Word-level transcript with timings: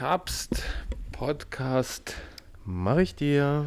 Kapst 0.00 0.62
Podcast. 1.12 2.14
Mach 2.64 2.96
ich 2.96 3.14
dir. 3.16 3.66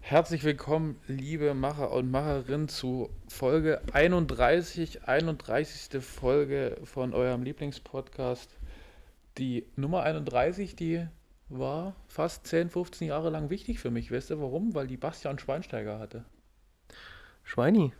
Herzlich 0.00 0.42
willkommen, 0.42 0.98
liebe 1.06 1.52
Macher 1.52 1.90
und 1.90 2.10
Macherinnen, 2.10 2.68
zu 2.68 3.10
Folge 3.28 3.82
31, 3.92 5.06
31. 5.06 6.02
Folge 6.02 6.78
von 6.84 7.12
eurem 7.12 7.42
Lieblingspodcast. 7.42 8.56
Die 9.36 9.66
Nummer 9.76 10.02
31, 10.04 10.76
die 10.76 11.06
war 11.50 11.94
fast 12.08 12.46
10, 12.46 12.70
15 12.70 13.08
Jahre 13.08 13.28
lang 13.28 13.50
wichtig 13.50 13.80
für 13.80 13.90
mich. 13.90 14.10
Weißt 14.10 14.30
du 14.30 14.40
warum? 14.40 14.74
Weil 14.74 14.86
die 14.86 14.96
Bastian 14.96 15.38
Schweinsteiger 15.38 15.98
hatte. 15.98 16.24
Schweini. 17.44 17.92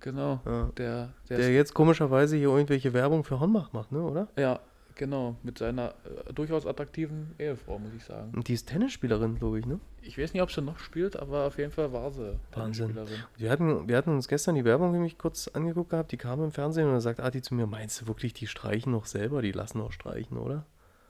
Genau. 0.00 0.40
Ja. 0.44 0.70
Der, 0.76 1.14
der, 1.30 1.38
Der 1.38 1.54
jetzt 1.54 1.72
komischerweise 1.72 2.36
hier 2.36 2.48
irgendwelche 2.48 2.92
Werbung 2.92 3.24
für 3.24 3.40
Hornbach 3.40 3.72
macht, 3.72 3.90
ne, 3.90 4.02
oder? 4.02 4.28
ja, 4.36 4.60
genau. 4.96 5.36
Mit 5.42 5.58
seiner 5.58 5.90
äh, 6.26 6.32
durchaus 6.32 6.66
attraktiven 6.66 7.34
Ehefrau, 7.38 7.78
muss 7.78 7.92
ich 7.96 8.04
sagen. 8.04 8.32
Und 8.34 8.48
die 8.48 8.54
ist 8.54 8.68
Tennisspielerin, 8.68 9.36
glaube 9.36 9.58
ich, 9.60 9.66
ne? 9.66 9.78
Ich 10.02 10.18
weiß 10.18 10.32
nicht, 10.32 10.42
ob 10.42 10.50
sie 10.50 10.62
noch 10.62 10.78
spielt, 10.78 11.16
aber 11.16 11.46
auf 11.46 11.58
jeden 11.58 11.70
Fall 11.72 11.92
war 11.92 12.10
sie 12.10 12.36
Wahnsinn. 12.52 12.88
Tennisspielerin. 12.88 13.24
Wir 13.36 13.50
hatten, 13.50 13.88
wir 13.88 13.96
hatten 13.96 14.10
uns 14.10 14.26
gestern 14.28 14.54
die 14.56 14.64
Werbung 14.64 14.92
nämlich 14.92 15.18
kurz 15.18 15.48
angeguckt 15.48 15.90
gehabt, 15.90 16.10
die 16.12 16.16
kam 16.16 16.42
im 16.42 16.50
Fernsehen 16.50 16.86
und 16.88 16.94
da 16.94 17.00
sagt 17.00 17.20
Adi 17.20 17.40
zu 17.42 17.54
mir, 17.54 17.66
meinst 17.66 18.00
du 18.00 18.06
wirklich, 18.08 18.34
die 18.34 18.46
streichen 18.46 18.90
noch 18.92 19.06
selber? 19.06 19.42
Die 19.42 19.52
lassen 19.52 19.80
auch 19.80 19.92
streichen, 19.92 20.36
oder? 20.38 20.64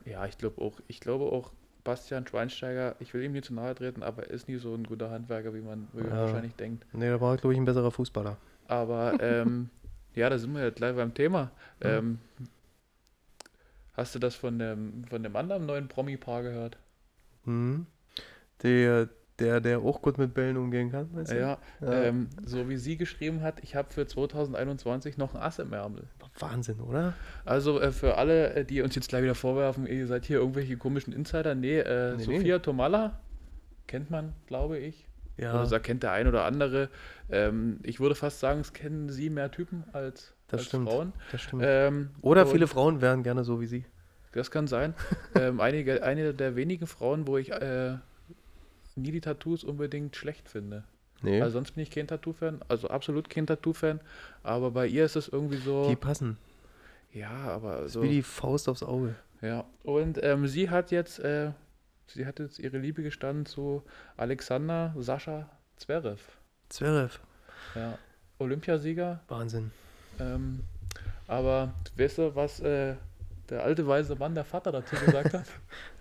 Ja, 0.05 0.25
ich 0.25 0.37
glaube 0.37 0.61
auch. 0.61 0.73
Ich 0.87 0.99
glaube 0.99 1.25
auch, 1.25 1.51
Bastian 1.83 2.27
Schweinsteiger, 2.27 2.95
ich 2.99 3.13
will 3.13 3.23
ihm 3.23 3.31
nicht 3.31 3.45
zu 3.45 3.53
nahe 3.53 3.73
treten, 3.73 4.03
aber 4.03 4.23
er 4.23 4.31
ist 4.31 4.47
nie 4.49 4.57
so 4.57 4.73
ein 4.73 4.83
guter 4.83 5.09
Handwerker, 5.09 5.53
wie 5.53 5.61
man, 5.61 5.87
wie 5.93 6.01
man 6.01 6.09
Ja. 6.11 6.21
wahrscheinlich 6.23 6.53
denkt. 6.55 6.85
Ne, 6.93 7.09
da 7.09 7.21
war, 7.21 7.37
glaube 7.37 7.53
ich, 7.53 7.59
ein 7.59 7.65
besserer 7.65 7.91
Fußballer. 7.91 8.37
Aber 8.67 9.17
ähm, 9.21 9.69
ja, 10.15 10.29
da 10.29 10.37
sind 10.37 10.53
wir 10.53 10.63
ja 10.63 10.69
gleich 10.69 10.95
beim 10.95 11.13
Thema. 11.13 11.51
Ja. 11.81 11.97
Ähm, 11.99 12.19
hast 13.97 14.15
du 14.15 14.19
das 14.19 14.35
von 14.35 14.59
dem, 14.59 15.03
von 15.05 15.23
dem 15.23 15.35
anderen 15.35 15.65
neuen 15.65 15.87
Promi-Paar 15.87 16.43
gehört? 16.43 16.77
Mhm. 17.45 17.87
Der, 18.63 19.09
der, 19.39 19.59
der 19.61 19.79
auch 19.79 20.01
gut 20.01 20.17
mit 20.17 20.33
Bällen 20.33 20.57
umgehen 20.57 20.91
kann, 20.91 21.13
weißt 21.13 21.31
du? 21.31 21.39
Ja, 21.39 21.57
Ja. 21.81 22.03
Ähm, 22.03 22.29
so 22.45 22.69
wie 22.69 22.77
sie 22.77 22.97
geschrieben 22.97 23.41
hat, 23.41 23.61
ich 23.63 23.75
habe 23.75 23.91
für 23.91 24.07
2021 24.07 25.17
noch 25.17 25.35
ein 25.35 25.41
Ass 25.41 25.59
im 25.59 25.73
Ärmel. 25.73 26.03
Wahnsinn, 26.39 26.79
oder? 26.79 27.13
Also 27.45 27.79
äh, 27.81 27.91
für 27.91 28.17
alle, 28.17 28.53
äh, 28.53 28.65
die 28.65 28.81
uns 28.81 28.95
jetzt 28.95 29.09
gleich 29.09 29.23
wieder 29.23 29.35
vorwerfen, 29.35 29.85
ihr 29.87 30.07
seid 30.07 30.25
hier 30.25 30.37
irgendwelche 30.39 30.77
komischen 30.77 31.13
Insider. 31.13 31.55
Nee, 31.55 31.79
äh, 31.79 32.15
Nee, 32.15 32.23
Sophia 32.23 32.59
Tomalla 32.59 33.19
kennt 33.87 34.09
man, 34.09 34.33
glaube 34.45 34.77
ich. 34.77 35.07
Ja, 35.37 35.53
Oder 35.53 35.67
das 35.69 35.81
kennt 35.83 36.03
der 36.03 36.11
ein 36.13 36.27
oder 36.27 36.45
andere. 36.45 36.89
Ähm, 37.29 37.79
ich 37.83 37.99
würde 37.99 38.15
fast 38.15 38.39
sagen, 38.39 38.59
es 38.59 38.73
kennen 38.73 39.09
sie 39.09 39.29
mehr 39.29 39.51
Typen 39.51 39.83
als, 39.93 40.33
Das 40.47 40.59
als 40.59 40.67
stimmt. 40.67 40.89
Frauen. 40.89 41.13
das 41.31 41.41
stimmt. 41.41 41.63
Ähm, 41.65 42.09
oder 42.21 42.45
und 42.45 42.51
viele 42.51 42.67
Frauen 42.67 43.01
wären 43.01 43.23
gerne 43.23 43.43
so 43.43 43.59
wie 43.59 43.65
sie. 43.67 43.85
Das 44.31 44.51
kann 44.51 44.67
sein. 44.67 44.93
ähm, 45.35 45.59
einige, 45.59 46.03
eine 46.03 46.33
der 46.33 46.55
wenigen 46.55 46.87
Frauen, 46.87 47.27
wo 47.27 47.37
ich 47.37 47.51
äh, 47.51 47.95
nie 48.95 49.11
die 49.11 49.21
Tattoos 49.21 49.63
unbedingt 49.63 50.15
schlecht 50.15 50.47
finde. 50.47 50.83
Nee, 51.21 51.41
Also 51.41 51.53
sonst 51.53 51.71
bin 51.71 51.83
ich 51.83 51.89
kein 51.89 52.07
Tattoo-Fan, 52.07 52.61
also 52.67 52.89
absolut 52.89 53.29
kein 53.29 53.47
Tattoo-Fan. 53.47 53.99
Aber 54.43 54.71
bei 54.71 54.87
ihr 54.87 55.03
ist 55.05 55.15
es 55.15 55.27
irgendwie 55.27 55.57
so. 55.57 55.89
die 55.89 55.95
passen. 55.95 56.37
ja, 57.11 57.31
aber 57.31 57.89
so. 57.89 58.03
Wie 58.03 58.09
die 58.09 58.21
Faust 58.21 58.69
aufs 58.69 58.83
Auge. 58.83 59.15
Ja, 59.41 59.65
und 59.83 60.19
ähm, 60.23 60.47
sie 60.47 60.69
hat 60.69 60.91
jetzt, 60.91 61.19
äh, 61.19 61.51
sie 62.07 62.25
hat 62.25 62.39
jetzt 62.39 62.59
ihre 62.59 62.77
Liebe 62.77 63.03
gestanden 63.03 63.45
zu 63.45 63.83
Alexander 64.15 64.93
Sascha 64.97 65.49
Zverev. 65.77 66.21
Zverev. 66.69 67.19
Ja, 67.75 67.97
Olympiasieger. 68.39 69.21
Wahnsinn. 69.27 69.71
Ähm, 70.19 70.59
aber 71.27 71.73
weißt 71.97 72.17
du, 72.19 72.35
was 72.35 72.59
äh, 72.59 72.95
der 73.49 73.63
alte 73.63 73.85
weise 73.87 74.15
Mann, 74.15 74.33
der 74.35 74.43
Vater 74.45 74.71
dazu 74.71 74.95
gesagt 74.95 75.33
hat? 75.33 75.45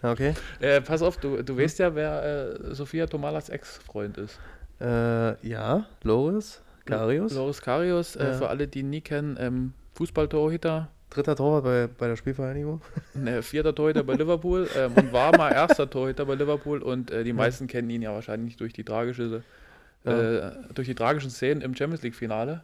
Ja, 0.03 0.11
Okay. 0.12 0.34
äh, 0.61 0.81
pass 0.81 1.03
auf, 1.03 1.17
du, 1.19 1.42
du 1.42 1.56
weißt 1.56 1.78
ja, 1.81 1.95
wer 1.95 2.22
äh, 2.70 2.75
Sophia 2.75 3.06
Tomalas 3.06 3.48
Ex-Freund 3.48 4.19
ist. 4.19 4.39
Äh, 4.81 5.47
ja, 5.48 5.87
Loris, 6.03 6.62
Karius. 6.84 7.32
Loris 7.34 7.60
Karius, 7.62 8.16
äh, 8.16 8.26
Ja. 8.26 8.32
für 8.34 8.49
alle, 8.49 8.69
die 8.69 8.81
ihn 8.81 8.91
nie 8.91 9.00
kennen, 9.00 9.37
ähm, 9.41 9.72
Fußballtorhüter, 9.94 10.88
Dritter 11.09 11.37
Torwart 11.37 11.65
bei, 11.65 11.88
bei 11.99 12.09
der 12.09 12.16
Spielvereinigung. 12.16 12.82
ne, 13.15 13.41
vierter 13.43 13.75
Torhüter 13.75 14.03
bei 14.05 14.15
Liverpool 14.15 14.69
ähm, 14.76 14.93
und 14.94 15.12
war 15.12 15.37
mal 15.37 15.53
erster 15.53 15.88
Torhüter 15.88 16.26
bei 16.26 16.34
Liverpool 16.34 16.82
und 16.82 17.10
äh, 17.10 17.22
die 17.25 17.32
meisten 17.32 17.69
kennen 17.69 17.88
ihn 17.91 18.03
ja 18.03 18.12
wahrscheinlich 18.12 18.56
durch 18.56 18.72
die 18.72 18.84
tragische, 18.84 19.43
äh, 20.05 20.50
durch 20.75 20.88
die 20.88 20.94
tragischen 20.94 21.31
Szenen 21.31 21.60
im 21.62 21.75
Champions 21.75 22.03
League 22.03 22.15
Finale. 22.16 22.62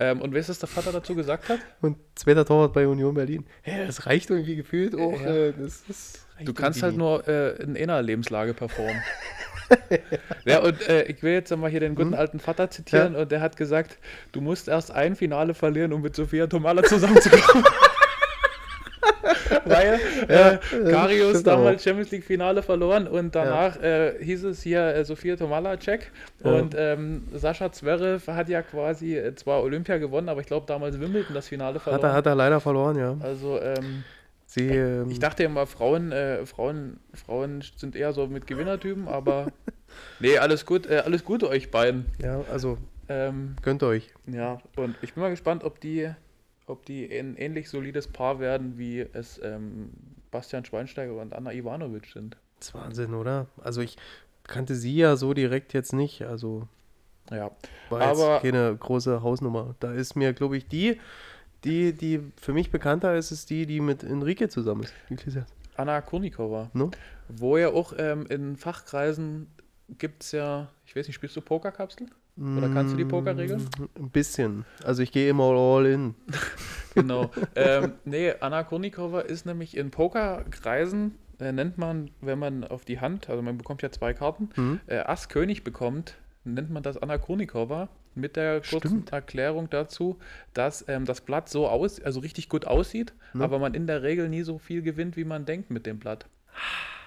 Ähm, 0.00 0.20
und 0.20 0.34
weißt 0.34 0.48
du, 0.48 0.50
was 0.50 0.58
der 0.58 0.68
Vater 0.68 0.92
dazu 0.92 1.14
gesagt 1.14 1.48
hat? 1.48 1.58
Und 1.80 1.96
zweiter 2.14 2.44
Torwart 2.44 2.72
bei 2.72 2.86
Union 2.86 3.14
Berlin. 3.14 3.44
Hä, 3.62 3.86
das 3.86 4.06
reicht 4.06 4.30
irgendwie 4.30 4.56
gefühlt 4.56 4.94
auch. 4.94 5.20
Ja. 5.20 5.34
Äh, 5.34 5.52
das, 5.58 5.84
das 5.86 6.26
Du 6.44 6.54
kannst 6.54 6.82
halt 6.82 6.96
nur 6.96 7.26
äh, 7.26 7.60
in 7.62 7.76
einer 7.76 8.00
Lebenslage 8.00 8.54
performen. 8.54 9.02
ja, 10.44 10.60
und 10.60 10.88
äh, 10.88 11.02
ich 11.04 11.22
will 11.22 11.32
jetzt 11.32 11.54
mal 11.56 11.70
hier 11.70 11.80
den 11.80 11.94
guten 11.94 12.12
Hm? 12.12 12.18
alten 12.18 12.38
Vater 12.38 12.70
zitieren 12.70 13.16
und 13.16 13.30
der 13.32 13.40
hat 13.40 13.56
gesagt, 13.56 13.98
du 14.32 14.40
musst 14.40 14.68
erst 14.68 14.90
ein 14.90 15.16
Finale 15.16 15.54
verlieren, 15.54 15.92
um 15.92 16.00
mit 16.00 16.14
Sophia 16.14 16.46
Tomala 16.46 16.82
zusammenzukommen. 16.84 17.64
Weil 19.64 19.98
Ja, 20.28 20.52
äh, 20.52 20.90
Karius 20.90 21.42
damals 21.42 21.82
Champions 21.84 22.10
League 22.10 22.24
Finale 22.24 22.62
verloren 22.62 23.06
und 23.06 23.34
danach 23.34 23.80
äh, 23.82 24.14
hieß 24.22 24.44
es 24.44 24.62
hier 24.62 24.82
äh, 24.94 25.04
Sophia 25.04 25.36
Tomala 25.36 25.76
check 25.76 26.10
Ja. 26.44 26.52
und 26.52 26.74
ähm, 26.76 27.22
Sascha 27.34 27.70
Zverev 27.72 28.26
hat 28.32 28.48
ja 28.48 28.62
quasi 28.62 29.16
äh, 29.16 29.34
zwar 29.34 29.62
Olympia 29.62 29.98
gewonnen, 29.98 30.28
aber 30.28 30.40
ich 30.40 30.46
glaube 30.46 30.66
damals 30.66 30.98
Wimbledon 31.00 31.34
das 31.34 31.48
Finale 31.48 31.76
Hat 31.76 31.82
verloren. 31.82 32.04
er, 32.04 32.12
hat 32.12 32.26
er 32.26 32.34
leider 32.34 32.60
verloren, 32.60 32.96
ja. 32.98 33.16
also 33.20 33.60
ähm, 33.60 34.04
Sie, 34.50 34.66
ähm, 34.68 35.10
ich 35.10 35.18
dachte 35.18 35.42
immer, 35.44 35.66
Frauen, 35.66 36.10
äh, 36.10 36.46
Frauen, 36.46 36.98
Frauen 37.12 37.62
sind 37.76 37.94
eher 37.94 38.14
so 38.14 38.26
mit 38.26 38.46
Gewinnertypen, 38.46 39.06
aber 39.06 39.48
nee, 40.20 40.38
alles 40.38 40.64
gut, 40.64 40.86
äh, 40.88 41.02
alles 41.04 41.22
Gute 41.24 41.48
euch 41.50 41.70
beiden. 41.70 42.06
ja, 42.22 42.40
also 42.50 42.78
Ähm, 43.10 43.56
gönnt 43.62 43.82
euch. 43.82 44.08
ja, 44.26 44.58
und 44.76 44.96
ich 45.02 45.12
bin 45.14 45.22
mal 45.22 45.28
gespannt, 45.30 45.64
ob 45.64 45.80
die, 45.80 46.08
ob 46.68 46.84
die 46.86 47.06
ein 47.18 47.36
ähnlich 47.36 47.68
solides 47.68 48.08
Paar 48.08 48.40
werden, 48.40 48.78
wie 48.78 49.00
es 49.00 49.40
ähm, 49.42 49.90
Bastian 50.30 50.64
Schweinsteiger 50.64 51.14
und 51.20 51.32
Anna 51.34 51.52
Ivanovic 51.52 52.06
sind. 52.06 52.36
Das 52.58 52.68
ist 52.68 52.74
Wahnsinn, 52.74 53.14
oder? 53.14 53.46
Also 53.62 53.80
ich 53.80 53.96
kannte 54.44 54.74
sie 54.74 54.96
ja 54.96 55.16
so 55.16 55.34
direkt 55.34 55.72
jetzt 55.74 55.92
nicht. 55.92 56.22
Also 56.22 56.68
Ja, 57.30 57.50
war 57.90 58.00
Aber- 58.02 58.32
jetzt 58.34 58.42
keine 58.42 58.76
große 58.76 59.22
Hausnummer. 59.22 59.74
Da 59.80 59.92
ist 59.92 60.16
mir, 60.16 60.32
glaube 60.32 60.56
ich, 60.56 60.66
die, 60.66 61.00
die, 61.64 61.92
die 61.92 62.20
für 62.36 62.52
mich 62.52 62.70
bekannter 62.70 63.16
ist, 63.16 63.30
ist 63.30 63.50
die, 63.50 63.66
die 63.66 63.80
mit 63.80 64.02
Enrique 64.02 64.48
zusammen 64.48 64.82
ist. 64.84 64.94
Anna 65.76 66.00
Kurnikova, 66.00 66.70
No? 66.74 66.90
wo 67.28 67.56
ja 67.56 67.68
auch 67.68 67.92
ähm, 67.98 68.26
in 68.28 68.56
Fachkreisen 68.56 69.46
gibt 69.98 70.22
es 70.24 70.32
ja, 70.32 70.68
ich 70.86 70.94
weiß 70.96 71.06
nicht, 71.06 71.14
spielst 71.16 71.36
du 71.36 71.40
Pokerkapsel? 71.40 72.06
Oder 72.56 72.68
kannst 72.68 72.92
du 72.92 72.96
die 72.96 73.04
Pokerregeln? 73.04 73.62
Mm, 73.78 74.02
Ein 74.04 74.10
bisschen. 74.10 74.64
Also 74.84 75.02
ich 75.02 75.10
gehe 75.12 75.28
immer 75.28 75.44
all 75.44 75.86
in. 75.86 76.14
Genau. 76.94 77.30
ähm, 77.54 77.92
nee, 78.04 78.32
Anna 78.40 78.64
Kurnikova 78.64 79.20
ist 79.20 79.46
nämlich 79.46 79.76
in 79.76 79.90
Pokerkreisen, 79.92 81.14
äh, 81.38 81.52
nennt 81.52 81.78
man, 81.78 82.10
wenn 82.20 82.38
man 82.40 82.64
auf 82.64 82.84
die 82.84 82.98
Hand, 83.00 83.28
also 83.28 83.40
man 83.42 83.56
bekommt 83.58 83.82
ja 83.82 83.90
zwei 83.92 84.14
Karten, 84.14 84.50
Mhm. 84.56 84.80
äh, 84.88 84.98
Ass 84.98 85.28
König 85.28 85.62
bekommt, 85.62 86.16
nennt 86.44 86.70
man 86.70 86.82
das 86.82 86.96
Anna 86.96 87.18
Kurnikova 87.18 87.88
mit 88.16 88.34
der 88.34 88.62
kurzen 88.62 88.88
Stimmt. 88.88 89.12
Erklärung 89.12 89.70
dazu, 89.70 90.18
dass 90.54 90.84
ähm, 90.88 91.04
das 91.04 91.20
Blatt 91.20 91.48
so 91.48 91.68
aus, 91.68 92.00
also 92.02 92.18
richtig 92.20 92.48
gut 92.48 92.66
aussieht, 92.66 93.12
Ne? 93.32 93.44
aber 93.44 93.60
man 93.60 93.74
in 93.74 93.86
der 93.86 94.02
Regel 94.02 94.28
nie 94.28 94.42
so 94.42 94.58
viel 94.58 94.82
gewinnt, 94.82 95.16
wie 95.16 95.24
man 95.24 95.44
denkt 95.44 95.70
mit 95.70 95.86
dem 95.86 95.98
Blatt. 96.00 96.26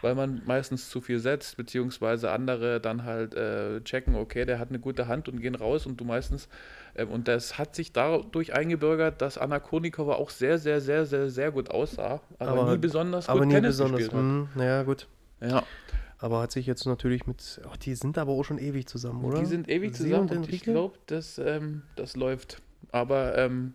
Weil 0.04 0.16
man 0.16 0.42
meistens 0.46 0.90
zu 0.90 1.00
viel 1.00 1.20
setzt, 1.20 1.58
beziehungsweise 1.58 2.32
andere 2.32 2.82
dann 2.82 3.04
halt 3.04 3.36
äh, 3.36 3.82
checken, 3.82 4.16
okay, 4.16 4.46
der 4.46 4.58
hat 4.58 4.70
eine 4.70 4.80
gute 4.80 5.08
Hand 5.08 5.30
und 5.30 5.40
gehen 5.42 5.54
raus 5.54 5.86
und 5.86 5.98
du 6.02 6.06
meistens, 6.06 6.50
ähm, 6.96 7.10
und 7.10 7.28
das 7.28 7.60
hat 7.60 7.76
sich 7.76 7.94
dadurch 7.94 8.54
eingebürgert, 8.54 9.22
dass 9.22 9.38
Anna 9.38 9.60
Kurnikova 9.60 10.16
auch 10.16 10.32
sehr, 10.32 10.58
sehr, 10.58 10.82
sehr, 10.82 11.06
sehr, 11.06 11.30
sehr 11.30 11.52
gut 11.52 11.70
aussah, 11.70 12.20
aber, 12.40 12.52
Aber- 12.62 12.72
nie 12.72 12.80
besonders 12.80 13.30
Aber 13.30 13.40
gut 13.42 13.50
nie 13.50 13.54
Tennis 13.54 13.78
besonders. 13.78 13.98
gespielt 14.00 14.18
hat. 14.20 14.26
Mhm, 14.26 14.48
naja, 14.56 14.82
gut. 14.84 15.08
Ja, 15.40 15.64
Aber 16.18 16.42
hat 16.42 16.52
sich 16.52 16.66
jetzt 16.66 16.86
natürlich 16.88 17.28
mit. 17.28 17.62
Oh, 17.66 17.76
die 17.80 17.94
sind 17.96 18.18
aber 18.18 18.32
auch 18.32 18.44
schon 18.44 18.58
ewig 18.58 18.88
zusammen, 18.88 19.24
oder? 19.24 19.40
die 19.40 19.46
sind 19.46 19.70
ewig 19.70 19.96
Sie 19.96 20.06
zusammen 20.06 20.30
und 20.30 20.38
und, 20.38 20.50
ich 20.50 20.62
glaube, 20.64 20.98
das, 21.08 21.38
ähm, 21.38 21.84
das 21.96 22.16
läuft. 22.16 22.62
Aber 22.92 23.38
ähm, 23.38 23.74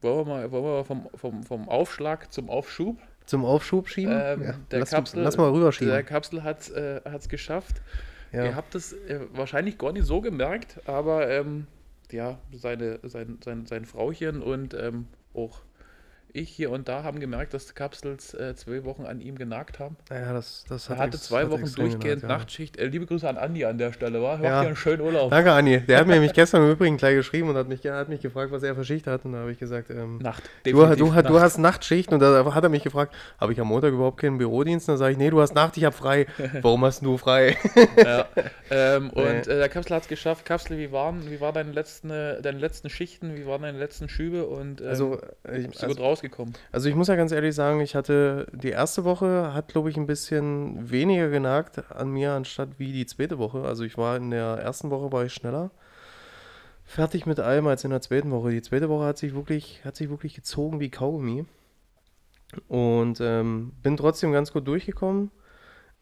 wollen 0.00 0.26
wir 0.26 0.34
mal, 0.34 0.52
wollen 0.52 0.64
wir 0.64 0.70
mal 0.70 0.84
vom, 0.84 1.08
vom, 1.14 1.42
vom 1.42 1.68
Aufschlag 1.68 2.32
zum 2.32 2.48
Aufschub? 2.50 2.96
Zum 3.30 3.44
Aufschub 3.44 3.88
schieben? 3.88 4.12
Ähm, 4.12 4.42
ja. 4.42 4.54
der 4.72 4.80
lass, 4.80 4.90
Kapsel- 4.90 5.22
lass 5.22 5.36
mal 5.36 5.50
rüberschieben. 5.50 5.92
Der 5.94 6.02
Kapsel 6.02 6.42
hat 6.42 6.62
es 6.62 6.70
äh, 6.70 7.28
geschafft. 7.28 7.80
ja. 8.32 8.44
Ihr 8.44 8.56
habt 8.56 8.74
es 8.74 8.92
äh, 8.92 9.20
wahrscheinlich 9.34 9.78
gar 9.78 9.92
nicht 9.92 10.04
so 10.04 10.20
gemerkt, 10.20 10.80
aber 10.84 11.30
ähm, 11.30 11.68
ja, 12.10 12.38
seine, 12.52 12.98
sein, 13.04 13.38
sein, 13.44 13.66
sein 13.66 13.84
Frauchen 13.84 14.42
und 14.42 14.74
ähm, 14.74 15.06
auch 15.32 15.60
ich 16.32 16.48
hier 16.50 16.70
und 16.70 16.88
da 16.88 17.02
haben 17.02 17.20
gemerkt, 17.20 17.54
dass 17.54 17.66
die 17.66 17.72
Kapsels 17.74 18.34
äh, 18.34 18.54
zwei 18.54 18.84
Wochen 18.84 19.04
an 19.04 19.20
ihm 19.20 19.36
genagt 19.36 19.78
haben. 19.78 19.96
Naja, 20.08 20.32
das, 20.32 20.64
das 20.68 20.88
Er 20.88 20.96
hat 20.96 20.98
hatte 21.06 21.16
ex- 21.16 21.26
zwei 21.26 21.42
hat 21.42 21.50
Wochen 21.50 21.62
durchgehend 21.62 22.00
genagt, 22.02 22.22
ja. 22.22 22.28
Nachtschicht. 22.28 22.76
Äh, 22.78 22.86
liebe 22.86 23.06
Grüße 23.06 23.28
an 23.28 23.36
Andi 23.38 23.64
an 23.64 23.78
der 23.78 23.92
Stelle, 23.92 24.22
war? 24.22 24.36
Macht 24.36 24.44
Ja. 24.44 24.60
einen 24.60 24.76
schönen 24.76 25.02
Urlaub. 25.02 25.30
Danke, 25.30 25.52
Anni. 25.52 25.80
Der 25.80 25.98
hat 25.98 26.06
mir 26.06 26.14
nämlich 26.14 26.32
gestern 26.32 26.62
im 26.64 26.70
Übrigen 26.72 26.96
gleich 26.96 27.14
geschrieben 27.16 27.48
und 27.48 27.56
hat 27.56 27.68
mich, 27.68 27.84
hat 27.86 28.08
mich 28.08 28.20
gefragt, 28.20 28.52
was 28.52 28.62
er 28.62 28.74
für 28.74 28.84
Schicht 28.84 29.06
hat. 29.06 29.24
Und 29.24 29.32
da 29.32 29.38
habe 29.40 29.52
ich 29.52 29.58
gesagt, 29.58 29.90
ähm, 29.90 30.18
Nacht. 30.18 30.42
du, 30.64 30.72
du, 30.72 30.96
du 30.96 31.06
Nacht. 31.12 31.26
hast 31.40 31.58
Nachtschicht. 31.58 32.12
Und 32.12 32.20
da 32.20 32.44
hat 32.54 32.62
er 32.62 32.68
mich 32.70 32.82
gefragt, 32.84 33.14
habe 33.40 33.52
ich 33.52 33.60
am 33.60 33.66
Montag 33.68 33.92
überhaupt 33.92 34.18
keinen 34.20 34.38
Bürodienst? 34.38 34.88
Und 34.88 34.94
da 34.94 34.98
sage 34.98 35.12
ich, 35.12 35.18
nee, 35.18 35.30
du 35.30 35.40
hast 35.40 35.54
Nacht, 35.54 35.76
ich 35.76 35.84
habe 35.84 35.94
frei. 35.96 36.26
Warum 36.62 36.84
hast 36.84 37.04
du 37.04 37.16
frei? 37.18 37.56
Ja. 37.96 38.26
Ähm, 38.70 39.10
Nee. 39.14 39.20
und 39.22 39.48
äh, 39.48 39.58
der 39.58 39.68
Kapsel 39.68 39.96
hat 39.96 40.02
es 40.02 40.08
geschafft. 40.08 40.44
Kapsel, 40.44 40.78
wie 40.78 40.92
waren, 40.92 41.30
wie 41.30 41.40
waren 41.40 41.54
deine 41.54 41.72
letzten, 41.72 42.10
äh, 42.10 42.40
deine 42.40 42.58
letzten 42.58 42.88
Schichten? 42.88 43.36
Wie 43.36 43.46
waren 43.46 43.62
deine 43.62 43.78
letzten 43.78 44.08
Schübe? 44.08 44.46
Und 44.46 44.80
ähm, 44.80 44.86
Also, 44.88 45.18
ich, 45.52 45.66
bist 45.68 45.82
du 45.82 45.86
also, 45.86 45.96
gut 45.96 45.98
rausgekommen? 46.20 46.54
also 46.72 46.88
ich 46.88 46.94
muss 46.94 47.08
ja 47.08 47.16
ganz 47.16 47.32
ehrlich 47.32 47.54
sagen, 47.54 47.80
ich 47.80 47.94
hatte 47.94 48.46
die 48.52 48.70
erste 48.70 49.04
Woche 49.04 49.52
hat, 49.54 49.68
glaube 49.68 49.90
ich, 49.90 49.96
ein 49.96 50.06
bisschen 50.06 50.90
weniger 50.90 51.28
genagt 51.28 51.90
an 51.90 52.10
mir, 52.10 52.32
anstatt 52.32 52.78
wie 52.78 52.92
die 52.92 53.06
zweite 53.06 53.38
Woche. 53.38 53.62
Also 53.62 53.84
ich 53.84 53.98
war 53.98 54.16
in 54.16 54.30
der 54.30 54.58
ersten 54.58 54.90
Woche 54.90 55.12
war 55.12 55.24
ich 55.24 55.32
schneller 55.32 55.70
fertig 56.90 57.24
mit 57.24 57.38
allem 57.38 57.68
als 57.68 57.84
in 57.84 57.90
der 57.90 58.00
zweiten 58.00 58.32
Woche. 58.32 58.50
Die 58.50 58.62
zweite 58.62 58.88
Woche 58.88 59.04
hat 59.04 59.16
sich 59.16 59.32
wirklich, 59.32 59.84
hat 59.84 59.94
sich 59.94 60.10
wirklich 60.10 60.34
gezogen 60.34 60.80
wie 60.80 60.90
Kaugummi. 60.90 61.46
Und 62.66 63.20
ähm, 63.20 63.72
bin 63.80 63.96
trotzdem 63.96 64.32
ganz 64.32 64.52
gut 64.52 64.66
durchgekommen. 64.66 65.30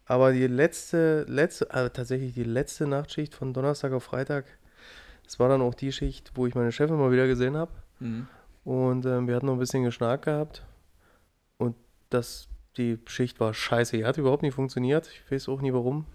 Aber 0.05 0.31
die 0.31 0.47
letzte, 0.47 1.25
letzte, 1.27 1.69
also 1.71 1.89
tatsächlich 1.89 2.33
die 2.33 2.43
letzte 2.43 2.87
Nachtschicht 2.87 3.35
von 3.35 3.53
Donnerstag 3.53 3.91
auf 3.93 4.03
Freitag, 4.03 4.45
das 5.23 5.39
war 5.39 5.47
dann 5.47 5.61
auch 5.61 5.75
die 5.75 5.91
Schicht, 5.91 6.31
wo 6.33 6.47
ich 6.47 6.55
meine 6.55 6.71
Chefin 6.71 6.97
mal 6.97 7.11
wieder 7.11 7.27
gesehen 7.27 7.55
habe. 7.55 7.71
Mhm. 7.99 8.27
Und 8.69 9.03
ähm, 9.07 9.27
wir 9.27 9.35
hatten 9.35 9.47
noch 9.47 9.53
ein 9.53 9.59
bisschen 9.59 9.83
geschnarrt 9.83 10.21
gehabt. 10.25 10.63
Und 11.57 11.75
das, 12.11 12.47
die 12.77 12.99
Schicht 13.07 13.39
war 13.39 13.51
scheiße. 13.55 13.97
Die 13.97 14.05
hat 14.05 14.19
überhaupt 14.19 14.43
nicht 14.43 14.53
funktioniert. 14.53 15.09
Ich 15.11 15.31
weiß 15.31 15.49
auch 15.49 15.59
nie 15.61 15.73
warum. 15.73 16.05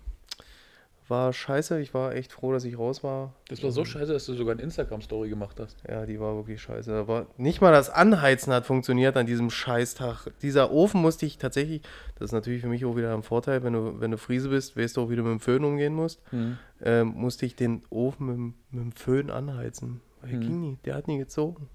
War 1.09 1.33
scheiße. 1.33 1.81
Ich 1.81 1.93
war 1.95 2.15
echt 2.15 2.33
froh, 2.33 2.53
dass 2.53 2.63
ich 2.65 2.79
raus 2.79 3.03
war. 3.03 3.35
Das 3.49 3.61
war 3.65 3.73
so 3.73 3.85
scheiße, 3.85 4.13
dass 4.13 4.25
du 4.27 4.35
sogar 4.35 4.53
eine 4.53 4.63
Instagram-Story 4.63 5.31
gemacht 5.31 5.59
hast. 5.59 5.77
Ja, 5.89 6.07
die 6.07 6.21
war 6.21 6.37
wirklich 6.37 6.63
scheiße. 6.63 7.09
War 7.09 7.27
nicht 7.39 7.61
mal 7.61 7.73
das 7.73 7.91
Anheizen 7.91 8.53
hat 8.53 8.67
funktioniert 8.67 9.17
an 9.17 9.27
diesem 9.27 9.51
Scheißtag. 9.51 10.29
Dieser 10.41 10.71
Ofen 10.71 11.03
musste 11.03 11.27
ich 11.27 11.39
tatsächlich, 11.39 11.83
das 12.21 12.27
ist 12.27 12.33
natürlich 12.33 12.61
für 12.63 12.69
mich 12.69 12.85
auch 12.85 12.95
wieder 12.97 13.13
ein 13.15 13.25
Vorteil, 13.25 13.65
wenn 13.65 13.73
du, 13.73 13.99
wenn 14.01 14.13
du 14.13 14.17
Friese 14.17 14.49
bist, 14.49 14.77
weißt 14.77 14.97
du 14.97 15.03
auch, 15.03 15.11
wie 15.11 15.17
du 15.17 15.25
mit 15.25 15.33
dem 15.33 15.41
Föhn 15.41 15.65
umgehen 15.65 15.93
musst, 15.93 16.23
Mhm. 16.33 16.57
ähm, 16.85 17.09
musste 17.17 17.47
ich 17.47 17.57
den 17.57 17.83
Ofen 17.91 18.27
mit, 18.27 18.37
dem- 18.37 18.55
mit 18.71 18.81
dem 18.85 18.93
Föhn 18.93 19.31
anheizen. 19.31 20.01
Weil 20.21 20.31
der 20.31 20.39
Mhm. 20.39 20.43
ging 20.43 20.61
nie, 20.61 20.79
der 20.85 20.95
hat 20.95 21.09
nie 21.09 21.19
gezogen. 21.19 21.69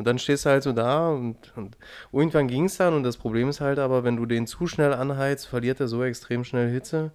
Und 0.00 0.06
dann 0.06 0.18
stehst 0.18 0.46
du 0.46 0.48
halt 0.48 0.62
so 0.62 0.72
da 0.72 1.10
und, 1.10 1.36
und 1.56 1.76
irgendwann 2.10 2.48
ging 2.48 2.64
es 2.64 2.78
dann 2.78 2.94
und 2.94 3.02
das 3.02 3.18
Problem 3.18 3.50
ist 3.50 3.60
halt 3.60 3.78
aber, 3.78 4.02
wenn 4.02 4.16
du 4.16 4.24
den 4.24 4.46
zu 4.46 4.66
schnell 4.66 4.94
anheizt, 4.94 5.46
verliert 5.46 5.78
er 5.78 5.88
so 5.88 6.02
extrem 6.02 6.42
schnell 6.42 6.70
Hitze. 6.70 7.10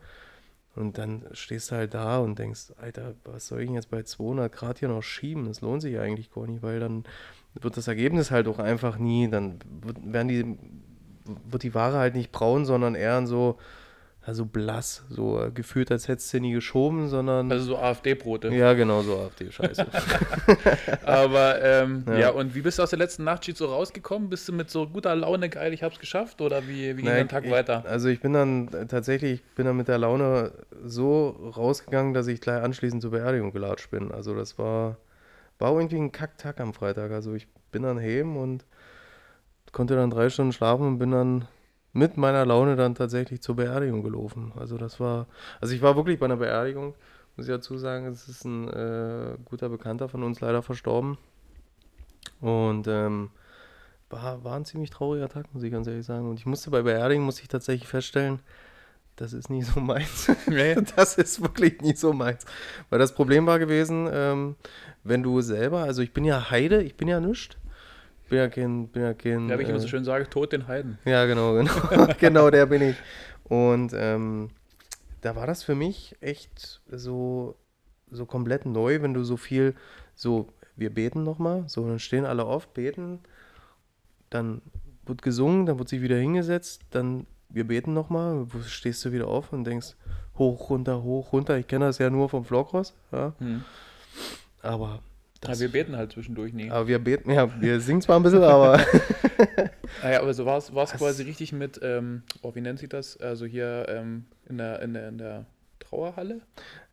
Und 0.75 0.99
dann 0.99 1.23
stehst 1.31 1.71
du 1.71 1.77
halt 1.77 1.95
da 1.95 2.19
und 2.19 2.37
denkst, 2.37 2.73
Alter, 2.79 3.15
was 3.23 3.47
soll 3.47 3.61
ich 3.61 3.65
denn 3.65 3.73
jetzt 3.73 3.89
bei 3.89 4.03
200 4.03 4.51
Grad 4.51 4.77
hier 4.77 4.89
noch 4.89 5.01
schieben? 5.01 5.45
Das 5.45 5.61
lohnt 5.61 5.81
sich 5.81 5.97
eigentlich 5.97 6.31
gar 6.31 6.45
nicht, 6.45 6.61
weil 6.61 6.79
dann 6.79 7.05
wird 7.55 7.75
das 7.75 7.87
Ergebnis 7.87 8.29
halt 8.29 8.47
auch 8.47 8.59
einfach 8.59 8.99
nie, 8.99 9.27
dann 9.31 9.57
wird, 9.81 9.97
werden 10.03 10.27
die, 10.27 10.59
wird 11.49 11.63
die 11.63 11.73
Ware 11.73 11.97
halt 11.97 12.13
nicht 12.13 12.31
braun, 12.31 12.65
sondern 12.65 12.93
eher 12.93 13.25
so, 13.25 13.57
ja, 14.27 14.33
so 14.33 14.45
blass, 14.45 15.03
so 15.09 15.39
äh, 15.39 15.51
gefühlt, 15.51 15.91
als 15.91 16.07
hättest 16.07 16.33
du 16.33 16.39
nie 16.39 16.51
geschoben, 16.51 17.09
sondern. 17.09 17.51
Also 17.51 17.65
so 17.65 17.77
AfD-Brote. 17.77 18.49
ja, 18.49 18.73
genau, 18.73 19.03
so 19.03 19.19
AfD-Scheiße. 19.19 19.85
Aber 21.05 21.61
ähm, 21.61 22.03
ja. 22.07 22.17
Ja. 22.17 22.29
und 22.31 22.55
wie 22.55 22.61
bist 22.61 22.79
du 22.79 22.83
aus 22.83 22.89
der 22.89 22.97
letzten 22.97 23.23
Nachtschicht 23.23 23.57
so 23.57 23.67
rausgekommen? 23.67 24.29
Bist 24.29 24.47
du 24.47 24.53
mit 24.53 24.71
so 24.71 24.87
guter 24.87 25.15
Laune 25.15 25.49
geil, 25.49 25.73
ich 25.73 25.83
hab's 25.83 25.99
geschafft? 25.99 26.41
Oder 26.41 26.67
wie, 26.67 26.97
wie 26.97 27.03
ging 27.03 27.05
dein 27.05 27.29
Tag 27.29 27.45
ich, 27.45 27.51
weiter? 27.51 27.83
Also 27.87 28.07
ich 28.09 28.19
bin 28.19 28.33
dann 28.33 28.67
äh, 28.69 28.87
tatsächlich, 28.87 29.41
ich 29.41 29.55
bin 29.55 29.67
dann 29.67 29.77
mit 29.77 29.87
der 29.87 29.99
Laune 29.99 30.53
so 30.83 31.51
rausgegangen, 31.55 32.15
dass 32.15 32.25
ich 32.25 32.41
gleich 32.41 32.63
anschließend 32.63 33.03
zur 33.03 33.11
Beerdigung 33.11 33.51
gelatscht 33.51 33.91
bin. 33.91 34.11
Also 34.11 34.35
das 34.35 34.57
war, 34.57 34.97
war 35.59 35.73
irgendwie 35.73 35.97
ein 35.97 36.11
Kacktag 36.11 36.59
am 36.59 36.73
Freitag. 36.73 37.11
Also 37.11 37.35
ich 37.35 37.47
bin 37.71 37.83
dann 37.83 37.99
heim 37.99 38.37
und 38.37 38.65
konnte 39.71 39.95
dann 39.95 40.09
drei 40.09 40.29
Stunden 40.29 40.51
schlafen 40.53 40.87
und 40.87 40.97
bin 40.97 41.11
dann 41.11 41.47
mit 41.95 42.17
meiner 42.17 42.45
Laune 42.45 42.75
dann 42.75 42.93
tatsächlich 42.93 43.41
zur 43.41 43.55
Beerdigung 43.55 44.03
gelaufen. 44.03 44.51
Also 44.59 44.77
das 44.77 44.99
war, 44.99 45.27
also 45.61 45.73
ich 45.73 45.81
war 45.81 45.95
wirklich 45.95 46.19
bei 46.19 46.25
einer 46.25 46.35
Beerdigung, 46.35 46.93
muss 47.37 47.47
ich 47.47 47.53
dazu 47.53 47.77
sagen, 47.77 48.05
es 48.07 48.27
ist 48.27 48.43
ein 48.43 48.67
äh, 48.67 49.37
guter 49.45 49.69
Bekannter 49.69 50.09
von 50.09 50.21
uns 50.21 50.41
leider 50.41 50.61
verstorben. 50.61 51.17
Und 52.41 52.87
ähm, 52.87 53.29
war, 54.09 54.43
war 54.43 54.57
ein 54.57 54.65
ziemlich 54.65 54.89
trauriger 54.89 55.29
Tag, 55.29 55.45
muss 55.53 55.63
ich 55.63 55.71
ganz 55.71 55.87
ehrlich 55.87 56.05
sagen. 56.05 56.29
Und 56.29 56.37
ich 56.37 56.45
musste 56.45 56.69
bei 56.69 56.81
Beerdigung, 56.81 57.23
musste 57.23 57.43
ich 57.43 57.47
tatsächlich 57.47 57.87
feststellen, 57.87 58.39
das 59.15 59.31
ist 59.31 59.49
nie 59.49 59.63
so 59.63 59.79
meins. 59.79 60.29
Nee. 60.47 60.75
Das 60.97 61.17
ist 61.17 61.41
wirklich 61.41 61.79
nie 61.79 61.95
so 61.95 62.11
meins. 62.11 62.45
Weil 62.89 62.99
das 62.99 63.15
Problem 63.15 63.45
war 63.45 63.57
gewesen, 63.57 64.09
ähm, 64.11 64.57
wenn 65.05 65.23
du 65.23 65.39
selber, 65.39 65.83
also 65.83 66.01
ich 66.01 66.11
bin 66.11 66.25
ja 66.25 66.51
Heide, 66.51 66.83
ich 66.83 66.97
bin 66.97 67.07
ja 67.07 67.21
nischt. 67.21 67.57
Bin 68.29 68.37
ja 68.39 68.47
kein, 68.47 68.87
bin 68.87 69.03
ja 69.03 69.13
kein. 69.13 69.47
Ja, 69.49 69.57
wie 69.59 69.63
ich 69.63 69.69
immer 69.69 69.77
äh, 69.77 69.81
so 69.81 69.87
schön 69.87 70.03
sage, 70.03 70.29
Tod 70.29 70.51
den 70.51 70.67
Heiden. 70.67 70.97
ja, 71.05 71.25
genau, 71.25 71.53
genau. 71.53 71.71
genau, 72.19 72.49
der 72.49 72.65
bin 72.65 72.81
ich. 72.81 72.95
Und 73.43 73.93
ähm, 73.95 74.49
da 75.21 75.35
war 75.35 75.47
das 75.47 75.63
für 75.63 75.75
mich 75.75 76.15
echt 76.21 76.81
so, 76.89 77.55
so 78.09 78.25
komplett 78.25 78.65
neu, 78.65 79.01
wenn 79.01 79.13
du 79.13 79.23
so 79.23 79.37
viel, 79.37 79.75
so, 80.15 80.47
wir 80.75 80.93
beten 80.93 81.23
nochmal, 81.23 81.65
so, 81.67 81.87
dann 81.87 81.99
stehen 81.99 82.25
alle 82.25 82.45
auf, 82.45 82.67
beten, 82.69 83.19
dann 84.29 84.61
wird 85.05 85.21
gesungen, 85.21 85.65
dann 85.65 85.77
wird 85.77 85.89
sich 85.89 86.01
wieder 86.01 86.17
hingesetzt, 86.17 86.81
dann 86.91 87.27
wir 87.49 87.65
beten 87.67 87.93
nochmal, 87.93 88.47
stehst 88.67 89.05
du 89.05 89.11
wieder 89.11 89.27
auf 89.27 89.53
und 89.53 89.63
denkst, 89.63 89.95
hoch, 90.37 90.69
runter, 90.69 91.03
hoch, 91.03 91.31
runter. 91.31 91.57
Ich 91.57 91.67
kenne 91.67 91.85
das 91.85 91.99
ja 91.99 92.09
nur 92.09 92.27
vom 92.27 92.43
Vlogros, 92.43 92.93
ja, 93.11 93.33
Hm. 93.37 93.63
aber 94.61 94.99
Ja, 95.47 95.59
wir 95.59 95.71
beten 95.71 95.95
halt 95.95 96.11
zwischendurch 96.11 96.53
nie. 96.53 96.69
aber 96.69 96.87
wir 96.87 96.99
beten, 96.99 97.31
ja, 97.31 97.49
wir 97.61 97.79
singen 97.79 98.01
zwar 98.01 98.17
ein 98.19 98.23
bisschen, 98.23 98.43
aber 98.43 98.79
Naja, 100.03 100.21
aber 100.21 100.33
so 100.33 100.45
war 100.45 100.57
es 100.57 100.91
quasi 100.91 101.23
richtig 101.23 101.51
mit, 101.53 101.79
ähm, 101.81 102.23
oh, 102.41 102.55
wie 102.55 102.61
nennt 102.61 102.79
sich 102.79 102.89
das? 102.89 103.17
Also 103.17 103.45
hier 103.45 103.85
ähm, 103.89 104.25
in, 104.47 104.57
der, 104.57 104.81
in, 104.81 104.93
der, 104.93 105.09
in 105.09 105.17
der 105.17 105.45
Trauerhalle? 105.79 106.41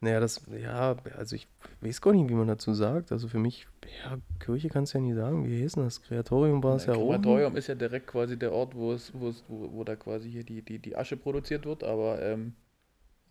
Naja, 0.00 0.20
das, 0.20 0.42
ja, 0.60 0.96
also 1.16 1.36
ich 1.36 1.48
weiß 1.80 2.00
gar 2.00 2.12
nicht, 2.12 2.28
wie 2.28 2.34
man 2.34 2.48
dazu 2.48 2.74
sagt. 2.74 3.12
Also 3.12 3.28
für 3.28 3.38
mich, 3.38 3.66
ja, 4.04 4.18
Kirche 4.38 4.68
kannst 4.68 4.94
du 4.94 4.98
ja 4.98 5.04
nie 5.04 5.14
sagen. 5.14 5.46
Wie 5.46 5.58
hieß 5.58 5.74
denn 5.74 5.84
das? 5.84 6.02
Kreatorium 6.02 6.62
war 6.62 6.76
es 6.76 6.86
ja 6.86 6.94
oben. 6.94 7.22
Krematorium 7.22 7.56
ist 7.56 7.68
ja 7.68 7.74
direkt 7.74 8.06
quasi 8.06 8.38
der 8.38 8.52
Ort, 8.52 8.74
wo 8.74 8.92
es, 8.92 9.12
wo 9.14 9.28
es, 9.28 9.44
wo, 9.48 9.72
wo 9.72 9.84
da 9.84 9.96
quasi 9.96 10.30
hier 10.30 10.44
die, 10.44 10.62
die, 10.62 10.78
die 10.78 10.96
Asche 10.96 11.16
produziert 11.16 11.64
wird, 11.64 11.84
aber, 11.84 12.22
ähm, 12.22 12.54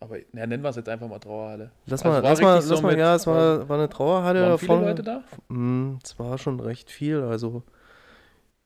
aber 0.02 0.18
ja, 0.18 0.46
nennen 0.46 0.62
wir 0.62 0.68
es 0.70 0.76
jetzt 0.76 0.88
einfach 0.88 1.08
mal 1.08 1.18
Trauerhalle. 1.18 1.70
Lass 1.86 2.02
Also 2.02 2.08
mal, 2.16 2.22
war 2.22 2.30
lass 2.30 2.40
mal, 2.40 2.62
so 2.62 2.74
lass 2.74 2.82
mal, 2.82 2.90
mit- 2.90 2.98
ja, 2.98 3.14
es 3.14 3.26
war, 3.26 3.68
war 3.68 3.78
eine 3.78 3.88
Trauerhalle. 3.88 4.42
Waren 4.50 4.58
viele. 4.58 4.80
Leute 4.80 5.02
da? 5.02 5.22
Mm, 5.48 5.98
Es 6.02 6.18
war 6.18 6.36
schon 6.38 6.60
recht 6.60 6.90
viel. 6.90 7.20
Also 7.22 7.62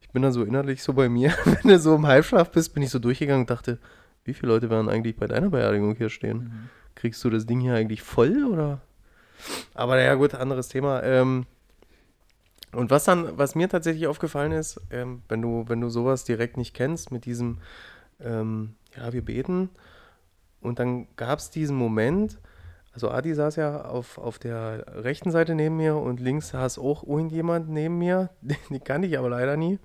ich 0.01 0.09
bin 0.11 0.23
da 0.23 0.31
so 0.33 0.43
innerlich 0.45 0.83
so 0.83 0.93
bei 0.93 1.09
mir. 1.09 1.31
Wenn 1.45 1.71
du 1.71 1.79
so 1.79 1.95
im 1.95 2.07
Halbschlaf 2.07 2.51
bist, 2.51 2.75
bin 2.75 2.83
ich 2.83 2.91
so 2.91 2.99
durchgegangen 2.99 3.43
und 3.43 3.51
dachte, 3.51 3.79
wie 4.25 4.35
viele 4.35 4.53
Leute 4.53 4.71
werden 4.71 4.89
eigentlich 4.89 5.17
bei 5.17 5.27
deiner 5.27 5.51
Beerdigung 5.51 5.95
hier 5.97 6.09
stehen? 6.11 6.39
Mhm. 6.39 6.69
Kriegst 6.95 7.23
du 7.25 7.31
das 7.31 7.47
Ding 7.47 7.61
hier 7.61 7.75
eigentlich 7.75 8.03
voll 8.03 8.45
oder? 8.47 8.81
Aber 9.75 9.97
naja, 9.97 10.15
gut, 10.15 10.35
anderes 10.35 10.69
Thema. 10.69 11.03
Ähm, 11.03 11.47
und 12.73 12.91
was 12.91 13.05
dann, 13.05 13.39
was 13.39 13.55
mir 13.55 13.69
tatsächlich 13.69 14.07
aufgefallen 14.07 14.53
ist, 14.53 14.81
ähm, 14.91 15.23
wenn 15.29 15.41
du, 15.43 15.65
wenn 15.69 15.81
du 15.81 15.89
sowas 15.89 16.25
direkt 16.25 16.57
nicht 16.57 16.75
kennst, 16.75 17.11
mit 17.13 17.25
diesem, 17.25 17.59
ähm, 18.21 18.75
ja, 18.97 19.13
wir 19.13 19.25
beten, 19.25 19.71
und 20.61 20.79
dann 20.79 21.07
gab 21.17 21.39
es 21.39 21.51
diesen 21.51 21.77
Moment, 21.77 22.39
also 22.93 23.11
Adi 23.11 23.35
saß 23.35 23.57
ja 23.57 23.85
auf, 23.85 24.17
auf 24.17 24.39
der 24.39 24.87
rechten 25.03 25.31
Seite 25.31 25.55
neben 25.55 25.77
mir 25.77 25.97
und 25.97 26.19
links 26.19 26.49
saß 26.49 26.79
auch 26.79 27.07
irgendjemand 27.07 27.69
neben 27.69 27.99
mir, 27.99 28.31
den, 28.41 28.83
kannte 28.85 29.07
ich 29.07 29.19
aber 29.19 29.29
leider 29.29 29.57
nie. 29.57 29.79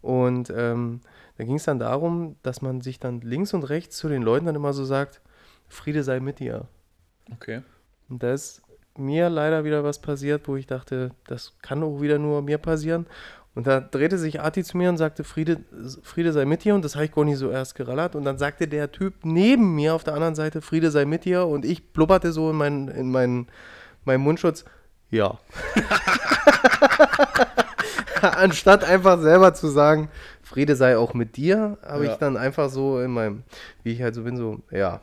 Und 0.00 0.52
ähm, 0.54 1.00
da 1.36 1.44
ging 1.44 1.56
es 1.56 1.64
dann 1.64 1.78
darum, 1.78 2.36
dass 2.42 2.62
man 2.62 2.80
sich 2.80 2.98
dann 2.98 3.20
links 3.20 3.54
und 3.54 3.64
rechts 3.64 3.96
zu 3.96 4.08
den 4.08 4.22
Leuten 4.22 4.46
dann 4.46 4.54
immer 4.54 4.72
so 4.72 4.84
sagt, 4.84 5.20
Friede 5.68 6.02
sei 6.02 6.20
mit 6.20 6.38
dir. 6.38 6.66
Okay. 7.32 7.62
Und 8.08 8.22
da 8.22 8.32
ist 8.32 8.62
mir 8.96 9.28
leider 9.28 9.64
wieder 9.64 9.84
was 9.84 10.00
passiert, 10.00 10.46
wo 10.46 10.56
ich 10.56 10.66
dachte, 10.66 11.10
das 11.26 11.56
kann 11.62 11.82
auch 11.82 12.00
wieder 12.00 12.18
nur 12.18 12.42
mir 12.42 12.58
passieren. 12.58 13.06
Und 13.54 13.68
da 13.68 13.80
drehte 13.80 14.18
sich 14.18 14.40
Arti 14.40 14.64
zu 14.64 14.76
mir 14.76 14.88
und 14.88 14.96
sagte, 14.96 15.22
Friede, 15.22 15.58
Friede 16.02 16.32
sei 16.32 16.44
mit 16.44 16.64
dir. 16.64 16.74
Und 16.74 16.84
das 16.84 16.96
habe 16.96 17.04
ich 17.04 17.12
gar 17.12 17.24
nicht 17.24 17.38
so 17.38 17.50
erst 17.50 17.76
gerallert. 17.76 18.16
Und 18.16 18.24
dann 18.24 18.36
sagte 18.36 18.66
der 18.66 18.90
Typ 18.90 19.14
neben 19.24 19.76
mir 19.76 19.94
auf 19.94 20.02
der 20.02 20.14
anderen 20.14 20.34
Seite, 20.34 20.60
Friede 20.60 20.90
sei 20.90 21.04
mit 21.04 21.24
dir. 21.24 21.46
Und 21.46 21.64
ich 21.64 21.92
blubberte 21.92 22.32
so 22.32 22.50
in 22.50 22.56
meinen, 22.56 22.88
in 22.88 23.12
meinen, 23.12 23.46
meinen 24.04 24.22
Mundschutz, 24.22 24.64
ja. 25.10 25.38
Anstatt 28.22 28.84
einfach 28.84 29.20
selber 29.20 29.54
zu 29.54 29.68
sagen, 29.68 30.08
Friede 30.42 30.76
sei 30.76 30.96
auch 30.96 31.14
mit 31.14 31.36
dir, 31.36 31.78
habe 31.86 32.06
Ja. 32.06 32.12
ich 32.12 32.18
dann 32.18 32.36
einfach 32.36 32.70
so 32.70 33.00
in 33.00 33.10
meinem, 33.10 33.42
wie 33.82 33.92
ich 33.92 34.02
halt 34.02 34.14
so 34.14 34.22
bin, 34.22 34.36
so, 34.36 34.60
ja. 34.70 35.00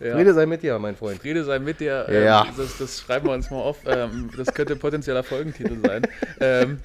Ja. 0.00 0.14
Friede 0.14 0.32
sei 0.34 0.46
mit 0.46 0.62
dir, 0.62 0.78
mein 0.78 0.94
Freund. 0.94 1.20
Friede 1.20 1.42
sei 1.44 1.58
mit 1.58 1.80
dir. 1.80 2.06
Ähm, 2.08 2.24
Ja. 2.24 2.46
das, 2.56 2.78
das 2.78 3.00
schreiben 3.00 3.26
wir 3.26 3.32
uns 3.32 3.50
mal 3.50 3.56
auf. 3.56 3.78
Ähm, 3.86 4.30
das 4.36 4.52
könnte 4.54 4.76
potenzieller 4.76 5.24
Folgentitel 5.24 5.78
sein. 5.84 6.02
ähm, 6.40 6.78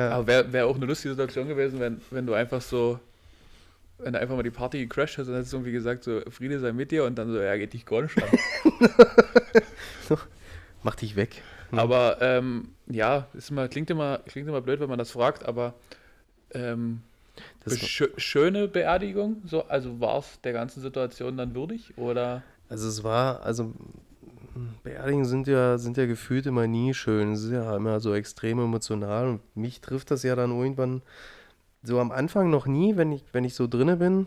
Ja. 0.00 0.12
Aber 0.12 0.26
wäre 0.26 0.52
wär 0.52 0.66
auch 0.66 0.76
eine 0.76 0.86
lustige 0.86 1.10
Situation 1.10 1.46
gewesen, 1.46 1.78
wenn, 1.78 2.00
wenn 2.10 2.26
du 2.26 2.32
einfach 2.32 2.62
so, 2.62 2.98
wenn 3.98 4.14
du 4.14 4.18
einfach 4.18 4.34
mal 4.34 4.42
die 4.42 4.50
Party 4.50 4.78
gecrashed 4.78 5.18
hast 5.18 5.28
und 5.28 5.34
hättest 5.34 5.52
irgendwie 5.52 5.72
gesagt, 5.72 6.04
so, 6.04 6.22
Friede 6.30 6.58
sei 6.58 6.72
mit 6.72 6.90
dir 6.90 7.04
und 7.04 7.16
dann 7.16 7.30
so, 7.30 7.38
ja, 7.38 7.54
geht 7.58 7.74
dich 7.74 7.84
gar 7.84 8.00
nicht 8.00 8.16
an. 8.22 8.30
Mach 10.82 10.94
dich 10.94 11.16
weg. 11.16 11.42
Aber 11.72 12.16
ähm, 12.22 12.70
ja, 12.86 13.26
ist 13.34 13.50
immer, 13.50 13.68
klingt, 13.68 13.90
immer, 13.90 14.20
klingt 14.26 14.48
immer 14.48 14.62
blöd, 14.62 14.80
wenn 14.80 14.88
man 14.88 14.98
das 14.98 15.10
fragt, 15.10 15.44
aber 15.44 15.74
ähm, 16.52 17.02
schö 17.68 18.08
schöne 18.16 18.68
Beerdigung, 18.68 19.42
so, 19.44 19.64
also 19.66 20.00
war 20.00 20.18
es 20.18 20.40
der 20.40 20.54
ganzen 20.54 20.80
Situation 20.80 21.36
dann 21.36 21.54
würdig? 21.54 21.92
Oder 21.98 22.42
also 22.70 22.88
es 22.88 23.04
war, 23.04 23.42
also 23.42 23.74
Beerdigungen 24.82 25.24
sind 25.24 25.46
ja, 25.46 25.78
sind 25.78 25.96
ja 25.96 26.06
gefühlt 26.06 26.46
immer 26.46 26.66
nie 26.66 26.94
schön. 26.94 27.32
Es 27.32 27.44
ist 27.44 27.52
ja 27.52 27.76
immer 27.76 28.00
so 28.00 28.14
extrem 28.14 28.58
emotional. 28.58 29.28
Und 29.28 29.56
mich 29.56 29.80
trifft 29.80 30.10
das 30.10 30.22
ja 30.22 30.34
dann 30.36 30.50
irgendwann 30.50 31.02
so 31.82 32.00
am 32.00 32.10
Anfang 32.12 32.50
noch 32.50 32.66
nie, 32.66 32.96
wenn 32.96 33.12
ich, 33.12 33.24
wenn 33.32 33.44
ich 33.44 33.54
so 33.54 33.66
drinne 33.66 33.96
bin. 33.96 34.26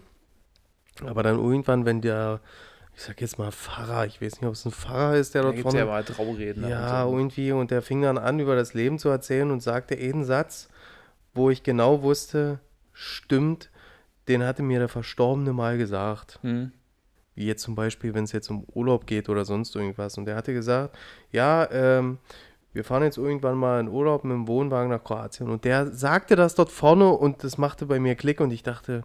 Aber 1.06 1.24
dann 1.24 1.38
irgendwann, 1.38 1.86
wenn 1.86 2.02
der, 2.02 2.40
ich 2.96 3.04
sag 3.04 3.22
jetzt 3.22 3.38
mal 3.38 3.52
Pfarrer, 3.52 4.06
ich 4.06 4.22
weiß 4.22 4.42
nicht, 4.42 4.48
ob 4.48 4.54
es 4.54 4.66
ein 4.66 4.72
Pfarrer 4.72 5.18
ist, 5.18 5.34
der 5.34 5.44
da 5.44 5.48
dort 5.48 5.58
es 5.58 5.64
ja 5.64 5.70
vorne. 5.72 5.86
mal 5.86 6.04
Trauredner. 6.04 6.70
Ja, 6.70 7.04
und 7.04 7.12
so. 7.12 7.18
irgendwie. 7.18 7.52
Und 7.52 7.72
der 7.72 7.82
fing 7.82 8.02
dann 8.02 8.18
an, 8.18 8.40
über 8.40 8.56
das 8.56 8.74
Leben 8.74 9.00
zu 9.00 9.10
erzählen 9.10 9.52
und 9.52 9.62
sagte 9.62 9.96
einen 9.96 10.24
Satz, 10.24 10.70
wo 11.34 11.50
ich 11.50 11.64
genau 11.64 12.02
wusste, 12.02 12.60
stimmt, 12.94 13.70
den 14.28 14.44
hatte 14.44 14.64
mir 14.64 14.80
der 14.80 14.90
Verstorbene 14.90 15.54
mal 15.54 15.78
gesagt. 15.78 16.40
Hm. 16.42 16.72
Wie 17.36 17.46
jetzt 17.48 17.64
zum 17.64 17.76
Beispiel, 17.76 18.14
wenn 18.14 18.26
es 18.26 18.32
jetzt 18.32 18.50
um 18.50 18.66
Urlaub 18.74 19.08
geht 19.08 19.30
oder 19.30 19.46
sonst 19.46 19.76
irgendwas. 19.76 20.18
Und 20.18 20.26
der 20.26 20.36
hatte 20.36 20.54
gesagt, 20.54 20.96
ja, 21.32 21.68
ähm, 21.72 22.20
wir 22.74 22.84
fahren 22.84 23.04
jetzt 23.04 23.18
irgendwann 23.18 23.58
mal 23.58 23.80
in 23.80 23.88
Urlaub 23.88 24.24
mit 24.24 24.34
dem 24.34 24.48
Wohnwagen 24.48 24.90
nach 24.90 25.04
Kroatien. 25.04 25.50
Und 25.50 25.64
der 25.66 25.88
sagte 25.92 26.36
das 26.36 26.56
dort 26.56 26.72
vorne 26.72 27.10
und 27.10 27.44
das 27.44 27.58
machte 27.58 27.86
bei 27.86 28.00
mir 28.00 28.16
Klick 28.16 28.40
und 28.40 28.52
ich 28.52 28.64
dachte, 28.64 29.04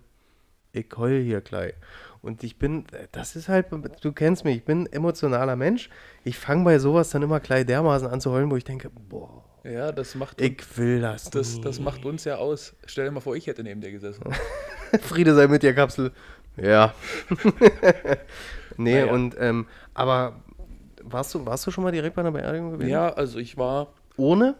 ich 0.72 0.86
heul 0.96 1.20
hier 1.22 1.40
gleich. 1.40 1.74
Und 2.20 2.42
ich 2.44 2.58
bin, 2.58 2.84
das 3.12 3.36
ist 3.36 3.48
halt, 3.48 3.66
du 4.02 4.12
kennst 4.12 4.44
mich, 4.44 4.56
ich 4.56 4.64
bin 4.64 4.82
ein 4.82 4.92
emotionaler 4.92 5.56
Mensch. 5.56 5.88
Ich 6.24 6.36
fange 6.38 6.64
bei 6.64 6.78
sowas 6.78 7.10
dann 7.10 7.22
immer 7.22 7.40
gleich 7.40 7.64
dermaßen 7.66 8.08
an 8.08 8.20
zu 8.20 8.32
heulen, 8.32 8.50
wo 8.50 8.56
ich 8.56 8.64
denke, 8.64 8.90
boah, 8.90 9.44
Ja, 9.64 9.92
das 9.92 10.14
macht, 10.14 10.40
ich 10.40 10.62
will 10.76 11.00
das. 11.00 11.30
das, 11.30 11.60
das 11.60 11.78
nie. 11.78 11.84
macht 11.84 12.04
uns 12.04 12.24
ja 12.24 12.36
aus. 12.36 12.74
Stell 12.86 13.04
dir 13.04 13.10
mal 13.12 13.20
vor, 13.20 13.36
ich 13.36 13.46
hätte 13.46 13.62
neben 13.62 13.80
dir 13.80 13.92
gesessen. 13.92 14.24
Friede 15.02 15.34
sei 15.34 15.46
mit 15.46 15.62
dir, 15.62 15.74
Kapsel. 15.74 16.12
Ja. 16.60 16.94
nee, 18.76 19.00
Naja. 19.00 19.12
und, 19.12 19.36
ähm, 19.38 19.66
aber 19.94 20.40
warst 21.02 21.34
du, 21.34 21.44
warst 21.46 21.66
du 21.66 21.70
schon 21.70 21.84
mal 21.84 21.92
direkt 21.92 22.16
bei 22.16 22.22
einer 22.22 22.32
Beerdigung 22.32 22.72
gewesen? 22.72 22.90
ja, 22.90 23.12
also 23.12 23.38
ich 23.38 23.56
war 23.56 23.94
Ohne? 24.16 24.54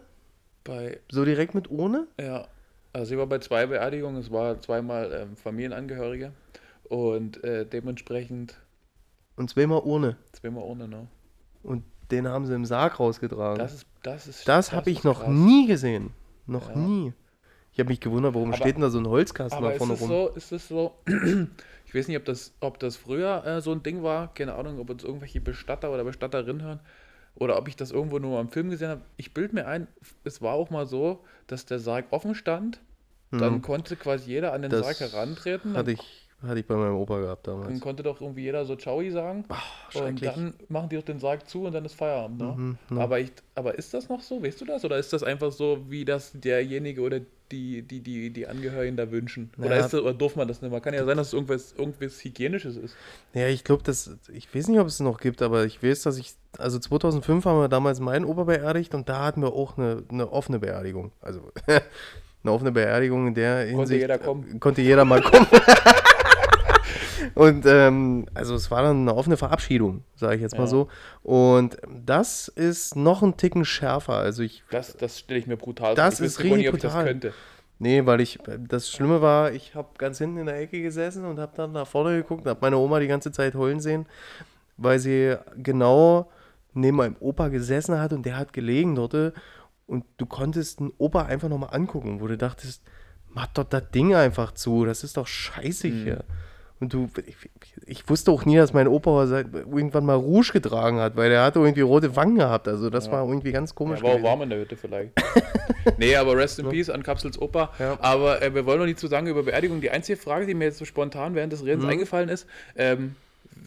bei, 0.63 0.99
So 1.11 1.25
direkt 1.25 1.55
mit 1.55 1.69
ohne? 1.71 2.07
ja, 2.19 2.47
also 2.93 3.13
ich 3.13 3.17
war 3.19 3.27
bei 3.27 3.39
zwei 3.39 3.65
Beerdigungen, 3.67 4.17
es 4.17 4.31
war 4.31 4.59
zweimal 4.61 5.11
ähm, 5.13 5.35
Familienangehörige 5.35 6.31
und 6.83 7.43
äh, 7.43 7.65
dementsprechend 7.65 8.55
Und 9.35 9.49
zweimal 9.49 9.81
ohne. 9.83 10.17
zweimal 10.33 10.63
ohne, 10.63 10.87
ne? 10.87 11.07
Und 11.63 11.83
den 12.11 12.27
haben 12.27 12.45
sie 12.45 12.55
im 12.55 12.65
Sarg 12.65 12.99
rausgetragen. 12.99 13.59
Das 13.59 13.73
ist, 13.73 13.85
das 14.03 14.27
ist, 14.27 14.47
Das 14.47 14.71
habe 14.71 14.89
ich 14.89 15.03
noch 15.03 15.19
krass. 15.19 15.29
nie 15.29 15.67
gesehen. 15.67 16.11
Noch 16.47 16.69
Ja. 16.69 16.75
nie. 16.75 17.13
Ich 17.79 17.81
habe 17.81 17.91
mich 17.91 18.01
gewundert, 18.01 18.33
warum 18.33 18.49
Aber- 18.49 18.57
steht 18.57 18.75
denn 18.75 18.81
da 18.81 18.89
so 18.89 18.99
ein 18.99 19.07
Holzkasten 19.07 19.57
Aber 19.57 19.67
da 19.69 19.73
ist 19.75 19.77
vorne 19.77 19.93
es 19.93 20.01
rum? 20.01 20.07
so, 20.09 20.27
ist 20.35 20.51
es 20.51 20.67
so, 20.67 20.95
ich 21.85 21.95
weiß 21.95 22.09
nicht, 22.09 22.17
ob 22.17 22.25
das, 22.25 22.53
ob 22.59 22.77
das 22.77 22.97
früher 22.97 23.45
äh, 23.45 23.61
so 23.61 23.71
ein 23.71 23.81
Ding 23.83 24.03
war, 24.03 24.33
keine 24.33 24.55
Ahnung, 24.55 24.79
ob 24.79 24.89
uns 24.89 25.05
irgendwelche 25.05 25.39
Bestatter 25.39 25.89
oder 25.89 26.03
Bestatterinnen 26.03 26.61
hören 26.61 26.81
oder 27.35 27.57
ob 27.57 27.69
ich 27.69 27.77
das 27.77 27.91
irgendwo 27.91 28.19
nur 28.19 28.41
im 28.41 28.49
Film 28.49 28.69
gesehen 28.69 28.89
habe. 28.89 29.01
Ich 29.15 29.33
bilde 29.33 29.55
mir 29.55 29.65
ein, 29.65 29.87
es 30.25 30.41
war 30.41 30.55
auch 30.55 30.69
mal 30.71 30.87
so, 30.87 31.23
dass 31.47 31.65
der 31.65 31.79
Sarg 31.79 32.07
offen 32.11 32.35
stand, 32.35 32.81
dann 33.31 33.53
Mhm. 33.53 33.61
konnte 33.61 33.95
quasi 33.95 34.29
jeder 34.29 34.51
an 34.51 34.61
den 34.63 34.71
Das 34.71 34.81
Sarg 34.85 34.99
herantreten, 34.99 35.71
Hatte 35.77 35.93
dann, 35.95 36.03
ich, 36.05 36.27
hatte 36.47 36.59
ich 36.59 36.65
bei 36.65 36.75
meinem 36.75 36.95
Opa 36.95 37.19
gehabt 37.19 37.47
dann 37.47 37.61
damals. 37.61 37.81
konnte 37.81 38.03
doch 38.03 38.21
irgendwie 38.21 38.43
jeder 38.43 38.63
so 38.65 38.75
Ciao 38.75 39.01
sagen 39.11 39.43
und 39.49 39.57
schrecklich. 39.91 40.29
dann 40.31 40.53
machen 40.69 40.89
die 40.89 40.95
doch 40.95 41.03
den 41.03 41.19
Sarg 41.19 41.49
zu 41.49 41.63
und 41.65 41.73
dann 41.73 41.83
ist 41.85 41.95
Feierabend. 41.95 42.39
Ne? 42.39 42.53
Mhm, 42.55 42.77
ja. 42.91 42.97
aber, 43.03 43.19
ich, 43.19 43.31
aber 43.55 43.77
ist 43.77 43.93
das 43.93 44.07
noch 44.09 44.21
so, 44.21 44.41
weißt 44.41 44.61
du 44.61 44.65
das? 44.65 44.85
Oder 44.85 44.97
ist 44.97 45.11
das 45.11 45.23
einfach 45.23 45.51
so, 45.51 45.79
wie 45.89 46.05
das 46.05 46.31
derjenige 46.33 47.01
oder 47.01 47.19
die, 47.51 47.81
die, 47.81 47.99
die, 48.01 48.29
die 48.29 48.47
Angehörigen 48.47 48.95
da 48.95 49.11
wünschen? 49.11 49.51
Oder, 49.57 49.69
Naja. 49.69 49.85
ist 49.85 49.93
das, 49.93 50.01
oder 50.01 50.13
darf 50.13 50.35
man 50.35 50.47
das 50.47 50.61
nicht 50.61 50.71
mehr? 50.71 50.79
Kann 50.81 50.93
ja 50.93 51.03
sein, 51.03 51.17
dass 51.17 51.27
es 51.27 51.33
irgendwas, 51.33 51.73
irgendwas 51.77 52.23
Hygienisches 52.23 52.77
ist. 52.77 52.95
Ja, 53.33 53.47
ich 53.47 53.63
glaube, 53.63 53.83
das, 53.83 54.11
ich 54.31 54.53
weiß 54.55 54.67
nicht, 54.69 54.79
ob 54.79 54.87
es 54.87 54.99
noch 55.01 55.19
gibt, 55.19 55.41
aber 55.41 55.65
ich 55.65 55.83
weiß, 55.83 56.03
dass 56.03 56.17
ich, 56.17 56.35
also 56.57 56.79
2005 56.79 57.43
haben 57.45 57.59
wir 57.59 57.67
damals 57.67 57.99
meinen 57.99 58.23
Opa 58.23 58.43
beerdigt 58.45 58.93
und 58.95 59.09
da 59.09 59.25
hatten 59.25 59.41
wir 59.41 59.51
auch 59.53 59.77
eine, 59.77 60.03
eine 60.09 60.31
offene 60.31 60.59
Beerdigung. 60.59 61.11
Also 61.21 61.41
eine 62.43 62.51
offene 62.53 62.71
Beerdigung 62.71 63.27
in 63.27 63.33
der 63.33 63.65
Hinsicht. 63.65 63.99
jeder 64.01 64.17
kommen. 64.19 64.59
Konnte 64.59 64.81
jeder 64.81 65.03
mal 65.03 65.21
kommen. 65.21 65.47
und 67.35 67.65
ähm, 67.65 68.25
also 68.33 68.55
es 68.55 68.69
war 68.71 68.81
dann 68.83 69.01
eine 69.01 69.15
offene 69.15 69.37
Verabschiedung, 69.37 70.03
sage 70.15 70.35
ich 70.35 70.41
jetzt 70.41 70.55
mal 70.57 70.63
Ja. 70.63 70.67
so. 70.67 70.87
Und 71.23 71.77
das 72.05 72.47
ist 72.47 72.95
noch 72.95 73.21
ein 73.21 73.37
Ticken 73.37 73.65
schärfer. 73.65 74.13
Also 74.13 74.43
ich 74.43 74.63
Das, 74.69 74.95
das 74.97 75.19
stelle 75.19 75.39
ich 75.39 75.47
mir 75.47 75.57
brutal 75.57 75.95
Das 75.95 76.17
vor. 76.17 76.25
Ich 76.25 76.31
ist 76.33 76.39
richtig 76.43 76.69
ob 76.69 76.75
ich 76.75 76.81
das 76.81 76.91
brutal. 76.93 77.05
könnte. 77.07 77.33
Nee, 77.81 78.05
weil 78.05 78.19
ich, 78.19 78.39
das 78.67 78.89
Schlimme 78.91 79.21
war, 79.21 79.53
ich 79.53 79.73
habe 79.73 79.87
ganz 79.97 80.17
hinten 80.17 80.39
in 80.39 80.45
der 80.47 80.59
Ecke 80.59 80.81
gesessen 80.81 81.23
und 81.25 81.39
habe 81.39 81.53
dann 81.55 81.71
nach 81.71 81.87
vorne 81.87 82.17
geguckt 82.17 82.43
und 82.43 82.49
habe 82.49 82.59
meine 82.61 82.77
Oma 82.77 82.99
die 82.99 83.07
ganze 83.07 83.31
Zeit 83.31 83.55
heulen 83.55 83.79
sehen, 83.79 84.05
weil 84.75 84.99
sie 84.99 85.35
genau 85.55 86.29
neben 86.73 86.97
meinem 86.97 87.15
Opa 87.21 87.47
gesessen 87.47 87.97
hat 87.99 88.11
und 88.11 88.25
der 88.25 88.37
hat 88.37 88.51
gelegen 88.51 88.95
dort 88.95 89.33
und 89.87 90.03
du 90.17 90.25
konntest 90.25 90.81
den 90.81 90.91
Opa 90.97 91.23
einfach 91.23 91.47
nochmal 91.47 91.73
angucken, 91.73 92.19
wo 92.19 92.27
du 92.27 92.37
dachtest, 92.37 92.83
mach 93.29 93.47
doch 93.47 93.63
das 93.63 93.89
Ding 93.91 94.13
einfach 94.13 94.51
zu, 94.53 94.83
das 94.85 95.03
ist 95.05 95.15
doch 95.15 95.25
scheiße 95.27 95.87
Mhm. 95.87 96.17
Und 96.81 96.93
du, 96.93 97.09
ich, 97.25 97.35
ich 97.87 98.09
wusste 98.09 98.31
auch 98.31 98.45
nie, 98.45 98.55
dass 98.55 98.71
mein 98.71 98.87
Opa 98.87 99.25
irgendwann 99.29 100.05
mal 100.05 100.13
Rouge 100.15 100.51
getragen 100.53 100.99
hat, 100.99 101.17
weil 101.17 101.29
er 101.31 101.43
hatte 101.43 101.59
irgendwie 101.59 101.81
rote 101.81 102.15
Wangen 102.15 102.35
gehabt, 102.37 102.69
also 102.69 102.89
das 102.89 103.07
Ja. 103.07 103.11
war 103.13 103.27
irgendwie 103.27 103.51
ganz 103.51 103.75
komisch 103.75 103.99
Ja, 103.99 104.05
war 104.05 104.15
auch 104.15 104.23
warm 104.23 104.43
in 104.43 104.49
der 104.49 104.59
Hütte 104.59 104.77
vielleicht. 104.77 105.11
nee, 105.97 106.15
aber 106.15 106.37
Rest 106.37 106.57
in 106.59 106.69
Peace 106.69 106.89
an 106.89 107.03
Kapsels 107.03 107.37
Opa. 107.41 107.71
Ja. 107.79 107.97
Aber 108.01 108.41
äh, 108.41 108.53
wir 108.55 108.65
wollen 108.65 108.79
noch 108.79 108.85
nicht 108.85 108.99
zu 108.99 109.07
sagen 109.07 109.27
über 109.27 109.43
Beerdigung. 109.43 109.81
Die 109.81 109.89
einzige 109.89 110.17
Frage, 110.17 110.45
die 110.45 110.53
mir 110.53 110.65
jetzt 110.65 110.77
so 110.77 110.85
spontan 110.85 111.35
während 111.35 111.51
des 111.51 111.65
Redens 111.65 111.83
Mhm. 111.83 111.89
eingefallen 111.89 112.29
ist, 112.29 112.47
ähm, 112.77 113.15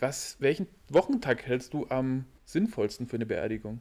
was, 0.00 0.36
welchen 0.38 0.66
Wochentag 0.88 1.44
hältst 1.44 1.74
du 1.74 1.86
am 1.90 2.24
sinnvollsten 2.46 3.06
für 3.06 3.16
eine 3.16 3.26
Beerdigung? 3.26 3.80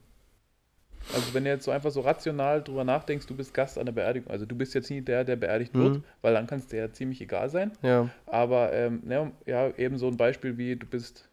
Also 1.13 1.33
wenn 1.33 1.43
du 1.43 1.49
jetzt 1.49 1.65
so 1.65 1.71
einfach 1.71 1.91
so 1.91 2.01
rational 2.01 2.61
drüber 2.61 2.83
nachdenkst, 2.83 3.25
du 3.27 3.35
bist 3.35 3.53
Gast 3.53 3.77
an 3.77 3.85
der 3.85 3.93
Beerdigung. 3.93 4.31
Also 4.31 4.45
du 4.45 4.55
bist 4.55 4.73
jetzt 4.73 4.89
nie 4.89 5.01
der, 5.01 5.23
der 5.23 5.35
beerdigt 5.35 5.73
wird, 5.73 5.95
Mhm. 5.97 6.03
weil 6.21 6.33
dann 6.33 6.47
kann 6.47 6.59
es 6.59 6.67
dir 6.67 6.77
ja 6.77 6.91
ziemlich 6.93 7.19
egal 7.21 7.49
sein. 7.49 7.71
Ja. 7.81 8.09
Aber 8.27 8.71
ähm, 8.73 9.01
ne, 9.05 9.31
ja, 9.45 9.69
eben 9.77 9.97
so 9.97 10.07
ein 10.07 10.17
Beispiel 10.17 10.57
wie 10.57 10.75
du 10.75 10.85
bist. 10.85 11.27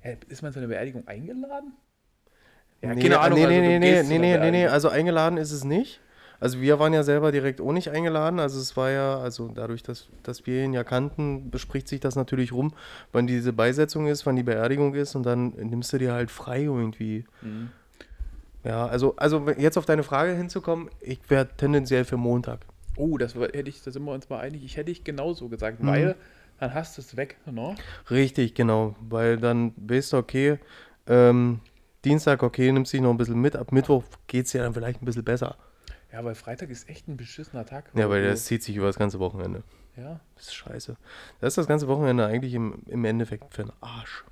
Hä, 0.00 0.16
ist 0.28 0.42
man 0.42 0.52
zu 0.52 0.58
einer 0.58 0.68
Beerdigung 0.68 1.06
eingeladen? 1.06 1.72
Ja, 2.82 2.94
nee, 2.94 3.02
keine 3.02 3.20
Ahnung. 3.20 3.38
Nee, 3.38 3.44
also 3.44 3.54
nee, 3.60 3.78
nee, 3.78 3.78
nee, 3.78 4.18
nee, 4.18 4.38
nee, 4.38 4.50
nee, 4.50 4.66
also 4.66 4.88
eingeladen 4.88 5.36
ist 5.36 5.52
es 5.52 5.64
nicht. 5.64 6.00
Also 6.42 6.62
wir 6.62 6.78
waren 6.78 6.94
ja 6.94 7.02
selber 7.02 7.30
direkt 7.32 7.60
auch 7.60 7.72
nicht 7.72 7.90
eingeladen. 7.90 8.40
Also 8.40 8.58
es 8.58 8.74
war 8.74 8.90
ja, 8.90 9.18
also 9.18 9.48
dadurch, 9.48 9.82
dass, 9.82 10.08
dass 10.22 10.46
wir 10.46 10.64
ihn 10.64 10.72
ja 10.72 10.82
kannten, 10.84 11.50
bespricht 11.50 11.86
sich 11.86 12.00
das 12.00 12.16
natürlich 12.16 12.52
rum, 12.52 12.72
wann 13.12 13.26
diese 13.26 13.52
Beisetzung 13.52 14.06
ist, 14.06 14.24
wann 14.24 14.36
die 14.36 14.42
Beerdigung 14.42 14.94
ist 14.94 15.14
und 15.14 15.24
dann 15.26 15.50
nimmst 15.50 15.92
du 15.92 15.98
dir 15.98 16.14
halt 16.14 16.30
frei 16.30 16.62
irgendwie. 16.62 17.24
Mhm. 17.42 17.70
Ja, 18.64 18.86
also, 18.86 19.16
also 19.16 19.48
jetzt 19.56 19.78
auf 19.78 19.86
deine 19.86 20.02
Frage 20.02 20.34
hinzukommen, 20.34 20.90
ich 21.00 21.18
wäre 21.28 21.48
tendenziell 21.56 22.04
für 22.04 22.16
Montag. 22.16 22.66
Oh, 22.96 23.16
das 23.16 23.34
hätte 23.34 23.68
ich, 23.70 23.82
da 23.82 23.90
sind 23.90 24.04
wir 24.04 24.12
uns 24.12 24.28
mal 24.28 24.40
einig. 24.40 24.62
Ich 24.64 24.76
hätte 24.76 24.90
ich 24.90 25.04
genauso 25.04 25.48
gesagt, 25.48 25.80
Mhm. 25.80 25.86
weil 25.86 26.16
dann 26.58 26.74
hast 26.74 26.98
du 26.98 27.02
es 27.02 27.16
weg, 27.16 27.38
ne? 27.46 27.74
Richtig, 28.10 28.54
genau. 28.54 28.94
Weil 29.00 29.38
dann 29.38 29.72
weißt 29.76 30.12
du, 30.12 30.18
okay, 30.18 30.58
ähm, 31.06 31.60
Dienstag, 32.04 32.42
okay, 32.42 32.70
nimmst 32.72 32.92
dich 32.92 33.00
noch 33.00 33.10
ein 33.10 33.16
bisschen 33.16 33.40
mit. 33.40 33.56
Ab 33.56 33.72
Mittwoch 33.72 34.04
geht 34.26 34.46
es 34.46 34.52
ja 34.52 34.62
dann 34.62 34.74
vielleicht 34.74 35.00
ein 35.00 35.04
bisschen 35.06 35.24
besser. 35.24 35.56
Ja, 36.12 36.24
weil 36.24 36.34
Freitag 36.34 36.68
ist 36.70 36.88
echt 36.88 37.08
ein 37.08 37.16
beschissener 37.16 37.64
Tag. 37.64 37.90
Ja, 37.94 38.10
weil 38.10 38.24
das 38.24 38.44
zieht 38.44 38.62
sich 38.62 38.76
über 38.76 38.86
das 38.86 38.98
ganze 38.98 39.18
Wochenende. 39.20 39.62
Ja. 39.96 40.20
Das 40.34 40.46
ist 40.46 40.54
scheiße. 40.54 40.96
Das 41.40 41.48
ist 41.52 41.58
das 41.58 41.66
ganze 41.66 41.88
Wochenende 41.88 42.26
eigentlich 42.26 42.52
im, 42.54 42.82
im 42.86 43.04
Endeffekt 43.04 43.54
für 43.54 43.62
den 43.64 43.72
Arsch. 43.80 44.24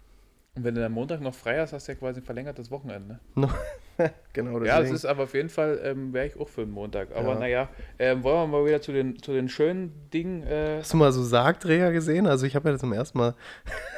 Und 0.59 0.65
wenn 0.65 0.75
du 0.75 0.81
dann 0.81 0.91
Montag 0.91 1.21
noch 1.21 1.37
frei 1.37 1.61
hast, 1.61 1.73
hast 1.73 1.87
du 1.87 1.93
ja 1.93 1.99
quasi 1.99 2.19
ein 2.19 2.25
verlängertes 2.25 2.69
Wochenende. 2.73 3.21
genau, 4.33 4.61
Ja, 4.65 4.81
das 4.81 4.91
ist 4.91 5.05
aber 5.05 5.23
auf 5.23 5.35
jeden 5.35 5.51
Fall, 5.51 5.79
ähm, 5.85 6.13
wäre 6.13 6.27
ich 6.27 6.37
auch 6.37 6.49
für 6.49 6.63
den 6.63 6.73
Montag. 6.73 7.15
Aber 7.15 7.35
Ja. 7.35 7.39
naja, 7.39 7.69
ähm, 8.01 8.25
wollen 8.25 8.51
wir 8.51 8.59
mal 8.59 8.67
wieder 8.67 8.81
zu 8.81 8.91
den, 8.91 9.23
zu 9.23 9.33
den 9.33 9.49
schönen 9.49 9.93
Dingen. 10.13 10.43
Äh, 10.43 10.79
Hast 10.81 10.93
du 10.93 10.97
mal 10.97 11.13
so 11.13 11.23
Sargträger 11.23 11.93
gesehen? 11.93 12.27
Also 12.27 12.45
ich 12.45 12.57
habe 12.57 12.71
ja 12.71 12.77
zum 12.77 12.93
ersten 12.93 13.19
Mal. 13.19 13.37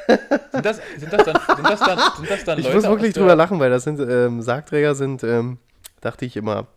sind, 0.51 0.63
das, 0.63 0.79
sind, 0.97 1.11
das 1.11 1.25
dann, 1.25 1.39
sind, 1.55 1.67
das 1.67 1.79
dann, 1.79 1.99
sind 2.17 2.29
das 2.29 2.43
dann 2.43 2.59
Ich 2.59 2.65
Leute 2.65 2.75
muss 2.75 2.85
wirklich 2.87 3.13
drüber 3.15 3.35
lachen, 3.35 3.59
weil 3.59 3.71
das 3.71 3.85
sind 3.85 3.99
ähm, 3.99 4.43
Sargträger 4.43 4.93
sind, 4.93 5.23
ähm, 5.23 5.57
dachte 5.99 6.25
ich 6.25 6.37
immer, 6.37 6.67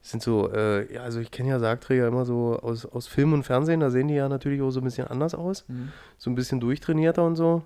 sind 0.00 0.22
so, 0.22 0.50
äh, 0.50 0.90
ja, 0.94 1.02
also 1.02 1.20
ich 1.20 1.30
kenne 1.30 1.50
ja 1.50 1.58
Sargträger 1.58 2.08
immer 2.08 2.24
so 2.24 2.58
aus, 2.62 2.86
aus 2.86 3.08
Film 3.08 3.34
und 3.34 3.42
Fernsehen, 3.42 3.80
da 3.80 3.90
sehen 3.90 4.08
die 4.08 4.14
ja 4.14 4.30
natürlich 4.30 4.62
auch 4.62 4.70
so 4.70 4.80
ein 4.80 4.84
bisschen 4.84 5.06
anders 5.06 5.34
aus. 5.34 5.66
Mhm. 5.68 5.92
So 6.16 6.30
ein 6.30 6.34
bisschen 6.34 6.60
durchtrainierter 6.60 7.22
und 7.22 7.36
so. 7.36 7.62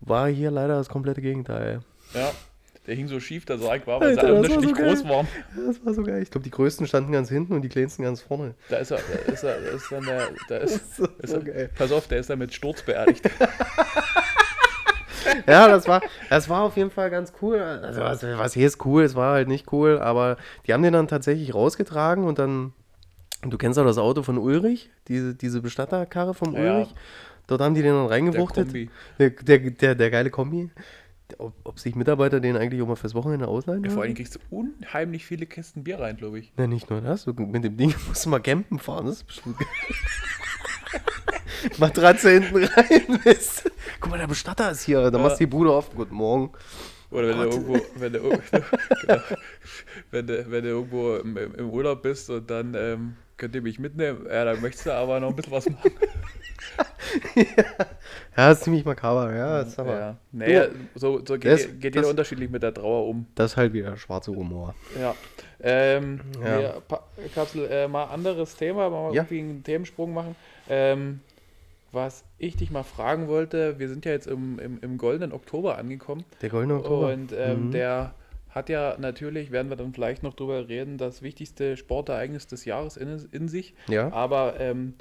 War 0.00 0.28
hier 0.28 0.50
leider 0.50 0.76
das 0.76 0.88
komplette 0.88 1.20
Gegenteil. 1.22 1.80
Ja, 2.14 2.30
Der 2.86 2.94
hing 2.94 3.08
so 3.08 3.18
schief, 3.18 3.44
der 3.46 3.58
Sarg 3.58 3.86
war, 3.86 4.00
weil 4.00 4.10
Alter, 4.10 4.26
sie 4.28 4.32
unterschiedlich 4.32 4.76
so 4.76 4.82
groß 4.82 5.04
waren. 5.08 5.26
Ja, 5.56 5.66
das 5.66 5.84
war 5.84 5.94
so 5.94 6.02
geil. 6.04 6.22
Ich 6.22 6.30
glaube, 6.30 6.44
die 6.44 6.50
größten 6.50 6.86
standen 6.86 7.10
ganz 7.12 7.28
hinten 7.28 7.52
und 7.54 7.62
die 7.62 7.68
kleinsten 7.68 8.02
ganz 8.04 8.20
vorne. 8.20 8.54
Da 8.68 8.76
ist 8.76 8.90
er, 8.92 8.98
da 9.26 9.32
ist 9.32 9.42
er, 9.42 9.60
da 9.60 9.68
ist 9.70 9.90
dann 9.90 10.04
der, 10.04 10.28
da 10.48 10.56
ist, 10.58 10.96
so, 10.96 11.04
ist 11.18 11.30
so 11.30 11.36
er, 11.38 11.42
geil. 11.44 11.70
pass 11.76 11.90
auf, 11.90 12.06
der 12.06 12.18
ist 12.20 12.30
dann 12.30 12.38
mit 12.38 12.54
Sturz 12.54 12.82
beerdigt. 12.82 13.28
Ja, 15.46 15.66
das 15.68 15.88
war, 15.88 16.02
das 16.30 16.48
war 16.48 16.62
auf 16.62 16.76
jeden 16.76 16.90
Fall 16.90 17.10
ganz 17.10 17.32
cool. 17.42 17.58
Also, 17.60 18.00
was, 18.00 18.22
was 18.22 18.54
hier 18.54 18.66
ist 18.66 18.84
cool, 18.86 19.02
es 19.02 19.14
war 19.16 19.34
halt 19.34 19.48
nicht 19.48 19.72
cool, 19.72 19.98
aber 19.98 20.36
die 20.66 20.72
haben 20.72 20.82
den 20.82 20.92
dann 20.92 21.08
tatsächlich 21.08 21.52
rausgetragen 21.52 22.24
und 22.24 22.38
dann, 22.38 22.72
du 23.42 23.58
kennst 23.58 23.78
auch 23.78 23.84
das 23.84 23.98
Auto 23.98 24.22
von 24.22 24.38
Ulrich, 24.38 24.88
diese, 25.08 25.34
diese 25.34 25.60
Bestatterkarre 25.62 26.32
vom 26.32 26.54
Ja. 26.54 26.76
Ulrich. 26.76 26.94
Dort 27.46 27.60
haben 27.60 27.74
die 27.74 27.82
den 27.82 27.94
dann 27.94 28.06
reingewuchtet. 28.06 28.72
Der, 29.18 29.30
der, 29.30 29.58
der, 29.70 29.94
der 29.94 30.10
geile 30.10 30.30
Kombi. 30.30 30.70
Ob, 31.38 31.54
ob 31.64 31.80
sich 31.80 31.96
Mitarbeiter 31.96 32.38
den 32.38 32.56
eigentlich 32.56 32.80
auch 32.82 32.86
mal 32.86 32.94
fürs 32.96 33.14
Wochenende 33.14 33.48
ausleihen? 33.48 33.82
Ja, 33.82 33.90
vor 33.90 34.02
allem 34.04 34.14
kriegst 34.14 34.36
du 34.36 34.38
unheimlich 34.50 35.26
viele 35.26 35.46
Kisten 35.46 35.82
Bier 35.82 35.98
rein, 35.98 36.16
glaube 36.16 36.38
ich. 36.38 36.52
Ja, 36.56 36.68
nicht 36.68 36.88
nur 36.88 37.00
das. 37.00 37.24
Du, 37.24 37.32
mit 37.32 37.64
dem 37.64 37.76
Ding 37.76 37.94
musst 38.08 38.26
du 38.26 38.30
mal 38.30 38.38
campen 38.40 38.78
fahren. 38.78 39.06
Das 39.06 39.16
ist 39.16 39.24
bestimmt 39.24 39.58
geil. 39.58 39.66
Matratze 41.78 42.30
hinten 42.30 42.64
rein. 42.64 43.20
Guck 44.00 44.10
mal, 44.10 44.18
der 44.18 44.28
Bestatter 44.28 44.70
ist 44.70 44.82
hier. 44.82 45.10
Da 45.10 45.18
Ja. 45.18 45.22
machst 45.24 45.40
du 45.40 45.44
die 45.44 45.50
Bude 45.50 45.72
auf. 45.72 45.92
Guten 45.94 46.14
Morgen. 46.14 46.50
Oder 47.16 47.28
wenn 47.28 47.38
du 47.38 47.44
irgendwo, 47.44 47.78
wenn 47.96 48.12
du, 48.12 48.20
genau, 49.00 49.20
wenn 50.10 50.26
du, 50.26 50.50
wenn 50.50 50.62
du 50.64 50.68
irgendwo 50.70 51.16
im, 51.16 51.36
im 51.36 51.70
Urlaub 51.70 52.02
bist 52.02 52.28
und 52.30 52.50
dann 52.50 52.74
ähm, 52.74 53.16
könnt 53.36 53.54
ihr 53.54 53.62
mich 53.62 53.78
mitnehmen, 53.78 54.26
ja, 54.30 54.44
dann 54.44 54.60
möchtest 54.60 54.86
du 54.86 54.92
aber 54.92 55.18
noch 55.20 55.30
ein 55.30 55.36
bisschen 55.36 55.52
was 55.52 55.68
machen. 55.68 55.90
Ja, 58.36 58.50
ist 58.50 58.64
ziemlich 58.64 58.84
makaber. 58.84 59.34
Ja, 59.34 59.58
das 59.60 59.68
ist 59.68 59.78
aber. 59.78 59.98
Ja. 59.98 60.16
Naja, 60.32 60.66
so, 60.94 61.18
so 61.24 61.34
geht, 61.38 61.44
Das- 61.52 61.62
geht 61.66 61.82
jeder 61.84 62.02
das- 62.02 62.10
unterschiedlich 62.10 62.50
mit 62.50 62.62
der 62.62 62.74
Trauer 62.74 63.06
um. 63.08 63.26
Das 63.34 63.52
ist 63.52 63.56
halt 63.56 63.72
wieder 63.72 63.96
schwarzer 63.96 64.32
Humor. 64.32 64.74
Ja. 65.00 65.14
Ähm, 65.62 66.20
Ja. 66.44 66.74
Kapsel, 67.34 67.66
äh, 67.70 67.88
mal 67.88 68.04
anderes 68.04 68.56
Thema, 68.56 68.90
mal 68.90 69.14
Ja. 69.14 69.22
irgendwie 69.22 69.38
einen 69.40 69.62
Themensprung 69.64 70.12
machen. 70.12 70.36
Ähm, 70.68 71.20
was 71.96 72.22
ich 72.38 72.54
dich 72.56 72.70
mal 72.70 72.84
fragen 72.84 73.26
wollte, 73.26 73.80
wir 73.80 73.88
sind 73.88 74.04
ja 74.04 74.12
jetzt 74.12 74.28
im, 74.28 74.60
im, 74.60 74.78
im 74.80 74.96
goldenen 74.98 75.32
Oktober 75.32 75.76
angekommen 75.78 76.24
Der 76.42 76.50
goldene 76.50 76.74
Oktober. 76.76 77.12
und 77.12 77.32
ähm, 77.36 77.66
Mhm. 77.66 77.70
der 77.72 78.14
hat 78.50 78.68
ja 78.68 78.96
natürlich, 78.98 79.50
werden 79.50 79.68
wir 79.68 79.76
dann 79.76 79.92
vielleicht 79.92 80.22
noch 80.22 80.34
drüber 80.34 80.68
reden, 80.68 80.96
das 80.96 81.20
wichtigste 81.22 81.76
Sportereignis 81.76 82.46
des 82.46 82.64
Jahres 82.64 82.96
in, 82.96 83.28
in 83.32 83.48
sich. 83.48 83.74
Ja. 83.88 84.12
Aber 84.12 84.60
ähm, 84.60 84.94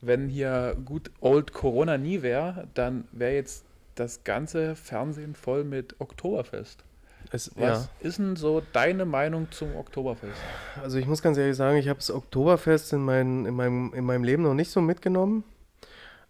wenn 0.00 0.28
hier 0.28 0.76
gut 0.84 1.10
Old 1.20 1.52
Corona 1.52 1.96
nie 1.96 2.22
wäre, 2.22 2.66
dann 2.74 3.06
wäre 3.12 3.34
jetzt 3.34 3.64
das 3.94 4.24
ganze 4.24 4.74
Fernsehen 4.76 5.34
voll 5.34 5.64
mit 5.64 5.96
Oktoberfest. 6.00 6.84
Es, 7.32 7.50
Was 7.56 7.90
ja. 8.02 8.08
ist 8.08 8.18
denn 8.18 8.36
so 8.36 8.62
deine 8.72 9.04
Meinung 9.04 9.48
zum 9.50 9.74
Oktoberfest? 9.76 10.36
Also 10.82 10.98
ich 10.98 11.06
muss 11.06 11.20
ganz 11.22 11.36
ehrlich 11.36 11.56
sagen, 11.56 11.76
ich 11.78 11.88
habe 11.88 11.98
das 11.98 12.10
Oktoberfest 12.10 12.92
in, 12.92 13.00
mein, 13.00 13.44
in, 13.46 13.54
meinem, 13.54 13.92
in 13.94 14.04
meinem 14.04 14.24
Leben 14.24 14.42
noch 14.42 14.54
nicht 14.54 14.70
so 14.70 14.80
mitgenommen. 14.80 15.44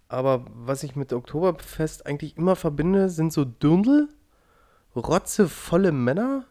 Aber 0.09 0.47
was 0.55 0.83
ich 0.83 0.97
mit 0.97 1.13
Oktoberfest 1.13 2.07
eigentlich 2.07 2.37
immer 2.37 2.57
verbinde, 2.57 3.09
sind 3.11 3.33
so 3.33 3.45
Dirndl, 3.45 4.09
rotzevolle 4.97 5.93
Männer, 5.93 6.45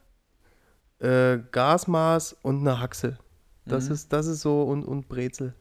äh, 0.99 1.39
Gasmaß 1.51 2.37
und 2.43 2.59
eine 2.61 2.79
Haxe. 2.79 3.17
Das, 3.65 3.87
Mhm. 3.87 3.93
ist, 3.93 4.13
das 4.13 4.27
ist 4.27 4.41
so 4.41 4.63
und, 4.63 4.83
und 4.85 5.09
Brezel. 5.09 5.53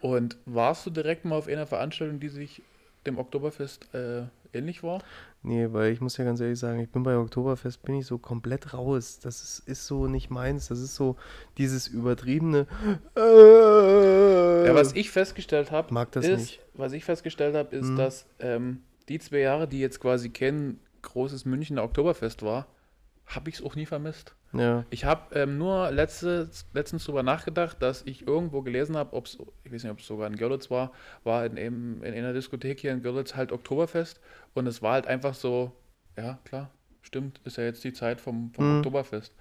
Und 0.00 0.36
warst 0.46 0.86
du 0.86 0.90
direkt 0.90 1.24
mal 1.24 1.36
auf 1.36 1.48
einer 1.48 1.66
Veranstaltung, 1.66 2.18
die 2.20 2.28
sich 2.28 2.62
dem 3.06 3.18
Oktoberfest 3.18 3.92
äh, 3.94 4.22
ähnlich 4.52 4.82
war? 4.82 5.02
Nee, 5.42 5.68
weil 5.72 5.92
ich 5.92 6.00
muss 6.00 6.16
ja 6.16 6.24
ganz 6.24 6.40
ehrlich 6.40 6.58
sagen, 6.58 6.78
ich 6.80 6.88
bin 6.90 7.02
bei 7.02 7.16
Oktoberfest, 7.16 7.82
bin 7.82 7.96
ich 7.96 8.06
so 8.06 8.18
komplett 8.18 8.74
raus. 8.74 9.18
Das 9.20 9.42
ist, 9.42 9.68
ist 9.68 9.86
so 9.86 10.06
nicht 10.06 10.30
meins. 10.30 10.68
Das 10.68 10.78
ist 10.80 10.94
so 10.94 11.16
dieses 11.58 11.88
übertriebene. 11.88 12.66
Äh, 13.16 14.66
Ja, 14.66 14.74
was 14.74 14.92
ich 14.94 15.10
festgestellt 15.10 15.70
habe, 15.70 15.92
Mag 15.92 16.12
das 16.12 16.26
ist, 16.26 16.40
nicht. 16.40 16.60
was 16.74 16.92
ich 16.92 17.04
festgestellt 17.04 17.54
habe, 17.54 17.74
ist, 17.74 17.88
Mhm. 17.88 17.96
dass 17.96 18.26
ähm, 18.40 18.82
die 19.08 19.18
zwei 19.18 19.38
Jahre, 19.38 19.66
die 19.68 19.80
jetzt 19.80 20.00
quasi 20.00 20.30
kein 20.30 20.78
großes 21.02 21.44
Münchner 21.44 21.82
Oktoberfest 21.82 22.42
war, 22.42 22.66
habe 23.26 23.48
ich 23.50 23.56
es 23.56 23.62
auch 23.62 23.74
nie 23.74 23.86
vermisst. 23.86 24.34
Ja. 24.52 24.84
Ich 24.90 25.04
habe 25.04 25.34
ähm, 25.38 25.58
nur 25.58 25.90
letztes, 25.90 26.66
letztens 26.74 27.04
darüber 27.04 27.22
nachgedacht, 27.22 27.80
dass 27.80 28.02
ich 28.06 28.26
irgendwo 28.26 28.62
gelesen 28.62 28.96
habe, 28.96 29.14
ob 29.16 29.26
es, 29.26 29.38
ich 29.64 29.72
weiß 29.72 29.82
nicht, 29.84 29.92
ob 29.92 30.00
es 30.00 30.06
sogar 30.06 30.26
in 30.26 30.36
Görlitz 30.36 30.70
war, 30.70 30.92
war 31.24 31.44
in, 31.46 31.56
eben, 31.56 32.02
in 32.02 32.14
einer 32.14 32.32
Diskothek 32.32 32.80
hier 32.80 32.92
in 32.92 33.02
Görlitz 33.02 33.34
halt 33.34 33.52
Oktoberfest 33.52 34.20
und 34.54 34.66
es 34.66 34.82
war 34.82 34.92
halt 34.94 35.06
einfach 35.06 35.34
so, 35.34 35.72
ja 36.16 36.38
klar, 36.44 36.70
stimmt, 37.00 37.40
ist 37.44 37.56
ja 37.56 37.64
jetzt 37.64 37.82
die 37.84 37.92
Zeit 37.92 38.20
vom, 38.20 38.52
vom 38.52 38.68
Mhm. 38.70 38.76
Oktoberfest. 38.78 39.34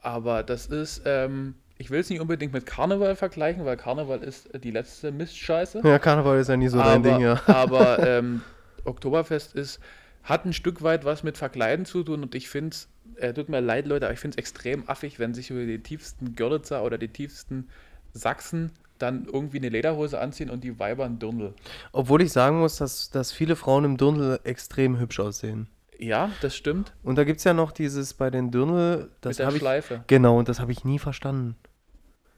Aber 0.00 0.42
das 0.42 0.66
ist, 0.66 1.02
ähm, 1.06 1.54
ich 1.78 1.90
will 1.90 2.00
es 2.00 2.10
nicht 2.10 2.20
unbedingt 2.20 2.52
mit 2.52 2.66
Karneval 2.66 3.16
vergleichen, 3.16 3.64
weil 3.64 3.76
Karneval 3.76 4.22
ist 4.22 4.48
die 4.62 4.70
letzte 4.70 5.12
Mistscheiße. 5.12 5.80
ja, 5.84 5.98
Karneval 5.98 6.38
ist 6.38 6.48
ja 6.48 6.56
nie 6.56 6.68
so 6.68 6.78
dein 6.78 6.98
aber 7.04 7.10
Ding, 7.10 7.20
ja. 7.20 7.40
aber 7.46 7.98
ähm, 8.06 8.42
Oktoberfest 8.84 9.54
ist, 9.54 9.80
hat 10.22 10.44
ein 10.46 10.52
Stück 10.52 10.82
weit 10.82 11.04
was 11.04 11.22
mit 11.22 11.36
Verkleiden 11.38 11.84
zu 11.84 12.02
tun 12.02 12.22
und 12.22 12.34
ich 12.34 12.48
finde 12.48 12.70
es, 12.74 12.88
äh, 13.16 13.32
tut 13.32 13.48
mir 13.48 13.60
leid, 13.60 13.86
Leute, 13.86 14.06
aber 14.06 14.14
ich 14.14 14.20
finde 14.20 14.36
es 14.36 14.38
extrem 14.38 14.88
affig, 14.88 15.18
wenn 15.18 15.34
sich 15.34 15.50
über 15.50 15.64
die 15.64 15.78
tiefsten 15.78 16.34
Görlitzer 16.34 16.82
oder 16.84 16.98
die 16.98 17.08
tiefsten 17.08 17.68
Sachsen 18.12 18.72
dann 18.98 19.26
irgendwie 19.26 19.58
eine 19.58 19.68
Lederhose 19.68 20.20
anziehen 20.20 20.50
und 20.50 20.62
die 20.62 20.78
Weiber 20.78 21.04
ein 21.04 21.18
Dirndl. 21.18 21.52
Obwohl 21.92 22.22
ich 22.22 22.32
sagen 22.32 22.60
muss, 22.60 22.76
dass, 22.76 23.10
dass 23.10 23.32
viele 23.32 23.56
Frauen 23.56 23.84
im 23.84 23.96
Dirndl 23.96 24.40
extrem 24.44 24.98
hübsch 24.98 25.20
aussehen. 25.20 25.68
Ja, 25.98 26.30
das 26.40 26.56
stimmt. 26.56 26.92
Und 27.02 27.16
da 27.16 27.24
gibt 27.24 27.38
es 27.38 27.44
ja 27.44 27.54
noch 27.54 27.72
dieses 27.72 28.14
bei 28.14 28.30
den 28.30 28.50
Dirndl, 28.50 29.10
das 29.20 29.30
mit 29.30 29.38
der 29.38 29.46
habe 29.46 29.56
ich. 29.56 29.62
Schleife. 29.62 30.04
Genau, 30.06 30.38
und 30.38 30.48
das 30.48 30.60
habe 30.60 30.72
ich 30.72 30.84
nie 30.84 30.98
verstanden. 30.98 31.56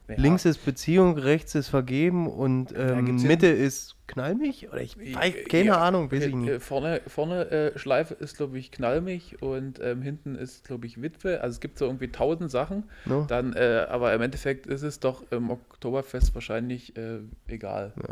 Ja. 0.09 0.14
Links 0.19 0.45
ist 0.45 0.64
Beziehung, 0.64 1.19
rechts 1.19 1.55
ist 1.57 1.69
vergeben 1.69 2.29
und 2.29 2.73
ähm, 2.77 3.07
gibt's 3.07 3.23
ja- 3.25 3.29
Mitte 3.29 3.47
ist 3.49 3.97
knallmilch? 4.07 4.69
Oder 4.71 4.81
ich 4.83 4.97
weiß, 4.97 5.35
keine 5.51 5.64
Ja, 5.64 5.79
Ahnung, 5.79 6.12
weiß 6.12 6.27
ich 6.27 6.33
Äh, 6.33 6.37
nicht. 6.37 6.49
äh, 6.49 6.61
Vorne, 6.61 7.01
vorne 7.09 7.51
äh, 7.51 7.79
Schleife 7.79 8.14
ist, 8.14 8.37
glaube 8.37 8.57
ich, 8.57 8.71
knallmilch 8.71 9.42
und 9.42 9.81
ähm, 9.83 10.03
hinten 10.03 10.37
ist, 10.37 10.64
glaube 10.64 10.87
ich, 10.87 11.03
Witwe. 11.03 11.40
Also 11.40 11.55
es 11.55 11.61
gibt 11.61 11.77
so 11.77 11.87
irgendwie 11.87 12.09
tausend 12.12 12.53
Sachen. 12.53 12.85
No? 13.05 13.25
Dann, 13.29 13.53
äh, 13.55 13.87
aber 13.90 14.14
im 14.14 14.23
Endeffekt 14.23 14.66
ist 14.69 14.83
es 14.83 15.01
doch 15.01 15.25
im 15.33 15.51
Oktoberfest 15.51 16.35
wahrscheinlich 16.35 16.97
äh, 16.97 17.19
egal. 17.49 17.92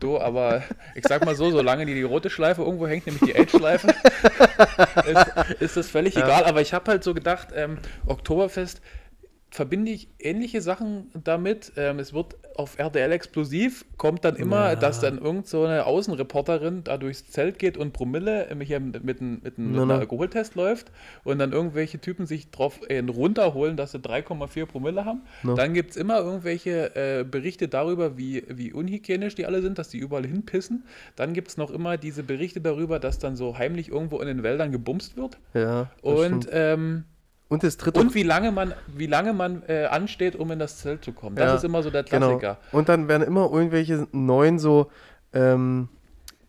Du, 0.00 0.18
aber 0.18 0.64
ich 0.96 1.04
sag 1.06 1.24
mal 1.24 1.36
so, 1.36 1.52
solange 1.52 1.86
die, 1.86 1.94
die 1.94 2.02
rote 2.02 2.28
Schleife 2.28 2.62
irgendwo 2.62 2.88
hängt, 2.88 3.06
nämlich 3.06 3.22
die 3.22 3.38
Age-Schleife, 3.40 3.86
ist, 5.06 5.60
ist 5.60 5.76
das 5.76 5.88
völlig 5.88 6.16
Ja. 6.16 6.24
egal. 6.24 6.44
Aber 6.44 6.60
ich 6.60 6.74
habe 6.74 6.90
halt 6.90 7.04
so 7.04 7.14
gedacht, 7.14 7.50
ähm, 7.54 7.78
Oktoberfest 8.06 8.80
verbinde 9.54 9.90
ich 9.92 10.08
ähnliche 10.18 10.62
Sachen 10.62 11.10
damit. 11.24 11.72
Ähm, 11.76 11.98
es 11.98 12.14
wird 12.14 12.36
auf 12.56 12.78
RDL 12.78 13.12
explosiv, 13.12 13.84
kommt 13.98 14.24
dann 14.24 14.36
immer, 14.36 14.70
Ja. 14.70 14.76
dass 14.76 15.00
dann 15.00 15.18
irgend 15.18 15.46
so 15.46 15.64
eine 15.64 15.84
Außenreporterin 15.84 16.84
da 16.84 16.96
durchs 16.96 17.26
Zelt 17.30 17.58
geht 17.58 17.76
und 17.76 17.92
Promille 17.92 18.46
äh, 18.46 18.54
mit, 18.54 18.68
mit, 18.70 18.76
einem- 18.80 19.02
mit, 19.02 19.20
einem- 19.20 19.40
mit 19.42 19.58
No, 19.58 19.76
no. 19.76 19.92
einem 19.92 20.00
Alkoholtest 20.00 20.54
läuft 20.54 20.90
und 21.24 21.38
dann 21.38 21.52
irgendwelche 21.52 21.98
Typen 21.98 22.24
sich 22.24 22.50
drauf 22.50 22.80
äh, 22.88 23.00
runterholen, 23.00 23.76
dass 23.76 23.92
sie 23.92 23.98
3,4 23.98 24.64
Promille 24.64 25.04
haben. 25.04 25.20
No. 25.42 25.54
Dann 25.54 25.74
gibt 25.74 25.90
es 25.90 25.96
immer 25.98 26.18
irgendwelche 26.20 26.96
äh, 26.96 27.24
Berichte 27.24 27.68
darüber, 27.68 28.16
wie, 28.16 28.44
wie 28.48 28.72
unhygienisch 28.72 29.34
die 29.34 29.44
alle 29.44 29.60
sind, 29.60 29.78
dass 29.78 29.90
die 29.90 29.98
überall 29.98 30.26
hinpissen. 30.26 30.84
Dann 31.14 31.34
gibt 31.34 31.48
es 31.48 31.58
noch 31.58 31.70
immer 31.70 31.98
diese 31.98 32.22
Berichte 32.22 32.62
darüber, 32.62 32.98
dass 32.98 33.18
dann 33.18 33.36
so 33.36 33.58
heimlich 33.58 33.90
irgendwo 33.90 34.18
in 34.20 34.28
den 34.28 34.42
Wäldern 34.42 34.72
gebumst 34.72 35.18
wird. 35.18 35.36
Ja. 35.52 35.90
das 36.02 36.12
Und, 36.12 36.48
ähm, 36.52 37.04
und 37.52 37.62
es 37.64 37.76
tritt 37.76 37.96
und 37.98 38.14
wie 38.14 38.22
lange 38.22 38.50
man, 38.50 38.72
wie 38.86 39.06
lange 39.06 39.32
man 39.34 39.62
äh, 39.68 39.84
ansteht, 39.84 40.36
um 40.36 40.50
in 40.50 40.58
das 40.58 40.78
Zelt 40.78 41.04
zu 41.04 41.12
kommen. 41.12 41.36
Das 41.36 41.44
Ja, 41.46 41.54
ist 41.56 41.64
immer 41.64 41.82
so 41.82 41.90
der 41.90 42.02
Genau. 42.04 42.38
Klassiker. 42.38 42.58
Und 42.72 42.88
dann 42.88 43.08
werden 43.08 43.22
immer 43.26 43.50
irgendwelche 43.52 44.08
neuen 44.12 44.58
so 44.58 44.90
ähm, 45.34 45.88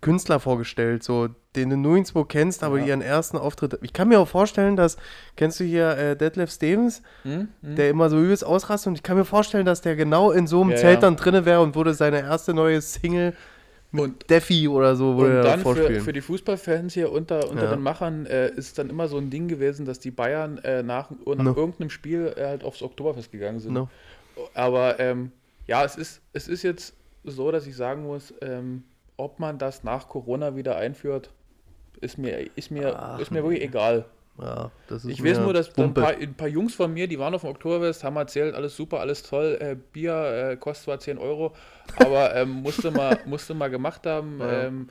Künstler 0.01 0.39
vorgestellt, 0.39 1.03
so 1.03 1.27
den 1.55 1.69
du 1.69 1.77
nirgendwo 1.77 2.23
kennst, 2.23 2.63
aber 2.63 2.79
Ja. 2.79 2.85
ihren 2.85 3.01
ersten 3.01 3.37
Auftritt. 3.37 3.77
Ich 3.81 3.93
kann 3.93 4.07
mir 4.07 4.19
auch 4.19 4.27
vorstellen, 4.27 4.75
dass, 4.75 4.97
kennst 5.35 5.59
du 5.59 5.63
hier 5.65 5.97
äh, 5.97 6.15
Detlef 6.15 6.51
Stevens, 6.51 7.01
Hm? 7.23 7.49
Hm? 7.61 7.75
der 7.75 7.89
immer 7.89 8.09
so 8.09 8.17
übelst 8.19 8.45
ausrastet 8.45 8.87
und 8.87 8.95
ich 8.95 9.03
kann 9.03 9.17
mir 9.17 9.25
vorstellen, 9.25 9.65
dass 9.65 9.81
der 9.81 9.95
genau 9.95 10.31
in 10.31 10.47
so 10.47 10.61
einem 10.61 10.71
Ja, 10.71 10.77
Zelt 10.77 11.03
dann 11.03 11.15
drinne 11.17 11.45
wäre 11.45 11.61
und 11.61 11.75
würde 11.75 11.93
seine 11.93 12.21
erste 12.21 12.53
neue 12.53 12.81
Single 12.81 13.33
Und- 14.01 14.29
Defi 14.29 14.67
oder 14.67 14.95
so 14.95 15.11
Und 15.11 15.17
würde 15.19 15.37
er 15.37 15.43
dann 15.43 15.59
für, 15.61 16.01
für 16.01 16.13
die 16.13 16.21
Fußballfans 16.21 16.93
hier 16.93 17.11
unter, 17.11 17.49
unter 17.49 17.65
Ja. 17.65 17.69
den 17.75 17.81
Machern 17.81 18.25
äh, 18.25 18.49
ist 18.49 18.77
dann 18.79 18.89
immer 18.89 19.07
so 19.07 19.17
ein 19.17 19.29
Ding 19.29 19.47
gewesen, 19.47 19.85
dass 19.85 19.99
die 19.99 20.11
Bayern 20.11 20.57
äh, 20.59 20.81
nach, 20.83 21.11
nach 21.11 21.35
No. 21.37 21.55
irgendeinem 21.55 21.89
Spiel 21.89 22.33
äh, 22.35 22.45
halt 22.47 22.63
aufs 22.63 22.81
Oktoberfest 22.81 23.31
gegangen 23.31 23.59
sind. 23.59 23.73
No. 23.73 23.89
Aber 24.55 24.99
ähm, 24.99 25.31
ja, 25.67 25.85
es 25.85 25.95
ist, 25.95 26.21
es 26.33 26.47
ist 26.47 26.63
jetzt 26.63 26.95
so, 27.23 27.51
dass 27.51 27.67
ich 27.67 27.75
sagen 27.75 28.03
muss, 28.03 28.33
ähm, 28.41 28.83
ob 29.15 29.39
man 29.39 29.57
das 29.59 29.83
nach 29.83 30.09
Corona 30.09 30.55
wieder 30.55 30.75
einführt, 30.75 31.29
ist 32.01 32.17
mir, 32.17 32.49
ist 32.57 32.71
mir, 32.71 32.97
Ach, 32.99 33.19
ist 33.19 33.31
mir 33.31 33.43
wirklich 33.43 33.61
egal. 33.61 34.05
Ja, 34.41 34.71
das 34.87 35.05
ist 35.05 35.11
Ich 35.11 35.23
weiß 35.23 35.39
nur, 35.39 35.53
dass 35.53 35.77
ein 35.77 35.93
paar, 35.93 36.15
ein 36.15 36.33
paar 36.33 36.47
Jungs 36.47 36.73
von 36.73 36.91
mir, 36.91 37.07
die 37.07 37.19
waren 37.19 37.35
auf 37.35 37.41
dem 37.41 37.51
Oktoberfest, 37.51 38.03
haben 38.03 38.15
erzählt, 38.15 38.55
alles 38.55 38.75
super, 38.75 38.99
alles 38.99 39.21
toll, 39.23 39.57
äh, 39.59 39.75
Bier 39.75 40.51
äh, 40.51 40.57
kostet 40.57 40.85
zwar 40.85 40.99
10 40.99 41.17
Euro, 41.19 41.53
aber 41.97 42.35
ähm, 42.35 42.49
musste, 42.63 42.89
mal, 42.89 43.19
musste 43.25 43.53
mal 43.53 43.69
gemacht 43.69 44.05
haben. 44.07 44.39
Ja. 44.39 44.63
Ähm, 44.63 44.89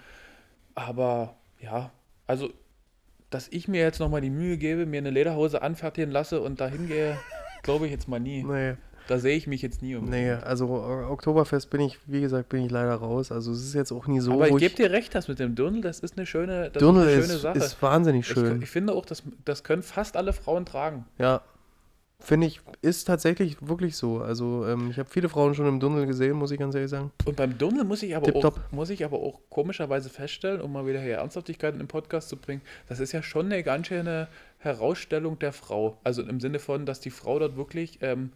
aber 0.74 1.36
ja, 1.60 1.90
also 2.26 2.50
dass 3.32 3.48
ich 3.48 3.66
mir 3.66 3.80
jetzt 3.80 3.98
nochmal 3.98 4.20
die 4.20 4.30
Mühe 4.30 4.58
gebe, 4.58 4.86
mir 4.86 4.98
eine 4.98 5.10
Lederhose 5.10 5.62
anfertigen 5.62 6.10
lasse 6.10 6.40
und 6.40 6.60
dahin 6.60 6.86
gehe, 6.86 7.18
glaube 7.62 7.86
ich 7.86 7.92
jetzt 7.92 8.08
mal 8.08 8.20
nie. 8.20 8.44
Nee, 8.44 8.76
Da 9.08 9.18
sehe 9.18 9.36
ich 9.36 9.46
mich 9.46 9.62
jetzt 9.62 9.82
nie 9.82 9.96
um. 9.96 10.08
nee, 10.08 10.30
also 10.30 10.68
Oktoberfest 10.68 11.70
bin 11.70 11.80
ich, 11.80 11.98
wie 12.06 12.20
gesagt, 12.20 12.48
bin 12.48 12.64
ich 12.64 12.70
leider 12.70 12.94
raus. 12.94 13.32
Also 13.32 13.52
es 13.52 13.62
ist 13.62 13.74
jetzt 13.74 13.92
auch 13.92 14.06
nie 14.06 14.20
so, 14.20 14.34
Aber 14.34 14.48
ich 14.48 14.56
gebe 14.56 14.74
dir 14.74 14.90
recht, 14.90 15.14
das 15.14 15.28
mit 15.28 15.38
dem 15.38 15.54
Dirndl, 15.54 15.80
das 15.80 16.00
ist 16.00 16.16
eine 16.16 16.26
schöne, 16.26 16.70
das 16.70 16.80
Dirndl 16.80 17.02
ist 17.02 17.06
eine 17.08 17.22
schöne 17.22 17.34
ist, 17.34 17.42
Sache. 17.42 17.58
ist 17.58 17.82
wahnsinnig 17.82 18.28
ich, 18.28 18.32
schön. 18.32 18.62
ich 18.62 18.70
finde 18.70 18.92
auch, 18.92 19.04
das, 19.04 19.22
das 19.44 19.64
können 19.64 19.82
fast 19.82 20.16
alle 20.16 20.32
Frauen 20.32 20.64
tragen. 20.66 21.06
Ja, 21.18 21.42
finde 22.22 22.46
ich, 22.46 22.60
ist 22.80 23.04
tatsächlich 23.04 23.56
wirklich 23.60 23.96
so. 23.96 24.20
Also 24.20 24.66
ähm, 24.66 24.90
ich 24.90 24.98
habe 24.98 25.08
viele 25.10 25.28
Frauen 25.28 25.54
schon 25.54 25.66
im 25.66 25.80
Dirndl 25.80 26.06
gesehen, 26.06 26.36
muss 26.36 26.50
ich 26.50 26.58
ganz 26.58 26.74
ehrlich 26.74 26.90
sagen. 26.90 27.10
Und 27.24 27.36
beim 27.36 27.58
Dirndl 27.58 27.84
muss 27.84 28.02
ich 28.02 28.16
aber 28.16 28.34
auch, 28.34 28.54
muss 28.70 28.90
ich 28.90 29.04
aber 29.04 29.18
auch 29.18 29.40
komischerweise 29.50 30.08
feststellen, 30.08 30.60
um 30.60 30.72
mal 30.72 30.86
wieder 30.86 31.00
hier 31.00 31.16
Ernsthaftigkeit 31.16 31.74
in 31.74 31.80
den 31.80 31.88
Podcast 31.88 32.28
zu 32.28 32.36
bringen, 32.36 32.62
das 32.88 33.00
ist 33.00 33.12
ja 33.12 33.22
schon 33.22 33.46
eine 33.46 33.62
ganz 33.62 33.88
schöne 33.88 34.28
Herausstellung 34.58 35.38
der 35.38 35.52
Frau. 35.52 35.98
Also 36.04 36.22
im 36.22 36.40
Sinne 36.40 36.60
von, 36.60 36.86
dass 36.86 37.00
die 37.00 37.10
Frau 37.10 37.38
dort 37.38 37.56
wirklich 37.56 37.98
ähm, 38.02 38.32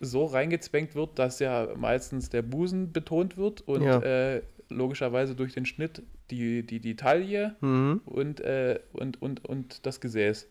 so 0.00 0.24
reingezwängt 0.24 0.94
wird, 0.94 1.18
dass 1.18 1.38
ja 1.38 1.68
meistens 1.76 2.30
der 2.30 2.42
Busen 2.42 2.92
betont 2.92 3.36
wird 3.36 3.60
und 3.68 3.82
Ja. 3.82 3.98
äh, 4.00 4.42
logischerweise 4.70 5.34
durch 5.34 5.52
den 5.52 5.66
Schnitt 5.66 6.02
die, 6.30 6.64
die, 6.64 6.80
die 6.80 6.96
Taille 6.96 7.56
Mhm. 7.60 8.00
und, 8.06 8.40
äh, 8.40 8.80
und, 8.92 9.20
und, 9.20 9.44
und 9.44 9.84
das 9.84 10.00
Gesäß. 10.00 10.48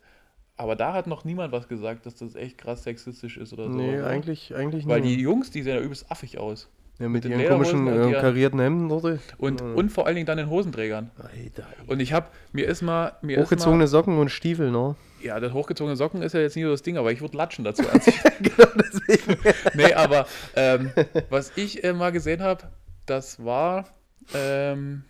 Aber 0.58 0.76
da 0.76 0.94
hat 0.94 1.08
noch 1.08 1.24
niemand 1.24 1.54
was 1.54 1.68
gesagt, 1.70 2.06
dass 2.06 2.16
das 2.16 2.36
echt 2.36 2.58
krass 2.58 2.84
sexistisch 2.84 3.38
ist 3.38 3.54
oder 3.54 3.72
so. 3.72 3.78
Nee, 3.78 3.98
oder? 3.98 4.08
eigentlich, 4.08 4.54
eigentlich 4.54 4.86
Weil 4.86 5.02
nie. 5.02 5.16
die 5.16 5.22
Jungs, 5.22 5.52
die 5.52 5.62
sehen 5.64 5.76
ja 5.78 5.82
übelst 5.82 6.12
affig 6.12 6.38
aus. 6.38 6.70
Ja, 7.00 7.10
mit 7.10 7.24
den 7.24 7.32
ihren 7.32 7.48
komischen 7.48 7.88
äh, 7.88 8.12
karierten 8.14 8.60
Hemden 8.60 8.90
dort. 8.90 9.20
Und, 9.38 9.62
Ja. 9.62 9.68
und 9.74 9.90
vor 9.92 10.06
allen 10.06 10.16
Dingen 10.16 10.28
dann 10.28 10.38
den 10.38 10.50
Hosenträgern. 10.50 11.12
Alter. 11.18 11.68
Und 11.88 12.02
ich 12.02 12.14
habe, 12.14 12.28
mir 12.52 12.68
ist 12.68 12.82
mal, 12.82 13.14
mir 13.22 13.38
ist 13.38 13.46
Hochgezogene 13.46 13.88
Socken 13.88 14.18
und 14.18 14.30
Stiefel, 14.30 14.72
ne? 14.72 14.78
mal, 14.78 14.96
ja, 15.22 15.40
das 15.40 15.54
hochgezogene 15.54 15.96
Socken 15.96 16.22
ist 16.22 16.34
ja 16.34 16.40
jetzt 16.42 16.56
nie 16.56 16.64
so 16.64 16.72
das 16.72 16.82
Ding, 16.82 16.98
aber 16.98 17.12
ich 17.12 17.22
würde 17.22 17.38
latschen 17.38 17.64
dazu 17.66 17.84
genau 18.42 18.70
deswegen. 18.76 19.38
nee, 19.76 19.94
aber 19.94 20.28
ähm, 20.56 20.92
was 21.30 21.54
ich 21.56 21.84
äh, 21.84 21.94
mal 21.94 22.12
gesehen 22.12 22.42
habe, 22.42 22.64
das 23.06 23.44
war, 23.44 23.86
ähm, 24.34 25.04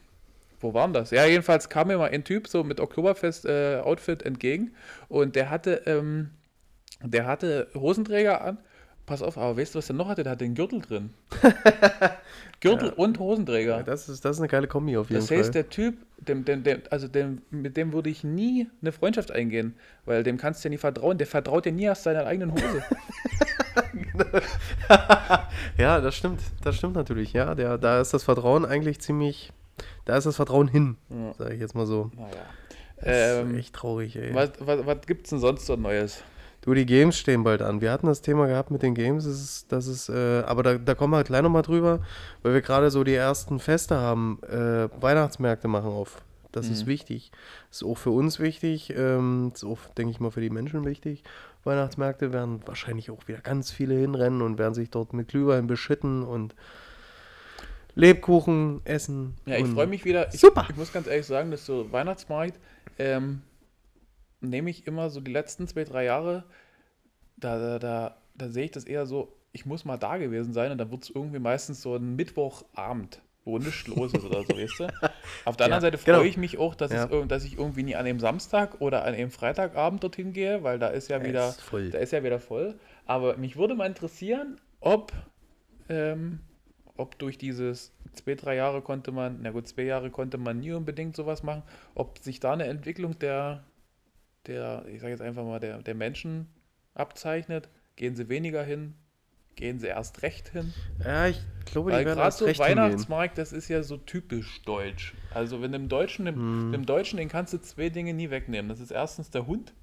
wo 0.60 0.74
war 0.74 0.88
denn 0.88 0.94
das? 0.94 1.12
Ja, 1.12 1.26
jedenfalls 1.26 1.70
kam 1.70 1.88
mir 1.88 1.98
mal 1.98 2.10
ein 2.10 2.24
Typ 2.24 2.48
so 2.48 2.64
mit 2.64 2.80
Oktoberfest-Outfit 2.80 4.24
entgegen 4.24 4.74
und 5.08 5.36
der 5.36 5.50
hatte, 5.50 5.82
ähm, 5.86 6.32
der 7.04 7.26
hatte 7.26 7.68
Hosenträger 7.76 8.42
an. 8.42 8.58
Pass 9.10 9.22
auf, 9.24 9.38
aber 9.40 9.58
weißt 9.58 9.74
du, 9.74 9.80
was 9.80 9.88
der 9.88 9.96
noch 9.96 10.08
hatte? 10.08 10.24
Der 10.24 10.32
hatte 10.34 10.46
den 10.46 10.54
Gürtel 10.56 10.80
drin. 10.82 11.10
Gürtel 12.62 12.90
Ja. 12.90 12.94
und 12.96 13.18
Hosenträger. 13.18 13.78
Ja, 13.78 13.84
das, 13.84 14.08
ist, 14.08 14.24
das 14.24 14.36
ist 14.38 14.40
eine 14.42 14.48
geile 14.50 14.68
Kombi 14.68 14.96
auf 14.98 15.10
jeden 15.10 15.20
Das 15.22 15.32
heißt, 15.32 15.46
Fall. 15.46 15.52
der 15.52 15.70
Typ, 15.70 15.98
dem, 16.20 16.46
dem, 16.46 16.62
dem, 16.64 16.82
also 16.92 17.08
dem, 17.08 17.42
mit 17.50 17.76
dem 17.76 17.92
würde 17.92 18.10
ich 18.12 18.24
nie 18.24 18.70
eine 18.82 18.92
Freundschaft 18.92 19.32
eingehen, 19.32 19.74
weil 20.06 20.22
dem 20.24 20.38
kannst 20.38 20.64
du 20.64 20.68
ja 20.68 20.70
nie 20.70 20.78
vertrauen. 20.78 21.18
Der 21.18 21.26
vertraut 21.28 21.66
dir 21.66 21.72
nie 21.72 21.84
erst 21.86 22.04
seiner 22.04 22.26
eigenen 22.26 22.52
Hose. 22.54 22.84
ja, 25.78 26.02
das 26.02 26.16
stimmt. 26.16 26.42
Das 26.64 26.76
stimmt 26.76 26.96
natürlich. 26.96 27.34
Ja, 27.34 27.56
der, 27.56 27.78
da 27.78 28.02
ist 28.02 28.14
das 28.14 28.24
Vertrauen 28.24 28.66
eigentlich 28.66 29.00
ziemlich. 29.00 29.52
Da 30.06 30.18
ist 30.18 30.26
das 30.26 30.36
Vertrauen 30.36 30.68
hin, 30.68 30.98
Ja. 31.10 31.34
sage 31.38 31.54
ich 31.56 31.60
jetzt 31.62 31.76
mal 31.76 31.86
so. 31.86 32.12
Naja. 32.16 32.28
Das 32.98 33.42
Ähm, 33.42 33.52
ist 33.54 33.60
echt 33.60 33.76
traurig, 33.76 34.16
ey. 34.18 34.36
was 34.36 34.52
was, 34.60 34.86
was 34.86 35.02
gibt 35.08 35.24
es 35.26 35.30
denn 35.30 35.40
sonst 35.40 35.66
so 35.66 35.76
Neues? 35.78 36.22
Du, 36.62 36.74
die 36.74 36.86
Games 36.86 37.18
stehen 37.18 37.44
bald 37.44 37.62
an. 37.62 37.80
Wir 37.82 37.92
hatten 37.92 38.08
das 38.08 38.22
Thema 38.22 38.48
gehabt 38.48 38.70
mit 38.70 38.82
den 38.84 38.94
Games, 38.94 39.24
das 39.24 39.40
ist, 39.42 39.72
das 39.72 39.88
ist 39.88 40.10
äh, 40.10 40.44
aber 40.46 40.62
da, 40.64 40.78
da 40.78 40.94
kommen 40.94 41.14
wir 41.14 41.24
gleich 41.24 41.42
nochmal 41.42 41.62
drüber, 41.62 42.00
weil 42.44 42.54
wir 42.54 42.62
gerade 42.62 42.92
so 42.92 43.04
die 43.04 43.14
ersten 43.16 43.60
Feste 43.60 43.96
haben, 43.98 44.40
äh, 44.44 44.90
Weihnachtsmärkte 45.02 45.68
machen 45.68 45.90
auf. 45.90 46.22
Das 46.52 46.68
ist 46.68 46.84
Mhm. 46.86 46.90
wichtig. 46.90 47.32
Ist 47.72 47.84
auch 47.84 47.98
für 47.98 48.10
uns 48.10 48.40
wichtig, 48.40 48.92
ähm, 48.98 49.52
ist 49.54 49.64
auch, 49.64 49.78
denke 49.98 50.12
ich 50.12 50.20
mal, 50.20 50.32
für 50.32 50.42
die 50.42 50.50
Menschen 50.50 50.84
wichtig. 50.84 51.24
Weihnachtsmärkte 51.64 52.34
werden 52.34 52.62
wahrscheinlich 52.66 53.12
auch 53.12 53.28
wieder 53.28 53.40
ganz 53.40 53.70
viele 53.72 53.94
hinrennen 53.94 54.42
und 54.42 54.58
werden 54.58 54.74
sich 54.74 54.90
dort 54.90 55.14
mit 55.14 55.28
Glühwein 55.28 55.68
beschütten 55.68 56.24
und 56.24 56.56
Lebkuchen 57.96 58.82
essen. 58.86 59.36
Ja, 59.46 59.58
ich 59.58 59.68
freue 59.68 59.88
mich 59.88 60.06
wieder. 60.06 60.34
Ich, 60.34 60.40
Super. 60.40 60.66
Ich 60.70 60.76
muss 60.76 60.92
ganz 60.94 61.08
ehrlich 61.08 61.26
sagen, 61.26 61.52
dass 61.52 61.66
so 61.66 61.92
Weihnachtsmarkt 61.92 62.54
ähm, 62.98 63.42
nehme 64.42 64.70
ich 64.70 64.88
immer 64.88 65.10
so 65.10 65.22
die 65.22 65.32
letzten 65.32 65.68
zwei, 65.68 65.84
drei 65.84 66.06
Jahre, 66.06 66.46
da, 67.38 67.58
da, 67.60 67.80
da, 67.80 68.18
da 68.36 68.50
sehe 68.50 68.66
ich 68.66 68.72
das 68.72 68.86
eher 68.86 69.06
so, 69.06 69.36
ich 69.52 69.66
muss 69.66 69.86
mal 69.86 69.98
da 69.98 70.18
gewesen 70.18 70.54
sein 70.54 70.72
und 70.72 70.78
dann 70.78 70.92
wird 70.92 71.04
es 71.04 71.10
irgendwie 71.10 71.40
meistens 71.40 71.82
so 71.82 71.96
ein 71.96 72.16
Mittwochabend, 72.16 73.22
wo 73.46 73.60
nichts 73.60 73.88
los 73.88 74.14
ist 74.14 74.26
oder 74.26 74.44
so, 74.44 74.58
weißt 74.58 74.80
du? 74.82 74.94
Auf 75.46 75.58
der 75.58 75.66
anderen 75.68 75.82
Ja, 75.82 75.82
Seite 75.82 75.98
freue 75.98 76.26
genau. 76.26 76.28
ich 76.28 76.38
mich 76.38 76.58
auch, 76.58 76.76
dass, 76.76 76.92
Ja. 76.92 77.06
es, 77.06 77.28
dass 77.28 77.46
ich 77.46 77.58
irgendwie 77.58 77.84
nie 77.84 77.96
an 77.96 78.06
dem 78.06 78.20
Samstag 78.20 78.82
oder 78.82 79.06
an 79.06 79.14
dem 79.16 79.32
Freitagabend 79.32 80.04
dorthin 80.04 80.34
gehe, 80.34 80.64
weil 80.64 80.80
da 80.80 80.88
ist 80.90 81.10
ja 81.10 81.18
Ja, 81.18 81.24
wieder, 81.24 81.50
ist 81.50 81.62
voll. 81.62 81.90
da 81.92 81.98
ist 82.00 82.12
ja 82.14 82.24
wieder 82.24 82.40
voll. 82.40 82.80
Aber 83.06 83.38
mich 83.38 83.58
würde 83.58 83.76
mal 83.76 83.88
interessieren, 83.88 84.60
ob, 84.82 85.12
ähm, 85.90 86.40
ob 86.98 87.18
durch 87.20 87.38
dieses 87.38 87.94
zwei, 88.14 88.36
drei 88.36 88.56
Jahre 88.56 88.82
konnte 88.82 89.12
man, 89.12 89.40
na 89.42 89.52
gut, 89.52 89.68
zwei 89.68 89.84
Jahre 89.84 90.10
konnte 90.12 90.38
man 90.38 90.60
nie 90.60 90.72
unbedingt 90.74 91.16
sowas 91.16 91.44
machen, 91.44 91.64
ob 91.96 92.20
sich 92.20 92.40
da 92.40 92.54
eine 92.54 92.66
Entwicklung 92.66 93.18
der, 93.20 93.64
der 94.48 94.86
ich 94.92 95.00
sage 95.02 95.12
jetzt 95.12 95.22
einfach 95.22 95.44
mal, 95.44 95.60
der, 95.60 95.80
der 95.82 95.96
Menschen 95.96 96.48
abzeichnet. 96.94 97.70
Gehen 97.96 98.16
sie 98.16 98.30
weniger 98.30 98.64
hin? 98.64 98.94
Gehen 99.56 99.80
sie 99.80 99.88
erst 99.88 100.22
recht 100.22 100.48
hin? 100.50 100.74
Ja, 101.04 101.28
ich 101.28 101.42
glaube, 101.66 101.92
die 101.92 101.98
Weil 101.98 102.06
gerade 102.06 102.32
so 102.32 102.46
recht 102.46 102.64
hingehen. 102.64 102.78
Weihnachtsmarkt, 102.84 103.38
das 103.38 103.52
ist 103.52 103.68
ja 103.68 103.84
so 103.84 103.98
typisch 103.98 104.62
deutsch. 104.64 105.14
Also 105.34 105.62
wenn 105.62 105.74
im 105.74 105.90
Deutschen, 105.90 106.26
dem, 106.26 106.36
Hm. 106.36 106.72
dem 106.72 106.86
Deutschen, 106.86 107.18
den 107.18 107.28
kannst 107.28 107.52
du 107.54 107.58
zwei 107.60 107.90
Dinge 107.90 108.14
nie 108.14 108.30
wegnehmen. 108.30 108.70
Das 108.70 108.80
ist 108.80 108.92
erstens 108.92 109.32
der 109.32 109.48
Hund 109.48 109.74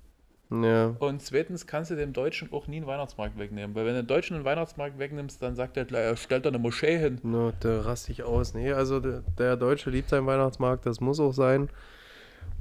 Ja. 0.51 0.97
und 0.99 1.21
zweitens 1.21 1.67
kannst 1.67 1.91
du 1.91 1.95
dem 1.97 2.15
Deutschen 2.15 2.51
auch 2.55 2.69
nie 2.69 2.77
einen 2.77 2.87
Weihnachtsmarkt 2.87 3.39
wegnehmen. 3.39 3.75
Weil 3.77 3.85
wenn 3.85 3.95
du 3.97 4.03
den 4.03 4.07
Deutschen 4.07 4.37
einen 4.37 4.47
Weihnachtsmarkt 4.47 4.99
wegnimmst, 4.99 5.43
dann 5.43 5.57
sagt 5.57 5.77
er 5.77 5.85
gleich, 5.85 6.05
er 6.07 6.17
stellt 6.17 6.47
da 6.47 6.49
eine 6.49 6.59
Moschee 6.59 6.97
hin. 6.99 7.21
No, 7.23 7.53
da 7.61 7.83
raste 7.83 8.13
ich 8.13 8.23
aus. 8.23 8.55
Nee, 8.55 8.73
also 8.73 8.99
der, 9.01 9.23
der 9.39 9.57
Deutsche 9.59 9.91
liebt 9.91 10.09
seinen 10.09 10.27
Weihnachtsmarkt, 10.27 10.87
das 10.87 11.01
muss 11.03 11.21
auch 11.21 11.33
sein. 11.33 11.69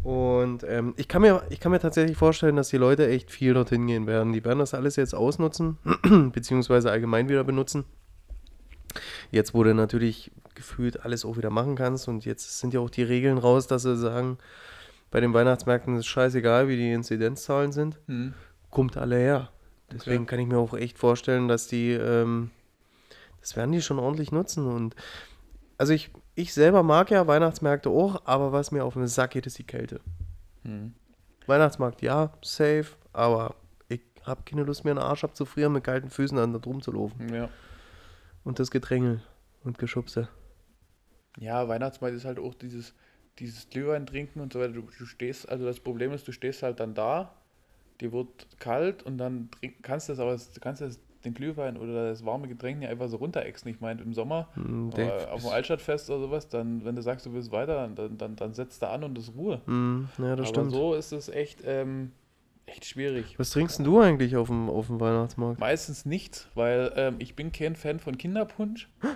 Und 0.05 0.63
ähm, 0.67 0.93
ich, 0.97 1.07
kann 1.07 1.23
mir, 1.23 1.41
ich 1.49 1.59
kann 1.59 1.71
mir 1.71 1.79
tatsächlich 1.79 2.15
vorstellen, 2.15 2.55
dass 2.55 2.69
die 2.69 2.77
Leute 2.77 3.07
echt 3.07 3.31
viel 3.31 3.55
dorthin 3.55 3.87
gehen 3.87 4.05
werden. 4.05 4.33
Die 4.33 4.45
werden 4.45 4.59
das 4.59 4.75
alles 4.75 4.97
jetzt 4.97 5.15
ausnutzen, 5.15 5.79
beziehungsweise 6.31 6.91
allgemein 6.91 7.27
wieder 7.27 7.43
benutzen. 7.43 7.85
Jetzt, 9.31 9.55
wo 9.55 9.63
du 9.63 9.73
natürlich 9.73 10.31
gefühlt 10.53 11.03
alles 11.03 11.25
auch 11.25 11.37
wieder 11.37 11.49
machen 11.49 11.75
kannst 11.75 12.07
und 12.07 12.23
jetzt 12.23 12.59
sind 12.59 12.73
ja 12.73 12.79
auch 12.81 12.91
die 12.91 13.01
Regeln 13.03 13.39
raus, 13.39 13.65
dass 13.65 13.81
sie 13.81 13.97
sagen, 13.97 14.37
bei 15.09 15.19
den 15.21 15.33
Weihnachtsmärkten 15.33 15.95
ist 15.95 16.01
es 16.01 16.05
scheißegal, 16.05 16.67
wie 16.67 16.77
die 16.77 16.91
Inzidenzzahlen 16.91 17.71
sind 17.71 17.99
Hm. 18.07 18.33
kommt 18.69 18.97
alle 18.97 19.17
her. 19.17 19.49
Deswegen 19.91 20.23
Okay. 20.23 20.29
kann 20.29 20.39
ich 20.39 20.47
mir 20.47 20.57
auch 20.59 20.75
echt 20.75 20.97
vorstellen, 20.99 21.47
dass 21.47 21.67
die, 21.67 21.91
ähm, 21.91 22.51
das 23.41 23.55
werden 23.55 23.71
die 23.71 23.81
schon 23.81 23.97
ordentlich 23.99 24.31
nutzen. 24.31 24.67
Und 24.67 24.95
also 25.79 25.93
ich, 25.93 26.11
ich 26.35 26.53
selber 26.53 26.83
mag 26.83 27.09
ja 27.11 27.25
Weihnachtsmärkte 27.27 27.89
auch, 27.89 28.21
aber 28.25 28.51
was 28.51 28.71
mir 28.71 28.83
auf 28.83 28.93
den 28.93 29.07
Sack 29.07 29.31
geht, 29.31 29.47
ist 29.47 29.57
die 29.57 29.65
Kälte. 29.65 30.01
Hm. 30.63 30.93
Weihnachtsmarkt, 31.47 32.01
ja, 32.01 32.33
safe, 32.43 32.87
aber 33.13 33.55
ich 33.87 34.01
habe 34.23 34.43
keine 34.43 34.63
Lust 34.63 34.83
mehr, 34.83 34.91
einen 34.91 35.03
Arsch 35.03 35.23
abzufrieren, 35.23 35.73
mit 35.73 35.83
kalten 35.83 36.09
Füßen 36.09 36.37
an 36.37 36.53
da 36.53 36.59
drum 36.59 36.81
zu 36.81 36.91
laufen. 36.91 37.33
Ja. 37.33 37.49
Und 38.43 38.59
das 38.59 38.71
Gedrängel 38.71 39.21
und 39.63 39.77
Geschubse. 39.77 40.27
Ja, 41.37 41.67
Weihnachtsmarkt 41.67 42.15
ist 42.15 42.25
halt 42.25 42.39
auch 42.39 42.53
dieses, 42.53 42.93
dieses 43.39 43.69
Glühwein 43.69 44.05
trinken 44.05 44.39
und 44.39 44.53
so 44.53 44.59
weiter. 44.59 44.73
Du, 44.73 44.81
du 44.81 45.05
stehst, 45.05 45.47
also 45.47 45.65
das 45.65 45.79
Problem 45.79 46.11
ist, 46.11 46.27
du 46.27 46.31
stehst 46.31 46.63
halt 46.63 46.79
dann 46.79 46.93
da, 46.93 47.33
dir 48.01 48.11
wird 48.11 48.47
kalt 48.59 49.03
und 49.03 49.17
dann 49.17 49.49
trink, 49.51 49.75
kannst 49.83 50.09
du 50.09 50.13
das 50.13 50.19
aber, 50.19 50.35
du 50.35 50.59
kannst 50.59 50.81
das, 50.81 50.99
den 51.25 51.33
Glühwein 51.33 51.77
oder 51.77 52.09
das 52.09 52.23
warme 52.25 52.47
Getränk 52.47 52.79
nicht 52.79 52.89
einfach 52.89 53.09
so 53.09 53.17
runterexen. 53.17 53.69
Ich 53.71 53.81
meine, 53.81 54.01
im 54.01 54.13
Sommer 54.13 54.47
der- 54.55 55.33
auf 55.33 55.41
dem 55.41 55.49
Altstadtfest 55.51 56.09
oder 56.09 56.19
sowas, 56.21 56.47
dann, 56.47 56.85
wenn 56.85 56.95
du 56.95 57.01
sagst, 57.01 57.25
du 57.25 57.33
willst 57.33 57.51
weiter, 57.51 57.89
dann, 57.95 58.17
dann, 58.17 58.35
dann 58.35 58.53
setzt 58.53 58.81
du 58.81 58.89
an 58.89 59.03
und 59.03 59.17
ist 59.17 59.33
Ruhe. 59.35 59.61
Hm, 59.65 60.07
ja, 60.17 60.35
das 60.35 60.47
aber 60.49 60.59
stimmt. 60.61 60.71
so 60.71 60.93
ist 60.93 61.11
es 61.11 61.27
echt, 61.29 61.61
ähm, 61.65 62.11
echt 62.67 62.85
schwierig. 62.85 63.37
Was 63.37 63.49
trinkst 63.51 63.77
denn 63.79 63.85
du 63.85 63.99
eigentlich 63.99 64.35
auf 64.37 64.47
dem, 64.47 64.69
auf 64.69 64.87
dem 64.87 64.99
Weihnachtsmarkt? 64.99 65.59
Meistens 65.59 66.05
nichts, 66.05 66.47
weil 66.55 66.91
ähm, 66.95 67.15
ich 67.19 67.35
bin 67.35 67.51
kein 67.51 67.75
Fan 67.75 67.99
von 67.99 68.17
Kinderpunsch. 68.17 68.89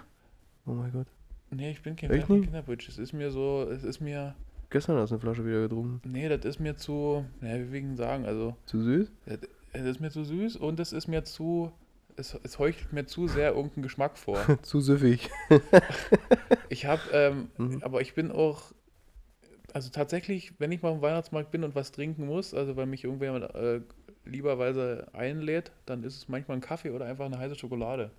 Oh 0.65 0.71
mein 0.73 0.91
Gott. 0.91 1.07
Nee, 1.51 1.71
ich 1.71 1.81
bin 1.81 1.95
kein 1.95 2.11
Echt 2.11 2.19
Fan 2.19 2.27
von 2.27 2.35
nicht? 2.37 2.45
Kinderpunsch. 2.45 2.87
Es 2.89 2.97
ist 2.99 3.11
mir 3.13 3.31
so, 3.31 3.63
es 3.71 3.83
ist 3.83 3.99
mir, 4.01 4.35
Gestern 4.69 4.97
hast 4.97 5.09
du 5.09 5.15
eine 5.15 5.19
Flasche 5.21 5.43
wieder 5.45 5.61
getrunken. 5.61 5.99
nee, 6.07 6.29
das 6.29 6.45
ist 6.45 6.59
mir 6.59 6.75
zu, 6.77 7.25
ja, 7.41 7.55
wie 7.57 7.71
wegen 7.71 7.95
sagen, 7.95 8.25
also 8.27 8.55
Zu 8.65 8.81
süß? 8.83 9.11
Es 9.25 9.39
es 9.73 9.83
ist 9.85 9.99
mir 9.99 10.09
zu 10.11 10.23
süß 10.23 10.57
und 10.57 10.79
es 10.79 10.93
ist 10.93 11.07
mir 11.07 11.23
zu. 11.23 11.71
Es, 12.19 12.37
es 12.43 12.59
heuchelt 12.59 12.91
mir 12.91 13.05
zu 13.05 13.29
sehr 13.29 13.51
irgendeinen 13.53 13.83
Geschmack 13.83 14.17
vor. 14.17 14.37
Zu 14.61 14.81
süffig. 14.81 15.29
Ich 16.71 16.85
habe, 16.85 17.01
ähm, 17.13 17.49
Mhm. 17.57 17.81
aber 17.81 18.01
ich 18.01 18.13
bin 18.13 18.31
auch. 18.31 18.73
Also 19.73 19.89
tatsächlich, 19.89 20.53
wenn 20.59 20.71
ich 20.71 20.81
mal 20.83 20.91
am 20.91 21.01
Weihnachtsmarkt 21.01 21.49
bin 21.51 21.63
und 21.63 21.73
was 21.75 21.91
trinken 21.91 22.25
muss, 22.27 22.53
also 22.53 22.75
weil 22.75 22.85
mich 22.85 23.03
irgendjemand 23.03 23.55
äh, 23.55 23.81
lieberweise 24.25 25.07
einlädt, 25.13 25.71
dann 25.87 26.03
ist 26.03 26.15
es 26.17 26.27
manchmal 26.27 26.57
ein 26.57 26.61
Kaffee 26.61 26.91
oder 26.91 27.05
einfach 27.05 27.25
eine 27.25 27.37
heiße 27.39 27.55
Schokolade. 27.55 28.11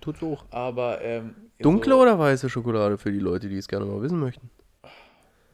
Tut's 0.00 0.22
auch. 0.22 0.44
Aber 0.50 1.02
ähm, 1.02 1.34
Dunkle 1.60 1.92
so, 1.94 2.00
oder 2.00 2.18
weiße 2.18 2.48
Schokolade 2.48 2.96
für 2.96 3.12
die 3.12 3.18
Leute, 3.18 3.48
die 3.48 3.56
es 3.56 3.68
gerne 3.68 3.84
mal 3.86 4.00
wissen 4.00 4.18
möchten? 4.20 4.48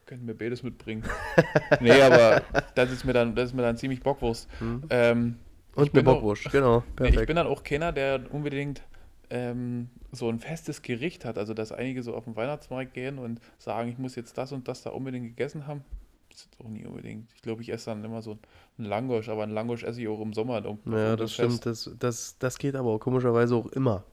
Könnten 0.05 0.27
wir 0.27 0.37
beides 0.39 0.63
mitbringen. 0.63 1.03
nee, 1.81 2.01
aber 2.01 2.43
das 2.77 2.93
ist 2.93 3.05
mir 3.05 3.13
dann, 3.13 3.35
das 3.35 3.51
ist 3.51 3.55
mir 3.55 3.63
dann 3.63 3.77
ziemlich 3.77 4.01
Bockwurst. 4.03 4.49
Hm. 4.61 4.83
Ähm, 4.91 5.37
Und 5.77 5.89
ich 5.89 5.95
eine 5.95 6.03
Bockwurst, 6.03 6.51
genau. 6.51 6.83
Perfekt. 6.97 7.21
ich 7.21 7.27
bin 7.27 7.37
dann 7.37 7.47
auch 7.47 7.63
keiner, 7.63 7.93
der 7.93 8.21
unbedingt 8.33 8.83
ähm, 9.31 9.91
so 10.11 10.29
ein 10.29 10.39
festes 10.41 10.83
Gericht 10.83 11.25
hat. 11.25 11.39
Also, 11.39 11.55
dass 11.55 11.71
einige 11.71 12.03
so 12.03 12.15
auf 12.15 12.25
den 12.25 12.35
Weihnachtsmarkt 12.35 12.95
gehen 12.95 13.19
und 13.19 13.41
sagen, 13.59 13.91
ich 13.91 13.99
muss 13.99 14.17
jetzt 14.17 14.39
das 14.39 14.53
und 14.53 14.69
das 14.69 14.83
da 14.83 14.91
unbedingt 14.91 15.27
gegessen 15.27 15.67
haben. 15.67 15.85
Das 16.31 16.41
ist 16.41 16.61
auch 16.61 16.69
nie 16.69 16.85
unbedingt. 16.85 17.31
Ich 17.35 17.43
glaube, 17.43 17.63
ich 17.63 17.71
esse 17.71 17.91
dann 17.91 18.05
immer 18.05 18.23
so 18.23 18.39
ein 18.79 18.85
Langosch, 18.85 19.29
aber 19.29 19.43
ein 19.43 19.51
Langosch 19.51 19.85
esse 19.85 20.01
ich 20.01 20.09
auch 20.09 20.21
im 20.21 20.33
Sommer. 20.33 20.63
Ja, 20.87 21.17
das 21.17 21.33
Fest. 21.33 21.35
stimmt. 21.35 21.67
Das, 21.67 21.91
das, 21.99 22.39
das 22.39 22.59
geht 22.59 22.75
aber 22.75 22.91
auch 22.91 22.99
komischerweise 22.99 23.55
auch 23.55 23.67
immer, 23.69 24.05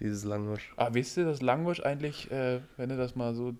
dieses 0.00 0.24
Langosch. 0.24 0.72
Ah, 0.76 0.90
wisst 0.92 1.16
ihr, 1.16 1.24
dass 1.24 1.42
Langosch 1.42 1.80
eigentlich, 1.80 2.30
äh, 2.30 2.60
wenn 2.76 2.88
du 2.88 2.96
das 2.96 3.14
mal 3.14 3.34
so 3.34 3.54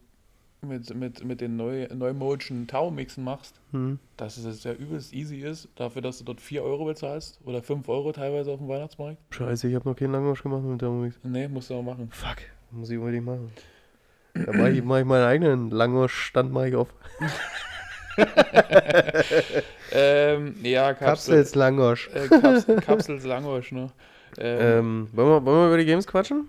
mit, 0.64 0.94
mit, 0.94 1.24
mit 1.24 1.40
den 1.40 1.56
neu, 1.56 1.86
neumodischen 1.94 2.66
Tau-Mixen 2.66 3.22
machst, 3.24 3.60
Hm. 3.72 3.98
dass 4.16 4.36
es 4.38 4.64
ja 4.64 4.72
übelst 4.72 5.12
easy 5.12 5.38
ist, 5.38 5.68
dafür, 5.76 6.02
dass 6.02 6.18
du 6.18 6.24
dort 6.24 6.40
4 6.40 6.62
Euro 6.62 6.84
bezahlst 6.84 7.40
oder 7.44 7.62
5 7.62 7.88
Euro 7.88 8.12
teilweise 8.12 8.50
auf 8.52 8.58
dem 8.58 8.68
Weihnachtsmarkt? 8.68 9.18
Scheiße, 9.30 9.68
ich 9.68 9.74
habe 9.74 9.88
noch 9.88 9.96
keinen 9.96 10.12
Langosch 10.12 10.42
gemacht 10.42 10.62
mit 10.62 10.78
Thermomix. 10.78 11.18
Nee, 11.22 11.48
musst 11.48 11.70
du 11.70 11.74
auch 11.74 11.82
machen. 11.82 12.08
Fuck, 12.12 12.36
muss 12.70 12.90
ich 12.90 12.98
unbedingt 12.98 13.26
machen. 13.26 13.50
Da 14.34 14.52
mache 14.52 14.70
ich, 14.70 14.82
mach 14.82 14.98
ich 14.98 15.04
meinen 15.04 15.24
eigenen 15.24 15.70
Langosch-Stand 15.70 16.52
mach 16.52 16.64
ich 16.64 16.74
auf. 16.74 16.88
Ähm, 19.92 20.54
ja, 20.62 20.92
Kapsel, 20.94 21.06
Kapsels 21.36 21.54
Langosch. 21.54 22.10
äh, 22.14 22.28
Kapsel, 22.28 22.76
Kapsels 22.80 23.24
Langosch, 23.24 23.72
ne? 23.72 23.90
Ähm, 24.38 24.60
Ähm, 24.60 25.08
wollen, 25.12 25.28
wir, 25.28 25.44
wollen 25.44 25.58
wir 25.62 25.66
über 25.68 25.78
die 25.78 25.84
Games 25.84 26.06
quatschen? 26.06 26.48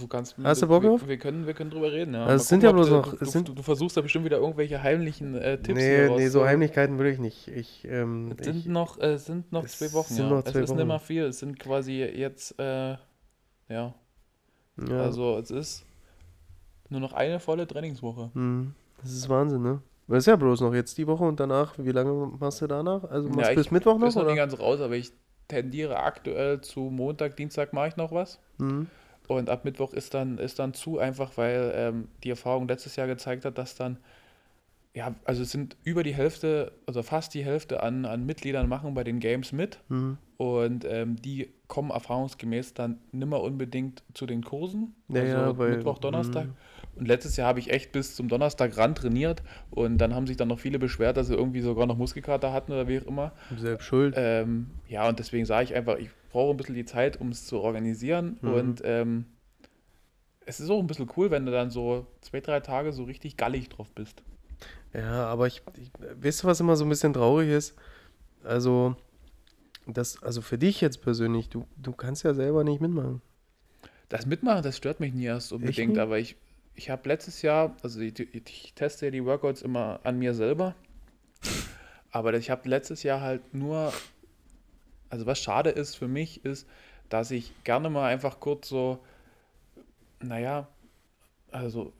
Du 0.00 0.06
kannst, 0.08 0.36
hast 0.42 0.62
du 0.62 0.66
Bock 0.68 0.82
wir, 0.82 0.90
drauf? 0.90 1.06
Wir 1.08 1.18
können, 1.18 1.46
wir 1.46 1.54
können 1.54 1.70
drüber 1.70 1.92
reden, 1.92 2.14
ja. 2.14 2.24
Also 2.26 2.42
es 2.42 2.48
sind 2.48 2.62
ja 2.62 2.70
gucken, 2.72 2.84
bloß 2.84 2.92
ob 2.98 3.06
noch- 3.06 3.10
Du, 3.12 3.14
es 3.16 3.18
du, 3.20 3.30
sind- 3.30 3.48
du, 3.48 3.52
du 3.54 3.62
versuchst 3.62 3.96
da 3.96 4.00
bestimmt 4.00 4.24
wieder 4.24 4.38
irgendwelche 4.38 4.82
heimlichen 4.82 5.34
äh, 5.34 5.58
Tipps 5.60 5.78
nee, 5.80 6.08
nee, 6.08 6.28
so 6.28 6.44
Heimlichkeiten 6.44 6.98
würde 6.98 7.10
ich 7.10 7.18
nicht. 7.18 7.48
Ich, 7.48 7.84
ähm, 7.88 8.34
Es 8.38 8.44
sind 8.46 8.56
ich, 8.58 8.66
noch, 8.66 8.98
äh, 8.98 9.12
es 9.12 9.26
sind 9.26 9.50
noch 9.52 9.64
es 9.64 9.78
zwei 9.78 9.92
Wochen, 9.92 10.14
sind 10.14 10.24
ja. 10.24 10.30
noch 10.30 10.44
es 10.44 10.52
zwei 10.52 10.60
ist 10.60 10.74
nicht 10.74 10.86
mehr 10.86 10.98
viel. 11.00 11.22
Es 11.24 11.38
sind 11.38 11.58
quasi 11.58 12.02
jetzt, 12.02 12.58
äh, 12.58 12.96
ja, 13.68 13.94
ja, 14.88 15.00
also 15.00 15.38
es 15.38 15.50
ist 15.50 15.84
nur 16.88 17.00
noch 17.00 17.12
eine 17.12 17.40
volle 17.40 17.66
Trainingswoche. 17.66 18.30
hm, 18.34 18.74
das 19.02 19.12
ist 19.12 19.28
Wahnsinn, 19.28 19.62
ne? 19.62 19.80
Das 20.08 20.18
ist 20.18 20.26
ja 20.26 20.36
bloß 20.36 20.60
noch 20.60 20.74
jetzt 20.74 20.98
die 20.98 21.06
Woche 21.06 21.24
und 21.24 21.38
danach, 21.40 21.74
wie 21.78 21.92
lange 21.92 22.12
machst 22.38 22.60
du 22.60 22.66
danach? 22.66 23.04
Also 23.04 23.28
machst 23.28 23.40
Ja, 23.42 23.48
du 23.50 23.54
bis 23.56 23.70
Mittwoch 23.70 23.94
Ich 23.96 24.00
noch? 24.00 24.14
noch 24.16 24.26
nicht 24.26 24.36
ganz 24.36 24.58
raus, 24.58 24.80
aber 24.80 24.94
ich 24.96 25.12
tendiere 25.48 25.98
aktuell 26.00 26.60
zu 26.60 26.80
Montag, 26.80 27.36
Dienstag 27.36 27.72
mache 27.72 27.88
ich 27.88 27.96
noch 27.96 28.12
was. 28.12 28.38
Hm. 28.58 28.88
Und 29.28 29.48
ab 29.48 29.64
Mittwoch 29.64 29.92
ist 29.92 30.14
dann, 30.14 30.38
ist 30.38 30.58
dann 30.58 30.74
zu, 30.74 30.98
einfach 30.98 31.36
weil 31.36 31.72
ähm, 31.74 32.08
die 32.24 32.30
Erfahrung 32.30 32.68
letztes 32.68 32.96
Jahr 32.96 33.06
gezeigt 33.06 33.44
hat, 33.44 33.56
dass 33.56 33.74
dann, 33.76 33.98
ja, 34.94 35.14
also 35.24 35.42
es 35.42 35.50
sind 35.52 35.76
über 35.84 36.02
die 36.02 36.14
Hälfte, 36.14 36.72
also 36.86 37.02
fast 37.02 37.34
die 37.34 37.44
Hälfte 37.44 37.82
an, 37.82 38.04
an 38.04 38.26
Mitgliedern 38.26 38.68
machen 38.68 38.94
bei 38.94 39.04
den 39.04 39.20
Games 39.20 39.52
mit. 39.52 39.78
Hm. 39.88 40.18
Und 40.36 40.84
ähm, 40.84 41.16
die 41.16 41.50
kommen 41.68 41.90
erfahrungsgemäß 41.90 42.74
dann 42.74 42.98
nimmer 43.12 43.40
unbedingt 43.42 44.02
zu 44.12 44.26
den 44.26 44.42
Kursen. 44.42 44.94
Ja, 45.08 45.22
also 45.22 45.62
Mittwoch, 45.62 45.98
Donnerstag. 45.98 46.46
hm. 46.46 46.54
Und 46.94 47.08
letztes 47.08 47.36
Jahr 47.36 47.48
habe 47.48 47.58
ich 47.58 47.70
echt 47.70 47.92
bis 47.92 48.14
zum 48.14 48.28
Donnerstag 48.28 48.76
ran 48.76 48.94
trainiert. 48.94 49.42
Und 49.70 49.98
dann 49.98 50.14
haben 50.14 50.26
sich 50.26 50.36
dann 50.36 50.48
noch 50.48 50.60
viele 50.60 50.78
beschwert, 50.78 51.16
dass 51.16 51.28
sie 51.28 51.34
irgendwie 51.34 51.62
sogar 51.62 51.86
noch 51.86 51.96
Muskelkater 51.96 52.52
hatten 52.52 52.72
oder 52.72 52.86
wie 52.88 53.00
auch 53.00 53.06
immer. 53.06 53.32
Selbst 53.56 53.84
schuld. 53.86 54.14
Ähm, 54.16 54.70
ja, 54.88 55.08
und 55.08 55.18
deswegen 55.18 55.46
sage 55.46 55.64
ich 55.64 55.74
einfach, 55.74 55.96
ich 55.98 56.10
brauche 56.30 56.52
ein 56.52 56.56
bisschen 56.56 56.74
die 56.74 56.84
Zeit, 56.84 57.20
um 57.20 57.30
es 57.30 57.46
zu 57.46 57.60
organisieren. 57.60 58.38
Mhm. 58.42 58.52
Und 58.52 58.82
ähm, 58.84 59.24
es 60.44 60.60
ist 60.60 60.70
auch 60.70 60.80
ein 60.80 60.86
bisschen 60.86 61.10
cool, 61.16 61.30
wenn 61.30 61.46
du 61.46 61.52
dann 61.52 61.70
so 61.70 62.06
zwei, 62.20 62.40
drei 62.40 62.60
Tage 62.60 62.92
so 62.92 63.04
richtig 63.04 63.36
gallig 63.36 63.68
drauf 63.68 63.90
bist. 63.94 64.22
Ja, 64.92 65.26
aber 65.26 65.46
ich, 65.46 65.62
ich 65.76 65.90
weißt 66.22 66.42
du, 66.42 66.46
was 66.46 66.60
immer 66.60 66.76
so 66.76 66.84
ein 66.84 66.88
bisschen 66.88 67.14
traurig 67.14 67.48
ist? 67.48 67.74
Also, 68.44 68.96
das, 69.86 70.22
also 70.22 70.42
für 70.42 70.58
dich 70.58 70.80
jetzt 70.80 71.02
persönlich, 71.02 71.48
du, 71.48 71.66
du 71.76 71.92
kannst 71.92 72.24
ja 72.24 72.34
selber 72.34 72.64
nicht 72.64 72.80
mitmachen. 72.80 73.22
Das 74.08 74.26
Mitmachen, 74.26 74.62
das 74.62 74.76
stört 74.76 75.00
mich 75.00 75.14
nie 75.14 75.24
erst 75.24 75.52
unbedingt, 75.52 75.96
aber 75.98 76.18
ich, 76.18 76.36
ich 76.74 76.90
habe 76.90 77.08
letztes 77.08 77.42
Jahr, 77.42 77.76
also 77.82 78.00
ich, 78.00 78.18
ich 78.18 78.72
teste 78.74 79.06
ja 79.06 79.10
die 79.10 79.24
Workouts 79.24 79.62
immer 79.62 80.00
an 80.04 80.18
mir 80.18 80.34
selber, 80.34 80.74
aber 82.10 82.34
ich 82.34 82.50
habe 82.50 82.68
letztes 82.68 83.02
Jahr 83.02 83.20
halt 83.20 83.54
nur, 83.54 83.92
also 85.10 85.26
was 85.26 85.38
schade 85.40 85.70
ist 85.70 85.96
für 85.96 86.08
mich, 86.08 86.44
ist, 86.44 86.66
dass 87.08 87.30
ich 87.30 87.52
gerne 87.64 87.90
mal 87.90 88.08
einfach 88.08 88.40
kurz 88.40 88.68
so, 88.68 88.98
naja, 90.20 90.68
also 91.50 91.92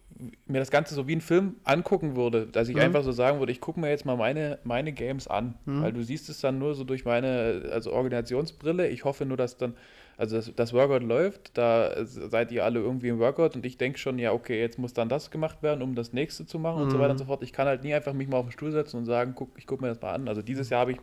mir 0.47 0.61
das 0.61 0.71
Ganze 0.71 0.95
so 0.95 1.09
wie 1.09 1.17
ein 1.17 1.21
Film 1.21 1.57
angucken 1.65 2.17
würde, 2.17 2.47
dass 2.47 2.69
ich 2.69 2.77
Mhm. 2.77 2.83
einfach 2.83 3.03
so 3.03 3.13
sagen 3.13 3.39
würde, 3.39 3.53
ich 3.53 3.61
gucke 3.61 3.81
mir 3.81 3.91
jetzt 3.91 4.05
mal 4.05 4.17
meine, 4.17 4.59
meine 4.65 4.93
Games 4.93 5.27
an, 5.29 5.55
Mhm. 5.65 5.83
weil 5.83 5.93
du 5.93 6.03
siehst 6.03 6.29
es 6.29 6.41
dann 6.41 6.59
nur 6.59 6.75
so 6.75 6.85
durch 6.85 7.05
meine 7.05 7.69
also 7.73 7.93
Organisationsbrille. 7.93 8.89
Ich 8.89 9.05
hoffe 9.05 9.27
nur, 9.27 9.37
dass 9.37 9.57
dann, 9.57 9.75
also 10.17 10.37
das, 10.37 10.53
das 10.55 10.73
Workout 10.73 11.03
läuft, 11.03 11.57
da 11.57 12.05
seid 12.05 12.53
ihr 12.53 12.65
alle 12.65 12.81
irgendwie 12.81 13.09
im 13.09 13.19
Workout 13.19 13.57
und 13.57 13.67
ich 13.67 13.79
denke 13.79 13.99
schon, 13.99 14.19
ja, 14.19 14.33
okay, 14.33 14.61
jetzt 14.61 14.79
muss 14.79 14.93
dann 14.93 15.09
das 15.09 15.31
gemacht 15.31 15.63
werden, 15.63 15.83
um 15.83 15.95
das 15.95 16.13
nächste 16.13 16.47
zu 16.47 16.59
machen 16.59 16.83
und 16.83 16.91
so 16.91 16.99
Mhm. 16.99 17.03
weiter 17.03 17.13
und 17.13 17.19
so 17.19 17.25
fort. 17.25 17.43
Ich 17.43 17.53
kann 17.53 17.67
halt 17.67 17.83
nie 17.83 17.95
einfach 17.95 18.13
mich 18.13 18.29
mal 18.29 18.37
auf 18.39 18.47
den 18.47 18.53
Stuhl 18.53 18.73
setzen 18.73 18.99
und 18.99 19.07
sagen, 19.07 19.33
guck, 19.35 19.51
ich 19.59 19.67
gucke 19.67 19.83
mir 19.83 19.89
das 19.89 20.01
mal 20.01 20.13
an. 20.13 20.29
Also 20.29 20.43
dieses 20.43 20.71
Jahr 20.71 20.81
habe 20.83 20.93
ich, 20.93 20.99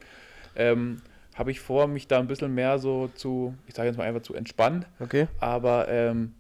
ähm, 0.56 1.02
habe 1.36 1.52
ich 1.52 1.60
vor, 1.60 1.88
mich 1.88 2.08
da 2.08 2.19
ein 2.19 2.28
bisschen 2.28 2.54
mehr 2.54 2.80
so 2.80 3.08
zu, 3.08 3.56
ich 3.67 3.74
sage 3.76 3.88
jetzt 3.89 3.98
mal 3.98 4.06
einfach 4.06 4.22
zu 4.22 4.34
entspannen. 4.36 4.86
Okay? 5.00 5.28
Aber 5.39 5.88
ähm, 5.89 6.34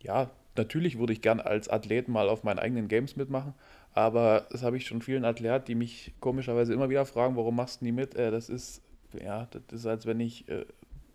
ja, 0.00 0.30
natürlich 0.56 0.98
würde 0.98 1.12
ich 1.12 1.20
gern 1.22 1.40
als 1.40 1.68
Athlet 1.68 2.08
mal 2.08 2.28
auf 2.28 2.44
meinen 2.44 2.58
eigenen 2.58 2.88
Games 2.88 3.16
mitmachen. 3.16 3.54
Aber 3.92 4.46
das 4.50 4.62
habe 4.62 4.76
ich 4.76 4.86
schon 4.86 5.02
vielen 5.02 5.24
Athleten, 5.24 5.66
die 5.66 5.74
mich 5.74 6.14
komischerweise 6.20 6.72
immer 6.72 6.90
wieder 6.90 7.06
fragen, 7.06 7.36
warum 7.36 7.56
machst 7.56 7.80
du 7.80 7.84
nie 7.84 7.92
mit? 7.92 8.14
Äh, 8.16 8.30
das 8.30 8.48
ist, 8.48 8.82
ja, 9.22 9.46
das 9.50 9.62
ist, 9.80 9.86
als 9.86 10.06
wenn 10.06 10.20
ich, 10.20 10.48
äh, 10.48 10.64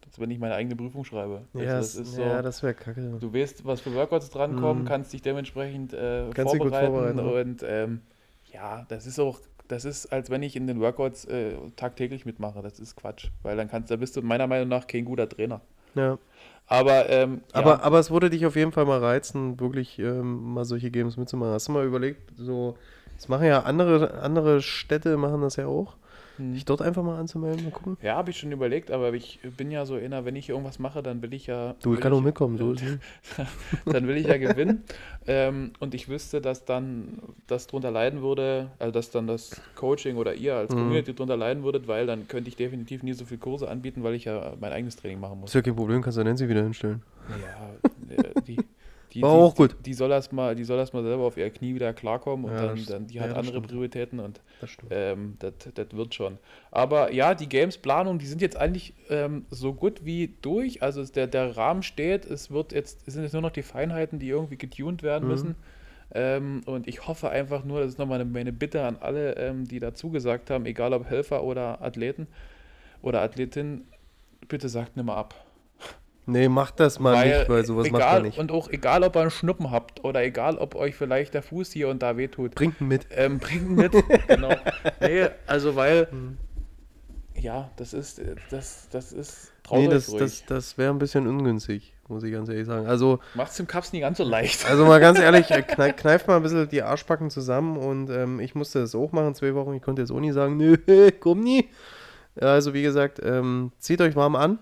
als 0.09 0.19
wenn 0.19 0.31
ich 0.31 0.39
meine 0.39 0.55
eigene 0.55 0.75
Prüfung 0.75 1.05
schreibe. 1.05 1.41
Also 1.53 1.65
Ja, 1.65 1.77
das 1.77 1.93
das, 1.93 2.15
so. 2.15 2.21
ja, 2.23 2.41
das 2.41 2.63
wäre 2.63 2.73
kacke. 2.73 3.17
Du 3.19 3.31
weißt, 3.33 3.63
was 3.65 3.81
für 3.81 3.93
Workouts 3.93 4.29
drankommen, 4.31 4.83
Mhm. 4.83 4.87
kannst 4.87 5.13
dich 5.13 5.21
dementsprechend 5.21 5.93
äh, 5.93 6.29
Kannst 6.33 6.53
dich 6.53 6.61
gut 6.61 6.71
vorbereiten. 6.71 7.19
vorbereiten, 7.19 7.19
und 7.19 7.63
ähm, 7.67 8.01
ja, 8.51 8.85
das 8.89 9.05
ist 9.05 9.19
auch, 9.19 9.39
das 9.67 9.85
ist, 9.85 10.07
als 10.07 10.31
wenn 10.31 10.41
ich 10.41 10.55
in 10.55 10.65
den 10.65 10.79
Workouts 10.79 11.25
äh, 11.25 11.53
tagtäglich 11.75 12.25
mitmache. 12.25 12.61
Das 12.63 12.79
ist 12.79 12.95
Quatsch. 12.95 13.29
Weil 13.43 13.55
dann 13.55 13.69
kannst, 13.69 13.91
da 13.91 13.95
bist 13.97 14.15
du 14.17 14.21
meiner 14.23 14.47
Meinung 14.47 14.67
nach 14.69 14.87
kein 14.87 15.05
guter 15.05 15.29
Trainer. 15.29 15.61
Ja. 15.95 16.17
Aber, 16.67 17.09
ähm, 17.09 17.41
Aber, 17.51 17.79
ja, 17.79 17.79
aber 17.81 17.99
es 17.99 18.11
würde 18.11 18.29
dich 18.29 18.45
auf 18.45 18.55
jeden 18.55 18.71
Fall 18.71 18.85
mal 18.85 18.99
reizen, 18.99 19.59
wirklich 19.59 19.97
ähm, 19.99 20.53
mal 20.53 20.65
solche 20.65 20.91
Games 20.91 21.17
mitzumachen. 21.17 21.53
Hast 21.53 21.67
du 21.67 21.71
mal 21.71 21.85
überlegt, 21.85 22.31
so, 22.37 22.77
das 23.15 23.27
machen 23.27 23.45
ja 23.47 23.61
andere, 23.63 24.13
andere 24.21 24.61
Städte, 24.61 25.17
machen 25.17 25.41
das 25.41 25.55
ja 25.55 25.65
auch, 25.67 25.97
hm. 26.39 26.53
dich 26.53 26.65
dort 26.65 26.81
einfach 26.81 27.03
mal 27.03 27.19
anzumelden, 27.19 27.63
mal 27.63 27.71
gucken? 27.71 27.97
Ja, 28.01 28.15
habe 28.15 28.31
ich 28.31 28.39
schon 28.39 28.51
überlegt, 28.51 28.91
aber 28.91 29.13
ich 29.13 29.39
bin 29.57 29.69
ja 29.71 29.85
so 29.85 29.95
einer, 29.95 30.25
wenn 30.25 30.35
ich 30.35 30.49
irgendwas 30.49 30.79
mache, 30.79 31.03
dann 31.03 31.21
will 31.21 31.33
ich 31.33 31.47
ja. 31.47 31.75
Du, 31.81 31.91
ich 31.91 31.97
will 31.97 32.03
kann 32.03 32.13
auch 32.13 32.21
mitkommen, 32.21 32.57
so. 32.57 32.73
Dann 33.85 34.07
will 34.07 34.17
ich 34.17 34.27
ja 34.27 34.37
gewinnen. 34.37 34.83
ähm, 35.27 35.73
und 35.79 35.93
ich 35.93 36.09
wüsste, 36.09 36.41
dass 36.41 36.65
dann 36.65 37.19
das 37.47 37.67
drunter 37.67 37.91
leiden 37.91 38.21
würde, 38.21 38.71
also 38.79 38.91
dass 38.91 39.11
dann 39.11 39.27
das 39.27 39.61
Coaching 39.75 40.17
oder 40.17 40.33
ihr 40.33 40.55
als 40.55 40.71
Mhm. 40.71 40.77
Community 40.77 41.13
drunter 41.13 41.37
leiden 41.37 41.63
würdet, 41.63 41.87
weil 41.87 42.07
dann 42.07 42.27
könnte 42.27 42.49
ich 42.49 42.55
definitiv 42.55 43.03
nie 43.03 43.13
so 43.13 43.25
viele 43.25 43.39
Kurse 43.39 43.69
anbieten, 43.69 44.03
weil 44.03 44.13
ich 44.15 44.25
ja 44.25 44.53
mein 44.59 44.71
eigenes 44.71 44.95
Training 44.95 45.19
machen 45.19 45.39
muss. 45.39 45.49
Ist 45.51 45.55
ja 45.55 45.61
kein 45.61 45.75
Problem, 45.75 46.01
kannst 46.01 46.17
du 46.17 46.23
Nancy 46.23 46.47
wieder 46.49 46.63
hinstellen. 46.63 47.01
Ja, 47.29 48.15
äh, 48.15 48.41
die, 48.47 48.57
die, 49.13 49.23
War 49.23 49.29
die, 49.29 49.45
auch 49.45 49.55
gut. 49.55 49.75
Die 49.79 49.93
soll 49.93 50.11
erstmal, 50.11 50.55
die 50.55 50.63
soll 50.63 50.77
erst 50.79 50.93
mal 50.93 51.03
selber 51.03 51.23
auf 51.23 51.37
ihr 51.37 51.49
Knie 51.49 51.75
wieder 51.75 51.93
klarkommen 51.93 52.45
und 52.45 52.61
Ja, 52.61 52.61
dann, 52.61 52.85
dann 52.85 53.07
die 53.07 53.19
ja, 53.19 53.21
hat 53.21 53.33
das 53.33 53.37
andere 53.37 53.47
stimmt. 53.47 53.61
Prioritäten 53.61 54.19
und 54.19 54.41
Das 54.59 54.71
ähm, 54.89 55.35
das, 55.39 55.53
das 55.73 55.87
wird 55.91 56.13
schon. 56.15 56.37
Aber 56.71 57.11
ja, 57.13 57.35
die 57.35 57.49
Games-Planung, 57.49 58.19
die 58.19 58.25
sind 58.27 58.41
jetzt 58.41 58.57
eigentlich 58.57 58.93
ähm, 59.09 59.45
so 59.49 59.73
gut 59.73 60.05
wie 60.05 60.35
durch. 60.41 60.81
Also 60.83 61.03
der, 61.05 61.27
der 61.27 61.57
Rahmen 61.57 61.83
steht. 61.83 62.25
Es 62.25 62.51
wird 62.51 62.71
jetzt, 62.73 63.07
es 63.07 63.13
sind 63.13 63.23
jetzt 63.23 63.33
nur 63.33 63.41
noch 63.41 63.51
die 63.51 63.63
Feinheiten, 63.63 64.19
die 64.19 64.29
irgendwie 64.29 64.57
getuned 64.57 65.03
werden 65.03 65.27
Mhm. 65.27 65.27
müssen. 65.27 65.55
Ähm, 66.13 66.61
und 66.65 66.87
ich 66.87 67.07
hoffe 67.07 67.29
einfach 67.29 67.63
nur, 67.63 67.81
das 67.81 67.89
ist 67.91 67.99
nochmal 67.99 68.19
eine, 68.21 68.29
meine 68.29 68.51
Bitte 68.53 68.83
an 68.83 68.97
alle, 68.99 69.35
ähm, 69.37 69.67
die 69.67 69.79
dazu 69.79 70.09
gesagt 70.09 70.49
haben, 70.49 70.65
egal 70.65 70.93
ob 70.93 71.09
Helfer 71.09 71.43
oder 71.43 71.81
Athleten 71.81 72.27
oder 73.01 73.21
Athletin, 73.21 73.83
bitte 74.47 74.69
sagt 74.69 74.97
nicht 74.97 75.05
mal 75.05 75.15
ab. 75.17 75.35
Nee, 76.31 76.47
mach 76.49 76.71
das 76.71 76.99
mal 76.99 77.25
nicht, 77.27 77.49
weil 77.49 77.65
sowas 77.65 77.89
macht 77.91 78.01
egal, 78.01 78.13
man 78.15 78.23
nicht. 78.23 78.37
Und 78.37 78.51
auch 78.51 78.69
egal, 78.69 79.03
ob 79.03 79.15
ihr 79.15 79.21
einen 79.21 79.31
Schnuppen 79.31 79.71
habt 79.71 80.03
oder 80.03 80.23
egal, 80.23 80.57
ob 80.57 80.75
euch 80.75 80.95
vielleicht 80.95 81.33
der 81.33 81.41
Fuß 81.43 81.71
hier 81.71 81.89
und 81.89 82.01
da 82.03 82.17
wehtut. 82.17 82.55
Bringt 82.55 82.79
ihn 82.81 82.87
mit. 82.87 83.07
Ähm, 83.11 83.39
bringen 83.39 83.75
mit, 83.75 83.91
genau. 84.27 84.55
Nee, 85.01 85.27
also 85.47 85.75
weil, 85.75 86.07
Mhm. 86.11 86.37
ja, 87.35 87.71
das 87.77 87.93
ist, 87.93 88.19
äh, 88.19 88.35
das, 88.49 88.87
das 88.91 89.11
ist 89.11 89.51
Nee, 89.71 89.85
traurig 89.85 89.89
das, 89.89 90.09
ruhig. 90.11 90.19
das, 90.19 90.45
das 90.45 90.77
wäre 90.77 90.91
ein 90.91 90.97
bisschen 90.99 91.27
ungünstig, 91.27 91.93
muss 92.07 92.23
ich 92.23 92.31
ganz 92.31 92.49
ehrlich 92.49 92.65
sagen. 92.65 92.87
Also, 92.87 93.19
Macht 93.35 93.51
es 93.51 93.57
dem 93.57 93.67
Cups 93.67 93.93
nie 93.93 93.99
ganz 93.99 94.17
so 94.17 94.23
leicht. 94.23 94.65
also 94.67 94.85
mal 94.85 94.99
ganz 94.99 95.19
ehrlich, 95.19 95.49
äh, 95.51 95.61
kneif, 95.61 95.95
kneift 95.95 96.27
mal 96.27 96.37
ein 96.37 96.43
bisschen 96.43 96.67
die 96.69 96.81
Arschbacken 96.81 97.29
zusammen 97.29 97.77
und 97.77 98.09
ähm, 98.09 98.39
ich 98.39 98.55
musste 98.55 98.79
das 98.79 98.95
auch 98.95 99.11
machen, 99.11 99.35
zwei 99.35 99.53
Wochen. 99.55 99.73
Ich 99.73 99.81
konnte 99.81 100.01
jetzt 100.01 100.11
auch 100.11 100.19
nie 100.19 100.31
sagen, 100.31 100.57
nö, 100.57 100.77
komm 101.19 101.41
nie. 101.41 101.69
Also 102.39 102.73
wie 102.73 102.81
gesagt, 102.83 103.19
ähm, 103.23 103.71
zieht 103.79 104.01
euch 104.01 104.15
warm 104.15 104.35
an. 104.35 104.59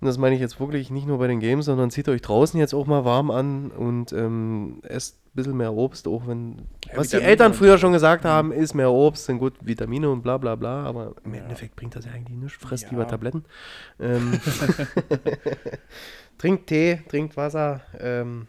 Und 0.00 0.06
das 0.06 0.18
meine 0.18 0.34
ich 0.34 0.40
jetzt 0.42 0.60
wirklich 0.60 0.90
nicht 0.90 1.06
nur 1.06 1.18
bei 1.18 1.26
den 1.26 1.40
Games, 1.40 1.64
sondern 1.64 1.90
zieht 1.90 2.08
euch 2.10 2.20
draußen 2.20 2.60
jetzt 2.60 2.74
auch 2.74 2.86
mal 2.86 3.04
warm 3.06 3.30
an 3.30 3.70
und 3.70 4.12
ähm, 4.12 4.80
esst 4.82 5.16
ein 5.16 5.30
bisschen 5.36 5.56
mehr 5.56 5.72
Obst, 5.72 6.06
auch 6.06 6.26
wenn. 6.26 6.56
Ja, 6.86 6.96
was 6.96 7.08
die 7.08 7.12
Vitamine 7.14 7.30
Eltern 7.30 7.52
und- 7.52 7.56
früher 7.58 7.78
schon 7.78 7.92
gesagt 7.92 8.24
haben, 8.26 8.52
ist 8.52 8.74
mehr 8.74 8.90
Obst, 8.90 9.24
sind 9.24 9.38
gut 9.38 9.54
Vitamine 9.62 10.10
und 10.10 10.20
bla 10.22 10.36
bla 10.36 10.54
bla, 10.54 10.84
aber 10.84 11.14
im 11.24 11.34
Ja. 11.34 11.42
Endeffekt 11.42 11.76
bringt 11.76 11.96
das 11.96 12.04
ja 12.04 12.12
eigentlich 12.12 12.36
nichts. 12.36 12.58
Fresst 12.62 12.84
Ja. 12.84 12.90
lieber 12.90 13.06
Tabletten. 13.08 13.44
Ähm, 13.98 14.38
trinkt 16.38 16.66
Tee, 16.66 17.00
trinkt 17.08 17.36
Wasser 17.36 17.80
ähm, 17.98 18.46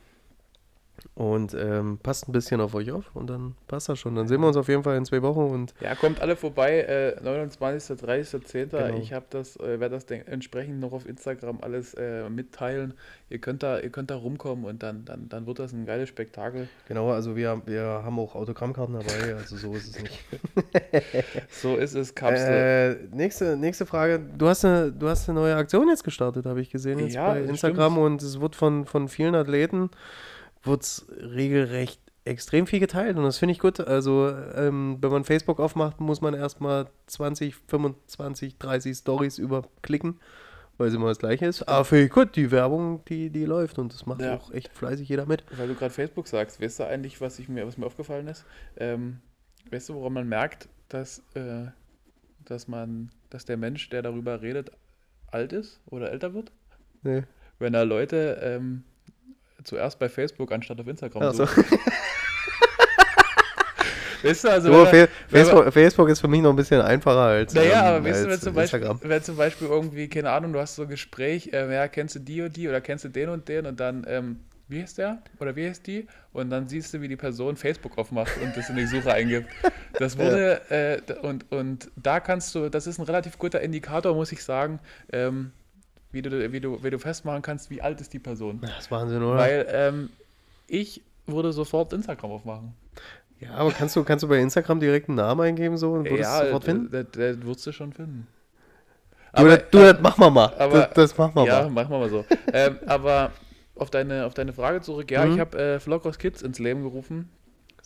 und 1.18 1.56
ähm, 1.56 1.98
passt 2.04 2.30
ein 2.30 2.32
bisschen 2.32 2.62
auf 2.62 2.76
euch 2.76 2.92
auf 2.92 3.10
und 3.16 3.28
dann 3.28 3.56
passt 3.68 3.90
das 3.90 3.98
schon. 3.98 4.14
Dann 4.16 4.28
sehen 4.28 4.40
wir 4.40 4.48
uns 4.48 4.56
auf 4.56 4.68
jeden 4.68 4.84
Fall 4.84 4.98
in 4.98 5.04
zwei 5.04 5.24
Wochen 5.24 5.40
und 5.40 5.74
Ja, 5.82 5.96
kommt 5.96 6.22
alle 6.22 6.36
vorbei, 6.36 6.82
äh, 6.82 7.20
29., 7.24 7.98
30., 7.98 8.46
10. 8.46 8.70
Genau. 8.70 8.98
Ich 8.98 9.14
habe 9.14 9.26
das, 9.32 9.58
äh, 9.58 9.80
werde 9.80 9.96
das 9.96 10.06
entsprechend 10.06 10.80
noch 10.80 10.94
auf 10.94 11.08
Instagram 11.08 11.58
alles 11.62 11.96
äh, 11.96 12.30
mitteilen. 12.30 12.94
Ihr 13.32 13.40
könnt 13.40 13.64
da, 13.64 13.80
ihr 13.80 13.90
könnt 13.90 14.12
da 14.12 14.16
rumkommen 14.16 14.66
und 14.66 14.84
dann, 14.84 15.06
dann, 15.06 15.28
dann 15.28 15.48
wird 15.48 15.58
das 15.58 15.74
ein 15.74 15.88
geiles 15.88 16.08
Spektakel. 16.08 16.70
genau, 16.88 17.10
also 17.10 17.36
wir, 17.36 17.64
wir 17.66 17.82
haben 17.82 18.20
auch 18.20 18.36
Autogrammkarten 18.36 18.94
dabei, 18.94 19.34
also 19.36 19.58
so 19.58 19.74
ist 19.74 19.96
es 19.96 20.04
nicht. 20.04 20.24
So 21.50 21.78
ist 21.78 21.96
es, 21.96 22.14
Kapsel. 22.14 23.08
Äh, 23.12 23.16
nächste, 23.16 23.58
nächste 23.58 23.88
Frage. 23.88 24.20
Du 24.20 24.48
hast, 24.48 24.64
eine, 24.66 24.92
du 24.92 25.08
hast 25.10 25.28
eine 25.28 25.40
neue 25.40 25.56
Aktion 25.56 25.88
jetzt 25.88 26.04
gestartet, 26.04 26.46
habe 26.46 26.62
ich 26.62 26.70
gesehen 26.70 27.00
jetzt 27.00 27.16
Ja, 27.16 27.34
bei 27.34 27.42
Instagram 27.42 27.94
stimmt. 27.94 28.06
und 28.06 28.22
es 28.22 28.40
wird 28.40 28.56
von, 28.56 28.86
von 28.86 29.08
vielen 29.08 29.34
Athleten 29.34 29.90
wird's 30.68 31.08
regelrecht 31.10 32.00
extrem 32.26 32.68
viel 32.68 32.80
geteilt 32.82 33.16
und 33.18 33.24
das 33.24 33.38
finde 33.38 33.54
ich 33.54 33.60
gut. 33.60 33.80
Also 33.80 34.30
ähm, 34.56 34.98
wenn 35.02 35.12
man 35.12 35.24
Facebook 35.24 35.60
aufmacht, 35.60 36.00
muss 36.02 36.20
man 36.22 36.34
erstmal 36.34 36.88
20, 37.08 37.56
25, 37.56 38.58
30 38.58 38.98
Stories 38.98 39.38
überklicken, 39.38 40.20
weil 40.78 40.90
es 40.90 40.94
immer 40.94 41.08
das 41.08 41.20
gleiche 41.20 41.46
ist. 41.46 41.64
Aber 41.64 41.86
finde 41.86 42.06
ich 42.06 42.12
gut, 42.12 42.36
die 42.36 42.52
Werbung, 42.52 43.04
die, 43.06 43.30
die 43.30 43.46
läuft 43.46 43.80
und 43.80 43.94
das 43.94 44.06
macht 44.06 44.22
Ja. 44.22 44.36
auch 44.36 44.52
echt 44.52 44.74
fleißig 44.74 45.08
jeder 45.08 45.26
mit. 45.26 45.44
Weil 45.58 45.70
du 45.70 45.76
gerade 45.76 45.94
Facebook 45.94 46.28
sagst, 46.28 46.62
weißt 46.62 46.82
du 46.82 46.84
eigentlich, 46.88 47.22
was, 47.22 47.40
ich 47.40 47.48
mir, 47.48 47.66
was 47.66 47.78
mir 47.78 47.86
aufgefallen 47.86 48.28
ist? 48.28 48.46
Ähm, 48.78 49.22
weißt 49.72 49.90
du, 49.90 49.96
woran 49.96 50.12
man 50.14 50.28
merkt, 50.28 50.68
dass, 50.90 51.20
äh, 51.34 51.68
dass 52.44 52.68
man, 52.68 53.10
dass 53.30 53.46
der 53.46 53.56
Mensch, 53.58 53.90
der 53.90 54.02
darüber 54.02 54.42
redet, 54.42 54.72
alt 55.32 55.54
ist 55.54 55.80
oder 55.86 56.12
älter 56.12 56.34
wird? 56.34 56.52
Nee. 57.04 57.24
Wenn 57.58 57.74
er 57.74 57.86
Leute 57.86 58.40
ähm, 58.44 58.84
zuerst 59.68 60.00
bei 60.00 60.10
Facebook 60.10 60.52
anstatt 60.52 60.80
auf 60.80 60.88
Instagram 60.88 61.22
Also, 61.24 61.46
sucht. 61.46 61.58
Weißt 64.24 64.44
du, 64.46 64.50
also 64.50 64.74
so, 64.74 64.74
wenn 64.74 64.80
er- 64.80 65.08
Fa 65.08 65.14
wenn 65.30 65.46
man- 65.46 65.48
Facebook, 65.54 65.74
Facebook 65.74 66.10
ist 66.10 66.20
für 66.22 66.28
mich 66.28 66.42
noch 66.42 66.50
ein 66.50 66.56
bisschen 66.56 66.82
einfacher 66.82 67.20
als, 67.20 67.54
Naja, 67.54 67.70
ähm, 67.90 67.96
aber 67.98 68.06
weißt 68.10 68.26
du, 68.26 68.30
wenn 68.30 68.40
zum, 68.42 68.54
Beispiel, 68.56 68.80
Instagram. 68.80 69.10
wenn 69.10 69.24
zum 69.24 69.38
Beispiel 69.38 69.68
irgendwie, 69.68 70.08
keine 70.10 70.32
Ahnung, 70.32 70.54
du 70.54 70.60
hast 70.60 70.76
so 70.76 70.82
ein 70.84 70.90
Gespräch, 70.90 71.52
äh, 71.54 71.72
ja, 71.72 71.88
kennst 71.88 72.16
du 72.16 72.20
die 72.20 72.42
und 72.42 72.56
die 72.58 72.68
oder 72.68 72.82
kennst 72.82 73.06
du 73.06 73.10
den 73.10 73.30
und 73.30 73.48
den 73.48 73.68
und 73.68 73.80
dann, 73.80 74.06
ähm, 74.10 74.40
wie 74.70 74.82
heißt 74.82 74.98
der? 74.98 75.20
Oder 75.40 75.56
wie 75.56 75.68
heißt 75.70 75.86
die? 75.86 76.08
Und 76.34 76.50
dann 76.50 76.68
siehst 76.68 76.94
du, 76.96 77.00
wie 77.02 77.08
die 77.08 77.16
Person 77.16 77.56
Facebook 77.58 77.96
aufmacht 77.98 78.32
und 78.42 78.58
das 78.58 78.70
in 78.70 78.76
die 78.76 78.88
Suche 78.88 79.14
eingibt. 79.14 79.48
Das 80.00 80.18
wurde, 80.18 80.62
äh, 80.72 81.00
d- 81.02 81.14
und, 81.22 81.50
und 81.52 81.90
da 81.96 82.20
kannst 82.20 82.56
du, 82.56 82.70
das 82.70 82.88
ist 82.88 82.98
ein 82.98 83.04
relativ 83.06 83.38
guter 83.38 83.62
Indikator, 83.62 84.16
muss 84.16 84.32
ich 84.32 84.44
sagen, 84.44 84.80
ähm, 85.14 85.52
wie, 86.12 86.22
du, 86.22 86.52
wie, 86.52 86.60
du, 86.60 86.84
wie 86.84 86.90
du 86.90 87.00
festmachen 87.00 87.42
kannst, 87.42 87.70
wie 87.70 87.82
alt 87.82 88.00
ist 88.02 88.14
die 88.14 88.20
Person. 88.20 88.60
Das 88.62 88.80
ist 88.80 88.92
Wahnsinn, 88.92 89.22
oder? 89.24 89.38
Weil 89.38 89.68
ähm, 89.72 90.10
ich 90.68 91.02
würde 91.26 91.52
sofort 91.54 91.94
Instagram 91.94 92.32
aufmachen. 92.32 92.74
Ja, 93.40 93.54
aber 93.56 93.72
kannst 93.72 93.96
du, 93.96 94.04
kannst 94.04 94.24
du 94.24 94.28
bei 94.28 94.40
Instagram 94.40 94.80
direkt 94.80 95.10
einen 95.10 95.18
Namen 95.18 95.42
eingeben 95.42 95.78
so 95.78 95.94
und 95.94 96.06
würdest 96.10 96.22
ja, 96.22 96.46
sofort 96.46 96.64
finden? 96.64 96.92
Das, 96.92 97.06
das 97.12 97.42
würdest 97.44 97.68
du 97.68 97.72
schon 97.72 97.94
finden. 97.94 98.28
Du, 99.36 99.46
das, 99.46 99.64
das 99.70 100.02
machen 100.02 100.20
wir 100.22 100.32
mal. 100.32 100.54
aber- 100.58 100.80
das, 100.88 100.94
das 100.94 101.18
machen 101.18 101.36
wir 101.36 101.46
Ja, 101.46 101.64
mal. 101.64 101.70
machen 101.70 101.92
wir 101.92 102.00
mal 102.00 102.10
so. 102.10 102.26
ähm, 102.54 102.78
aber 102.88 103.32
auf 103.76 103.92
deine, 103.92 104.26
auf 104.26 104.34
deine 104.34 104.54
Frage 104.54 104.82
zurück, 104.82 105.12
ja, 105.12 105.26
Mhm. 105.26 105.34
ich 105.34 105.40
habe 105.40 105.58
äh, 105.60 105.80
Vloggers 105.80 106.18
Kids 106.18 106.42
ins 106.42 106.58
Leben 106.58 106.82
gerufen. 106.82 107.30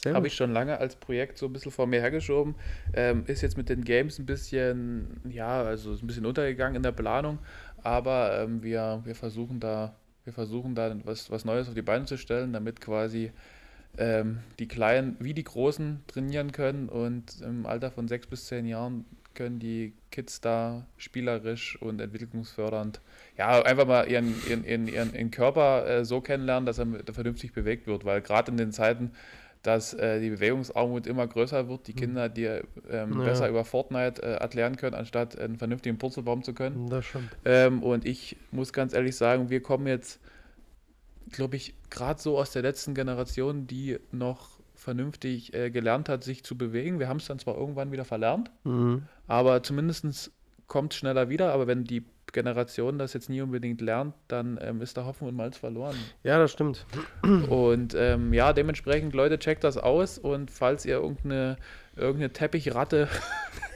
Habe 0.05 0.25
ich 0.25 0.33
schon 0.33 0.51
lange 0.51 0.79
als 0.79 0.95
Projekt 0.95 1.37
so 1.37 1.45
ein 1.45 1.53
bisschen 1.53 1.71
vor 1.71 1.85
mir 1.85 1.99
hergeschoben. 2.01 2.55
Ähm, 2.93 3.23
ist 3.27 3.43
jetzt 3.43 3.55
mit 3.55 3.69
den 3.69 3.83
Games 3.83 4.17
ein 4.17 4.25
bisschen, 4.25 5.21
ja, 5.29 5.61
also 5.61 5.91
ein 5.91 6.07
bisschen 6.07 6.25
untergegangen 6.25 6.75
in 6.77 6.81
der 6.81 6.91
Planung. 6.91 7.37
Aber 7.83 8.39
ähm, 8.39 8.63
wir, 8.63 9.01
wir 9.03 9.15
versuchen 9.15 9.59
da, 9.59 9.95
wir 10.23 10.33
versuchen 10.33 10.75
da 10.75 10.95
was, 11.03 11.31
was 11.31 11.45
Neues 11.45 11.67
auf 11.67 11.73
die 11.73 11.81
Beine 11.81 12.05
zu 12.05 12.17
stellen, 12.17 12.53
damit 12.53 12.81
quasi 12.81 13.31
ähm, 13.97 14.39
die 14.59 14.67
Kleinen 14.67 15.17
wie 15.19 15.33
die 15.33 15.43
Großen 15.43 16.03
trainieren 16.07 16.51
können 16.51 16.89
und 16.89 17.41
im 17.41 17.65
Alter 17.65 17.91
von 17.91 18.07
sechs 18.07 18.27
bis 18.27 18.45
zehn 18.45 18.65
Jahren 18.65 19.05
können 19.33 19.59
die 19.59 19.93
Kids 20.11 20.41
da 20.41 20.85
spielerisch 20.97 21.81
und 21.81 22.01
entwicklungsfördernd, 22.01 22.99
ja, 23.37 23.61
einfach 23.61 23.87
mal 23.87 24.09
ihren, 24.09 24.35
ihren, 24.47 24.65
ihren, 24.65 25.13
ihren, 25.13 25.31
Körper 25.31 25.87
äh, 25.87 26.05
so 26.05 26.21
kennenlernen, 26.21 26.65
dass 26.65 26.79
er 26.79 26.87
vernünftig 27.11 27.53
bewegt 27.53 27.87
wird, 27.87 28.03
weil 28.03 28.21
gerade 28.21 28.51
in 28.51 28.57
den 28.57 28.71
Zeiten, 28.71 29.11
dass 29.63 29.93
äh, 29.93 30.19
die 30.19 30.31
Bewegungsarmut 30.31 31.05
immer 31.05 31.27
größer 31.27 31.67
wird, 31.69 31.87
die 31.87 31.93
Kinder 31.93 32.29
dir 32.29 32.63
ähm, 32.89 33.17
Ja. 33.19 33.23
besser 33.25 33.47
über 33.49 33.63
Fortnite 33.63 34.21
äh, 34.23 34.33
erklären 34.35 34.75
können, 34.75 34.95
anstatt 34.95 35.37
einen 35.37 35.57
vernünftigen 35.57 35.97
Purzelbaum 35.97 36.43
zu 36.43 36.53
können. 36.53 36.89
Das 36.89 37.05
stimmt. 37.05 37.29
Ähm, 37.45 37.83
und 37.83 38.05
ich 38.05 38.37
muss 38.51 38.73
ganz 38.73 38.93
ehrlich 38.93 39.15
sagen, 39.15 39.49
wir 39.49 39.61
kommen 39.61 39.85
jetzt, 39.87 40.19
glaube 41.31 41.55
ich, 41.55 41.75
gerade 41.89 42.19
so 42.21 42.37
aus 42.37 42.51
der 42.51 42.61
letzten 42.63 42.93
Generation, 42.95 43.67
die 43.67 43.99
noch 44.11 44.49
vernünftig 44.75 45.53
äh, 45.53 45.69
gelernt 45.69 46.09
hat, 46.09 46.23
sich 46.23 46.43
zu 46.43 46.57
bewegen. 46.57 46.97
Wir 46.99 47.07
haben 47.07 47.17
es 47.17 47.27
dann 47.27 47.37
zwar 47.39 47.55
irgendwann 47.55 47.91
wieder 47.91 48.05
verlernt, 48.05 48.49
Mhm. 48.63 49.03
aber 49.27 49.61
zumindest 49.61 50.31
kommt 50.67 50.93
es 50.93 50.99
schneller 50.99 51.29
wieder. 51.29 51.53
Aber 51.53 51.67
wenn 51.67 51.83
die 51.83 52.03
Generation 52.31 52.97
das 52.97 53.13
jetzt 53.13 53.29
nie 53.29 53.41
unbedingt 53.41 53.81
lernt, 53.81 54.13
dann 54.27 54.57
ähm, 54.61 54.81
ist 54.81 54.97
da 54.97 55.05
Hopfen 55.05 55.27
und 55.27 55.35
Malz 55.35 55.57
verloren. 55.57 55.95
Ja, 56.23 56.37
das 56.39 56.51
stimmt. 56.51 56.85
Und 57.21 57.95
ähm, 57.95 58.33
ja, 58.33 58.53
dementsprechend, 58.53 59.13
Leute, 59.13 59.39
checkt 59.39 59.63
das 59.63 59.77
aus 59.77 60.17
und 60.17 60.51
falls 60.51 60.85
ihr 60.85 60.95
irgendeine, 60.95 61.57
irgendeine 61.95 62.31
Teppichratte, 62.33 63.07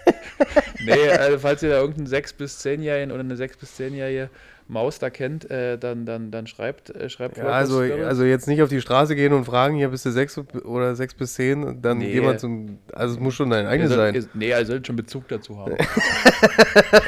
nee, 0.85 1.09
also 1.09 1.39
falls 1.39 1.63
ihr 1.63 1.69
da 1.69 1.79
irgendeinen 1.79 2.07
6- 2.07 2.37
bis 2.37 2.59
10-Jährigen 2.65 3.11
oder 3.11 3.21
eine 3.21 3.35
6- 3.35 3.59
bis 3.59 3.79
10-jährige 3.79 4.29
Maus 4.67 4.97
da 4.97 5.11
kennt, 5.11 5.49
äh, 5.51 5.77
dann, 5.77 6.07
dann, 6.07 6.31
dann 6.31 6.47
schreibt, 6.47 6.89
äh, 6.89 7.07
schreibt 7.07 7.37
Ja, 7.37 7.43
also, 7.45 7.81
also 7.81 8.23
jetzt 8.23 8.47
nicht 8.47 8.63
auf 8.63 8.69
die 8.69 8.81
Straße 8.81 9.15
gehen 9.15 9.31
und 9.31 9.45
fragen, 9.45 9.75
hier 9.75 9.89
bist 9.89 10.07
du 10.07 10.11
sechs 10.11 10.39
oder 10.39 10.95
sechs 10.95 11.13
bis 11.13 11.35
zehn, 11.35 11.83
dann 11.83 11.99
Nee. 11.99 12.13
geh 12.13 12.21
mal 12.21 12.39
zum. 12.39 12.79
Also 12.91 13.13
es 13.13 13.19
muss 13.19 13.35
schon 13.35 13.51
dein 13.51 13.67
eigenes 13.67 13.93
sein. 13.93 14.15
ihr, 14.15 14.25
nee, 14.33 14.49
ihr 14.49 14.65
sollt 14.65 14.87
schon 14.87 14.95
Bezug 14.95 15.27
dazu 15.27 15.59
haben. 15.59 15.75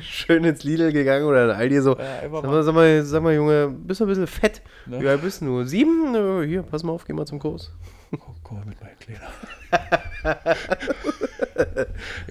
Schön 0.00 0.44
ins 0.44 0.62
Lidl 0.62 0.92
gegangen 0.92 1.24
oder 1.24 1.44
in 1.46 1.50
Aldi 1.50 1.80
so. 1.80 1.96
Ja, 1.98 2.20
Sag 2.30 2.44
mal, 2.44 2.62
sag 2.62 2.74
mal, 2.74 3.02
sag 3.04 3.22
mal, 3.22 3.34
Junge, 3.34 3.68
bist 3.68 4.00
du 4.00 4.04
ein 4.04 4.08
bisschen 4.08 4.26
fett? 4.26 4.62
ne? 4.86 5.00
Wie 5.00 5.08
alt 5.08 5.22
bist 5.22 5.40
du? 5.42 5.64
Sieben? 5.64 6.14
Äh, 6.14 6.46
Hier, 6.46 6.62
pass 6.62 6.82
mal 6.82 6.92
auf, 6.92 7.04
geh 7.04 7.12
mal 7.12 7.26
zum 7.26 7.38
Kurs. 7.38 7.72
Oh, 8.12 8.54
mal 8.54 8.64
mit 8.64 8.80
meinen 8.80 8.98
Kleiner. 9.00 9.28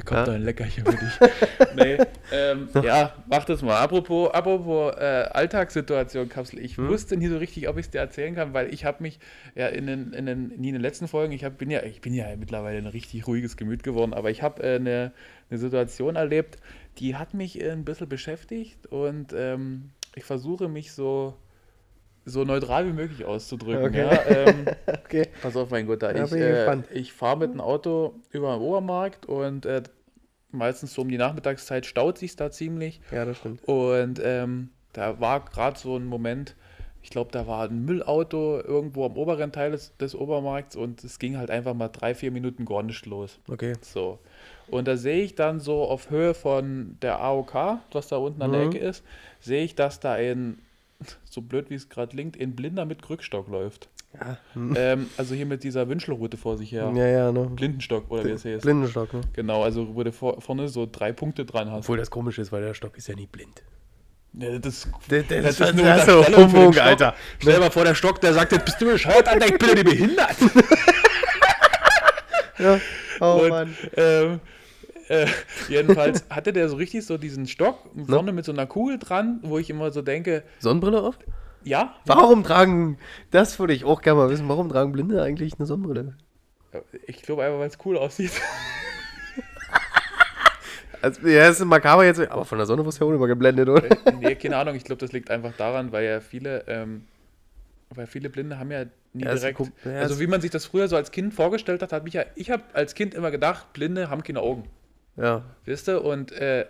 Kommt 0.06 0.28
da 0.28 0.34
ein 0.34 0.44
Leckerchen 0.44 0.86
für 0.86 0.98
dich. 0.98 1.20
nee, 1.76 1.98
ähm, 2.32 2.70
ja, 2.84 3.14
mach 3.28 3.46
das 3.46 3.62
mal. 3.62 3.78
Apropos, 3.78 4.32
apropos 4.32 4.94
äh, 4.98 5.28
Alltagssituation, 5.32 6.30
Kapsel. 6.30 6.60
Ich 6.60 6.78
Hm? 6.78 6.90
wusste 6.90 7.18
nie 7.18 7.28
so 7.28 7.38
richtig, 7.38 7.68
ob 7.68 7.78
ich 7.78 7.86
es 7.86 7.92
dir 7.92 8.00
erzählen 8.00 8.36
kann, 8.36 8.54
weil 8.54 8.74
ich 8.74 8.86
habe 8.86 9.02
mich 9.02 9.20
ja 9.56 9.68
in 9.68 9.88
den, 9.88 10.14
in 10.14 10.26
den, 10.26 10.48
nie 10.50 10.70
in 10.70 10.74
den 10.74 10.82
letzten 10.82 11.08
Folgen, 11.08 11.34
ich 11.34 11.44
hab, 11.44 11.58
bin, 11.58 11.70
ja, 11.72 11.84
ich 11.84 12.02
bin 12.02 12.14
ja 12.14 12.26
mittlerweile 12.36 12.78
ein 12.78 12.88
richtig 12.88 13.28
ruhiges 13.28 13.58
Gemüt 13.58 13.84
geworden, 13.84 14.14
aber 14.14 14.30
ich 14.30 14.42
habe 14.42 14.62
äh, 14.64 14.76
eine, 14.76 15.12
eine 15.50 15.60
Situation 15.60 16.16
erlebt, 16.16 16.58
die 17.00 17.16
hat 17.16 17.34
mich 17.34 17.62
äh, 17.62 17.72
ein 17.72 17.86
bisschen 17.86 18.10
beschäftigt 18.10 18.88
und 18.88 19.34
ähm, 19.34 19.92
ich 20.16 20.24
versuche 20.24 20.68
mich 20.68 20.92
so, 20.92 21.36
so 22.26 22.44
neutral 22.44 22.88
wie 22.88 22.94
möglich 22.94 23.24
auszudrücken. 23.26 23.86
Okay. 23.86 24.00
Ja, 24.00 24.26
ähm, 24.26 24.66
Okay. 25.06 25.28
Pass 25.42 25.56
auf, 25.56 25.70
mein 25.70 25.86
Gott, 25.86 26.02
da 26.04 26.12
Ja, 26.12 26.26
ich, 26.26 26.32
äh, 26.34 26.52
gespannt. 26.52 26.88
ich 26.92 27.14
fahre 27.14 27.38
mit 27.38 27.54
dem 27.54 27.62
Auto 27.62 28.16
über 28.32 28.54
den 28.56 28.62
Obermarkt 28.62 29.26
und 29.28 29.66
äh, 29.66 29.84
meistens 30.52 30.94
so 30.94 31.04
um 31.04 31.10
die 31.10 31.18
Nachmittagszeit 31.18 31.86
staut 31.86 32.18
sich 32.18 32.36
da 32.36 32.50
ziemlich. 32.52 33.02
Ja, 33.12 33.26
das 33.26 33.38
stimmt. 33.38 33.64
Und 33.68 34.20
ähm, 34.24 34.70
da 34.94 35.20
war 35.20 35.46
gerade 35.46 35.78
so 35.78 35.96
ein 35.98 36.06
Moment, 36.06 36.56
ich 37.04 37.12
glaube, 37.12 37.30
da 37.32 37.46
war 37.46 37.66
ein 37.70 37.86
Müllauto 37.86 38.60
irgendwo 38.60 39.06
am 39.06 39.16
oberen 39.18 39.52
Teil 39.52 39.72
des, 39.72 39.96
des 39.98 40.16
Obermarkts 40.16 40.76
und 40.76 41.04
es 41.04 41.20
ging 41.20 41.38
halt 41.38 41.52
einfach 41.52 41.74
mal 41.76 41.90
drei, 41.90 42.16
vier 42.16 42.32
Minuten 42.32 42.66
gar 42.66 42.82
nicht 42.82 43.06
los. 43.06 43.40
Okay. 43.48 43.74
So. 43.82 44.18
Und 44.68 44.88
da 44.88 44.98
sehe 44.98 45.22
ich 45.24 45.36
dann 45.36 45.60
so 45.60 45.84
auf 45.84 46.10
Höhe 46.10 46.34
von 46.34 46.98
der 47.04 47.20
AOK, 47.20 47.54
was 47.92 48.08
da 48.08 48.18
unten 48.18 48.42
an 48.42 48.52
der 48.52 48.62
Mhm. 48.62 48.68
Ecke 48.72 48.80
ist, 48.80 49.04
sehe 49.40 49.64
ich, 49.64 49.76
dass 49.76 50.00
da 50.00 50.14
ein, 50.14 50.58
so 51.30 51.42
blöd 51.42 51.70
wie 51.70 51.76
es 51.76 51.90
gerade 51.90 52.12
klingt, 52.12 52.40
ein 52.40 52.56
Blinder 52.56 52.86
mit 52.86 53.02
Krückstock 53.02 53.48
läuft. 53.48 53.90
Ja. 54.14 54.38
Ähm, 54.78 55.10
also 55.18 55.36
hier 55.36 55.46
mit 55.46 55.64
dieser 55.64 55.90
Wünschelrute 55.90 56.38
vor 56.38 56.58
sich 56.58 56.72
her. 56.72 56.92
Ja, 56.96 57.06
ja, 57.08 57.32
ne? 57.32 57.50
Blindenstock 57.54 58.10
oder 58.10 58.24
wie 58.26 58.30
es 58.32 58.46
heißt. 58.46 58.64
Blindenstock, 58.64 59.14
ne? 59.14 59.22
Genau, 59.34 59.64
also 59.64 59.94
wo 59.96 60.04
du 60.04 60.12
vor, 60.12 60.42
vorne 60.42 60.70
so 60.70 60.88
drei 60.90 61.12
Punkte 61.12 61.46
dran 61.46 61.70
hast. 61.70 61.86
Obwohl 61.86 61.98
das 61.98 62.10
komisch 62.10 62.40
ist, 62.40 62.52
weil 62.52 62.62
der 62.62 62.74
Stock 62.74 62.98
ist 62.98 63.08
ja 63.08 63.16
nie 63.16 63.28
blind. 63.28 63.62
Ja, 64.38 64.58
das, 64.60 64.88
Das, 65.08 65.28
das, 65.28 65.58
das 65.58 65.60
ist 65.70 65.76
nur 65.76 65.86
das 65.86 66.06
so 66.06 66.26
Humbug. 66.26 66.78
Alter. 66.78 67.16
Stell 67.40 67.54
dir 67.56 67.60
mal 67.60 67.72
vor, 67.72 67.86
der 67.86 67.96
Stock, 67.96 68.20
der 68.20 68.34
sagt, 68.34 68.52
jetzt 68.52 68.66
bist 68.66 68.82
du 68.82 68.86
bescheuert, 68.86 69.28
Alter, 69.28 69.46
ich 69.48 69.58
bin 69.58 69.70
ja 69.70 69.76
nicht 69.76 69.86
behindert. 69.86 70.36
Ja. 72.58 72.80
Oh 73.20 73.42
Und, 73.44 73.50
Mann. 73.50 73.78
ähm, 73.98 74.40
äh, 75.10 75.28
jedenfalls 75.68 76.26
hatte 76.30 76.54
der 76.54 76.70
so 76.70 76.76
richtig 76.76 77.06
so 77.06 77.18
diesen 77.18 77.48
Stock 77.48 77.80
vorne 78.08 78.32
mit 78.34 78.46
so 78.46 78.52
einer 78.52 78.66
Kugel 78.66 79.00
dran, 79.00 79.40
wo 79.44 79.58
ich 79.58 79.70
immer 79.70 79.92
so 79.92 80.02
denke, 80.02 80.44
Sonnenbrille 80.60 81.02
auf? 81.02 81.18
ja, 81.64 81.96
Warum 82.06 82.44
tragen, 82.44 82.98
das 83.32 83.60
würde 83.60 83.74
ich 83.74 83.86
auch 83.86 84.02
gerne 84.02 84.20
mal 84.20 84.30
wissen, 84.30 84.48
warum 84.50 84.70
tragen 84.70 84.92
Blinde 84.92 85.22
eigentlich 85.22 85.54
eine 85.58 85.66
Sonnenbrille? 85.66 86.16
ich 87.08 87.22
glaube 87.22 87.44
einfach, 87.44 87.60
weil 87.60 87.70
es 87.70 87.78
cool 87.86 87.98
aussieht. 87.98 88.32
Also, 91.02 91.28
ja, 91.28 91.50
ist 91.50 91.64
makaber 91.64 92.04
jetzt, 92.06 92.20
aber 92.20 92.46
von 92.46 92.58
der 92.58 92.66
Sonne 92.66 92.84
wirst 92.86 93.00
du 93.00 93.06
ja 93.06 93.12
auch 93.12 93.16
immer 93.16 93.28
geblendet, 93.28 93.70
oder? 93.70 93.84
nee, 94.20 94.34
keine 94.36 94.58
Ahnung, 94.58 94.76
ich 94.76 94.84
glaube, 94.84 95.00
das 95.00 95.12
liegt 95.12 95.30
einfach 95.30 95.54
daran, 95.56 95.92
weil 95.92 96.06
ja 96.06 96.20
viele, 96.20 96.64
ähm, 96.68 97.06
weil 97.92 98.08
viele 98.08 98.30
Blinde 98.30 98.58
haben 98.58 98.72
ja 98.72 98.86
nie 99.14 99.24
Ja, 99.24 99.36
direkt, 99.36 99.60
ja, 99.84 99.92
also 100.00 100.20
wie 100.20 100.26
man 100.28 100.42
sich 100.42 100.50
das 100.50 100.66
früher 100.66 100.88
so 100.88 100.96
als 100.96 101.12
Kind 101.12 101.34
vorgestellt 101.34 101.84
hat, 101.84 101.92
hat 101.94 102.04
mich 102.06 102.16
ja, 102.16 102.26
ich 102.36 102.50
habe 102.50 102.64
als 102.74 102.96
Kind 102.96 103.14
immer 103.14 103.30
gedacht, 103.30 103.72
Blinde 103.74 104.10
haben 104.10 104.24
keine 104.24 104.42
Augen. 104.42 104.68
Ja. 105.18 105.44
Weißt 105.66 105.88
du? 105.88 106.02
Und 106.02 106.32
äh, 106.32 106.66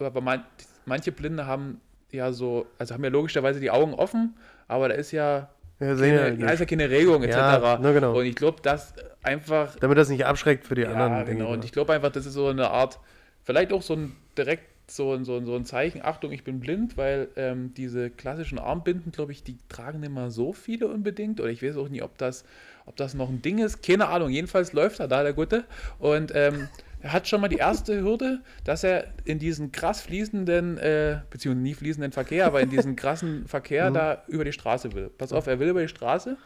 aber 0.00 0.20
man, 0.20 0.44
manche 0.84 1.12
Blinde 1.12 1.46
haben 1.46 1.80
ja 2.10 2.32
so, 2.32 2.66
also 2.78 2.94
haben 2.94 3.04
ja 3.04 3.10
logischerweise 3.10 3.60
die 3.60 3.70
Augen 3.70 3.94
offen, 3.94 4.36
aber 4.68 4.88
da 4.88 4.94
ist 4.94 5.12
ja, 5.12 5.48
Ja, 5.80 5.94
keine, 5.94 6.34
ja 6.38 6.52
ja 6.52 6.64
keine 6.64 6.90
Regung 6.90 7.22
etc. 7.22 7.36
Ja, 7.36 7.78
na 7.80 7.92
genau. 7.92 8.18
Und 8.18 8.26
ich 8.26 8.34
glaube, 8.34 8.60
dass 8.62 8.94
einfach, 9.22 9.76
Damit 9.76 9.98
das 9.98 10.08
nicht 10.08 10.24
abschreckt 10.24 10.66
für 10.66 10.74
die 10.74 10.82
ja, 10.82 10.92
anderen. 10.92 11.26
genau. 11.26 11.52
Und 11.52 11.64
ich 11.64 11.72
glaube 11.72 11.92
einfach, 11.92 12.10
das 12.10 12.26
ist 12.26 12.34
so 12.34 12.48
eine 12.48 12.70
Art, 12.70 12.98
vielleicht 13.44 13.72
auch 13.72 13.82
so 13.82 13.94
ein 13.94 14.16
direkt 14.36 14.76
so 14.88 15.12
ein, 15.12 15.24
so 15.24 15.36
ein, 15.36 15.46
so 15.46 15.56
ein 15.56 15.64
Zeichen, 15.64 16.02
Achtung, 16.04 16.32
ich 16.32 16.44
bin 16.44 16.60
blind, 16.60 16.96
weil 16.96 17.28
ähm, 17.36 17.74
diese 17.74 18.10
klassischen 18.10 18.58
Armbinden, 18.58 19.10
glaube 19.10 19.32
ich, 19.32 19.42
die 19.42 19.58
tragen 19.68 20.00
nicht 20.00 20.12
mal 20.12 20.30
so 20.30 20.52
viele 20.52 20.88
unbedingt. 20.88 21.40
Oder 21.40 21.50
ich 21.50 21.62
weiß 21.62 21.76
auch 21.76 21.88
nicht, 21.88 22.02
ob 22.02 22.16
das, 22.18 22.44
ob 22.86 22.96
das 22.96 23.14
noch 23.14 23.28
ein 23.28 23.42
Ding 23.42 23.58
ist. 23.58 23.82
Keine 23.82 24.08
Ahnung. 24.08 24.30
Jedenfalls 24.30 24.72
läuft 24.72 25.00
er 25.00 25.08
da, 25.08 25.22
der 25.22 25.32
Gute. 25.32 25.64
Und 25.98 26.32
ähm, 26.34 26.68
hat 27.12 27.28
schon 27.28 27.40
mal 27.40 27.48
die 27.48 27.56
erste 27.56 28.00
Hürde, 28.00 28.42
dass 28.64 28.84
er 28.84 29.08
in 29.24 29.38
diesen 29.38 29.72
krass 29.72 30.00
fließenden, 30.02 30.78
äh, 30.78 31.20
beziehungsweise 31.30 31.62
nie 31.62 31.74
fließenden 31.74 32.12
Verkehr, 32.12 32.46
aber 32.46 32.60
in 32.60 32.70
diesen 32.70 32.96
krassen 32.96 33.46
Verkehr 33.46 33.90
da 33.92 34.22
über 34.28 34.44
die 34.44 34.52
Straße 34.52 34.92
will. 34.92 35.10
Pass 35.10 35.32
auf, 35.32 35.46
er 35.46 35.58
will 35.58 35.68
über 35.68 35.82
die 35.82 35.88
Straße. 35.88 36.36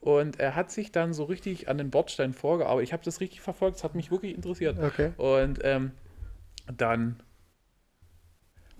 Und 0.00 0.38
er 0.38 0.54
hat 0.54 0.70
sich 0.70 0.92
dann 0.92 1.14
so 1.14 1.24
richtig 1.24 1.68
an 1.68 1.78
den 1.78 1.90
Bordstein 1.90 2.32
vorgearbeitet. 2.32 2.88
Ich 2.88 2.92
habe 2.92 3.02
das 3.04 3.20
richtig 3.20 3.40
verfolgt, 3.40 3.78
es 3.78 3.84
hat 3.84 3.94
mich 3.94 4.10
wirklich 4.10 4.34
interessiert. 4.34 4.78
Okay. 4.78 5.12
Und 5.16 5.60
ähm, 5.62 5.92
dann 6.76 7.22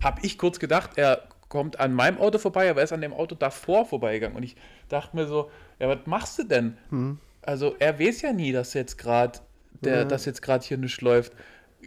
habe 0.01 0.19
ich 0.23 0.37
kurz 0.37 0.59
gedacht, 0.59 0.91
er 0.95 1.27
kommt 1.49 1.79
an 1.79 1.93
meinem 1.93 2.17
Auto 2.17 2.37
vorbei, 2.37 2.69
aber 2.69 2.81
er 2.81 2.83
ist 2.83 2.93
an 2.93 3.01
dem 3.01 3.13
Auto 3.13 3.35
davor 3.35 3.85
vorbeigegangen. 3.85 4.37
Und 4.37 4.43
ich 4.43 4.55
dachte 4.89 5.15
mir 5.15 5.27
so, 5.27 5.49
ja, 5.79 5.89
was 5.89 6.05
machst 6.05 6.39
du 6.39 6.43
denn? 6.43 6.77
Hm. 6.89 7.19
Also 7.41 7.75
er 7.79 7.99
weiß 7.99 8.21
ja 8.21 8.33
nie, 8.33 8.51
dass 8.51 8.73
jetzt 8.73 8.97
gerade 8.97 9.39
der, 9.81 9.97
Ja. 9.99 10.03
dass 10.05 10.25
jetzt 10.25 10.41
gerade 10.41 10.65
hier 10.65 10.77
nichts 10.77 11.01
läuft. 11.01 11.33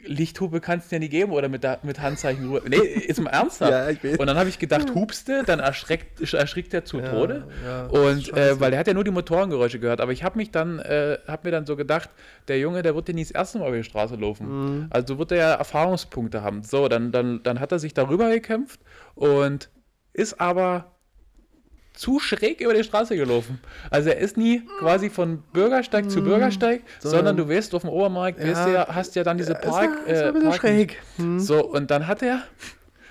Lichthupe 0.05 0.61
kannst 0.61 0.91
du 0.91 0.97
ja 0.97 1.01
nie 1.01 1.09
geben 1.09 1.33
oder 1.33 1.49
mit, 1.49 1.67
mit 1.83 2.01
Handzeichen 2.01 2.49
rüber. 2.49 2.63
Nee, 2.69 2.77
ist 2.77 3.21
mal 3.21 3.31
ernsthaft. 3.31 3.71
Ja, 3.73 3.91
ich. 3.91 4.19
Und 4.19 4.27
dann 4.29 4.39
habe 4.39 4.49
ich 4.49 4.59
gedacht, 4.59 4.95
hupste, 4.95 5.43
dann 5.45 5.59
erschreckt, 5.59 6.33
erschrickt 6.33 6.73
er 6.73 6.85
zu 6.85 7.01
Ja, 7.01 7.11
Tode. 7.11 7.47
ja, 7.65 7.87
und 7.87 8.33
äh, 8.35 8.59
weil 8.61 8.73
er 8.73 8.79
hat 8.79 8.87
ja 8.87 8.95
nur 8.95 9.05
die 9.05 9.11
Motorengeräusche 9.11 9.79
gehört. 9.81 10.01
Aber 10.01 10.13
ich 10.13 10.23
habe 10.23 10.39
mich 10.39 10.51
dann, 10.53 10.79
äh, 10.79 11.19
habe 11.27 11.49
mir 11.49 11.51
dann 11.53 11.67
so 11.67 11.77
gedacht, 11.77 12.09
der 12.49 12.59
Junge, 12.61 12.83
der 12.83 12.95
wird 12.95 13.09
ja 13.09 13.15
nie 13.15 13.23
das 13.25 13.33
erste 13.33 13.59
Mal 13.59 13.69
über 13.69 13.77
die 13.77 13.85
Straße 13.85 14.15
laufen. 14.15 14.47
Mhm. 14.79 14.87
Also 14.91 15.19
wird 15.19 15.33
er 15.33 15.39
ja 15.39 15.55
Erfahrungspunkte 15.55 16.41
haben. 16.43 16.63
So, 16.63 16.89
dann, 16.89 17.11
dann, 17.13 17.43
dann 17.43 17.61
hat 17.61 17.73
er 17.73 17.79
sich 17.79 17.93
darüber 17.93 18.31
gekämpft 18.31 18.81
und 19.17 19.69
ist 20.13 20.41
aber 20.41 20.93
zu 22.01 22.19
schräg 22.19 22.63
über 22.63 22.73
die 22.73 22.83
Straße 22.83 23.15
gelaufen. 23.15 23.61
Also 23.91 24.09
er 24.09 24.17
ist 24.17 24.39
nie 24.39 24.63
quasi 24.79 25.11
von 25.11 25.43
Bürgersteig 25.53 26.11
zu 26.11 26.23
Bürgersteig, 26.25 26.81
sondern, 26.99 27.27
Sondern- 27.27 27.37
du 27.49 27.55
weißt, 27.55 27.75
auf 27.75 27.83
dem 27.83 27.91
Obermarkt. 27.91 28.43
Ja. 28.43 28.69
ja, 28.69 28.87
hast 28.89 29.15
ja 29.17 29.23
dann 29.23 29.37
diese 29.37 29.53
Ist 29.53 29.61
Park. 29.61 29.91
ist 30.07 30.19
ja 30.21 30.29
ein 30.29 30.33
bisschen 30.33 30.49
Park- 30.49 30.61
schräg. 30.61 31.03
Hm. 31.17 31.39
So, 31.39 31.63
und 31.63 31.91
dann 31.91 32.07
hat 32.07 32.23
er, 32.23 32.43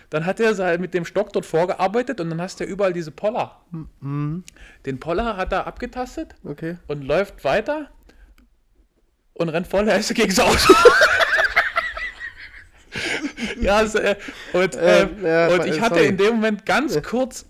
dann 0.10 0.26
hat 0.26 0.40
er 0.40 0.58
halt 0.58 0.82
mit 0.82 0.96
dem 0.96 1.06
Stock 1.06 1.32
dort 1.34 1.46
vorgearbeitet 1.46 2.20
und 2.20 2.32
dann 2.32 2.42
hast 2.42 2.60
du 2.60 2.64
ja 2.64 2.70
überall 2.72 2.92
diese 2.92 3.12
Poller. 3.12 3.58
Hm. 4.02 4.44
Den 4.88 5.00
Poller 5.00 5.38
hat 5.38 5.54
er 5.54 5.68
abgetastet 5.68 6.34
Okay. 6.44 6.78
und 6.88 7.04
läuft 7.04 7.44
weiter 7.44 7.92
und 9.36 9.50
rennt 9.50 9.68
voll 9.68 9.86
Hälfte 9.88 10.16
gegen 10.16 10.30
das 10.36 10.40
Auto. 10.40 10.74
ja, 13.62 13.78
also, 13.78 14.00
äh, 14.00 14.16
und, 14.54 14.74
äh, 14.76 15.02
Ähm, 15.04 15.10
ja, 15.24 15.48
und 15.50 15.66
ich 15.68 15.80
hatte 15.80 15.94
sorry. 15.96 16.08
in 16.08 16.18
dem 16.18 16.36
Moment 16.38 16.66
ganz 16.66 17.00
kurz, 17.04 17.46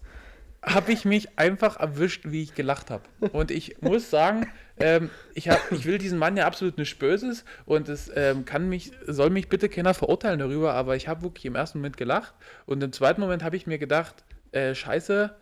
habe 0.62 0.92
ich 0.92 1.06
mich 1.06 1.38
einfach 1.40 1.80
erwischt, 1.80 2.26
wie 2.26 2.44
ich 2.44 2.54
gelacht 2.54 2.92
habe. 2.92 3.04
Und 3.32 3.50
ich 3.52 3.82
muss 3.82 4.10
sagen, 4.10 4.48
ähm, 4.80 5.10
ich, 5.34 5.50
hab, 5.50 5.72
ich 5.72 5.86
will 5.86 5.98
diesen 5.98 6.20
Mann 6.20 6.36
ja 6.38 6.46
absolut 6.46 6.78
nichts 6.78 6.98
Böses 6.98 7.46
und 7.66 7.88
es 7.90 8.12
ähm, 8.16 8.46
kann 8.46 8.68
mich, 8.68 8.92
soll 9.08 9.30
mich 9.30 9.48
bitte 9.50 9.70
keiner 9.70 9.94
verurteilen 9.94 10.40
darüber, 10.40 10.74
aber 10.74 10.96
ich 10.96 11.08
habe 11.08 11.22
wirklich 11.22 11.46
im 11.46 11.56
ersten 11.56 11.80
Moment 11.80 11.98
gelacht 11.98 12.34
und 12.66 12.84
im 12.84 12.92
zweiten 12.92 13.22
Moment 13.22 13.44
habe 13.44 13.56
ich 13.56 13.68
mir 13.68 13.78
gedacht, 13.78 14.24
äh, 14.52 14.76
scheiße, 14.76 15.36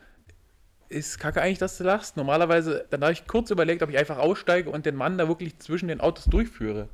ist 0.89 1.19
kacke 1.19 1.41
eigentlich, 1.41 1.57
dass 1.57 1.77
du 1.77 1.83
lachst. 1.83 2.15
Normalerweise, 2.15 2.85
dann 2.89 3.01
habe 3.01 3.11
ich 3.11 3.27
kurz 3.27 3.51
überlegt, 3.51 3.83
ob 3.83 3.89
ich 3.89 3.97
einfach 3.97 4.17
aussteige 4.19 4.69
und 4.69 4.85
den 4.85 4.95
Mann 4.95 5.17
da 5.17 5.27
wirklich 5.27 5.57
zwischen 5.59 5.89
den 5.89 5.99
Autos 5.99 6.25
durchführe. 6.25 6.89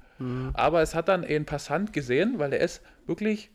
Aber 0.53 0.82
es 0.82 0.95
hat 0.95 1.09
dann 1.09 1.24
ein 1.24 1.45
Passant 1.45 1.93
gesehen, 1.93 2.39
weil 2.39 2.53
er 2.53 2.61
ist 2.61 2.82
wirklich 3.05 3.51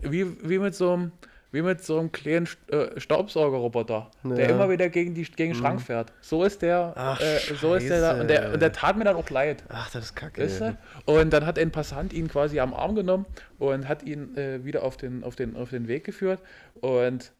wie, 0.00 0.26
wie 0.48 0.58
mit 0.58 0.74
so 0.74 0.92
einem 0.92 1.12
wie 1.56 1.62
mit 1.62 1.82
so 1.82 1.98
einem 1.98 2.12
kleinen 2.12 2.46
äh, 2.68 3.00
Staubsaugerroboter, 3.00 4.10
der 4.24 4.44
Ja. 4.48 4.54
immer 4.54 4.68
wieder 4.70 4.88
gegen, 4.90 5.14
die, 5.14 5.22
gegen 5.24 5.52
den 5.54 5.58
Schrank 5.58 5.80
fährt. 5.80 6.12
So 6.20 6.44
ist 6.44 6.62
der, 6.62 6.92
Ach, 6.94 7.20
äh, 7.20 7.38
so 7.60 7.74
ist 7.74 7.88
der 7.88 8.00
da. 8.00 8.20
Und 8.20 8.28
der, 8.28 8.52
und 8.52 8.60
der 8.60 8.72
tat 8.72 8.96
mir 8.96 9.04
dann 9.04 9.16
auch 9.16 9.28
leid. 9.30 9.64
Ach, 9.68 9.90
das 9.90 10.04
ist 10.06 10.14
kacke. 10.14 10.42
Weißt 10.42 10.60
du? 10.60 10.78
Und 11.06 11.32
dann 11.32 11.46
hat 11.46 11.58
ein 11.58 11.70
Passant 11.72 12.12
ihn 12.12 12.28
quasi 12.28 12.60
am 12.60 12.74
Arm 12.74 12.94
genommen 12.94 13.26
und 13.58 13.88
hat 13.88 14.02
ihn 14.02 14.36
äh, 14.36 14.64
wieder 14.64 14.82
auf 14.82 14.96
den, 14.96 15.24
auf, 15.24 15.34
den, 15.36 15.56
auf 15.56 15.70
den 15.70 15.88
Weg 15.88 16.04
geführt. 16.04 16.40
Und 16.80 17.32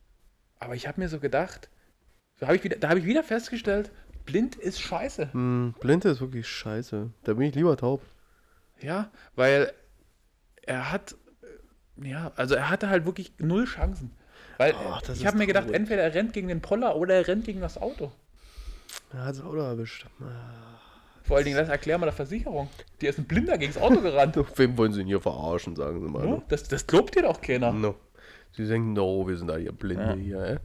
aber 0.59 0.75
ich 0.75 0.89
habe 0.89 1.01
mir 1.01 1.09
so 1.09 1.21
gedacht, 1.21 1.69
da 2.39 2.47
habe 2.47 2.57
ich, 2.57 2.65
wieder- 2.65 2.77
da 2.77 2.89
hab 2.89 2.97
ich 2.97 3.05
wieder 3.05 3.23
festgestellt, 3.23 3.91
blind 4.25 4.57
ist 4.57 4.81
scheiße. 4.81 5.33
Hm, 5.33 5.75
Blinde 5.81 6.09
ist 6.09 6.21
wirklich 6.21 6.49
scheiße. 6.49 7.11
Da 7.25 7.35
bin 7.35 7.49
ich 7.49 7.55
lieber 7.55 7.77
taub. 7.77 8.01
Ja, 8.81 9.11
weil 9.35 9.73
er 10.63 10.91
hat, 10.93 11.15
ja, 12.03 12.33
also 12.37 12.55
er 12.55 12.71
hatte 12.71 12.89
halt 12.89 13.05
wirklich 13.07 13.33
null 13.39 13.65
Chancen. 13.65 14.11
Weil 14.59 14.75
Ach, 14.91 15.03
das 15.03 15.19
ich 15.21 15.27
habe 15.27 15.37
mir 15.39 15.47
gedacht, 15.47 15.65
traurig. 15.67 15.81
entweder 15.81 16.03
er 16.03 16.15
rennt 16.15 16.33
gegen 16.33 16.49
den 16.49 16.61
Poller 16.63 16.97
oder 16.97 17.15
er 17.15 17.29
rennt 17.29 17.45
gegen 17.45 17.61
das 17.61 17.77
Auto. 17.81 18.11
Er 19.13 19.25
hat 19.27 19.37
das 19.37 19.45
Auto 19.45 19.59
erwischt. 19.59 20.07
Vor 21.25 21.37
allen 21.37 21.45
Dingen, 21.45 21.57
das 21.59 21.69
erklär 21.69 21.99
mal 21.99 22.07
der 22.07 22.13
Versicherung. 22.15 22.69
Die 23.01 23.07
ist 23.07 23.19
ein 23.19 23.25
Blinder 23.25 23.59
gegen 23.59 23.73
das 23.75 23.83
Auto 23.83 24.01
gerannt. 24.01 24.37
Wem 24.57 24.79
wollen 24.79 24.93
Sie 24.93 25.01
denn 25.01 25.09
hier 25.09 25.21
verarschen, 25.21 25.75
sagen 25.77 26.01
Sie 26.01 26.09
mal. 26.09 26.25
No? 26.25 26.31
Ne? 26.37 26.43
Das, 26.49 26.63
das 26.65 26.87
glaubt 26.87 27.15
dir 27.17 27.23
doch 27.23 27.41
keiner. 27.41 27.73
No. 27.73 27.97
Sie 28.53 28.67
denken, 28.67 28.95
no, 28.95 29.27
wir 29.29 29.37
sind 29.37 29.49
da 29.49 29.57
hier 29.57 29.73
Blinde 29.73 30.05
Ja. 30.05 30.15
hier, 30.15 30.41
ey. 30.41 30.57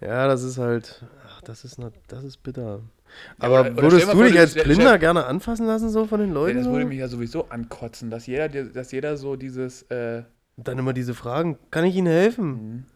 Ja, 0.00 0.26
das 0.28 0.42
ist 0.44 0.56
halt, 0.56 1.04
ach, 1.26 1.42
das 1.42 1.64
ist, 1.64 1.78
not, 1.78 1.92
das 2.06 2.24
ist 2.24 2.42
bitter. 2.42 2.80
Ja, 3.40 3.44
Aber 3.46 3.60
oder 3.62 3.76
würdest 3.82 4.12
du 4.12 4.22
dich 4.22 4.38
als 4.38 4.54
Blinder 4.54 4.74
stell- 4.88 4.98
gerne 5.00 5.26
anfassen 5.26 5.66
lassen, 5.66 5.90
so 5.90 6.06
von 6.06 6.20
den 6.20 6.28
Ja, 6.30 6.34
Leuten? 6.34 6.56
das 6.58 6.64
so? 6.66 6.72
würde 6.72 6.86
mich 6.86 6.98
ja 6.98 7.08
sowieso 7.08 7.48
ankotzen, 7.48 8.08
dass 8.10 8.26
jeder, 8.26 8.48
dass 8.48 8.92
jeder 8.92 9.16
so 9.18 9.36
dieses. 9.36 9.82
Äh, 9.90 10.22
Und 10.58 10.66
dann 10.66 10.76
immer 10.76 10.92
diese 10.92 11.14
Fragen, 11.14 11.56
kann 11.70 11.84
ich 11.84 11.94
Ihnen 11.94 12.08
helfen? 12.08 12.86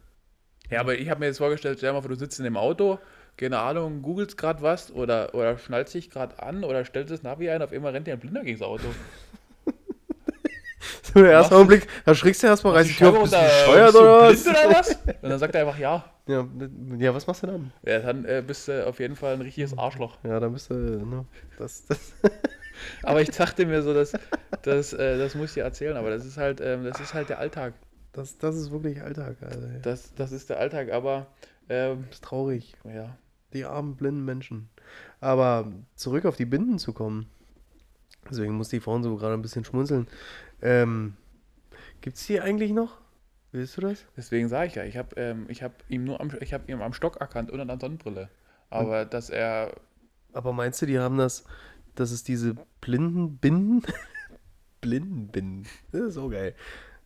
ja, 0.68 0.80
aber 0.80 0.98
ich 0.98 1.08
habe 1.08 1.20
mir 1.20 1.26
jetzt 1.26 1.38
vorgestellt, 1.38 1.78
stell 1.78 1.90
dir 1.90 1.94
mal 1.94 2.00
vor, 2.00 2.10
du 2.10 2.16
sitzt 2.16 2.40
in 2.40 2.44
dem 2.44 2.56
Auto, 2.56 2.98
keine 3.36 3.60
Ahnung, 3.60 4.02
googelst 4.02 4.36
gerade 4.36 4.62
was 4.62 4.90
oder, 4.90 5.32
oder 5.32 5.56
schnallst 5.58 5.94
dich 5.94 6.10
gerade 6.10 6.42
an 6.42 6.64
oder 6.64 6.84
stellst 6.84 7.12
das 7.12 7.22
Navi 7.22 7.48
ein, 7.50 7.62
auf 7.62 7.72
einmal 7.72 7.92
rennt 7.92 8.08
dir 8.08 8.14
ein 8.14 8.20
Blinder 8.20 8.42
gegen 8.42 8.58
das 8.58 8.66
Auto. 8.66 8.84
So 11.14 11.20
der 11.20 11.30
erste 11.30 11.54
Augenblick, 11.54 11.86
da 12.04 12.14
schrickst 12.14 12.42
du 12.42 12.46
erstmal, 12.46 12.74
reißt 12.74 12.90
die 12.90 12.94
Tür 12.94 13.10
auf, 13.10 13.22
bist 13.22 13.34
du 13.34 13.38
bescheuert 13.38 13.92
blind 13.92 14.46
oder 14.46 14.70
was? 14.70 14.90
Und 14.90 15.30
dann 15.30 15.38
sagt 15.38 15.54
er 15.54 15.60
einfach 15.60 15.78
ja. 15.78 16.04
Ja, 16.26 16.46
ja, 16.98 17.14
was 17.14 17.26
machst 17.26 17.42
du 17.42 17.48
dann? 17.48 17.72
Ja, 17.84 17.98
dann 17.98 18.24
äh, 18.24 18.42
bist 18.46 18.68
du 18.68 18.86
auf 18.86 19.00
jeden 19.00 19.16
Fall 19.16 19.34
ein 19.34 19.40
richtiges 19.40 19.76
Arschloch. 19.76 20.18
Ja, 20.22 20.38
dann 20.40 20.52
bist 20.52 20.70
du, 20.70 20.74
ne, 20.74 21.26
das, 21.58 21.84
das, 21.86 22.14
Aber 23.02 23.20
ich 23.20 23.30
dachte 23.30 23.66
mir 23.66 23.82
so, 23.82 23.94
dass, 23.94 24.12
dass, 24.62 24.92
äh, 24.92 25.18
das 25.18 25.34
muss 25.34 25.50
ich 25.50 25.54
dir 25.54 25.64
erzählen, 25.64 25.96
aber 25.96 26.10
das 26.10 26.24
ist 26.24 26.36
halt, 26.36 26.60
ähm, 26.60 26.84
das 26.84 27.00
ist 27.00 27.14
halt 27.14 27.28
der 27.28 27.38
Alltag. 27.38 27.74
das, 28.12 28.38
das 28.38 28.56
ist 28.56 28.70
wirklich 28.70 29.02
Alltag, 29.02 29.36
Alter. 29.42 29.60
Das 29.60 29.82
Das, 29.82 30.14
das 30.14 30.32
ist 30.32 30.50
der 30.50 30.58
Alltag, 30.58 30.90
aber 30.92 31.26
ähm, 31.68 32.06
ist 32.10 32.24
traurig. 32.24 32.74
ja. 32.84 33.16
Die 33.52 33.64
armen 33.66 33.96
blinden 33.96 34.24
Menschen. 34.24 34.70
Aber 35.20 35.70
zurück 35.94 36.24
auf 36.24 36.36
die 36.36 36.46
Binden 36.46 36.78
zu 36.78 36.92
kommen. 36.94 37.26
Deswegen 38.30 38.54
musste 38.54 38.76
ich 38.76 38.82
vorhin 38.82 39.02
so 39.02 39.14
gerade 39.16 39.34
ein 39.34 39.42
bisschen 39.42 39.64
schmunzeln. 39.64 40.06
Ähm, 40.62 41.16
Gibt 42.00 42.16
es 42.16 42.26
die 42.26 42.40
eigentlich 42.40 42.72
noch? 42.72 42.98
Willst 43.50 43.76
du 43.76 43.82
das? 43.82 44.06
Deswegen 44.16 44.48
sage 44.48 44.68
ich 44.68 44.74
ja, 44.76 44.84
ich 44.84 44.96
habe 44.96 45.14
ähm, 45.16 45.44
ich 45.48 45.62
hab 45.62 45.72
ihm 45.88 46.04
nur 46.04 46.20
am, 46.20 46.30
ich 46.40 46.54
hab 46.54 46.68
ihn 46.68 46.80
am 46.80 46.94
Stock 46.94 47.18
erkannt 47.20 47.50
und 47.50 47.60
an 47.60 47.68
der 47.68 47.78
Sonnenbrille. 47.78 48.30
Aber 48.70 49.04
dass 49.04 49.28
er, 49.28 49.74
Aber 50.32 50.52
meinst 50.54 50.80
du, 50.80 50.86
die 50.86 50.98
haben 50.98 51.18
das, 51.18 51.44
dass 51.94 52.10
es 52.10 52.24
diese 52.24 52.54
blinden 52.80 53.36
Binden? 53.38 53.82
Blindenbinden. 54.80 55.66
Das 55.92 56.00
ist 56.02 56.14
so 56.14 56.28
geil. 56.28 56.54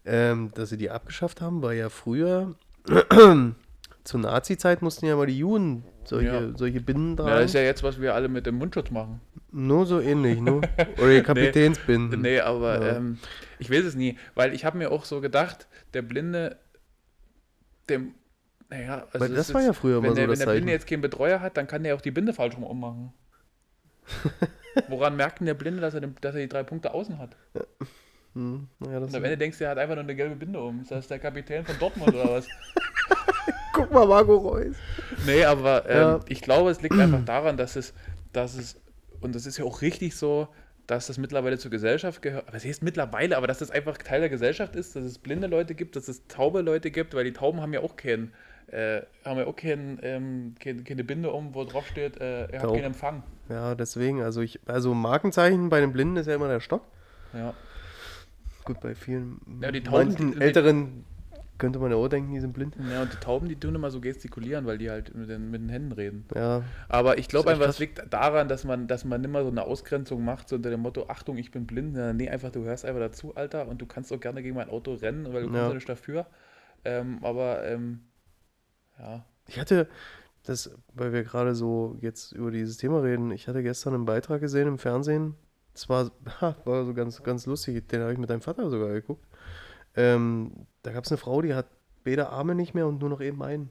Ähm, 0.04 0.50
dass 0.54 0.70
sie 0.70 0.76
die 0.76 0.90
abgeschafft 0.90 1.40
haben, 1.40 1.62
weil 1.62 1.76
ja 1.76 1.88
früher 1.88 2.54
zur 4.04 4.20
Nazi-Zeit 4.20 4.80
mussten 4.82 5.06
ja 5.06 5.16
mal 5.16 5.26
die 5.26 5.38
Juden 5.38 5.82
solche, 6.04 6.28
Ja. 6.28 6.56
solche 6.56 6.80
Binden 6.80 7.10
ja, 7.10 7.16
tragen. 7.16 7.30
das 7.36 7.44
ist 7.46 7.54
ja 7.54 7.62
jetzt, 7.62 7.82
was 7.82 8.00
wir 8.00 8.14
alle 8.14 8.28
mit 8.28 8.46
dem 8.46 8.54
Mundschutz 8.54 8.90
machen. 8.90 9.20
Nur 9.50 9.84
so 9.86 10.00
ähnlich, 10.00 10.40
nur. 10.40 10.58
Oder 10.98 11.14
die 11.16 11.22
Kapitänsbinden. 11.22 12.20
Nee, 12.20 12.40
aber 12.40 12.80
Ja. 12.86 12.96
ähm, 12.96 13.18
ich 13.58 13.70
weiß 13.70 13.84
es 13.84 13.94
nie, 13.94 14.16
weil 14.34 14.54
ich 14.54 14.64
habe 14.64 14.78
mir 14.78 14.90
auch 14.92 15.04
so 15.04 15.20
gedacht, 15.20 15.66
der 15.92 16.02
Blinde, 16.02 16.58
dem, 17.88 18.14
naja, 18.70 19.06
also 19.12 19.20
Weil 19.20 19.34
das 19.34 19.52
war 19.52 19.62
ja 19.62 19.72
früher 19.72 20.02
wenn 20.02 20.10
mal 20.10 20.14
der, 20.14 20.24
so 20.26 20.30
wenn 20.30 20.38
das 20.38 20.46
der 20.46 20.52
Blinde 20.52 20.72
jetzt 20.72 20.86
keinen 20.86 21.00
Betreuer 21.02 21.40
hat, 21.40 21.56
dann 21.56 21.66
kann 21.66 21.82
der 21.82 21.94
auch 21.96 22.00
die 22.00 22.10
Binde 22.12 22.32
falsch 22.32 22.54
rum 22.56 22.64
ummachen. 22.64 23.12
Woran 24.88 25.16
merkt 25.16 25.40
denn 25.40 25.46
der 25.46 25.54
Blinde, 25.54 25.80
dass 25.80 25.94
er, 25.94 26.00
den, 26.00 26.14
dass 26.20 26.34
er 26.34 26.40
die 26.42 26.48
drei 26.48 26.62
Punkte 26.62 26.92
außen 26.92 27.18
hat? 27.18 27.36
Hm, 28.34 28.68
ja, 28.90 28.98
Und 28.98 29.14
am 29.14 29.24
Ende 29.24 29.38
denkst 29.38 29.58
du, 29.58 29.64
er 29.64 29.70
hat 29.70 29.78
einfach 29.78 29.94
nur 29.94 30.04
eine 30.04 30.14
gelbe 30.14 30.36
Binde 30.36 30.60
um. 30.60 30.82
Ist 30.82 30.90
das 30.90 31.08
der 31.08 31.18
Kapitän 31.18 31.64
von 31.64 31.78
Dortmund 31.78 32.14
oder 32.14 32.30
was? 32.30 32.46
Guck 33.72 33.90
mal, 33.92 34.06
Marco 34.06 34.36
Reus. 34.36 34.76
Nee, 35.26 35.44
aber 35.44 35.88
ähm, 35.88 35.96
Ja. 35.96 36.20
ich 36.28 36.40
glaube, 36.42 36.70
es 36.70 36.80
liegt 36.82 36.98
einfach 36.98 37.22
daran, 37.24 37.56
dass 37.56 37.76
es, 37.76 37.94
dass 38.32 38.56
es, 38.56 38.80
und 39.20 39.34
das 39.34 39.46
ist 39.46 39.58
ja 39.58 39.64
auch 39.64 39.82
richtig 39.82 40.16
so, 40.16 40.48
dass 40.86 41.08
das 41.08 41.18
mittlerweile 41.18 41.58
zur 41.58 41.70
Gesellschaft 41.70 42.22
gehört. 42.22 42.44
Was 42.52 42.64
heißt 42.64 42.82
mittlerweile, 42.82 43.36
aber 43.36 43.46
dass 43.46 43.58
das 43.58 43.70
einfach 43.70 43.96
Teil 43.98 44.20
der 44.20 44.28
Gesellschaft 44.30 44.76
ist, 44.76 44.94
dass 44.96 45.04
es 45.04 45.18
blinde 45.18 45.46
Leute 45.48 45.74
gibt, 45.74 45.96
dass 45.96 46.06
es 46.08 46.26
taube 46.28 46.60
Leute 46.60 46.90
gibt, 46.90 47.14
weil 47.14 47.24
die 47.24 47.32
Tauben 47.32 47.60
haben 47.60 47.72
ja 47.72 47.80
auch 47.80 47.96
keinen, 47.96 48.32
äh, 48.68 49.00
haben 49.24 49.38
ja 49.38 49.46
auch 49.46 49.56
keinen, 49.56 49.98
ähm, 50.02 50.54
keine, 50.60 50.84
keine 50.84 51.02
Binde 51.04 51.30
um, 51.32 51.54
wo 51.54 51.64
drauf 51.64 51.86
steht, 51.88 52.20
äh, 52.20 52.46
er 52.46 52.60
hat 52.60 52.66
Taub. 52.66 52.74
keinen 52.74 52.84
Empfang. 52.84 53.22
Ja, 53.48 53.74
deswegen, 53.74 54.22
also 54.22 54.40
ich, 54.40 54.60
also 54.66 54.94
Markenzeichen 54.94 55.68
bei 55.68 55.80
den 55.80 55.92
Blinden 55.92 56.16
ist 56.16 56.26
ja 56.26 56.34
immer 56.34 56.48
der 56.48 56.60
Stock. 56.60 56.82
Ja. 57.32 57.54
Gut, 58.64 58.80
bei 58.80 58.94
vielen 58.94 59.40
Ja, 59.62 59.70
die 59.70 59.82
Tauben, 59.82 60.08
manchen 60.08 60.32
die- 60.32 60.38
die- 60.38 60.42
Älteren 60.44 61.04
könnte 61.58 61.78
man 61.78 61.90
ja 61.90 61.96
auch 61.96 62.08
denken, 62.08 62.34
die 62.34 62.40
sind 62.40 62.52
blind. 62.52 62.76
ja, 62.90 63.00
und 63.02 63.12
die 63.12 63.16
Tauben, 63.16 63.48
die 63.48 63.56
tun 63.58 63.74
immer 63.74 63.90
so 63.90 64.00
gestikulieren, 64.00 64.66
weil 64.66 64.76
die 64.76 64.90
halt 64.90 65.14
mit 65.14 65.30
den, 65.30 65.50
mit 65.50 65.62
den 65.62 65.68
Händen 65.70 65.92
reden. 65.92 66.26
Ja, 66.34 66.64
Aber 66.88 67.16
ich 67.18 67.28
glaube 67.28 67.50
einfach, 67.50 67.68
es 67.68 67.78
liegt 67.78 68.02
daran, 68.12 68.48
dass 68.48 68.64
man, 68.64 68.88
dass 68.88 69.04
man 69.06 69.24
immer 69.24 69.42
so 69.42 69.48
eine 69.50 69.62
Ausgrenzung 69.62 70.22
macht, 70.24 70.48
so 70.50 70.56
unter 70.56 70.68
dem 70.68 70.80
Motto, 70.80 71.06
Achtung, 71.08 71.38
ich 71.38 71.50
bin 71.52 71.66
blind. 71.66 71.96
Ja, 71.96 72.12
nee, 72.12 72.28
einfach, 72.28 72.50
du 72.50 72.64
hörst 72.64 72.84
einfach 72.84 73.00
dazu, 73.00 73.34
Alter, 73.36 73.68
und 73.68 73.80
du 73.80 73.86
kannst 73.86 74.12
auch 74.12 74.20
gerne 74.20 74.42
gegen 74.42 74.56
mein 74.56 74.68
Auto 74.68 74.94
rennen, 74.94 75.32
weil 75.32 75.44
du 75.44 75.48
kannst 75.50 75.68
ja 75.68 75.74
nicht 75.74 75.88
dafür. 75.88 76.26
Ähm, 76.84 77.20
aber, 77.22 77.64
ähm, 77.66 78.00
ja. 78.98 79.24
ich 79.46 79.58
hatte 79.58 79.88
das, 80.48 80.70
weil 80.94 81.12
wir 81.12 81.24
gerade 81.24 81.54
so 81.54 81.96
jetzt 82.00 82.32
über 82.32 82.50
dieses 82.50 82.76
Thema 82.76 83.02
reden, 83.02 83.30
ich 83.30 83.48
hatte 83.48 83.62
gestern 83.62 83.94
einen 83.94 84.04
Beitrag 84.04 84.40
gesehen 84.40 84.68
im 84.68 84.78
Fernsehen. 84.78 85.34
Es 85.74 85.88
war, 85.88 86.10
so 86.64 86.94
ganz, 86.94 87.22
ganz 87.22 87.46
lustig, 87.46 87.88
den 87.88 88.00
habe 88.00 88.12
ich 88.12 88.18
mit 88.18 88.30
deinem 88.30 88.40
Vater 88.40 88.70
sogar 88.70 88.88
geguckt. 88.88 89.26
Ähm, 89.94 90.66
da 90.82 90.92
gab 90.92 91.04
es 91.04 91.10
eine 91.10 91.18
Frau, 91.18 91.42
die 91.42 91.54
hat 91.54 91.66
beide 92.04 92.28
Arme 92.30 92.54
nicht 92.54 92.74
mehr 92.74 92.86
und 92.86 93.00
nur 93.00 93.10
noch 93.10 93.20
eben 93.20 93.42
einen. 93.42 93.70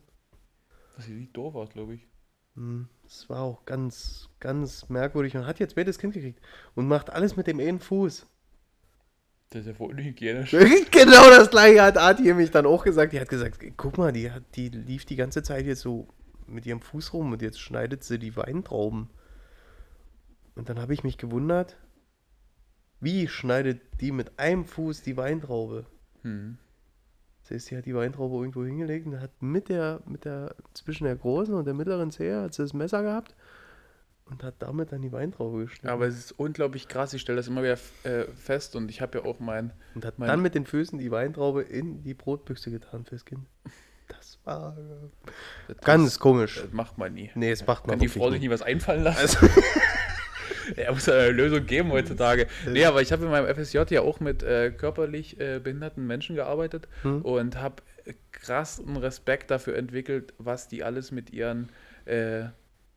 Das 0.95 1.05
sieht 1.05 1.35
doof 1.35 1.55
aus, 1.55 1.69
glaube 1.69 1.95
ich. 1.95 2.07
Hm, 2.55 2.87
Das 3.03 3.29
war 3.29 3.41
auch 3.41 3.65
ganz, 3.65 4.29
ganz 4.39 4.89
merkwürdig 4.89 5.35
und 5.35 5.45
hat 5.45 5.59
jetzt 5.59 5.75
beides 5.75 5.97
Kind 5.97 6.13
gekriegt 6.13 6.39
und 6.73 6.87
macht 6.87 7.09
alles 7.09 7.35
mit 7.35 7.47
dem 7.47 7.59
einen 7.59 7.79
Fuß. 7.79 8.27
Das 9.49 9.61
ist 9.61 9.67
ja 9.67 9.73
voll 9.73 9.91
unhygienisch. 9.91 10.51
genau 10.91 11.29
das 11.29 11.49
gleiche 11.49 11.81
hat 11.81 11.97
Arti 11.97 12.33
mich 12.33 12.51
dann 12.51 12.65
auch 12.65 12.83
gesagt. 12.83 13.13
Die 13.13 13.19
hat 13.19 13.29
gesagt, 13.29 13.63
guck 13.77 13.97
mal, 13.97 14.11
die, 14.11 14.31
hat, 14.31 14.43
die 14.55 14.69
lief 14.69 15.05
die 15.05 15.15
ganze 15.15 15.43
Zeit 15.43 15.65
jetzt 15.65 15.81
so 15.81 16.07
mit 16.47 16.65
ihrem 16.65 16.81
Fuß 16.81 17.13
rum 17.13 17.31
und 17.31 17.41
jetzt 17.41 17.59
schneidet 17.59 18.03
sie 18.03 18.19
die 18.19 18.35
Weintrauben. 18.35 19.09
Und 20.55 20.69
dann 20.69 20.79
habe 20.79 20.93
ich 20.93 21.03
mich 21.03 21.17
gewundert, 21.17 21.77
wie 22.99 23.27
schneidet 23.27 23.81
die 24.01 24.11
mit 24.11 24.39
einem 24.39 24.65
Fuß 24.65 25.01
die 25.03 25.17
Weintraube? 25.17 25.85
Hm. 26.21 26.57
Das 27.41 27.51
heißt, 27.51 27.65
sie 27.67 27.77
hat 27.77 27.85
die 27.85 27.93
Weintraube 27.95 28.35
irgendwo 28.37 28.63
hingelegt 28.65 29.05
und 29.05 29.19
hat 29.19 29.41
mit 29.41 29.69
der, 29.69 30.01
mit 30.07 30.25
der, 30.25 30.55
zwischen 30.73 31.03
der 31.03 31.15
großen 31.15 31.53
und 31.53 31.65
der 31.65 31.73
mittleren 31.75 32.09
Zehe 32.09 32.41
hat 32.41 32.53
sie 32.53 32.63
das 32.63 32.73
Messer 32.73 33.03
gehabt 33.03 33.35
und 34.25 34.41
hat 34.43 34.55
damit 34.59 34.91
dann 34.91 35.03
die 35.03 35.11
Weintraube 35.11 35.65
geschnitten. 35.65 35.89
Aber 35.89 36.07
es 36.07 36.17
ist 36.17 36.31
unglaublich 36.31 36.87
krass, 36.87 37.13
ich 37.13 37.21
stelle 37.21 37.35
das 37.35 37.47
immer 37.47 37.61
wieder 37.61 37.77
äh, 38.03 38.23
fest 38.33 38.75
und 38.75 38.89
ich 38.89 39.01
habe 39.01 39.19
ja 39.19 39.25
auch 39.25 39.39
mein, 39.39 39.73
und 39.93 40.03
hat 40.05 40.17
mein- 40.17 40.27
dann 40.27 40.41
mit 40.41 40.55
den 40.55 40.65
Füßen 40.65 40.97
die 40.97 41.11
Weintraube 41.11 41.61
in 41.61 42.01
die 42.01 42.15
Brotbüchse 42.15 42.71
getan 42.71 43.05
fürs 43.05 43.25
Kind. 43.25 43.45
Äh, 44.45 44.51
das, 45.67 45.77
ganz 45.83 46.19
komisch. 46.19 46.61
das 46.61 46.71
macht 46.71 46.97
man 46.97 47.13
nie. 47.13 47.31
Nee, 47.35 47.49
das 47.51 47.65
macht 47.65 47.87
man 47.87 47.91
Kann 47.97 47.99
die 47.99 48.07
Frau 48.09 48.29
sich 48.31 48.41
nie 48.41 48.49
was 48.49 48.61
einfallen 48.61 49.03
lassen? 49.03 49.19
Also, 49.19 49.47
Er 50.75 50.91
muss 50.93 51.07
eine 51.07 51.29
Lösung 51.29 51.63
geben 51.67 51.91
heutzutage. 51.91 52.47
Nee, 52.67 52.85
aber 52.85 53.01
ich 53.01 53.11
habe 53.11 53.23
in 53.25 53.29
meinem 53.29 53.53
FSJ 53.55 53.81
ja 53.89 54.01
auch 54.01 54.19
mit 54.19 54.41
äh, 54.41 54.71
körperlich 54.71 55.39
äh, 55.39 55.59
behinderten 55.59 56.07
Menschen 56.07 56.35
gearbeitet 56.35 56.87
Hm. 57.03 57.21
und 57.21 57.57
habe 57.57 57.83
krassen 58.31 58.97
Respekt 58.97 59.51
dafür 59.51 59.75
entwickelt, 59.75 60.33
was 60.39 60.67
die 60.67 60.83
alles 60.83 61.11
mit 61.11 61.29
ihren 61.31 61.69
äh, 62.05 62.45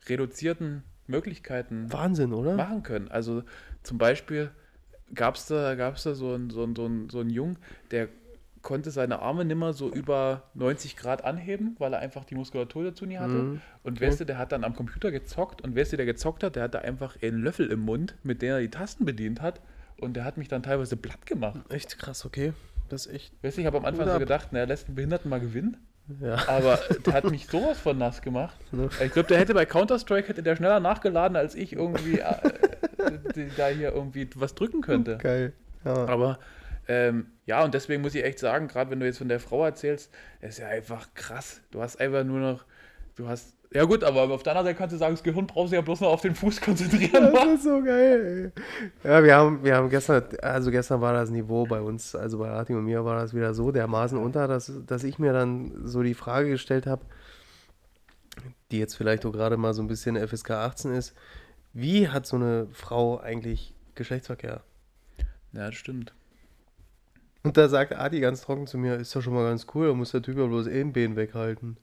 reduzierten 0.08 0.82
Möglichkeiten 1.06 1.92
Wahnsinn, 1.92 2.32
oder? 2.32 2.54
machen 2.54 2.82
können. 2.82 3.08
Also 3.08 3.42
zum 3.82 3.98
Beispiel 3.98 4.50
gab 5.14 5.36
es 5.36 5.46
da, 5.46 5.74
gab's 5.74 6.02
da 6.04 6.14
so 6.14 6.32
einen 6.34 6.48
so 6.50 6.62
einen- 6.62 6.74
so 6.76 6.84
einen- 6.86 7.10
so 7.10 7.20
einen 7.20 7.30
Jungen, 7.30 7.58
der 7.90 8.08
konnte 8.68 8.90
seine 8.90 9.20
Arme 9.20 9.46
nimmer 9.46 9.72
so 9.72 9.90
über 9.90 10.42
90 10.52 10.98
Grad 10.98 11.24
anheben, 11.24 11.74
weil 11.78 11.94
er 11.94 12.00
einfach 12.00 12.26
die 12.26 12.34
Muskulatur 12.34 12.84
dazu 12.84 13.06
nie 13.06 13.16
hatte. 13.16 13.32
Mhm. 13.32 13.60
Und 13.82 13.98
weißt 13.98 14.20
du, 14.20 14.26
der 14.26 14.36
hat 14.36 14.52
dann 14.52 14.62
am 14.62 14.76
Computer 14.76 15.10
gezockt 15.10 15.62
und 15.62 15.74
du, 15.74 15.96
der 15.96 16.04
gezockt 16.04 16.44
hat, 16.44 16.54
der 16.54 16.64
hatte 16.64 16.82
einfach 16.82 17.16
einen 17.22 17.42
Löffel 17.42 17.70
im 17.70 17.80
Mund, 17.80 18.16
mit 18.24 18.42
dem 18.42 18.50
er 18.50 18.60
die 18.60 18.68
Tasten 18.68 19.06
bedient 19.06 19.40
hat. 19.40 19.62
Und 19.98 20.16
der 20.16 20.24
hat 20.26 20.36
mich 20.36 20.48
dann 20.48 20.62
teilweise 20.62 20.98
platt 20.98 21.24
gemacht. 21.24 21.60
Echt 21.70 21.98
krass, 21.98 22.26
okay. 22.26 22.52
Das 22.90 23.06
ist 23.06 23.14
echt. 23.14 23.32
Weißt 23.42 23.56
du, 23.56 23.62
ich 23.62 23.66
habe 23.66 23.78
am 23.78 23.86
Anfang 23.86 24.06
so 24.06 24.18
gedacht, 24.18 24.48
na, 24.50 24.58
er 24.58 24.66
lässt 24.66 24.86
einen 24.86 24.96
Behinderten 24.96 25.30
mal 25.30 25.40
gewinnen. 25.40 25.78
Ja. 26.20 26.46
Aber 26.46 26.78
der 27.06 27.14
hat 27.14 27.24
mich 27.30 27.46
sowas 27.46 27.78
von 27.78 27.96
nass 27.96 28.20
gemacht. 28.20 28.58
Ne? 28.70 28.90
Ich 29.02 29.12
glaube, 29.12 29.28
der 29.28 29.38
hätte 29.38 29.54
bei 29.54 29.64
Counter-Strike 29.64 30.28
hätte 30.28 30.42
der 30.42 30.56
schneller 30.56 30.80
nachgeladen, 30.80 31.38
als 31.38 31.54
ich 31.54 31.72
irgendwie 31.72 32.18
äh, 32.18 32.34
da 33.56 33.68
hier 33.68 33.94
irgendwie 33.94 34.28
was 34.34 34.54
drücken 34.54 34.82
könnte. 34.82 35.16
Geil. 35.16 35.54
Ja. 35.86 36.06
Aber 36.06 36.38
ähm, 36.88 37.26
ja, 37.44 37.62
und 37.62 37.74
deswegen 37.74 38.02
muss 38.02 38.14
ich 38.14 38.24
echt 38.24 38.38
sagen, 38.38 38.66
gerade 38.66 38.90
wenn 38.90 38.98
du 38.98 39.06
jetzt 39.06 39.18
von 39.18 39.28
der 39.28 39.40
Frau 39.40 39.64
erzählst, 39.64 40.10
ist 40.40 40.58
ja 40.58 40.68
einfach 40.68 41.08
krass. 41.14 41.60
Du 41.70 41.82
hast 41.82 42.00
einfach 42.00 42.24
nur 42.24 42.40
noch, 42.40 42.64
du 43.14 43.28
hast, 43.28 43.54
ja 43.72 43.84
gut, 43.84 44.02
aber 44.02 44.22
auf 44.30 44.42
der 44.42 44.52
anderen 44.52 44.68
Seite 44.68 44.78
kannst 44.78 44.94
du 44.94 44.98
sagen, 44.98 45.14
das 45.14 45.22
Gehirn 45.22 45.46
braucht 45.46 45.68
sich 45.68 45.76
ja 45.76 45.82
bloß 45.82 46.00
noch 46.00 46.08
auf 46.08 46.22
den 46.22 46.34
Fuß 46.34 46.62
konzentrieren. 46.62 47.30
Das 47.34 47.46
ist 47.46 47.64
so 47.64 47.82
geil. 47.82 48.52
ey. 49.04 49.10
Ja, 49.10 49.22
wir 49.22 49.36
haben, 49.36 49.62
wir 49.62 49.76
haben 49.76 49.90
gestern, 49.90 50.24
also 50.40 50.70
gestern 50.70 51.02
war 51.02 51.12
das 51.12 51.28
Niveau 51.28 51.66
bei 51.66 51.80
uns, 51.82 52.14
also 52.14 52.38
bei 52.38 52.48
Arti 52.48 52.74
und 52.74 52.84
mir 52.84 53.04
war 53.04 53.20
das 53.20 53.34
wieder 53.34 53.52
so 53.52 53.70
dermaßen 53.70 54.16
unter, 54.16 54.48
dass, 54.48 54.72
dass 54.86 55.04
ich 55.04 55.18
mir 55.18 55.34
dann 55.34 55.86
so 55.86 56.02
die 56.02 56.14
Frage 56.14 56.48
gestellt 56.48 56.86
habe, 56.86 57.04
die 58.70 58.78
jetzt 58.78 58.96
vielleicht 58.96 59.26
auch 59.26 59.32
gerade 59.32 59.58
mal 59.58 59.74
so 59.74 59.82
ein 59.82 59.88
bisschen 59.88 60.16
FSK 60.16 60.52
18 60.52 60.94
ist, 60.94 61.14
wie 61.74 62.08
hat 62.08 62.26
so 62.26 62.36
eine 62.36 62.66
Frau 62.72 63.20
eigentlich 63.20 63.74
Geschlechtsverkehr? 63.94 64.62
Ja, 65.52 65.66
das 65.66 65.74
stimmt. 65.74 66.14
Und 67.42 67.56
da 67.56 67.68
sagt 67.68 67.94
Adi 67.94 68.20
ganz 68.20 68.42
trocken 68.42 68.66
zu 68.66 68.78
mir, 68.78 68.96
ist 68.96 69.14
doch 69.14 69.22
schon 69.22 69.34
mal 69.34 69.44
ganz 69.48 69.66
cool, 69.74 69.88
da 69.88 69.94
muss 69.94 70.10
der 70.10 70.22
Typ 70.22 70.36
ja 70.38 70.46
bloß 70.46 70.66
eh 70.66 70.80
ein 70.80 70.92
Bein 70.92 71.16
weghalten. 71.16 71.76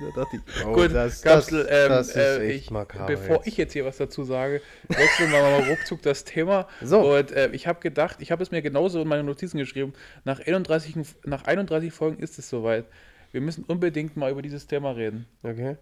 Da 0.00 0.22
dachte 0.22 0.36
ich, 0.36 0.66
oh, 0.66 0.72
Gut, 0.72 0.92
das, 0.92 1.22
Kapsel, 1.22 1.66
ähm, 1.70 1.88
das 1.88 2.08
ist 2.08 2.16
äh, 2.16 2.48
echt 2.48 2.64
ich, 2.64 2.70
makaber 2.70 3.06
bevor 3.06 3.36
jetzt. 3.36 3.46
ich 3.46 3.56
jetzt 3.56 3.72
hier 3.74 3.84
was 3.84 3.96
dazu 3.96 4.24
sage, 4.24 4.60
wechseln 4.88 5.30
wir 5.30 5.40
mal 5.40 5.68
ruckzuck 5.70 6.02
das 6.02 6.24
Thema. 6.24 6.66
So. 6.82 7.14
Und 7.14 7.30
äh, 7.30 7.50
ich 7.52 7.68
habe 7.68 7.78
gedacht, 7.80 8.16
ich 8.20 8.32
habe 8.32 8.42
es 8.42 8.50
mir 8.50 8.60
genauso 8.60 9.00
in 9.00 9.08
meine 9.08 9.22
Notizen 9.22 9.58
geschrieben, 9.58 9.92
nach 10.24 10.40
31, 10.40 10.96
nach 11.24 11.44
31 11.44 11.92
Folgen 11.92 12.20
ist 12.20 12.38
es 12.38 12.48
soweit. 12.48 12.86
Wir 13.30 13.40
müssen 13.40 13.64
unbedingt 13.64 14.16
mal 14.16 14.32
über 14.32 14.42
dieses 14.42 14.66
Thema 14.66 14.92
reden. 14.92 15.26
Okay. 15.44 15.76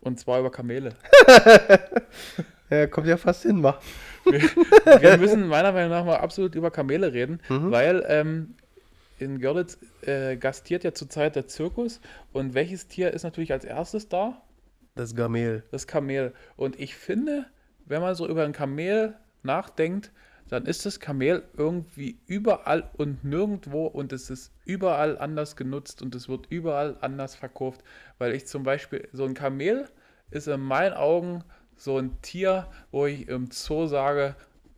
Und 0.00 0.18
zwar 0.20 0.40
über 0.40 0.50
Kamele. 0.50 0.94
Ja, 2.70 2.86
kommt 2.86 3.06
ja 3.06 3.16
fast 3.16 3.44
hin, 3.44 3.62
mach. 3.62 3.80
Wir 4.26 5.16
müssen 5.16 5.46
meiner 5.48 5.72
Meinung 5.72 5.88
nach 5.90 6.04
mal 6.04 6.16
absolut 6.18 6.54
über 6.54 6.70
Kamele 6.70 7.14
reden, 7.14 7.40
Mhm. 7.48 7.70
weil 7.70 8.04
ähm, 8.08 8.54
in 9.18 9.40
Görlitz 9.40 9.78
äh, 10.02 10.36
gastiert 10.36 10.84
ja 10.84 10.92
zurzeit 10.92 11.34
der 11.34 11.46
Zirkus. 11.46 11.98
Und 12.34 12.52
welches 12.52 12.86
Tier 12.86 13.10
ist 13.14 13.22
natürlich 13.22 13.52
als 13.52 13.64
erstes 13.64 14.10
da? 14.10 14.42
Das 14.96 15.14
Gamel. 15.14 15.62
Das 15.70 15.86
Kamel. 15.86 16.34
Und 16.56 16.78
ich 16.78 16.94
finde, 16.94 17.46
wenn 17.86 18.02
man 18.02 18.14
so 18.14 18.28
über 18.28 18.44
ein 18.44 18.52
Kamel 18.52 19.14
nachdenkt, 19.42 20.10
dann 20.48 20.66
ist 20.66 20.86
das 20.86 21.00
Kamel 21.00 21.42
irgendwie 21.56 22.18
überall 22.26 22.90
und 22.96 23.24
nirgendwo 23.24 23.86
und 23.86 24.12
es 24.12 24.30
ist 24.30 24.52
überall 24.64 25.18
anders 25.18 25.56
genutzt 25.56 26.02
und 26.02 26.14
es 26.14 26.28
wird 26.28 26.46
überall 26.50 26.96
anders 27.00 27.34
verkauft. 27.34 27.82
Weil 28.18 28.34
ich 28.34 28.46
zum 28.46 28.62
Beispiel, 28.62 29.08
so 29.12 29.24
ein 29.24 29.34
Kamel 29.34 29.88
ist 30.30 30.48
in 30.48 30.60
meinen 30.60 30.94
Augen 30.94 31.44
so 31.76 31.98
ein 31.98 32.20
Tier, 32.22 32.66
wo 32.90 33.06
ich 33.06 33.28
im 33.28 33.50
Zoo 33.50 33.86
sage, 33.86 34.34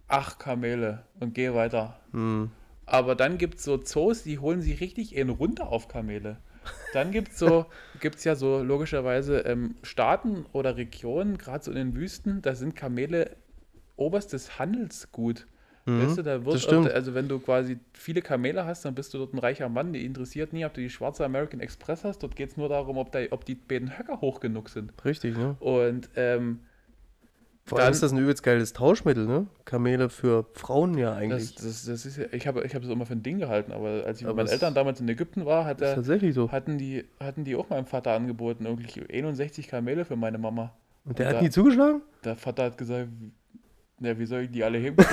ach 0.09 0.39
Kamele 0.39 1.05
und 1.19 1.35
gehe 1.35 1.55
weiter. 1.55 1.99
Hm. 2.13 2.51
Aber 2.87 3.15
dann 3.15 3.39
gibt 3.39 3.59
es 3.59 3.65
so 3.65 3.79
Zoos, 3.79 4.25
die 4.25 4.39
holen 4.39 4.61
sich 4.61 4.81
richtig 4.81 5.17
einen 5.17 5.31
runter 5.31 5.69
auf 5.69 5.89
Kamele. 5.89 6.39
Dann 6.93 7.13
gibt 7.13 7.29
es 7.33 7.39
so, 7.39 7.67
gibt's 8.01 8.25
ja 8.25 8.35
so 8.35 8.63
logischerweise 8.63 9.39
ähm, 9.41 9.77
Staaten 9.83 10.45
oder 10.53 10.77
Regionen, 10.77 11.39
gerade 11.39 11.65
so 11.65 11.71
in 11.71 11.77
den 11.77 11.95
Wüsten, 11.95 12.43
da 12.43 12.55
sind 12.55 12.75
Kamele 12.75 13.37
oberstes 13.97 14.59
Handelsgut. 14.59 15.47
Weißt 15.99 16.19
du, 16.19 16.23
da 16.23 16.33
wird, 16.33 16.47
Mhm. 16.47 16.51
das 16.53 16.63
stimmt. 16.63 16.91
also 16.93 17.15
wenn 17.15 17.29
du 17.29 17.39
quasi 17.39 17.79
viele 17.93 18.23
Kamele 18.23 18.65
hast, 18.65 18.85
dann 18.85 18.95
bist 18.95 19.13
du 19.15 19.19
dort 19.19 19.35
ein 19.35 19.39
reicher 19.39 19.69
Mann, 19.69 19.93
die 19.93 20.05
interessiert 20.05 20.53
nie, 20.53 20.65
ob 20.65 20.75
du 20.75 20.81
die 20.81 20.91
schwarze 20.91 21.25
American 21.25 21.61
Express 21.61 22.05
hast, 22.05 22.23
dort 22.23 22.37
geht 22.37 22.51
es 22.51 22.57
nur 22.57 22.69
darum, 22.69 22.97
ob, 22.99 23.11
da, 23.13 23.21
ob 23.31 23.45
die 23.45 23.55
beiden 23.55 23.99
Höcker 23.99 24.21
hoch 24.21 24.41
genug 24.41 24.69
sind. 24.69 24.93
Richtig, 25.05 25.37
ne? 25.37 25.57
Und 25.61 26.09
ähm, 26.17 26.61
Vor 27.67 27.79
allem 27.79 27.87
Dann- 27.87 27.93
ist 27.93 28.03
das 28.03 28.11
ein 28.13 28.19
übelst 28.19 28.43
geiles 28.43 28.73
Tauschmittel, 28.73 29.27
ne? 29.27 29.47
Kamele 29.65 30.09
für 30.09 30.45
Frauen 30.55 30.97
ja 30.99 31.11
Das, 31.11 31.19
eigentlich. 31.19 31.55
das, 31.55 31.85
das 31.85 32.05
ist 32.07 32.17
ja, 32.17 32.25
ich 32.33 32.47
habe 32.49 32.65
ich 32.65 32.75
hab 32.75 32.83
das 32.83 32.91
immer 32.91 33.07
für 33.07 33.13
ein 33.13 33.23
Ding 33.23 33.39
gehalten, 33.39 33.71
aber 33.73 34.03
als 34.07 34.21
ich 34.21 34.27
Aber 34.27 34.35
mit 34.35 34.47
meinen 34.47 34.53
Eltern 34.55 34.75
damals 34.75 35.01
in 35.01 35.09
Ägypten 35.09 35.45
war, 35.47 35.67
hat 35.67 35.81
Das 35.81 35.97
ist 35.99 36.09
er, 36.09 36.33
so. 36.33 36.51
hatten, 36.51 36.79
die, 36.79 37.05
hatten 37.21 37.45
die 37.45 37.55
auch 37.55 37.69
meinem 37.71 37.87
Vater 37.87 38.13
angeboten, 38.13 38.65
irgendwie 38.67 38.89
61 39.13 39.69
Kamele 39.69 40.05
für 40.05 40.17
meine 40.17 40.39
Mama. 40.39 40.73
Und 41.05 41.19
der 41.21 41.29
da- 41.31 41.37
hat 41.37 41.43
nie 41.43 41.51
zugeschlagen? 41.51 42.03
Der 42.25 42.35
Vater 42.35 42.65
hat 42.65 42.77
gesagt, 42.79 43.09
na, 44.01 44.19
wie 44.19 44.27
soll 44.27 44.43
ich 44.43 44.51
die 44.51 44.65
alle 44.65 44.79
heben? 44.79 44.97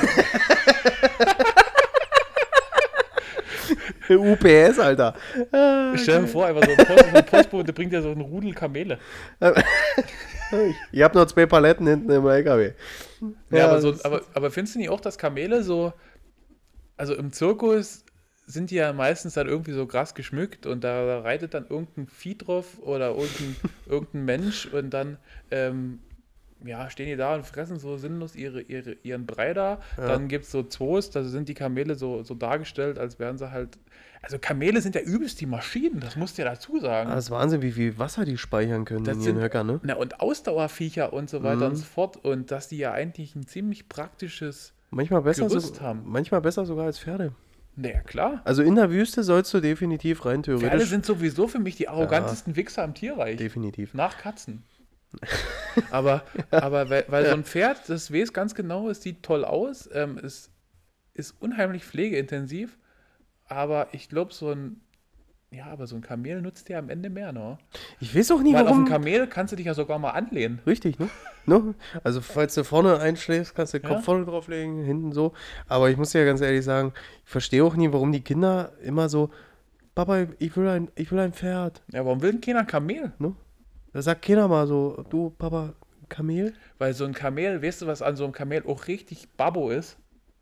UPS, 4.09 4.79
Alter. 4.79 5.13
Ah, 5.51 5.91
Stell 5.97 6.21
dir 6.21 6.27
vor, 6.27 6.45
einfach 6.45 6.63
so 6.63 6.71
ein, 6.71 6.77
Post, 6.77 7.09
so 7.11 7.17
ein 7.17 7.25
Postbote, 7.25 7.63
der 7.65 7.73
bringt 7.73 7.91
ja 7.91 8.01
so 8.01 8.11
einen 8.11 8.21
Rudel 8.21 8.53
Kamele. 8.53 8.99
Ihr 10.93 11.03
habt 11.03 11.15
noch 11.15 11.25
zwei 11.25 11.45
Paletten 11.45 11.85
hinten 11.85 12.09
im 12.11 12.25
LKW. 12.25 12.71
Ja, 13.51 13.67
aber, 13.67 13.81
so, 13.81 13.93
aber, 14.03 14.21
aber 14.33 14.49
findest 14.51 14.75
du 14.75 14.79
nicht 14.79 14.89
auch, 14.89 15.01
dass 15.01 15.17
Kamele 15.17 15.61
so, 15.63 15.91
also 16.95 17.15
im 17.15 17.33
Zirkus 17.33 18.05
sind 18.45 18.71
die 18.71 18.75
ja 18.75 18.93
meistens 18.93 19.33
dann 19.33 19.47
irgendwie 19.47 19.73
so 19.73 19.85
krass 19.85 20.15
geschmückt 20.15 20.65
und 20.65 20.85
da, 20.85 21.05
da 21.05 21.19
reitet 21.19 21.53
dann 21.53 21.67
irgendein 21.67 22.07
Vieh 22.07 22.38
drauf 22.38 22.79
oder 22.81 23.09
irgendein, 23.09 23.57
irgendein 23.88 24.23
Mensch 24.25 24.67
und 24.67 24.91
dann 24.91 25.17
ähm, 25.51 25.99
ja, 26.65 26.89
stehen 26.89 27.07
die 27.07 27.15
da 27.15 27.35
und 27.35 27.45
fressen 27.45 27.77
so 27.79 27.97
sinnlos 27.97 28.35
ihre, 28.35 28.61
ihre, 28.61 28.97
ihren 29.03 29.25
Brei 29.25 29.53
da. 29.53 29.79
Ja. 29.97 30.07
Dann 30.07 30.27
gibt 30.27 30.45
es 30.45 30.51
so 30.51 30.63
Zoos, 30.63 31.09
da 31.11 31.23
sind 31.23 31.49
die 31.49 31.53
Kamele 31.53 31.95
so, 31.95 32.23
so 32.23 32.33
dargestellt, 32.35 32.97
als 32.99 33.19
wären 33.19 33.37
sie 33.37 33.51
halt. 33.51 33.77
Also 34.21 34.39
Kamele 34.39 34.81
sind 34.81 34.95
ja 34.95 35.01
übelst 35.01 35.39
die 35.39 35.45
Maschinen, 35.45 35.99
das 35.99 36.15
musst 36.15 36.37
du 36.37 36.41
ja 36.41 36.49
dazu 36.49 36.79
sagen. 36.79 37.09
Das 37.11 37.25
ist 37.25 37.31
Wahnsinn, 37.31 37.61
wie 37.61 37.71
viel 37.71 37.97
Wasser 37.99 38.25
die 38.25 38.37
speichern 38.37 38.83
können 38.85 39.03
Das 39.05 39.17
in 39.17 39.23
ihren 39.23 39.39
Höckern, 39.39 39.67
ne? 39.67 39.79
Na, 39.83 39.95
und 39.95 40.19
Ausdauerviecher 40.19 41.13
und 41.13 41.29
so 41.29 41.43
weiter 41.43 41.57
Mhm. 41.57 41.63
und 41.71 41.75
so 41.75 41.85
fort. 41.85 42.17
Und 42.25 42.49
dass 42.51 42.67
die 42.67 42.77
ja 42.77 42.91
eigentlich 42.93 43.35
ein 43.35 43.45
ziemlich 43.45 43.87
praktisches. 43.87 44.73
Manchmal 44.89 45.21
besser, 45.21 45.47
Gerüst 45.47 45.75
so, 45.75 45.81
haben. 45.81 46.01
manchmal 46.05 46.41
besser 46.41 46.65
sogar 46.65 46.85
als 46.85 46.97
Pferde. 46.99 47.33
Naja, 47.75 47.99
klar. 48.01 48.41
Also 48.43 48.63
in 48.63 48.73
der 48.73 48.89
Wüste 48.89 49.21
sollst 49.21 49.53
du 49.53 49.59
definitiv 49.59 50.25
rein 50.25 50.43
Pferde 50.43 50.59
theoretisch. 50.61 50.89
sind 50.89 51.05
sowieso 51.05 51.47
für 51.47 51.59
mich 51.59 51.75
die 51.75 51.87
arrogantesten 51.87 52.55
Wichser 52.55 52.83
im 52.83 52.95
Tierreich. 52.95 53.37
definitiv. 53.37 53.93
Nach 53.93 54.17
Katzen. 54.17 54.63
Aber 55.91 56.23
aber 56.51 56.89
weil, 56.89 57.05
weil 57.07 57.25
so 57.25 57.33
ein 57.33 57.43
Pferd, 57.43 57.87
das 57.89 58.11
weiß 58.11 58.33
ganz 58.33 58.55
genau, 58.55 58.89
es 58.89 59.01
sieht 59.01 59.23
toll 59.23 59.45
aus, 59.45 59.89
ähm, 59.93 60.17
es 60.23 60.51
ist 61.13 61.35
unheimlich 61.41 61.83
pflegeintensiv, 61.83 62.77
aber 63.45 63.87
ich 63.93 64.09
glaube, 64.09 64.33
so 64.33 64.51
ein. 64.51 64.81
Ja, 65.49 65.67
aber 65.67 65.87
so 65.87 65.95
ein 65.95 66.01
Kamel 66.01 66.41
nutzt 66.41 66.67
dir 66.67 66.77
am 66.77 66.89
Ende 66.89 67.09
mehr, 67.09 67.31
ne? 67.31 67.57
Ich 68.01 68.13
weiß 68.13 68.31
auch 68.31 68.41
nie, 68.41 68.53
Weil 68.53 68.63
auf 68.63 68.67
ein 68.67 68.71
warum. 68.79 68.85
Kamel 68.85 69.27
kannst 69.27 69.53
du 69.53 69.55
dich 69.55 69.65
ja 69.65 69.73
sogar 69.73 69.97
mal 69.97 70.09
anlehnen. 70.09 70.59
Richtig, 70.67 70.99
ne? 70.99 71.07
ne? 71.45 71.73
Also 72.03 72.19
falls 72.19 72.53
du 72.53 72.65
vorne 72.65 72.99
einschläfst, 72.99 73.55
kannst 73.55 73.73
du 73.73 73.79
den 73.79 73.87
Ja. 73.89 73.95
Kopf 73.95 74.03
vorne 74.03 74.25
drauflegen, 74.25 74.83
hinten 74.83 75.13
so. 75.13 75.31
Aber 75.69 75.89
ich 75.89 75.95
muss 75.95 76.11
dir 76.11 76.19
ja 76.19 76.25
ganz 76.25 76.41
ehrlich 76.41 76.65
sagen, 76.65 76.91
ich 77.23 77.31
verstehe 77.31 77.63
auch 77.63 77.77
nie, 77.77 77.93
warum 77.93 78.11
die 78.11 78.19
Kinder 78.19 78.73
immer 78.83 79.07
so, 79.07 79.29
Papa, 79.95 80.27
ich 80.37 80.55
will 80.57 80.67
ein, 80.67 80.91
ich 80.95 81.13
will 81.13 81.19
ein 81.19 81.31
Pferd. 81.31 81.81
Ja, 81.93 82.05
warum 82.05 82.21
will 82.21 82.31
denn 82.33 82.41
keiner 82.41 82.59
ein 82.59 82.67
Kamel? 82.67 83.13
Da 83.93 84.01
sagt 84.01 84.21
keiner 84.23 84.47
mal 84.47 84.67
so, 84.67 85.03
du 85.09 85.31
Papa, 85.31 85.73
Kamel? 86.09 86.53
Weil 86.77 86.93
so 86.93 87.05
ein 87.05 87.13
Kamel, 87.13 87.61
weißt 87.61 87.81
du, 87.81 87.88
was 87.88 88.01
an 88.01 88.15
so 88.15 88.23
einem 88.23 88.33
Kamel 88.33 88.63
auch 88.67 88.88
richtig 88.88 89.27
Babbo 89.38 89.69
ist? 89.71 89.97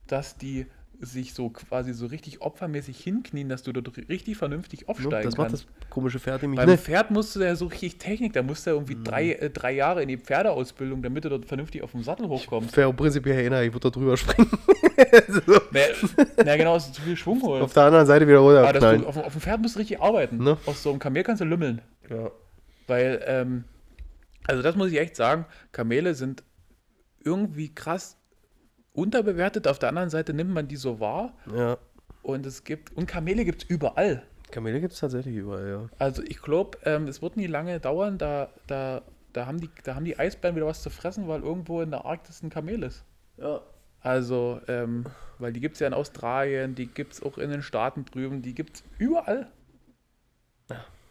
Dass 0.07 0.37
die 0.37 0.67
sich 1.01 1.33
so 1.33 1.49
quasi 1.49 1.93
so 1.93 2.05
richtig 2.05 2.41
opfermäßig 2.41 2.97
hinknien, 3.01 3.49
dass 3.49 3.63
du 3.63 3.73
dort 3.73 3.91
richtig 4.07 4.37
vernünftig 4.37 4.81
Ne? 4.81 4.87
aufsteigen 4.87 5.25
Das 5.29 5.37
macht 5.37 5.49
kannst. 5.49 5.67
das 5.81 5.89
komische 5.89 6.19
Pferd 6.19 6.41
nämlich 6.41 6.57
Beim 6.57 6.69
nicht. 6.69 6.83
Pferd 6.83 7.11
musst 7.11 7.35
du 7.35 7.41
ja 7.41 7.53
so 7.55 7.65
richtig 7.65 7.97
Technik, 7.97 8.31
da 8.31 8.41
musst 8.43 8.65
du 8.65 8.69
ja 8.69 8.75
irgendwie 8.77 8.97
drei, 9.03 9.31
äh, 9.33 9.49
drei 9.49 9.73
Jahre 9.73 10.01
in 10.03 10.07
die 10.07 10.17
Pferdeausbildung, 10.17 11.01
damit 11.01 11.25
du 11.25 11.29
dort 11.29 11.45
vernünftig 11.45 11.81
auf 11.83 11.91
dem 11.91 12.01
Sattel 12.03 12.29
hochkommst. 12.29 12.77
Wäre 12.77 12.87
auch 12.87 12.95
prinzipiell 12.95 13.45
einer, 13.45 13.61
ich 13.63 13.73
würde 13.73 13.89
da 13.91 13.99
drüber 13.99 14.15
springen. 14.15 14.49
so, 15.27 15.59
Na, 15.71 15.79
na 16.45 16.55
genau, 16.55 16.75
du 16.77 16.91
zu 16.93 17.01
viel 17.01 17.17
Schwung 17.17 17.41
auf 17.43 17.47
holst. 17.61 17.75
der 17.75 17.83
anderen 17.83 18.05
Seite 18.05 18.25
wieder 18.27 18.39
Aber 18.39 18.55
runterknallen. 18.63 19.01
du 19.01 19.07
auf, 19.07 19.15
dem- 19.15 19.23
auf 19.23 19.33
dem 19.33 19.41
Pferd 19.41 19.61
musst 19.61 19.75
du 19.75 19.79
richtig 19.79 19.99
arbeiten. 20.01 20.37
Ne? 20.41 20.57
Auf 20.65 20.77
so 20.77 20.91
einem 20.91 20.99
Kamel 20.99 21.23
kannst 21.23 21.41
du 21.41 21.45
lümmeln. 21.45 21.81
Ja. 22.09 22.31
Weil, 22.87 23.21
ähm, 23.25 23.63
also 24.47 24.61
das 24.61 24.75
muss 24.75 24.91
ich 24.91 24.99
echt 24.99 25.15
sagen, 25.15 25.45
Kamele 25.71 26.13
sind 26.13 26.43
irgendwie 27.23 27.73
krass 27.73 28.17
unterbewertet. 28.93 29.67
Auf 29.67 29.79
der 29.79 29.89
anderen 29.89 30.09
Seite 30.09 30.33
nimmt 30.33 30.51
man 30.51 30.67
die 30.67 30.75
so 30.75 30.99
wahr. 30.99 31.33
ja. 31.53 31.77
Und 32.21 32.47
es 32.47 32.63
gibt, 32.63 32.91
und 32.97 33.05
Kamele 33.05 33.45
gibt 33.45 33.63
es 33.63 33.69
überall. 33.69 34.23
Kamele 34.49 34.81
gibt 34.81 34.93
es 34.93 34.99
tatsächlich 34.99 35.35
überall, 35.35 35.69
ja. 35.69 35.89
Also 35.99 36.23
ich 36.23 36.41
glaube, 36.41 36.79
ähm, 36.83 37.07
es 37.07 37.21
wird 37.21 37.37
nie 37.37 37.45
lange 37.45 37.79
dauern, 37.79 38.17
da, 38.17 38.49
da, 38.65 39.03
da, 39.31 39.45
haben 39.45 39.59
die, 39.59 39.69
da 39.83 39.93
haben 39.93 40.05
die 40.05 40.17
Eisbären 40.17 40.55
wieder 40.55 40.65
was 40.65 40.81
zu 40.81 40.89
fressen, 40.89 41.27
weil 41.27 41.41
irgendwo 41.41 41.81
in 41.81 41.91
der 41.91 42.05
Arktis 42.05 42.41
ein 42.41 42.49
Kamel 42.49 42.81
ist. 42.81 43.03
Ja. 43.37 43.61
Also, 43.99 44.59
ähm, 44.67 45.05
weil 45.37 45.53
die 45.53 45.59
gibt 45.59 45.75
es 45.75 45.81
ja 45.81 45.87
in 45.87 45.93
Australien, 45.93 46.73
die 46.73 46.87
gibt 46.87 47.13
es 47.13 47.23
auch 47.23 47.37
in 47.37 47.49
den 47.49 47.61
Staaten 47.61 48.05
drüben, 48.05 48.41
die 48.41 48.55
gibt 48.55 48.77
es 48.77 48.83
überall. 48.97 49.51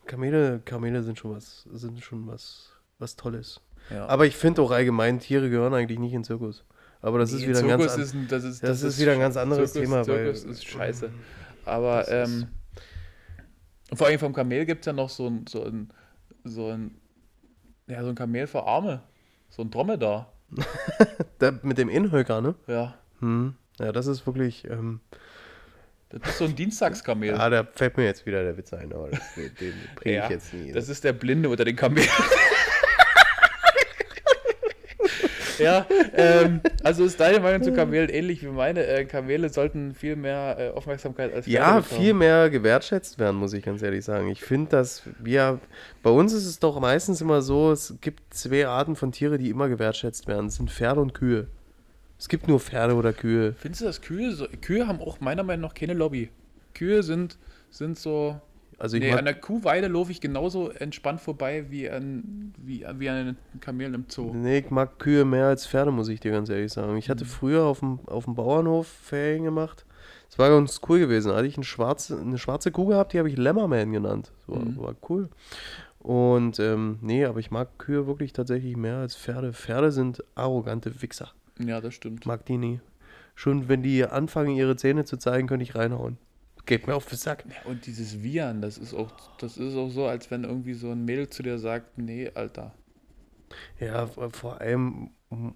Kamele, 0.07 0.61
Kamele 0.65 1.03
sind 1.03 1.19
schon 1.19 1.35
was, 1.37 1.67
sind 1.73 2.03
schon 2.03 2.27
was, 2.27 2.71
was 2.99 3.17
Tolles. 3.17 3.61
Ja. 3.91 4.07
Aber 4.07 4.27
ich 4.27 4.37
finde 4.37 4.63
auch 4.63 4.71
allgemein, 4.71 5.21
Tiere 5.21 5.51
gehören 5.51 5.75
eigentlich 5.75 5.99
nicht 5.99 6.13
in 6.13 6.21
den 6.21 6.25
Zirkus. 6.25 6.65
Aber 7.03 7.19
das 7.19 7.33
ist 7.33 7.43
Nee, 7.43 7.49
wieder 7.49 7.59
ein 7.61 7.69
ganz 7.69 7.97
ist, 7.97 8.15
ein- 8.15 8.29
das 8.29 8.45
ist, 8.45 8.63
das 8.63 8.83
ist 8.83 8.99
wieder 8.99 9.13
ein 9.13 9.21
ganz 9.21 9.37
anderes 9.37 9.73
Zirkus, 9.73 9.91
Thema, 9.91 10.03
Zirkus 10.05 10.45
ist 10.45 10.65
scheiße. 10.67 11.11
Aber 11.67 12.03
ist- 12.03 12.09
ähm, 12.11 12.49
vor 13.93 14.07
allem 14.07 14.19
vom 14.19 14.33
Kamel 14.33 14.65
gibt 14.65 14.81
es 14.81 14.87
ja 14.87 14.93
noch 14.95 15.11
so 15.11 15.27
ein, 15.29 15.47
so 15.47 15.63
ein, 15.65 15.91
so 16.45 16.69
ein, 16.71 16.97
ja, 17.87 18.03
so 18.03 18.09
ein 18.09 18.15
Kamel 18.15 18.47
für 18.47 18.63
Arme. 18.65 19.03
So 19.51 19.63
ein 19.63 19.71
Dromedar. 19.71 20.33
Da, 21.39 21.53
mit 21.63 21.77
dem 21.79 21.89
Inhöcker, 21.89 22.41
ne? 22.41 22.55
Ja. 22.67 22.95
Hm. 23.21 23.55
Ja, 23.79 23.93
das 23.93 24.07
ist 24.07 24.27
wirklich. 24.27 24.65
Ähm, 24.65 25.01
Das 26.21 26.31
ist 26.31 26.39
so 26.39 26.45
ein 26.45 26.55
Dienstagskamel. 26.55 27.31
ja, 27.31 27.51
da 27.51 27.67
fällt 27.75 27.97
mir 27.97 28.05
jetzt 28.05 28.25
wieder 28.27 28.43
der 28.43 28.57
Witz 28.57 28.73
ein, 28.73 28.93
aber 28.93 29.11
das, 29.11 29.35
den, 29.35 29.51
den 29.61 29.75
bringe 29.97 30.17
Ja, 30.17 30.25
ich 30.25 30.31
jetzt 30.31 30.55
nie. 30.55 30.73
Das 30.73 30.89
ist 30.89 31.05
der 31.05 31.13
Blinde 31.13 31.49
unter 31.49 31.65
den 31.65 31.77
Kamelen. 31.77 32.09
ja, 35.59 35.87
ähm, 36.15 36.61
also 36.83 37.05
ist 37.05 37.21
deine 37.21 37.41
Meinung 37.41 37.63
zu 37.63 37.73
Kamelen 37.73 38.09
ähnlich 38.09 38.43
wie 38.43 38.49
meine. 38.49 38.87
Äh, 38.87 39.05
Kamele 39.05 39.49
sollten 39.49 39.95
viel 39.95 40.17
mehr 40.17 40.57
äh, 40.59 40.69
Aufmerksamkeit 40.71 41.33
als 41.35 41.47
Pferde 41.47 41.59
ja, 41.59 41.81
bekommen. 41.81 42.01
viel 42.01 42.15
mehr 42.15 42.51
gewertschätzt 42.51 43.19
werden, 43.19 43.37
muss 43.37 43.53
ich 43.53 43.65
ganz 43.65 43.83
ehrlich 43.83 44.05
sagen. 44.05 44.29
Ich 44.29 44.43
finde, 44.43 44.71
dass 44.71 45.03
wir, 45.19 45.61
bei 46.03 46.11
uns 46.11 46.33
ist 46.33 46.47
es 46.47 46.59
doch 46.59 46.81
meistens 46.81 47.21
immer 47.21 47.43
so, 47.43 47.73
es 47.73 47.95
gibt 48.01 48.35
zwei 48.35 48.67
Arten 48.67 48.97
von 48.97 49.13
Tiere, 49.13 49.39
die 49.39 49.51
immer 49.51 49.69
gewertschätzt 49.69 50.27
werden. 50.27 50.47
Das 50.47 50.57
sind 50.57 50.71
Pferde 50.71 51.01
und 51.01 51.15
Kühe. 51.15 51.49
Es 52.19 52.29
gibt 52.29 52.49
nur 52.49 52.61
Pferde 52.61 52.95
oder 52.95 53.13
Kühe. 53.13 53.55
Findest 53.59 53.83
du, 53.83 53.87
dass 53.87 54.01
Kühe, 54.01 54.33
so, 54.33 54.47
Kühe 54.61 54.87
haben 54.87 55.01
auch 55.01 55.21
meiner 55.21 55.43
Meinung 55.43 55.63
nach 55.69 55.75
keine 55.75 55.95
Lobby. 55.95 56.31
Kühe 56.75 57.03
sind, 57.03 57.39
sind 57.71 57.99
so. 57.99 58.41
Also 58.79 58.97
nee, 58.99 59.13
an 59.13 59.25
der 59.25 59.35
Kuhweide 59.35 59.87
laufe 59.87 60.11
ich 60.11 60.21
genauso 60.21 60.71
entspannt 60.71 61.21
vorbei 61.21 61.67
wie 61.71 61.89
an, 61.89 62.53
wie, 62.59 62.85
wie 62.99 63.09
an 63.09 63.37
den 63.53 63.61
Kamelen 63.61 63.95
im 63.95 64.05
Zoo. 64.09 64.33
nee, 64.35 64.59
ich 64.59 64.71
mag 64.71 64.99
Kühe 64.99 65.25
mehr 65.25 65.47
als 65.47 65.65
Pferde, 65.67 65.93
muss 65.93 66.09
ich 66.09 66.19
dir 66.19 66.33
ganz 66.33 66.49
ehrlich 66.49 66.73
sagen. 66.73 66.97
Ich 66.97 67.07
Mhm. 67.07 67.11
hatte 67.13 67.25
früher 67.25 67.63
auf 67.65 67.79
dem, 67.81 68.01
auf 68.07 68.25
dem 68.25 68.35
Bauernhof 68.35 68.89
Ferien 68.89 69.45
gemacht. 69.45 69.85
Das 70.29 70.39
war 70.41 70.49
ganz 70.51 70.81
cool 70.89 70.99
gewesen. 70.99 71.29
Da 71.29 71.37
hatte 71.37 71.47
ich 71.47 71.57
eine 71.57 71.65
schwarze, 71.65 72.19
eine 72.21 72.37
schwarze 72.39 72.73
Kuh 72.73 72.87
gehabt, 72.87 73.13
die 73.13 73.19
habe 73.21 73.29
ich 73.29 73.37
Lämmerman 73.37 73.93
genannt. 73.93 74.33
Das 74.47 74.57
war, 74.57 74.65
Mhm. 74.65 74.77
war 74.79 74.95
cool. 75.09 75.29
Und 76.01 76.59
ähm, 76.59 76.99
nee, 77.01 77.25
aber 77.25 77.39
ich 77.39 77.53
mag 77.53 77.79
Kühe 77.79 78.07
wirklich 78.09 78.33
tatsächlich 78.33 78.77
mehr 78.77 78.97
als 78.97 79.15
Pferde. 79.17 79.53
Pferde 79.53 79.93
sind 79.93 80.23
arrogante 80.35 81.01
Wichser. 81.01 81.31
Ja, 81.59 81.81
das 81.81 81.95
stimmt. 81.95 82.27
Mag 82.27 82.45
die 82.47 82.57
nie. 82.57 82.81
Schon 83.35 83.69
wenn 83.69 83.83
die 83.83 84.05
anfangen, 84.05 84.55
ihre 84.57 84.77
Zähne 84.77 85.05
zu 85.05 85.17
zeigen, 85.17 85.49
könnte 85.49 85.65
ich 85.65 85.75
reinhauen. 85.75 86.19
Geht 86.67 86.87
mir 86.87 86.95
auf 86.95 87.07
den 87.07 87.19
Sack. 87.19 87.45
Ja, 87.49 87.71
Und 87.71 87.87
dieses 87.87 88.23
Wiehern, 88.23 88.63
das 88.63 88.79
ist 88.79 88.95
auch, 88.95 89.13
das 89.39 89.59
ist 89.59 89.75
auch 89.77 89.91
so, 89.91 90.07
als 90.07 90.31
wenn 90.31 90.45
irgendwie 90.45 90.75
so 90.75 90.91
ein 90.91 91.05
Mädel 91.05 91.29
zu 91.29 91.43
dir 91.43 91.59
sagt, 91.59 91.99
nee, 91.99 92.31
Alter. 92.35 92.73
Ja, 93.79 94.07
vor 94.07 94.61
allem, 94.61 95.11
mm, 95.31 95.49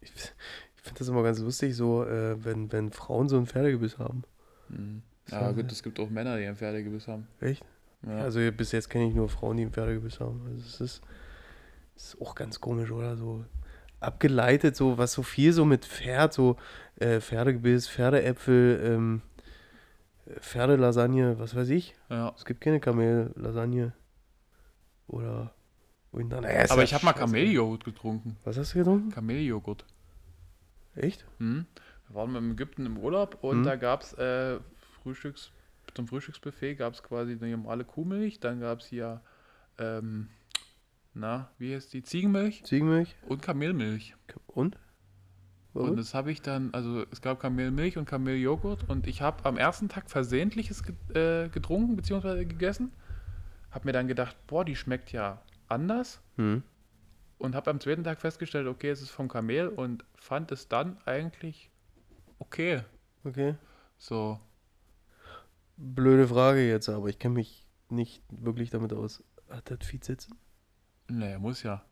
ich, 0.00 0.10
ich 0.12 0.82
finde 0.82 0.98
das 0.98 1.08
immer 1.08 1.22
ganz 1.22 1.38
lustig, 1.38 1.76
so, 1.76 2.04
äh, 2.04 2.42
wenn, 2.44 2.72
wenn 2.72 2.90
Frauen 2.90 3.28
so 3.28 3.38
ein 3.38 3.46
Pferdegebiss 3.46 3.98
haben. 3.98 4.24
Mhm. 4.68 5.02
So, 5.26 5.36
Ja, 5.36 5.48
ne? 5.48 5.54
gut, 5.54 5.70
es 5.70 5.82
gibt 5.82 6.00
auch 6.00 6.10
Männer, 6.10 6.36
die 6.36 6.46
ein 6.46 6.56
Pferdegebiss 6.56 7.06
haben. 7.06 7.28
Echt? 7.40 7.64
Ja. 8.04 8.18
Also 8.22 8.40
bis 8.50 8.72
jetzt 8.72 8.88
kenne 8.90 9.08
ich 9.08 9.14
nur 9.14 9.28
Frauen, 9.28 9.56
die 9.58 9.64
ein 9.64 9.72
Pferdegebiss 9.72 10.18
haben. 10.20 10.40
Also 10.48 10.66
es 10.66 10.80
ist, 10.80 11.02
es 11.96 12.14
ist 12.14 12.20
auch 12.20 12.34
ganz 12.34 12.60
komisch, 12.60 12.90
oder? 12.90 13.16
So 13.16 13.44
abgeleitet, 14.00 14.76
so 14.76 14.96
was 14.98 15.12
so 15.12 15.22
viel 15.22 15.52
so 15.52 15.64
mit 15.64 15.84
Pferd, 15.84 16.32
so 16.32 16.56
äh, 16.96 17.20
Pferdegebiss, 17.20 17.88
Pferdeäpfel, 17.88 18.80
ähm, 18.84 19.22
äh, 20.26 20.40
Pferdelasagne, 20.40 21.38
was 21.38 21.54
weiß 21.54 21.68
ich. 21.70 21.94
ja. 22.08 22.32
Es 22.36 22.44
gibt 22.44 22.60
keine 22.60 22.80
Kamellasagne. 22.80 23.92
Oder. 25.06 25.52
und 26.12 26.30
dann- 26.30 26.44
ist 26.44 26.70
Aber 26.72 26.82
ich 26.82 26.92
habe 26.94 27.04
mal. 27.04 27.12
Kameljoghurt 27.12 27.84
getrunken. 27.84 28.36
Was 28.44 28.56
hast 28.58 28.74
du 28.74 28.78
getrunken? 28.78 29.10
Kameljoghurt. 29.10 29.84
Echt? 30.96 31.24
Mhm. 31.38 31.66
Wir 32.08 32.14
waren 32.16 32.34
in 32.34 32.52
Ägypten 32.52 32.84
im 32.86 32.98
Urlaub 32.98 33.38
und 33.42 33.60
Mhm. 33.60 33.64
da 33.64 33.76
gab 33.76 34.02
es 34.02 34.12
äh, 34.14 34.58
Frühstücks, 35.02 35.52
zum 35.94 36.06
Frühstücksbuffet 36.08 36.74
gab 36.76 36.94
es 36.94 37.02
quasi 37.02 37.32
eine 37.40 37.56
normale 37.56 37.84
Kuhmilch, 37.84 38.40
dann 38.40 38.60
gab 38.60 38.80
es 38.80 38.86
hier, 38.86 39.20
ähm, 39.78 40.28
na, 41.14 41.50
wie 41.58 41.74
heißt 41.74 41.92
die, 41.92 42.02
Ziegenmilch 42.02 42.64
Ziegenmilch? 42.64 43.16
und 43.26 43.42
Kamelmilch. 43.42 44.14
Und? 44.46 44.78
Und 45.72 45.96
das 45.96 46.14
habe 46.14 46.32
ich 46.32 46.42
dann, 46.42 46.74
also 46.74 47.04
es 47.12 47.22
gab 47.22 47.38
Kamelmilch 47.38 47.96
und 47.96 48.04
Kameljoghurt 48.04 48.88
und 48.88 49.06
ich 49.06 49.22
habe 49.22 49.44
am 49.44 49.56
ersten 49.56 49.88
Tag 49.88 50.10
Versehentliches 50.10 50.82
äh, 51.14 51.48
getrunken 51.48 51.94
bzw. 51.94 52.44
gegessen. 52.44 52.92
Habe 53.70 53.86
mir 53.86 53.92
dann 53.92 54.08
gedacht, 54.08 54.36
boah, 54.48 54.64
die 54.64 54.74
schmeckt 54.74 55.12
ja 55.12 55.40
anders. 55.68 56.20
Hm. 56.36 56.64
Und 57.38 57.54
habe 57.54 57.70
am 57.70 57.78
zweiten 57.78 58.02
Tag 58.02 58.20
festgestellt, 58.20 58.66
okay, 58.66 58.90
es 58.90 59.00
ist 59.00 59.10
vom 59.10 59.28
Kamel 59.28 59.68
und 59.68 60.04
fand 60.16 60.50
es 60.50 60.66
dann 60.66 60.98
eigentlich 61.04 61.70
okay. 62.40 62.82
Okay. 63.22 63.54
So, 63.96 64.40
Blöde 65.82 66.28
Frage 66.28 66.68
jetzt, 66.68 66.90
aber 66.90 67.08
ich 67.08 67.18
kenne 67.18 67.36
mich 67.36 67.66
nicht 67.88 68.22
wirklich 68.28 68.68
damit 68.68 68.92
aus. 68.92 69.24
Hat 69.48 69.70
das 69.70 69.78
Vieh 69.86 69.98
sitzen? 70.02 70.36
Naja, 71.10 71.38
muss 71.38 71.62
ja. 71.62 71.82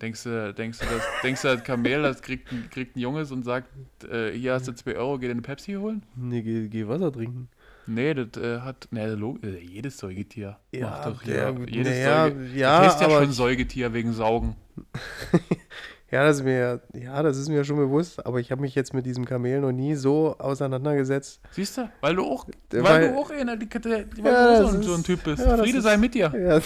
Denkst 0.00 0.24
du, 0.24 0.52
denkst 0.52 0.78
du, 0.80 0.84
das, 0.86 1.02
denkst 1.22 1.42
du, 1.42 1.48
das 1.48 1.64
Kamel, 1.64 2.02
das 2.02 2.20
kriegt, 2.20 2.52
ein- 2.52 2.68
kriegt 2.70 2.96
ein 2.96 3.00
Junges 3.00 3.30
und 3.30 3.44
sagt, 3.44 3.68
äh, 4.04 4.32
hier 4.32 4.52
hast 4.52 4.68
du 4.68 4.72
2 4.74 4.96
Euro, 4.96 5.18
geh 5.18 5.26
dir 5.26 5.32
eine 5.32 5.42
Pepsi 5.42 5.72
holen? 5.74 6.02
Nee, 6.16 6.42
geh, 6.42 6.68
geh 6.68 6.86
Wasser 6.86 7.10
trinken. 7.12 7.48
Nee, 7.86 8.12
das 8.14 8.36
äh, 8.42 8.60
hat, 8.60 8.88
ne, 8.90 9.14
log- 9.14 9.42
äh, 9.44 9.58
jedes 9.60 9.96
Säugetier 9.98 10.58
macht 10.78 11.06
doch 11.06 11.22
der, 11.22 11.54
hier, 11.56 11.68
jedes 11.68 11.92
naja, 11.98 12.24
Säugetier, 12.28 12.58
ja, 12.58 12.80
das 12.80 12.92
heißt 12.94 13.00
ja 13.02 13.06
aber 13.06 13.22
schon 13.24 13.32
Säugetier 13.32 13.92
wegen 13.94 14.12
Saugen. 14.12 14.56
ja, 16.10 16.24
das 16.24 16.36
ist 16.38 16.44
mir, 16.44 16.80
ja, 16.94 17.22
das 17.22 17.36
ist 17.36 17.48
mir 17.48 17.64
schon 17.64 17.76
bewusst, 17.76 18.24
aber 18.24 18.38
ich 18.38 18.50
habe 18.52 18.60
mich 18.60 18.74
jetzt 18.76 18.94
mit 18.94 19.06
diesem 19.06 19.24
Kamel 19.24 19.60
noch 19.60 19.72
nie 19.72 19.94
so 19.96 20.36
auseinandergesetzt. 20.38 21.40
Siehst 21.50 21.78
du? 21.78 21.90
Weil 22.00 22.14
du 22.16 22.24
auch, 22.24 22.46
Der- 22.70 22.84
weil, 22.84 23.02
weil- 23.02 23.12
du 23.12 23.18
auch 23.18 23.30
einer, 23.30 23.56
die, 23.56 23.68
die, 23.68 23.84
weil 23.84 24.06
Ja, 24.24 24.60
du 24.60 24.66
so, 24.68 24.76
ein- 24.76 24.82
so 24.82 24.92
ein 24.94 25.00
ist- 25.00 25.06
Typ 25.06 25.24
bist. 25.24 25.44
ja, 25.44 25.56
Friede 25.56 25.78
ist- 25.78 25.84
sei 25.84 25.96
mit 25.96 26.14
dir, 26.14 26.32
Ja, 26.34 26.60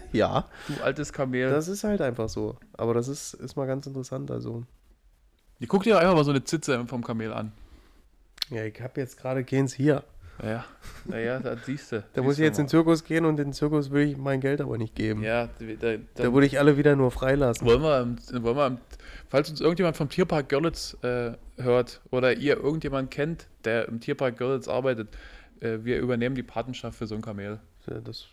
ja 0.12 0.44
du 0.68 0.82
altes 0.82 1.12
Kamel. 1.12 1.50
das 1.50 1.68
ist 1.68 1.84
halt 1.84 2.00
einfach 2.00 2.28
so. 2.28 2.56
Aber 2.72 2.94
das 2.94 3.08
ist, 3.08 3.34
ist 3.34 3.56
mal 3.56 3.66
ganz 3.66 3.86
interessant. 3.86 4.30
Also, 4.30 4.64
Die 5.60 5.66
guck 5.66 5.82
dir 5.84 5.98
einfach 5.98 6.14
mal 6.14 6.24
so 6.24 6.30
eine 6.30 6.44
Zitze 6.44 6.84
vom 6.86 7.04
Kamel 7.04 7.32
an. 7.32 7.52
ja, 8.50 8.64
ich 8.64 8.80
habe 8.80 9.00
jetzt 9.00 9.18
gerade 9.18 9.44
keins 9.44 9.72
hier. 9.74 10.04
Ja, 10.42 10.64
naja, 11.06 11.38
das 11.38 11.64
siehst 11.64 11.92
du. 11.92 12.04
Da 12.12 12.22
muss 12.22 12.34
ich 12.34 12.44
jetzt 12.44 12.58
in 12.58 12.64
den 12.64 12.68
Zirkus 12.68 13.04
gehen 13.04 13.24
und 13.24 13.36
den 13.36 13.52
Zirkus 13.52 13.90
will 13.90 14.08
ich 14.08 14.16
mein 14.16 14.40
Geld 14.40 14.60
aber 14.60 14.76
nicht 14.76 14.94
geben. 14.94 15.22
Ja, 15.22 15.48
da, 15.80 15.94
da, 16.14 16.32
würde 16.32 16.46
ich 16.46 16.58
alle 16.58 16.76
wieder 16.76 16.94
nur 16.94 17.10
freilassen. 17.10 17.66
Wollen 17.66 17.82
wir, 17.82 18.42
wollen 18.42 18.56
wir, 18.56 18.78
falls 19.28 19.48
uns 19.48 19.60
irgendjemand 19.60 19.96
vom 19.96 20.08
Tierpark 20.08 20.48
Görlitz 20.48 20.96
äh, 21.02 21.32
hört 21.56 22.00
oder 22.10 22.34
ihr 22.34 22.58
irgendjemand 22.58 23.10
kennt, 23.10 23.48
der 23.64 23.88
im 23.88 24.00
Tierpark 24.00 24.36
Görlitz 24.36 24.68
arbeitet, 24.68 25.08
äh, 25.60 25.78
wir 25.82 25.98
übernehmen 25.98 26.34
die 26.34 26.42
Patenschaft 26.42 26.98
für 26.98 27.06
so 27.06 27.14
ein 27.14 27.22
Kamel. 27.22 27.60
Ja, 27.88 28.00
das, 28.00 28.26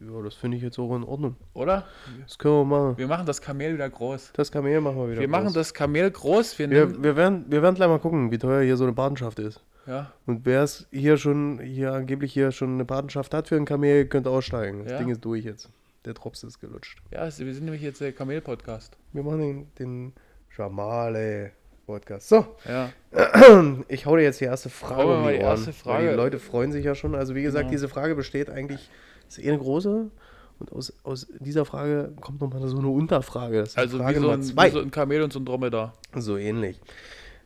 ja, 0.00 0.22
das 0.22 0.34
finde 0.34 0.56
ich 0.56 0.62
jetzt 0.62 0.78
auch 0.78 0.94
in 0.96 1.04
Ordnung. 1.04 1.36
Oder? 1.54 1.84
Das 2.22 2.38
können 2.38 2.54
wir 2.54 2.64
machen. 2.64 2.98
Wir 2.98 3.06
machen 3.06 3.26
das 3.26 3.40
Kamel 3.40 3.74
wieder 3.74 3.88
groß. 3.88 4.32
Das 4.34 4.50
Kamel 4.50 4.80
machen 4.80 4.96
wir 4.96 5.10
wieder. 5.10 5.20
Wir 5.20 5.28
machen 5.28 5.44
groß. 5.44 5.54
das 5.54 5.74
Kamel 5.74 6.10
groß. 6.10 6.58
Wir, 6.58 6.70
Wir, 6.70 7.02
wir, 7.02 7.16
werden, 7.16 7.44
wir 7.48 7.62
werden 7.62 7.74
gleich 7.76 7.88
mal 7.88 8.00
gucken, 8.00 8.30
wie 8.30 8.38
teuer 8.38 8.62
hier 8.62 8.76
so 8.76 8.84
eine 8.84 8.94
Patenschaft 8.94 9.38
ist. 9.38 9.62
Ja, 9.86 10.12
Und 10.26 10.44
wer 10.44 10.62
es 10.62 10.86
hier 10.90 11.16
schon, 11.16 11.58
hier 11.60 11.92
angeblich 11.92 12.32
hier 12.32 12.50
schon 12.52 12.74
eine 12.74 12.84
Patenschaft 12.84 13.32
hat 13.34 13.48
für 13.48 13.56
ein 13.56 13.64
Kamel, 13.64 14.06
könnte 14.06 14.30
aussteigen. 14.30 14.82
Das 14.84 14.92
Ja. 14.92 14.98
Ding 14.98 15.08
ist 15.08 15.24
durch 15.24 15.44
jetzt. 15.44 15.68
Der 16.04 16.14
Drops 16.14 16.42
ist 16.44 16.60
gelutscht. 16.60 16.98
ja, 17.10 17.26
es- 17.26 17.38
wir 17.40 17.52
sind 17.52 17.64
nämlich 17.64 17.82
jetzt 17.82 18.00
der 18.00 18.12
Kamel-Podcast. 18.12 18.96
Wir 19.12 19.22
machen 19.22 19.38
den, 19.40 19.66
den 19.78 20.12
Jamale 20.56 21.50
Podcast. 21.86 22.28
So, 22.28 22.46
Ja. 22.64 22.90
ich 23.88 24.06
hau 24.06 24.16
dir 24.16 24.22
jetzt 24.22 24.40
die 24.40 24.44
erste 24.44 24.68
Frage 24.70 25.06
um 25.18 25.26
die 25.28 25.38
die 25.38 25.44
Ohren. 25.44 25.58
Frage. 25.58 26.10
Die 26.10 26.14
Leute 26.16 26.38
freuen 26.38 26.72
sich 26.72 26.84
ja 26.84 26.94
schon. 26.94 27.14
Also 27.14 27.34
wie 27.34 27.42
gesagt, 27.42 27.62
Genau. 27.64 27.72
diese 27.72 27.88
Frage 27.88 28.14
besteht 28.14 28.50
eigentlich, 28.50 28.88
ist 29.28 29.38
eh 29.38 29.48
eine 29.48 29.58
große. 29.58 30.10
Und 30.58 30.72
aus, 30.72 30.92
aus 31.04 31.26
dieser 31.38 31.64
Frage 31.66 32.12
kommt 32.20 32.40
nochmal 32.40 32.66
so 32.66 32.78
eine 32.78 32.88
Unterfrage. 32.88 33.64
Also 33.74 33.98
Frage 33.98 34.16
wie 34.18 34.22
so, 34.22 34.30
ein, 34.30 34.42
wie 34.42 34.70
so 34.70 34.80
ein 34.80 34.90
Kamel 34.90 35.22
und 35.22 35.32
so 35.32 35.38
ein 35.38 35.44
Dromedar. 35.44 35.92
So 36.14 36.36
ähnlich. 36.38 36.80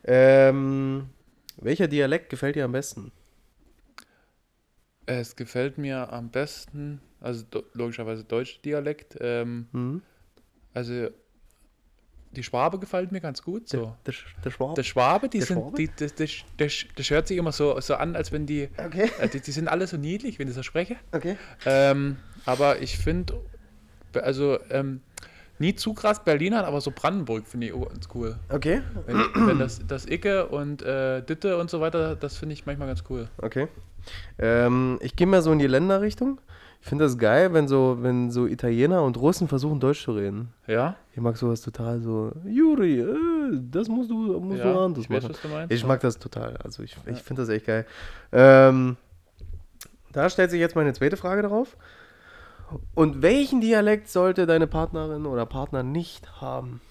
Ähm, 0.03 1.07
welcher 1.57 1.87
Dialekt 1.87 2.29
gefällt 2.29 2.55
dir 2.55 2.65
am 2.65 2.71
besten? 2.71 3.11
Es 5.05 5.35
gefällt 5.35 5.77
mir 5.77 6.11
am 6.13 6.29
besten, 6.29 7.01
also 7.19 7.43
logischerweise 7.73 8.23
deutscher 8.23 8.61
Dialekt. 8.61 9.17
Ähm, 9.19 9.67
Hm? 9.71 10.01
also 10.73 11.09
die 12.31 12.43
Schwabe 12.43 12.79
gefällt 12.79 13.11
mir 13.11 13.19
ganz 13.19 13.41
gut. 13.41 13.67
So. 13.67 13.97
Der, 14.05 14.13
der 14.43 14.51
Schwab? 14.51 14.75
Der 14.75 14.83
Schwabe, 14.83 15.27
die 15.27 15.39
Der 15.39 15.47
sind, 15.47 15.57
Schwabe? 15.59 15.75
die, 15.77 15.89
das, 15.93 16.15
das, 16.15 16.31
das, 16.57 16.85
das 16.95 17.09
hört 17.09 17.27
sich 17.27 17.37
immer 17.37 17.51
so, 17.51 17.79
so 17.81 17.95
an, 17.95 18.15
als 18.15 18.31
wenn 18.31 18.45
die, 18.45 18.69
okay, 18.77 19.09
äh, 19.19 19.27
die, 19.27 19.41
die 19.41 19.51
sind 19.51 19.67
alle 19.67 19.85
so 19.87 19.97
niedlich, 19.97 20.39
wenn 20.39 20.47
ich 20.47 20.53
so 20.53 20.63
spreche. 20.63 20.95
okay. 21.11 21.35
Ähm, 21.65 22.17
aber 22.45 22.81
ich 22.81 22.97
finde, 22.97 23.41
also 24.13 24.59
ähm, 24.69 25.01
nie 25.61 25.75
zu 25.75 25.93
krass 25.93 26.21
Berliner, 26.23 26.65
aber 26.67 26.81
so 26.81 26.91
Brandenburg 26.93 27.47
finde 27.47 27.67
ich 27.67 27.73
auch 27.73 27.87
ganz 27.87 28.09
cool. 28.13 28.35
Okay, 28.49 28.81
Wenn, 29.05 29.47
wenn 29.47 29.59
das, 29.59 29.79
das 29.87 30.05
Icke 30.07 30.47
und 30.47 30.81
äh, 30.81 31.21
Ditte 31.21 31.57
und 31.57 31.69
so 31.69 31.79
weiter, 31.79 32.15
das 32.17 32.37
finde 32.37 32.53
ich 32.53 32.65
manchmal 32.65 32.87
ganz 32.89 33.03
cool. 33.09 33.29
okay. 33.37 33.67
Ähm, 34.39 34.97
ich 35.01 35.15
gehe 35.15 35.27
mal 35.27 35.41
so 35.43 35.51
in 35.51 35.59
die 35.59 35.67
Länderrichtung. 35.67 36.41
Ich 36.81 36.89
finde 36.89 37.03
das 37.05 37.19
geil, 37.19 37.53
wenn 37.53 37.67
so, 37.67 37.99
wenn 38.01 38.31
so 38.31 38.47
Italiener 38.47 39.03
und 39.03 39.15
Russen 39.17 39.47
versuchen, 39.47 39.79
Deutsch 39.79 40.03
zu 40.03 40.13
reden. 40.13 40.51
Ja? 40.65 40.95
Ich 41.13 41.21
mag 41.21 41.37
sowas 41.37 41.61
total 41.61 42.01
so, 42.01 42.31
Juri, 42.43 42.99
äh, 43.01 43.05
das 43.71 43.87
musst 43.87 44.09
du, 44.09 44.15
musst 44.39 44.63
du 44.63 44.67
ja, 44.67 44.85
anders 44.85 45.03
ich 45.03 45.09
weiß, 45.11 45.21
machen. 45.23 45.33
was 45.35 45.41
du 45.43 45.47
meinst. 45.49 45.71
Ich 45.73 45.85
mag 45.85 45.99
das 45.99 46.17
total. 46.17 46.57
Also 46.57 46.81
ich, 46.81 46.97
ich 47.05 47.17
Ja. 47.17 47.23
finde 47.23 47.43
das 47.43 47.49
echt 47.49 47.67
geil. 47.67 47.85
Ähm, 48.31 48.97
da 50.11 50.27
stellt 50.31 50.49
sich 50.49 50.59
jetzt 50.59 50.75
meine 50.75 50.91
zweite 50.93 51.17
Frage 51.17 51.43
darauf. 51.43 51.77
Und 52.93 53.21
welchen 53.21 53.61
Dialekt 53.61 54.07
sollte 54.09 54.45
deine 54.45 54.67
Partnerin 54.67 55.25
oder 55.25 55.45
Partner 55.45 55.83
nicht 55.83 56.41
haben? 56.41 56.81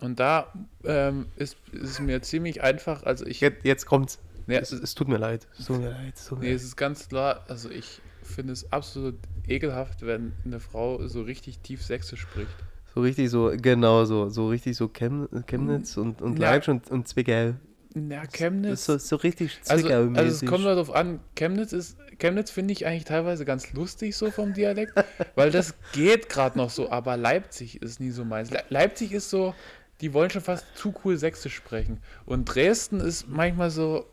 Und 0.00 0.20
da 0.20 0.52
ähm, 0.84 1.26
ist, 1.36 1.56
ist 1.72 1.82
es 1.90 2.00
mir 2.00 2.20
ziemlich 2.22 2.62
einfach, 2.62 3.02
also 3.04 3.24
ich, 3.26 3.40
Jetzt, 3.40 3.64
jetzt 3.64 3.86
kommt's. 3.86 4.18
nee, 4.46 4.56
es, 4.56 4.72
es 4.72 4.94
tut 4.94 5.08
mir 5.08 5.16
leid. 5.16 5.46
Es 5.58 5.66
tut 5.66 5.80
mir 5.80 5.90
leid. 5.90 6.14
Es 6.16 6.26
tut 6.26 6.38
mir 6.38 6.44
nee, 6.44 6.50
leid. 6.50 6.56
es 6.56 6.64
ist 6.64 6.76
ganz 6.76 7.08
klar, 7.08 7.44
also 7.48 7.70
ich 7.70 8.00
finde 8.22 8.52
es 8.52 8.70
absolut 8.72 9.14
ekelhaft, 9.46 10.04
wenn 10.04 10.32
eine 10.44 10.60
Frau 10.60 11.06
so 11.06 11.22
richtig 11.22 11.60
tief 11.60 11.82
Sächsisch 11.82 12.20
spricht. 12.20 12.54
So 12.94 13.00
richtig 13.00 13.30
so, 13.30 13.52
genau 13.56 14.04
so. 14.04 14.28
So 14.28 14.48
richtig 14.48 14.76
so 14.76 14.88
Chem, 14.88 15.28
Chemnitz 15.46 15.96
und, 15.96 16.20
und 16.22 16.38
Ja. 16.38 16.50
Leipzig 16.52 16.70
und, 16.74 16.90
und 16.90 17.08
Zwickau. 17.08 17.54
Na, 17.98 18.26
Chemnitz. 18.26 18.84
So, 18.84 18.98
so 18.98 19.16
richtig 19.16 19.58
Also, 19.68 19.86
Zwickau-mäßig. 19.86 20.18
also 20.18 20.44
es 20.44 20.50
kommt 20.50 20.66
darauf 20.66 20.94
an, 20.94 21.20
Chemnitz 21.34 21.72
ist, 21.72 21.96
Chemnitz 22.18 22.50
finde 22.50 22.72
ich 22.72 22.84
eigentlich 22.86 23.04
teilweise 23.04 23.46
ganz 23.46 23.72
lustig 23.72 24.14
so 24.14 24.30
vom 24.30 24.52
Dialekt, 24.52 24.92
weil 25.34 25.50
das 25.50 25.74
geht 25.92 26.28
gerade 26.28 26.58
noch 26.58 26.68
so, 26.68 26.90
aber 26.90 27.16
Leipzig 27.16 27.80
ist 27.80 27.98
nie 27.98 28.10
so 28.10 28.26
meins. 28.26 28.50
Le 28.50 28.62
Leipzig 28.68 29.12
ist 29.12 29.30
so, 29.30 29.54
die 30.02 30.12
wollen 30.12 30.28
schon 30.28 30.42
fast 30.42 30.66
zu 30.74 30.94
cool 31.04 31.16
Sächsisch 31.16 31.54
sprechen. 31.54 32.02
Und 32.26 32.44
Dresden 32.44 33.00
ist 33.00 33.28
manchmal 33.28 33.70
so, 33.70 34.04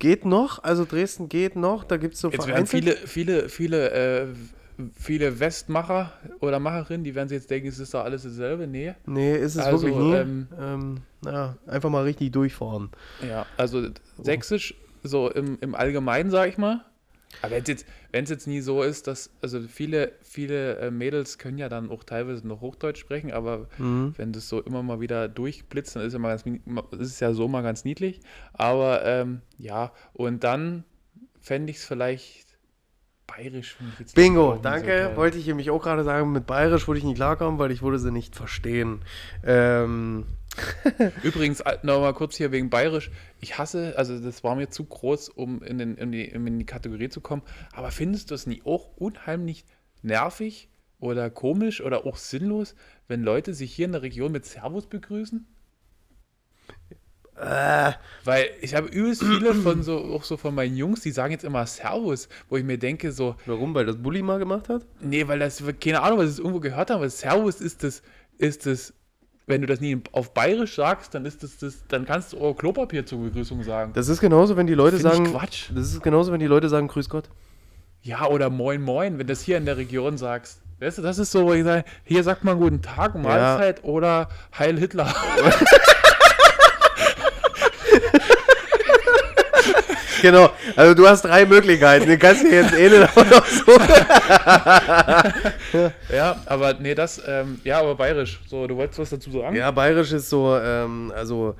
Geht 0.00 0.26
noch, 0.26 0.62
also 0.62 0.84
Dresden 0.84 1.30
geht 1.30 1.56
noch, 1.56 1.84
da 1.84 1.96
gibt 1.96 2.14
es 2.14 2.20
so 2.20 2.30
jetzt 2.30 2.46
werden 2.46 2.66
viele, 2.66 2.94
viele, 2.94 3.48
viele, 3.48 3.90
äh, 3.92 4.26
viele 4.92 5.40
Westmacher 5.40 6.12
oder 6.40 6.58
Macherinnen, 6.58 7.04
die 7.04 7.14
werden 7.14 7.28
sich 7.28 7.36
jetzt 7.36 7.50
denken, 7.50 7.68
es 7.68 7.78
ist 7.78 7.94
doch 7.94 8.04
alles 8.04 8.22
dasselbe. 8.24 8.66
Nee. 8.66 8.94
Nee, 9.06 9.36
ist 9.36 9.54
es 9.56 9.64
Also, 9.64 9.86
wirklich 9.86 9.96
nie. 9.96 10.12
ähm, 10.12 10.48
Ähm, 10.58 11.02
na, 11.22 11.56
einfach 11.66 11.90
mal 11.90 12.02
richtig 12.04 12.32
durchfahren. 12.32 12.90
Ja, 13.22 13.46
also 13.56 13.88
Sächsisch 14.22 14.74
so 15.02 15.30
im, 15.30 15.58
im 15.60 15.74
Allgemeinen, 15.74 16.30
sag 16.30 16.48
ich 16.48 16.58
mal. 16.58 16.84
Aber 17.42 17.56
wenn 17.56 17.62
es 17.62 17.68
jetzt, 17.68 17.86
wenn's 18.12 18.30
jetzt 18.30 18.46
nie 18.46 18.60
so 18.60 18.82
ist, 18.82 19.06
dass, 19.06 19.30
also 19.42 19.60
viele, 19.60 20.12
viele 20.22 20.76
äh, 20.78 20.90
Mädels 20.90 21.36
können 21.38 21.58
ja 21.58 21.68
dann 21.68 21.90
auch 21.90 22.04
teilweise 22.04 22.46
noch 22.46 22.60
Hochdeutsch 22.60 23.00
sprechen, 23.00 23.32
aber 23.32 23.68
Mhm. 23.76 24.14
wenn 24.16 24.32
das 24.32 24.48
so 24.48 24.60
immer 24.62 24.82
mal 24.82 25.00
wieder 25.00 25.28
durchblitzt, 25.28 25.96
dann 25.96 26.04
ist, 26.04 26.12
ja 26.12 26.18
mal 26.18 26.28
ganz, 26.36 26.44
ist 26.92 27.12
es 27.12 27.20
ja 27.20 27.32
so 27.32 27.48
mal 27.48 27.62
ganz 27.62 27.84
niedlich. 27.84 28.20
Aber 28.52 29.04
ähm, 29.04 29.42
ja, 29.58 29.92
und 30.12 30.44
dann 30.44 30.84
fände 31.40 31.70
ich 31.70 31.78
es 31.78 31.84
vielleicht 31.84 32.43
bayerisch. 33.26 33.74
finde 33.74 33.92
ich 33.94 34.00
jetzt 34.00 34.14
Bingo, 34.14 34.52
nicht 34.52 34.56
so 34.56 34.62
danke. 34.62 34.86
geil. 34.86 35.16
Wollte 35.16 35.38
ich 35.38 35.46
nämlich 35.46 35.70
auch 35.70 35.82
gerade 35.82 36.04
sagen, 36.04 36.32
mit 36.32 36.46
Bayerisch 36.46 36.86
würde 36.86 36.98
ich 36.98 37.04
nicht 37.04 37.16
klarkommen, 37.16 37.58
weil 37.58 37.70
ich 37.70 37.82
würde 37.82 37.98
sie 37.98 38.10
nicht 38.10 38.36
verstehen. 38.36 39.02
Ähm, 39.44 40.26
Übrigens, 41.22 41.60
äh, 41.60 41.78
noch 41.82 42.00
mal 42.00 42.14
kurz 42.14 42.36
hier 42.36 42.52
wegen 42.52 42.70
Bayerisch. 42.70 43.10
Ich 43.40 43.58
hasse, 43.58 43.94
also 43.96 44.18
das 44.18 44.44
war 44.44 44.54
mir 44.54 44.70
zu 44.70 44.84
groß, 44.84 45.28
um 45.28 45.62
in, 45.62 45.78
den, 45.78 45.96
in, 45.96 46.12
die, 46.12 46.24
in 46.24 46.58
die 46.58 46.66
Kategorie 46.66 47.08
zu 47.08 47.20
kommen. 47.20 47.42
Aber 47.72 47.90
findest 47.90 48.30
du 48.30 48.34
es 48.34 48.46
nie 48.46 48.62
auch 48.64 48.96
unheimlich 48.96 49.64
nervig 50.02 50.68
oder 51.00 51.30
komisch 51.30 51.80
oder 51.80 52.06
auch 52.06 52.16
sinnlos, 52.16 52.74
wenn 53.08 53.22
Leute 53.22 53.54
sich 53.54 53.74
hier 53.74 53.86
in 53.86 53.92
der 53.92 54.02
Region 54.02 54.32
mit 54.32 54.46
Servus 54.46 54.86
begrüßen? 54.86 55.46
Äh, 57.36 57.92
Weil 58.24 58.50
ich 58.60 58.74
habe 58.74 58.86
übelst 58.88 59.22
viele 59.22 59.54
von 59.54 59.82
so, 59.82 59.98
auch 59.98 60.22
so 60.22 60.36
von 60.36 60.54
meinen 60.54 60.76
Jungs, 60.76 61.00
die 61.00 61.10
sagen 61.10 61.32
jetzt 61.32 61.44
immer 61.44 61.66
Servus, 61.66 62.28
wo 62.48 62.56
ich 62.56 62.64
mir 62.64 62.78
denke, 62.78 63.10
so, 63.10 63.34
warum? 63.46 63.74
Weil 63.74 63.86
das 63.86 63.96
Bulli 63.96 64.22
mal 64.22 64.38
gemacht 64.38 64.68
hat? 64.68 64.86
nee, 65.00 65.26
weil 65.26 65.38
das, 65.40 65.62
keine 65.80 66.02
Ahnung, 66.02 66.18
was 66.18 66.32
ich 66.32 66.38
irgendwo 66.38 66.60
gehört 66.60 66.90
habe, 66.90 67.00
aber 67.00 67.10
Servus 67.10 67.60
ist 67.60 67.82
das, 67.82 68.02
ist 68.38 68.66
das, 68.66 68.92
wenn 69.46 69.60
du 69.60 69.66
das 69.66 69.80
nie 69.80 70.00
auf 70.12 70.32
Bayerisch 70.32 70.76
sagst, 70.76 71.14
dann 71.14 71.26
ist 71.26 71.42
das, 71.42 71.58
das 71.58 71.84
dann 71.88 72.06
kannst 72.06 72.32
du 72.32 72.40
auch 72.40 72.54
Klopapier 72.54 73.04
zur 73.04 73.22
Begrüßung 73.24 73.62
sagen. 73.62 73.92
Das 73.94 74.08
ist 74.08 74.20
genauso, 74.20 74.56
wenn 74.56 74.66
die 74.66 74.74
Leute 74.74 74.98
Find 74.98 75.12
ich 75.12 75.18
sagen. 75.18 75.30
Quatsch. 75.32 75.70
Das 75.74 75.92
ist 75.92 76.02
genauso, 76.02 76.32
wenn 76.32 76.40
die 76.40 76.46
Leute 76.46 76.68
sagen, 76.68 76.88
Grüß 76.88 77.08
Gott. 77.08 77.28
Ja, 78.00 78.26
oder 78.26 78.48
Moin 78.48 78.80
Moin, 78.80 79.18
wenn 79.18 79.26
du 79.26 79.32
das 79.32 79.42
hier 79.42 79.56
in 79.56 79.64
der 79.64 79.76
Region 79.76 80.18
sagst. 80.18 80.60
Weißt 80.80 80.98
du, 80.98 81.02
das 81.02 81.18
ist 81.18 81.32
so, 81.32 81.46
wo 81.46 81.52
ich 81.52 81.64
sage, 81.64 81.84
hier 82.04 82.22
sagt 82.22 82.44
man 82.44 82.58
guten 82.58 82.82
Tag, 82.82 83.14
Mahlzeit 83.14 83.84
oder 83.84 84.28
Heil 84.56 84.78
Hitler. 84.78 85.14
Genau, 90.24 90.48
also 90.74 90.94
du 90.94 91.06
hast 91.06 91.26
drei 91.26 91.44
Möglichkeiten. 91.44 92.06
Du 92.06 92.16
kannst 92.16 92.44
dir 92.44 92.62
jetzt 92.62 92.72
eine 92.72 93.00
davon 93.00 93.26
aussuchen. 93.30 93.88
ja, 96.10 96.40
aber 96.46 96.72
nee, 96.80 96.94
das, 96.94 97.20
ähm, 97.26 97.60
ja, 97.62 97.80
aber 97.80 97.94
bayerisch. 97.94 98.40
So, 98.46 98.66
du 98.66 98.74
wolltest 98.74 98.98
was 99.00 99.10
dazu 99.10 99.30
sagen? 99.30 99.54
Ja, 99.54 99.70
bayerisch 99.70 100.12
ist 100.12 100.30
so, 100.30 100.56
ähm, 100.56 101.12
also 101.14 101.56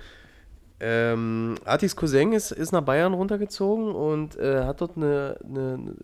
ähm, 0.81 1.57
Artis 1.67 1.95
Cousin 1.95 2.33
ist, 2.33 2.53
ist 2.53 2.73
nach 2.73 2.81
Bayern 2.81 3.13
runtergezogen 3.13 3.95
und 3.95 4.39
äh, 4.39 4.65
hat 4.65 4.81
dort 4.81 4.97
eine, 4.97 5.37
eine, 5.45 5.95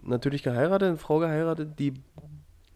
natürlich 0.00 0.44
geheiratet, 0.44 0.90
eine 0.90 0.98
Frau 0.98 1.18
geheiratet, 1.18 1.80
die 1.80 1.94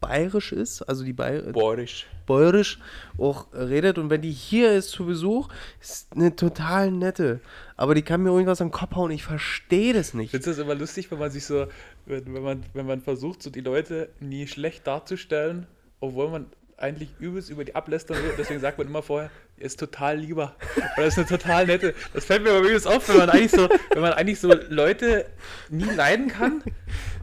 bayerisch 0.01 0.51
ist, 0.51 0.81
also 0.81 1.03
die 1.03 1.13
Bayer 1.13 1.53
Bayerisch. 1.53 2.07
bayerisch 2.25 2.79
auch 3.17 3.47
redet 3.53 3.97
und 3.97 4.09
wenn 4.09 4.21
die 4.21 4.31
hier 4.31 4.73
ist 4.73 4.89
zu 4.89 5.05
Besuch, 5.05 5.49
ist 5.81 6.13
eine 6.15 6.35
total 6.35 6.91
nette. 6.91 7.41
Aber 7.79 7.95
die 7.95 8.01
kann 8.01 8.21
mir 8.21 8.31
irgendwas 8.31 8.59
am 8.59 8.71
Kopf 8.71 8.95
hauen, 8.95 9.09
ich 9.09 9.23
verstehe 9.23 9.93
das 9.93 10.13
nicht. 10.13 10.31
Findest 10.31 10.47
du 10.47 10.51
das 10.51 10.59
immer 10.59 10.75
lustig, 10.75 11.09
wenn 11.11 11.17
man 11.17 11.31
sich 11.31 11.45
so, 11.45 11.67
wenn, 12.05 12.29
man, 12.29 12.65
wenn 12.73 12.85
man 12.85 12.99
versucht, 12.99 13.41
so 13.41 13.49
die 13.49 13.61
Leute 13.61 14.09
nie 14.19 14.47
schlecht 14.47 14.85
darzustellen, 14.85 15.65
obwohl 16.01 16.29
man 16.29 16.47
eigentlich 16.81 17.09
übelst 17.19 17.49
über 17.49 17.63
die 17.65 17.75
ablästern 17.75 18.17
will. 18.17 18.33
Deswegen 18.37 18.59
sagt 18.59 18.77
man 18.77 18.87
immer 18.87 19.01
vorher, 19.01 19.29
er 19.57 19.65
ist 19.65 19.79
total 19.79 20.17
lieber. 20.17 20.55
Oder 20.97 21.05
ist 21.07 21.17
eine 21.17 21.27
total 21.27 21.65
nette. 21.65 21.93
Das 22.13 22.25
fällt 22.25 22.43
mir 22.43 22.51
aber 22.51 22.59
übelst 22.61 22.87
auf, 22.87 23.07
wenn 23.09 23.17
man 23.17 23.29
eigentlich 23.29 23.51
so, 23.51 23.67
wenn 23.91 24.01
man 24.01 24.13
eigentlich 24.13 24.39
so 24.39 24.53
Leute 24.69 25.25
nie 25.69 25.83
leiden 25.83 26.27
kann. 26.29 26.63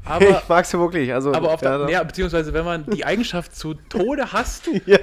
Aber, 0.04 0.28
ich 0.28 0.48
mag's 0.48 0.70
ja 0.72 0.78
wirklich. 0.78 1.12
Also, 1.12 1.32
aber 1.34 1.52
auf 1.52 1.62
ja, 1.62 1.78
der, 1.78 1.88
ja, 1.90 2.02
beziehungsweise 2.04 2.52
wenn 2.52 2.64
man 2.64 2.86
die 2.86 3.04
Eigenschaft 3.04 3.56
zu 3.56 3.74
Tode 3.74 4.32
hasst, 4.32 4.68
ja. 4.86 4.98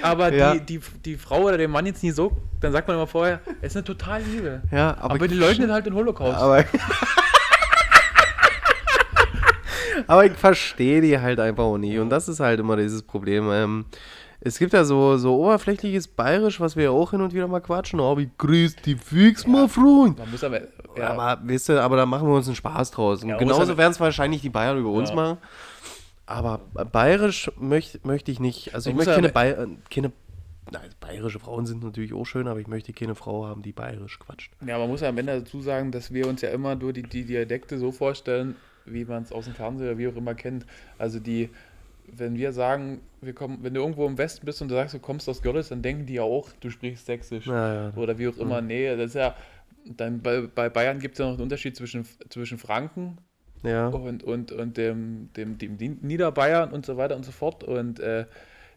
aber 0.00 0.32
Ja. 0.32 0.54
die, 0.54 0.60
die, 0.60 0.80
die 1.04 1.16
Frau 1.16 1.42
oder 1.42 1.58
den 1.58 1.70
Mann 1.70 1.86
jetzt 1.86 2.02
nie 2.02 2.12
so, 2.12 2.36
dann 2.60 2.70
sagt 2.72 2.86
man 2.86 2.96
immer 2.96 3.06
vorher, 3.08 3.40
er 3.60 3.66
ist 3.66 3.76
eine 3.76 3.84
total 3.84 4.22
Liebe. 4.22 4.62
ja, 4.70 4.96
Aber, 5.00 5.26
die 5.26 5.34
leugnen 5.34 5.72
halt 5.72 5.86
den 5.86 5.94
Holocaust. 5.94 6.38
Aber, 6.38 6.64
aber 10.06 10.26
ich 10.26 10.32
verstehe 10.32 11.00
die 11.00 11.18
halt 11.18 11.40
einfach 11.40 11.64
auch 11.64 11.78
nicht. 11.78 11.98
Und 11.98 12.10
das 12.10 12.28
ist 12.28 12.40
halt 12.40 12.60
immer 12.60 12.76
dieses 12.76 13.02
Problem. 13.02 13.48
Ähm, 13.50 13.84
es 14.40 14.58
gibt 14.58 14.72
ja 14.74 14.84
so, 14.84 15.16
so 15.16 15.36
oberflächliches 15.36 16.06
Bayerisch, 16.08 16.60
was 16.60 16.76
wir 16.76 16.84
ja 16.84 16.90
auch 16.90 17.12
hin 17.12 17.20
und 17.22 17.32
wieder 17.32 17.48
mal 17.48 17.60
quatschen. 17.60 17.98
Oh, 18.00 18.16
wie 18.18 18.28
grüßt 18.36 18.84
die 18.84 18.96
Füchs, 18.96 19.46
mein 19.46 19.68
Freund. 19.68 20.18
man 20.18 20.30
muss 20.30 20.44
aber, 20.44 20.60
ja, 20.96 21.10
Aber, 21.16 21.48
weißt 21.48 21.70
du, 21.70 21.82
aber 21.82 21.96
da 21.96 22.04
machen 22.06 22.28
wir 22.28 22.34
uns 22.34 22.46
einen 22.46 22.56
Spaß 22.56 22.90
draus. 22.90 23.22
Und 23.22 23.30
Ja, 23.30 23.38
genauso 23.38 23.76
werden 23.78 23.92
es 23.92 24.00
wahrscheinlich 24.00 24.42
die 24.42 24.50
Bayern 24.50 24.78
über 24.78 24.90
uns 24.90 25.10
Ja. 25.10 25.14
machen. 25.16 25.38
Aber 26.26 26.58
bayerisch 26.92 27.50
möchte 27.58 28.00
möchte 28.02 28.30
ich 28.30 28.40
nicht. 28.40 28.74
Also 28.74 28.90
ich 28.90 28.96
möchte 28.96 29.14
keine, 29.14 29.28
aber- 29.28 29.34
Bay 29.34 29.50
äh, 29.52 29.66
keine 29.90 30.12
Nein, 30.72 30.88
bayerische 30.98 31.38
Frauen 31.38 31.66
sind 31.66 31.84
natürlich 31.84 32.14
auch 32.14 32.24
schön, 32.24 32.48
aber 32.48 32.58
ich 32.58 32.66
möchte 32.66 32.94
keine 32.94 33.14
Frau 33.14 33.46
haben, 33.46 33.60
die 33.60 33.72
bayerisch 33.72 34.18
quatscht. 34.18 34.50
Ja, 34.66 34.78
man 34.78 34.88
muss 34.88 35.02
ja 35.02 35.10
am 35.10 35.18
Ende 35.18 35.38
dazu 35.40 35.60
sagen, 35.60 35.92
dass 35.92 36.10
wir 36.12 36.26
uns 36.26 36.40
ja 36.40 36.48
immer 36.48 36.74
nur 36.74 36.94
die, 36.94 37.02
die 37.02 37.26
Dialekte 37.26 37.78
so 37.78 37.92
vorstellen, 37.92 38.56
wie 38.86 39.04
man 39.04 39.22
es 39.22 39.32
aus 39.32 39.44
dem 39.44 39.54
Fernsehen 39.54 39.88
oder 39.88 39.98
wie 39.98 40.08
auch 40.08 40.16
immer 40.16 40.34
kennt. 40.34 40.66
Also 40.98 41.20
die, 41.20 41.50
wenn 42.06 42.36
wir 42.36 42.52
sagen, 42.52 43.00
wir 43.20 43.32
kommen, 43.32 43.58
wenn 43.62 43.74
du 43.74 43.80
irgendwo 43.80 44.06
im 44.06 44.18
Westen 44.18 44.44
bist 44.46 44.60
und 44.62 44.68
du 44.68 44.74
sagst, 44.74 44.94
du 44.94 44.98
kommst 44.98 45.28
aus 45.28 45.42
Görlitz, 45.42 45.68
dann 45.68 45.82
denken 45.82 46.06
die 46.06 46.14
ja 46.14 46.22
auch, 46.22 46.50
du 46.60 46.70
sprichst 46.70 47.06
Sächsisch. 47.06 47.46
Ja, 47.46 47.74
ja. 47.88 47.92
Oder 47.96 48.18
wie 48.18 48.28
auch 48.28 48.36
immer. 48.36 48.60
Nee, 48.60 48.94
das 48.96 49.06
ist 49.06 49.14
ja, 49.14 49.34
dann 49.84 50.20
bei, 50.20 50.42
bei 50.42 50.68
Bayern 50.68 50.98
gibt 50.98 51.14
es 51.14 51.18
ja 51.18 51.24
noch 51.26 51.32
einen 51.34 51.42
Unterschied 51.42 51.76
zwischen, 51.76 52.06
zwischen 52.28 52.58
Franken 52.58 53.18
Ja. 53.62 53.88
und, 53.88 54.22
und, 54.22 54.52
und 54.52 54.76
dem, 54.76 55.30
dem, 55.36 55.56
dem 55.58 55.98
Niederbayern 56.02 56.70
und 56.72 56.84
so 56.86 56.96
weiter 56.96 57.16
und 57.16 57.24
so 57.24 57.32
fort. 57.32 57.64
Und 57.64 58.00
äh, 58.00 58.26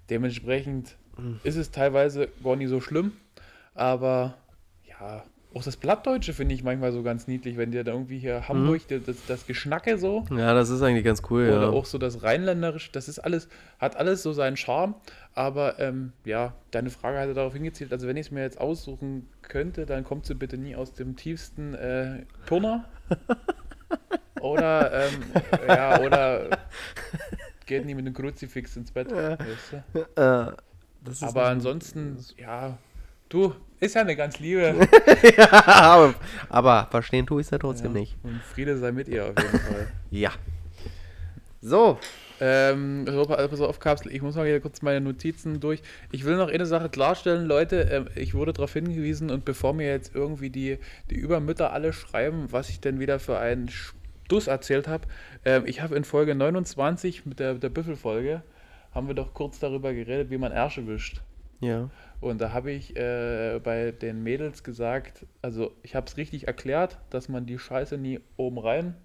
dementsprechend 0.09 0.95
ist 1.43 1.55
es 1.55 1.71
teilweise 1.71 2.27
gar 2.43 2.55
nicht 2.55 2.69
so 2.69 2.79
schlimm. 2.79 3.11
Aber 3.73 4.35
ja, 4.87 5.23
auch 5.53 5.63
das 5.63 5.77
Plattdeutsche 5.77 6.33
finde 6.33 6.53
ich 6.53 6.63
manchmal 6.63 6.91
so 6.91 7.03
ganz 7.03 7.27
niedlich, 7.27 7.57
wenn 7.57 7.71
dir 7.71 7.83
da 7.83 7.93
irgendwie 7.93 8.19
hier 8.19 8.47
Hamburg, 8.47 8.81
das, 8.89 9.17
das 9.27 9.47
Geschnacke 9.47 9.97
so. 9.97 10.25
Ja, 10.29 10.53
das 10.53 10.69
ist 10.69 10.81
eigentlich 10.81 11.05
ganz 11.05 11.21
cool, 11.29 11.47
Oder 11.47 11.61
ja. 11.61 11.69
auch 11.69 11.85
so 11.85 11.97
das 11.97 12.21
Rheinländerisch, 12.21 12.91
das 12.91 13.07
ist 13.07 13.19
alles, 13.19 13.47
hat 13.79 13.95
alles 13.95 14.23
so 14.23 14.33
seinen 14.33 14.57
Charme. 14.57 14.95
Aber 15.33 15.79
ähm, 15.79 16.13
ja, 16.25 16.53
deine 16.71 16.89
Frage 16.89 17.19
hatte 17.19 17.33
darauf 17.33 17.53
hingezielt, 17.53 17.91
also 17.93 18.07
wenn 18.07 18.17
ich 18.17 18.27
es 18.27 18.31
mir 18.31 18.41
jetzt 18.41 18.59
aussuchen 18.59 19.29
könnte, 19.41 19.85
dann 19.85 20.03
kommt 20.03 20.25
sie 20.25 20.35
bitte 20.35 20.57
nie 20.57 20.75
aus 20.75 20.93
dem 20.93 21.15
tiefsten 21.15 21.73
äh, 21.75 22.25
Turner. 22.45 22.85
oder, 24.41 24.91
ähm, 24.91 25.23
ja, 25.67 26.01
oder 26.01 26.49
geht 27.65 27.85
nie 27.85 27.95
mit 27.95 28.05
einem 28.05 28.13
Kruzifix 28.13 28.75
ins 28.75 28.91
Bett. 28.91 29.11
Weißt 29.11 29.73
du? 29.93 29.99
Äh, 29.99 30.55
das 31.03 31.15
ist 31.15 31.23
Aber 31.23 31.45
ansonsten, 31.45 32.17
ja, 32.37 32.77
du, 33.29 33.53
ist 33.79 33.95
ja 33.95 34.01
eine 34.01 34.15
ganz 34.15 34.39
liebe. 34.39 34.87
ja, 35.37 35.67
aber, 35.67 36.15
aber 36.49 36.87
verstehen 36.89 37.25
tue 37.25 37.41
ich 37.41 37.47
es 37.47 37.51
ja 37.51 37.57
trotzdem 37.57 37.93
Ja, 37.93 37.99
nicht. 37.99 38.15
Und 38.23 38.41
Friede 38.41 38.77
sei 38.77 38.91
mit 38.91 39.07
ihr 39.07 39.25
auf 39.25 39.35
jeden 39.37 39.59
Fall. 39.59 39.87
Ja. 40.09 40.31
So. 41.61 41.99
Ähm, 42.39 43.05
pass 43.05 43.61
auf, 43.61 43.79
Kapsel, 43.79 44.13
ich 44.13 44.21
muss 44.21 44.35
mal 44.35 44.45
hier 44.45 44.59
kurz 44.59 44.83
meine 44.83 45.01
Notizen 45.01 45.59
durch. 45.59 45.81
Ich 46.11 46.23
will 46.23 46.37
noch 46.37 46.49
eine 46.49 46.67
Sache 46.67 46.89
klarstellen, 46.89 47.47
Leute. 47.47 47.81
Ähm, 47.91 48.07
ich 48.15 48.35
wurde 48.35 48.53
darauf 48.53 48.73
hingewiesen 48.73 49.31
und 49.31 49.43
bevor 49.43 49.73
mir 49.73 49.87
jetzt 49.87 50.13
irgendwie 50.13 50.51
die, 50.51 50.77
die 51.09 51.15
Übermütter 51.15 51.73
alle 51.73 51.93
schreiben, 51.93 52.51
was 52.51 52.69
ich 52.69 52.79
denn 52.79 52.99
wieder 52.99 53.19
für 53.19 53.39
einen 53.39 53.69
Stuss 53.69 54.45
erzählt 54.47 54.87
habe, 54.87 55.07
ähm, 55.45 55.63
ich 55.65 55.81
habe 55.81 55.95
in 55.95 56.03
Folge 56.03 56.35
29 56.35 57.25
mit 57.25 57.39
der, 57.39 57.55
der 57.55 57.69
Büffelfolge, 57.69 58.43
haben 58.93 59.07
wir 59.07 59.15
doch 59.15 59.33
kurz 59.33 59.57
darüber 59.59 59.93
geredet, 59.93 60.29
wie 60.29 60.37
man 60.37 60.51
Ärsche 60.51 60.85
wischt. 60.85 61.21
Ja. 61.59 61.89
Und 62.19 62.41
da 62.41 62.51
habe 62.51 62.71
ich 62.71 62.95
äh, 62.95 63.59
bei 63.63 63.91
den 63.91 64.23
Mädels 64.23 64.63
gesagt, 64.63 65.25
also 65.41 65.71
ich 65.83 65.95
habe 65.95 66.07
es 66.07 66.17
richtig 66.17 66.47
erklärt, 66.47 66.97
dass 67.09 67.29
man 67.29 67.45
die 67.45 67.59
Scheiße 67.59 67.97
nie 67.97 68.19
oben 68.37 68.57
rein 68.57 68.95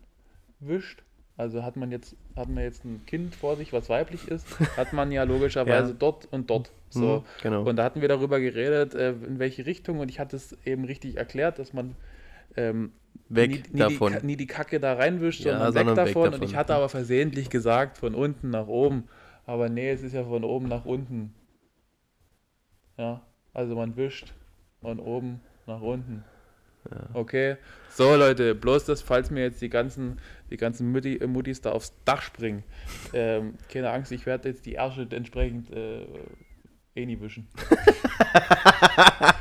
wischt. 0.60 1.02
Also 1.36 1.62
hat 1.62 1.76
man 1.76 1.90
jetzt, 1.90 2.14
hat 2.36 2.48
man 2.48 2.62
jetzt 2.62 2.84
ein 2.84 3.04
Kind 3.06 3.34
vor 3.34 3.56
sich, 3.56 3.72
was 3.72 3.88
weiblich 3.88 4.28
ist, 4.28 4.46
hat 4.76 4.92
man 4.92 5.10
ja 5.12 5.24
logischerweise 5.24 5.90
Ja. 5.92 5.96
dort 5.98 6.28
und 6.30 6.48
dort. 6.50 6.72
So. 6.90 7.18
Mhm, 7.20 7.24
genau. 7.42 7.62
Und 7.68 7.76
da 7.76 7.84
hatten 7.84 8.00
wir 8.02 8.08
darüber 8.08 8.38
geredet, 8.38 8.94
äh, 8.94 9.10
in 9.12 9.38
welche 9.38 9.64
Richtung, 9.66 9.98
und 10.00 10.10
ich 10.10 10.20
hatte 10.20 10.36
es 10.36 10.56
eben 10.64 10.84
richtig 10.84 11.16
erklärt, 11.16 11.58
dass 11.58 11.72
man 11.72 11.96
ähm, 12.56 12.92
Weg 13.28 13.50
nie, 13.50 13.72
nie 13.72 13.78
davon. 13.78 14.16
Die, 14.20 14.26
nie 14.26 14.36
die 14.36 14.46
Kacke 14.46 14.78
da 14.78 14.92
reinwischt, 14.94 15.40
Ja, 15.44 15.52
sondern, 15.52 15.72
sondern 15.72 15.96
weg 15.96 16.04
weg 16.06 16.14
davon. 16.14 16.26
Und 16.26 16.32
davon. 16.34 16.46
ich 16.48 16.56
hatte 16.56 16.74
aber 16.74 16.88
versehentlich 16.90 17.48
gesagt, 17.50 17.96
von 17.98 18.14
unten 18.14 18.50
nach 18.50 18.66
oben. 18.66 19.04
Aber 19.46 19.68
nee, 19.70 19.90
es 19.90 20.02
ist 20.02 20.12
ja 20.12 20.24
von 20.24 20.44
oben 20.44 20.68
nach 20.68 20.84
unten. 20.84 21.34
Ja, 22.96 23.22
also 23.54 23.74
man 23.74 23.96
wischt 23.96 24.32
von 24.80 24.98
oben 24.98 25.40
nach 25.66 25.80
unten. 25.80 26.24
Okay, 27.14 27.56
so 27.90 28.16
Leute, 28.16 28.54
bloß 28.54 28.84
das, 28.86 29.02
falls 29.02 29.30
mir 29.30 29.42
jetzt 29.42 29.62
die 29.62 29.68
ganzen, 29.68 30.18
die 30.50 30.56
ganzen 30.56 30.90
Mutti, 30.90 31.16
äh, 31.16 31.26
Muttis 31.26 31.60
da 31.60 31.70
aufs 31.70 31.94
Dach 32.04 32.22
springen. 32.22 32.64
Ähm, 33.14 33.58
keine 33.68 33.90
Angst, 33.90 34.10
ich 34.10 34.24
werde 34.24 34.48
jetzt 34.48 34.64
die 34.64 34.74
Ärsche 34.74 35.06
entsprechend 35.10 35.70
äh, 35.70 36.06
eh 36.94 37.04
nie 37.04 37.20
wischen. 37.20 37.46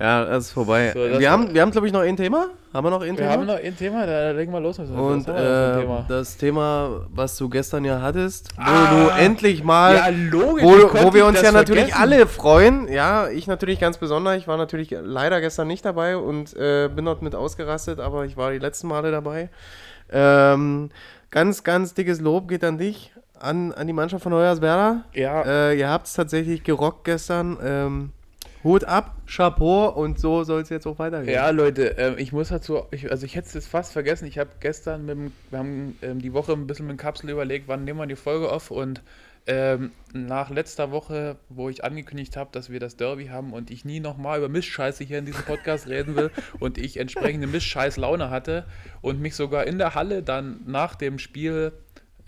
Ja, 0.00 0.24
das 0.24 0.46
ist 0.46 0.52
vorbei. 0.52 0.92
So, 0.94 1.08
das 1.08 1.18
wir, 1.18 1.28
haben, 1.30 1.52
wir 1.52 1.60
haben, 1.60 1.72
glaube 1.72 1.86
ich, 1.88 1.92
noch 1.92 2.02
ein 2.02 2.16
Thema. 2.16 2.46
Haben 2.72 2.86
wir 2.86 2.90
noch 2.90 3.00
ein 3.02 3.08
Wir 3.10 3.16
Thema? 3.16 3.30
haben 3.32 3.46
noch 3.46 3.58
ein 3.60 3.76
Thema, 3.76 4.06
da 4.06 4.30
legen 4.30 4.52
wir 4.52 4.60
los 4.60 4.78
mit 4.78 4.88
Und 4.90 5.26
wir 5.26 5.32
noch 5.32 5.40
für 5.40 5.72
ein 5.72 5.78
äh, 5.78 5.80
Thema? 5.82 6.04
das 6.08 6.36
Thema, 6.36 7.06
was 7.12 7.36
du 7.36 7.48
gestern 7.48 7.84
ja 7.84 8.00
hattest, 8.00 8.50
wo 8.56 8.62
Ah, 8.62 8.90
du 9.16 9.20
endlich 9.20 9.64
mal, 9.64 9.96
Ja, 9.96 10.08
logisch. 10.08 10.62
wo, 10.64 11.04
wo 11.04 11.14
wir 11.14 11.26
uns 11.26 11.36
das 11.38 11.46
ja 11.46 11.52
natürlich 11.52 11.92
vergessen? 11.92 12.00
alle 12.14 12.26
freuen. 12.28 12.88
Ja, 12.92 13.28
ich 13.28 13.46
natürlich 13.48 13.80
ganz 13.80 13.96
besonders. 13.98 14.36
Ich 14.36 14.46
war 14.46 14.56
natürlich 14.56 14.94
leider 15.02 15.40
gestern 15.40 15.66
nicht 15.66 15.84
dabei 15.84 16.16
und 16.16 16.54
äh, 16.56 16.88
bin 16.94 17.04
dort 17.06 17.22
mit 17.22 17.34
ausgerastet, 17.34 17.98
aber 17.98 18.24
ich 18.24 18.36
war 18.36 18.52
die 18.52 18.58
letzten 18.58 18.86
Male 18.88 19.10
dabei. 19.10 19.48
Ähm, 20.10 20.90
ganz, 21.30 21.64
ganz 21.64 21.94
dickes 21.94 22.20
Lob 22.20 22.48
geht 22.48 22.62
an 22.64 22.78
dich, 22.78 23.12
an, 23.40 23.72
an 23.72 23.86
die 23.86 23.92
Mannschaft 23.92 24.22
von 24.22 24.32
Hoyerswerda. 24.32 25.04
Ja, 25.14 25.42
Äh, 25.42 25.78
ihr 25.78 25.88
habt 25.88 26.06
es 26.06 26.12
tatsächlich 26.12 26.62
gerockt 26.64 27.04
gestern. 27.04 27.56
Ähm, 27.64 28.12
Hut 28.64 28.84
ab, 28.84 29.16
Chapeau 29.26 29.88
und 29.88 30.18
so 30.18 30.42
soll 30.44 30.62
es 30.62 30.68
jetzt 30.68 30.86
auch 30.86 30.98
weitergehen. 30.98 31.32
Ja, 31.32 31.50
Leute, 31.50 31.94
ähm, 31.98 32.14
ich 32.18 32.32
muss 32.32 32.48
dazu, 32.48 32.82
ich, 32.90 33.10
also 33.10 33.24
ich 33.24 33.36
hätte 33.36 33.56
es 33.56 33.66
fast 33.66 33.92
vergessen. 33.92 34.26
Ich 34.26 34.38
habe 34.38 34.50
gestern 34.60 35.06
mit 35.06 35.16
dem, 35.16 35.32
wir 35.50 35.58
haben 35.58 35.98
ähm, 36.02 36.20
die 36.20 36.32
Woche 36.32 36.52
ein 36.52 36.66
bisschen 36.66 36.86
mit 36.86 36.98
Kapsel 36.98 37.30
überlegt, 37.30 37.68
wann 37.68 37.84
nehmen 37.84 37.98
wir 37.98 38.06
die 38.06 38.16
Folge 38.16 38.50
auf 38.50 38.70
und 38.70 39.02
ähm, 39.48 39.92
nach 40.12 40.50
letzter 40.50 40.90
Woche, 40.90 41.36
wo 41.48 41.70
ich 41.70 41.82
angekündigt 41.82 42.36
habe, 42.36 42.50
dass 42.52 42.68
wir 42.68 42.80
das 42.80 42.96
Derby 42.96 43.28
haben 43.28 43.54
und 43.54 43.70
ich 43.70 43.82
nie 43.82 43.98
nochmal 43.98 44.38
über 44.38 44.50
Mistscheiße 44.50 45.04
hier 45.04 45.18
in 45.18 45.24
diesem 45.24 45.42
Podcast 45.44 45.86
reden 45.88 46.16
will 46.16 46.30
und 46.58 46.76
ich 46.76 46.98
entsprechende 46.98 47.46
Mistscheiß-Laune 47.46 48.28
hatte 48.28 48.66
und 49.00 49.22
mich 49.22 49.34
sogar 49.34 49.66
in 49.66 49.78
der 49.78 49.94
Halle 49.94 50.22
dann 50.22 50.60
nach 50.66 50.96
dem 50.96 51.18
Spiel 51.18 51.72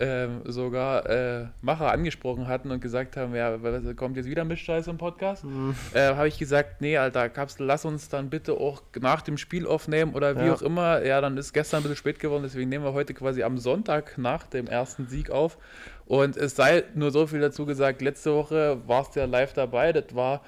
ähm, 0.01 0.41
sogar 0.45 1.07
äh, 1.09 1.45
Macher 1.61 1.91
angesprochen 1.91 2.47
hatten 2.47 2.71
und 2.71 2.81
gesagt 2.81 3.15
haben, 3.15 3.35
ja, 3.35 3.61
was- 3.61 3.95
kommt 3.95 4.17
jetzt 4.17 4.25
wieder 4.27 4.43
Mischscheiße 4.43 4.89
im 4.89 4.97
Podcast? 4.97 5.43
Mhm. 5.45 5.75
Äh, 5.93 6.15
habe 6.15 6.27
ich 6.27 6.37
gesagt, 6.39 6.81
nee, 6.81 6.97
Alter, 6.97 7.29
Kapsel, 7.29 7.65
lass 7.65 7.85
uns 7.85 8.09
dann 8.09 8.29
bitte 8.29 8.53
auch 8.53 8.81
nach 8.99 9.21
dem 9.21 9.37
Spiel 9.37 9.67
aufnehmen 9.67 10.13
oder 10.13 10.35
wie 10.41 10.47
Ja. 10.47 10.53
auch 10.53 10.61
immer. 10.61 11.03
Ja, 11.05 11.21
dann 11.21 11.37
ist 11.37 11.53
gestern 11.53 11.79
ein 11.79 11.83
bisschen 11.83 11.97
spät 11.97 12.19
geworden, 12.19 12.43
deswegen 12.43 12.69
nehmen 12.69 12.83
wir 12.83 12.93
heute 12.93 13.13
quasi 13.13 13.43
am 13.43 13.57
Sonntag 13.57 14.17
nach 14.17 14.47
dem 14.47 14.67
ersten 14.67 15.07
Sieg 15.07 15.29
auf. 15.29 15.57
Und 16.05 16.35
es 16.35 16.55
sei 16.55 16.83
nur 16.95 17.11
so 17.11 17.27
viel 17.27 17.39
dazu 17.39 17.65
gesagt, 17.65 18.01
letzte 18.01 18.33
Woche 18.33 18.79
warst 18.87 19.15
du 19.15 19.21
ja 19.21 19.25
live 19.27 19.53
dabei, 19.53 19.93
das 19.93 20.13
war 20.15 20.41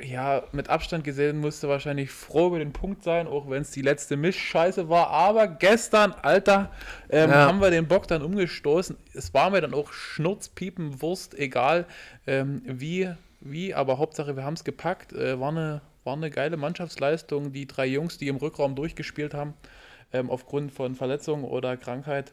ja, 0.00 0.42
mit 0.52 0.68
Abstand 0.70 1.04
gesehen 1.04 1.38
musste 1.38 1.68
wahrscheinlich 1.68 2.10
froh 2.10 2.48
über 2.48 2.58
den 2.58 2.72
Punkt 2.72 3.04
sein, 3.04 3.28
auch 3.28 3.48
wenn 3.48 3.62
es 3.62 3.70
die 3.70 3.82
letzte 3.82 4.16
Mischscheiße 4.16 4.88
war. 4.88 5.08
Aber 5.10 5.46
gestern, 5.46 6.12
Alter, 6.12 6.72
ähm, 7.10 7.30
Ja. 7.30 7.46
haben 7.46 7.60
wir 7.60 7.70
den 7.70 7.86
Bock 7.86 8.08
dann 8.08 8.22
umgestoßen. 8.22 8.96
Es 9.12 9.32
war 9.34 9.50
mir 9.50 9.60
dann 9.60 9.72
auch 9.74 9.92
Schnurzpiepen, 9.92 11.00
Wurst, 11.00 11.34
egal 11.38 11.86
ähm, 12.26 12.62
wie, 12.66 13.08
wie, 13.40 13.72
aber 13.74 13.98
Hauptsache 13.98 14.36
wir 14.36 14.44
haben 14.44 14.54
es 14.54 14.64
gepackt. 14.64 15.12
Äh, 15.12 15.38
war, 15.38 15.50
eine, 15.50 15.80
war 16.02 16.14
eine 16.14 16.30
geile 16.30 16.56
Mannschaftsleistung. 16.56 17.52
Die 17.52 17.66
drei 17.66 17.86
Jungs, 17.86 18.18
die 18.18 18.28
im 18.28 18.36
Rückraum 18.36 18.74
durchgespielt 18.74 19.32
haben, 19.32 19.54
ähm, 20.12 20.28
aufgrund 20.28 20.72
von 20.72 20.96
Verletzung 20.96 21.44
oder 21.44 21.76
Krankheit, 21.76 22.32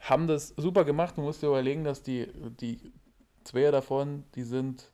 haben 0.00 0.26
das 0.26 0.54
super 0.56 0.84
gemacht. 0.84 1.16
Man 1.18 1.26
muss 1.26 1.40
dir 1.40 1.48
überlegen, 1.48 1.84
dass 1.84 2.02
die, 2.02 2.28
die 2.60 2.78
zwei 3.44 3.70
davon, 3.70 4.24
die 4.34 4.42
sind, 4.42 4.90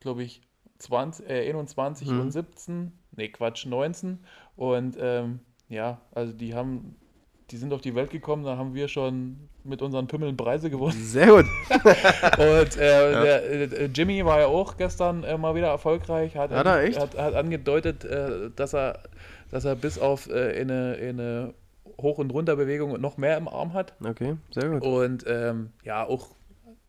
glaube 0.00 0.22
ich, 0.24 0.42
20, 0.82 1.28
äh, 1.28 1.48
21 1.48 2.08
Mhm. 2.10 2.20
und 2.20 2.30
17, 2.32 2.92
nee, 3.16 3.28
Quatsch, 3.28 3.66
19. 3.66 4.18
Und 4.56 4.96
ähm, 5.00 5.40
ja, 5.68 6.00
also 6.14 6.32
die 6.32 6.54
haben, 6.54 6.96
die 7.50 7.56
sind 7.56 7.72
auf 7.72 7.80
die 7.80 7.94
Welt 7.94 8.10
gekommen, 8.10 8.44
da 8.44 8.56
haben 8.56 8.74
wir 8.74 8.88
schon 8.88 9.48
mit 9.64 9.80
unseren 9.80 10.06
Pümmeln 10.08 10.36
Preise 10.36 10.70
gewonnen. 10.70 10.92
Sehr 11.00 11.28
gut. 11.28 11.44
Und 12.38 12.76
äh, 12.76 13.12
der, 13.12 13.50
äh, 13.50 13.84
Jimmy 13.94 14.24
war 14.24 14.40
ja 14.40 14.46
auch 14.46 14.76
gestern 14.76 15.22
äh, 15.24 15.38
mal 15.38 15.54
wieder 15.54 15.68
erfolgreich, 15.68 16.36
hat, 16.36 16.50
Hat 16.50 16.66
er 16.66 16.82
echt? 16.82 16.98
hat, 16.98 17.16
hat 17.16 17.34
angedeutet, 17.34 18.04
äh, 18.04 18.50
dass 18.56 18.74
er, 18.74 19.00
dass 19.50 19.64
er 19.64 19.76
bis 19.76 19.98
auf 19.98 20.28
äh, 20.28 20.60
eine, 20.60 20.96
eine 21.00 21.54
Hoch- 22.00 22.18
und 22.18 22.32
Runterbewegung 22.32 23.00
noch 23.00 23.18
mehr 23.18 23.36
im 23.36 23.46
Arm 23.48 23.72
hat. 23.74 23.94
Okay, 24.04 24.36
sehr 24.50 24.68
gut. 24.70 24.82
Und 24.82 25.24
ähm, 25.28 25.70
ja, 25.84 26.04
auch, 26.04 26.28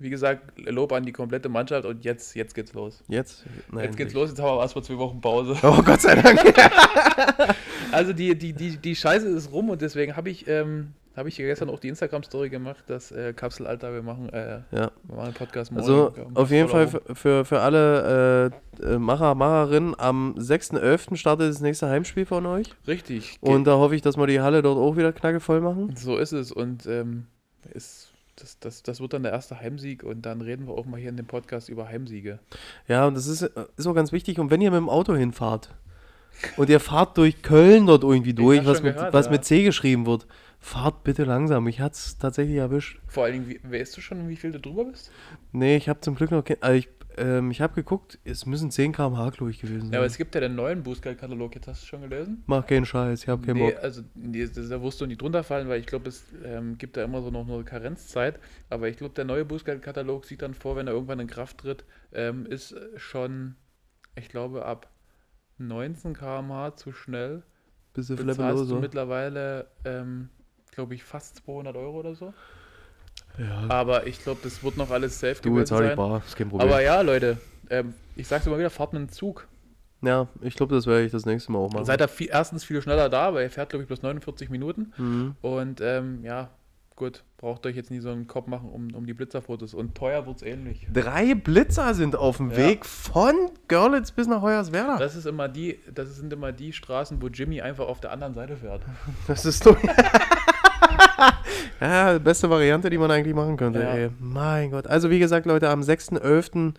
wie 0.03 0.09
gesagt, 0.09 0.59
Lob 0.59 0.91
an 0.91 1.03
die 1.05 1.11
komplette 1.11 1.49
Mannschaft 1.49 1.85
und 1.85 2.03
jetzt, 2.03 2.35
jetzt 2.35 2.53
geht's 2.53 2.73
los. 2.73 3.03
Jetzt? 3.07 3.45
Nein. 3.71 3.85
Jetzt 3.85 3.97
geht's 3.97 4.13
los, 4.13 4.29
jetzt 4.29 4.39
haben 4.41 4.57
wir 4.57 4.61
erstmal 4.61 4.83
zwei 4.83 4.97
Wochen 4.97 5.19
Pause. 5.21 5.57
Oh 5.63 5.81
Gott 5.81 6.01
sei 6.01 6.15
Dank. 6.15 6.39
Also 7.91 8.11
die, 8.11 8.35
die, 8.35 8.53
die, 8.53 8.77
die 8.77 8.95
Scheiße 8.95 9.27
ist 9.27 9.51
rum 9.51 9.69
und 9.69 9.79
deswegen 9.81 10.15
habe 10.15 10.27
ich, 10.31 10.47
ähm, 10.47 10.93
habe 11.15 11.29
ich 11.29 11.35
hier 11.35 11.45
gestern 11.45 11.69
auch 11.69 11.79
die 11.79 11.89
Instagram-Story 11.89 12.49
gemacht, 12.49 12.83
dass 12.87 13.11
äh, 13.11 13.33
Kapselalter, 13.33 13.93
wir 13.93 14.01
machen, 14.01 14.29
äh, 14.29 14.61
Ja. 14.71 14.89
wir 15.03 15.15
machen 15.15 15.25
einen 15.25 15.33
Podcast 15.35 15.71
morgen. 15.71 15.83
Also 15.83 16.13
auf 16.33 16.49
jeden 16.49 16.69
Fall 16.69 16.87
für, 16.87 17.45
für, 17.45 17.59
alle 17.59 18.51
äh, 18.81 18.93
äh, 18.95 18.97
Macher, 18.97 19.35
Macherinnen, 19.35 19.93
am 19.99 20.33
6.11. 20.39 21.17
startet 21.17 21.51
das 21.51 21.61
nächste 21.61 21.87
Heimspiel 21.87 22.25
von 22.25 22.47
euch. 22.47 22.73
Richtig. 22.87 23.37
Und 23.41 23.65
da 23.65 23.75
hoffe 23.75 23.95
ich, 23.95 24.01
dass 24.01 24.17
wir 24.17 24.25
die 24.25 24.41
Halle 24.41 24.63
dort 24.63 24.79
auch 24.79 24.97
wieder 24.97 25.13
knackevoll 25.13 25.61
machen. 25.61 25.95
so 25.95 26.17
ist 26.17 26.31
es 26.31 26.51
und 26.51 26.87
ähm, 26.87 27.27
ist, 27.73 28.02
das, 28.35 28.59
das, 28.59 28.83
das 28.83 28.99
wird 28.99 29.13
dann 29.13 29.23
der 29.23 29.31
erste 29.31 29.59
Heimsieg 29.59 30.03
und 30.03 30.23
dann 30.23 30.41
reden 30.41 30.67
wir 30.67 30.73
auch 30.73 30.85
mal 30.85 30.99
hier 30.99 31.09
in 31.09 31.17
dem 31.17 31.27
Podcast 31.27 31.69
über 31.69 31.87
Heimsiege. 31.87 32.39
Ja, 32.87 33.05
und 33.05 33.15
das 33.15 33.27
ist, 33.27 33.43
äh, 33.43 33.65
ist 33.77 33.87
auch 33.87 33.93
ganz 33.93 34.11
wichtig. 34.11 34.39
Und 34.39 34.49
wenn 34.49 34.61
ihr 34.61 34.71
mit 34.71 34.79
dem 34.79 34.89
Auto 34.89 35.15
hinfahrt 35.15 35.69
und 36.57 36.69
ihr 36.69 36.79
fahrt 36.79 37.17
durch 37.17 37.41
Köln 37.41 37.85
dort 37.85 38.03
irgendwie 38.03 38.33
durch, 38.33 38.65
was, 38.65 38.81
mit, 38.81 38.95
gehört, 38.95 39.13
was 39.13 39.27
ja. 39.27 39.31
mit 39.31 39.45
C 39.45 39.63
geschrieben 39.63 40.05
wird, 40.05 40.25
fahrt 40.59 41.03
bitte 41.03 41.25
langsam. 41.25 41.67
Ich 41.67 41.79
hatte 41.79 41.95
es 41.95 42.17
tatsächlich 42.17 42.57
erwischt. 42.57 42.99
Vor 43.07 43.25
allen 43.25 43.33
Dingen, 43.33 43.49
wie, 43.49 43.79
weißt 43.79 43.95
du 43.97 44.01
schon, 44.01 44.27
wie 44.29 44.35
viel 44.35 44.51
du 44.51 44.59
drüber 44.59 44.85
bist? 44.85 45.11
Nee, 45.51 45.75
ich 45.75 45.89
habe 45.89 46.01
zum 46.01 46.15
Glück 46.15 46.31
noch. 46.31 46.43
Also 46.61 46.77
ich 46.77 46.89
ähm, 47.17 47.51
ich 47.51 47.61
habe 47.61 47.73
geguckt, 47.75 48.19
es 48.23 48.45
müssen 48.45 48.71
10 48.71 48.91
km/h, 48.93 49.29
glaube 49.31 49.51
ich, 49.51 49.59
gewesen 49.59 49.81
sein. 49.81 49.93
Ja, 49.93 49.99
aber 49.99 50.05
es 50.05 50.17
gibt 50.17 50.35
ja 50.35 50.41
den 50.41 50.55
neuen 50.55 50.83
Bußgeldkatalog, 50.83 51.55
jetzt 51.55 51.67
hast 51.67 51.83
du 51.83 51.87
schon 51.87 52.01
gelesen? 52.01 52.43
Mach 52.45 52.65
keinen 52.65 52.85
Scheiß, 52.85 53.23
ich 53.23 53.29
habe 53.29 53.45
keinen 53.45 53.57
Nee, 53.57 53.71
Bock. 53.71 53.83
also 53.83 54.01
nee, 54.15 54.45
da 54.47 54.81
wirst 54.81 55.01
du 55.01 55.05
nicht 55.05 55.21
drunter 55.21 55.43
fallen, 55.43 55.67
weil 55.69 55.79
ich 55.79 55.85
glaube, 55.85 56.09
es 56.09 56.25
ähm, 56.43 56.77
gibt 56.77 56.97
da 56.97 57.03
immer 57.03 57.21
so 57.21 57.31
noch 57.31 57.47
eine 57.47 57.63
Karenzzeit. 57.63 58.39
Aber 58.69 58.87
ich 58.89 58.97
glaube, 58.97 59.13
der 59.13 59.25
neue 59.25 59.45
Bußgeldkatalog 59.45 60.25
sieht 60.25 60.41
dann 60.41 60.53
vor, 60.53 60.75
wenn 60.75 60.87
er 60.87 60.93
irgendwann 60.93 61.19
in 61.19 61.27
Kraft 61.27 61.59
tritt, 61.59 61.85
ähm, 62.13 62.45
ist 62.45 62.75
schon, 62.95 63.55
ich 64.15 64.29
glaube, 64.29 64.65
ab 64.65 64.89
19 65.57 66.13
km/h 66.13 66.75
zu 66.75 66.91
schnell. 66.91 67.43
Bist 67.93 68.09
du 68.09 68.15
Bezahlst 68.15 68.71
du 68.71 68.79
mittlerweile, 68.79 69.67
ähm, 69.85 70.29
glaube 70.71 70.95
ich, 70.95 71.03
fast 71.03 71.37
200 71.45 71.75
Euro 71.75 71.99
oder 71.99 72.15
so. 72.15 72.33
Ja, 73.37 73.65
Aber 73.69 74.05
ich 74.07 74.21
glaube, 74.21 74.39
das 74.43 74.63
wird 74.63 74.77
noch 74.77 74.91
alles 74.91 75.19
safe 75.19 75.41
du, 75.41 75.57
jetzt 75.57 75.69
gewesen 75.69 75.87
sein. 75.87 75.95
bar, 75.97 76.21
ist 76.25 76.35
kein 76.35 76.49
Problem. 76.49 76.69
Aber 76.69 76.81
ja, 76.81 77.01
Leute, 77.01 77.37
ähm, 77.69 77.93
ich 78.15 78.27
sag's 78.27 78.45
immer 78.45 78.57
wieder, 78.59 78.69
fahrt 78.69 78.93
mit 78.93 79.01
dem 79.01 79.09
Zug. 79.11 79.47
ja, 80.01 80.27
ich 80.41 80.55
glaube, 80.55 80.75
das 80.75 80.85
werde 80.85 81.03
ich 81.05 81.11
das 81.11 81.25
nächste 81.25 81.51
Mal 81.51 81.59
auch 81.59 81.71
machen. 81.71 81.85
Seid 81.85 82.01
ihr 82.01 82.07
viel, 82.07 82.29
erstens 82.31 82.63
viel 82.63 82.81
schneller 82.81 83.09
da, 83.09 83.33
weil 83.33 83.43
ihr 83.43 83.49
fährt, 83.49 83.69
glaube 83.69 83.83
ich, 83.83 83.87
bloß 83.87 84.01
49 84.03 84.49
Minuten. 84.49 84.93
Mhm. 84.97 85.35
Und 85.41 85.81
ähm, 85.81 86.19
ja, 86.23 86.49
gut, 86.95 87.23
braucht 87.37 87.65
euch 87.65 87.75
jetzt 87.75 87.89
nie 87.89 87.99
so 88.01 88.11
einen 88.11 88.27
Kopf 88.27 88.45
machen 88.45 88.69
um, 88.69 88.93
um 88.93 89.07
die 89.07 89.13
Blitzerfotos. 89.15 89.73
Und 89.73 89.95
teuer 89.95 90.27
wird's 90.27 90.43
ähnlich. 90.43 90.85
Drei 90.93 91.33
Blitzer 91.33 91.95
sind 91.95 92.15
auf 92.15 92.37
dem 92.37 92.51
Ja. 92.51 92.57
Weg 92.57 92.85
von 92.85 93.33
Görlitz 93.67 94.11
bis 94.11 94.27
nach 94.27 94.43
Hoyerswerda. 94.43 94.97
Das 94.97 95.15
ist 95.15 95.25
immer 95.25 95.47
die, 95.49 95.79
das 95.91 96.15
sind 96.17 96.31
immer 96.31 96.51
die 96.51 96.71
Straßen, 96.71 97.19
wo 97.19 97.27
Jimmy 97.29 97.61
einfach 97.61 97.87
auf 97.87 97.99
der 97.99 98.11
anderen 98.11 98.35
Seite 98.35 98.57
fährt. 98.57 98.83
Das 99.27 99.43
ist 99.45 99.65
doch. 99.65 99.75
ja, 101.81 102.19
beste 102.19 102.49
Variante, 102.49 102.89
die 102.89 102.97
man 102.97 103.11
eigentlich 103.11 103.35
machen 103.35 103.57
könnte. 103.57 103.79
Ja. 103.79 103.93
Ey. 103.93 104.09
Mein 104.19 104.71
Gott. 104.71 104.87
Also, 104.87 105.09
wie 105.09 105.19
gesagt, 105.19 105.45
Leute, 105.45 105.69
am 105.69 105.81
6.11. 105.81 106.73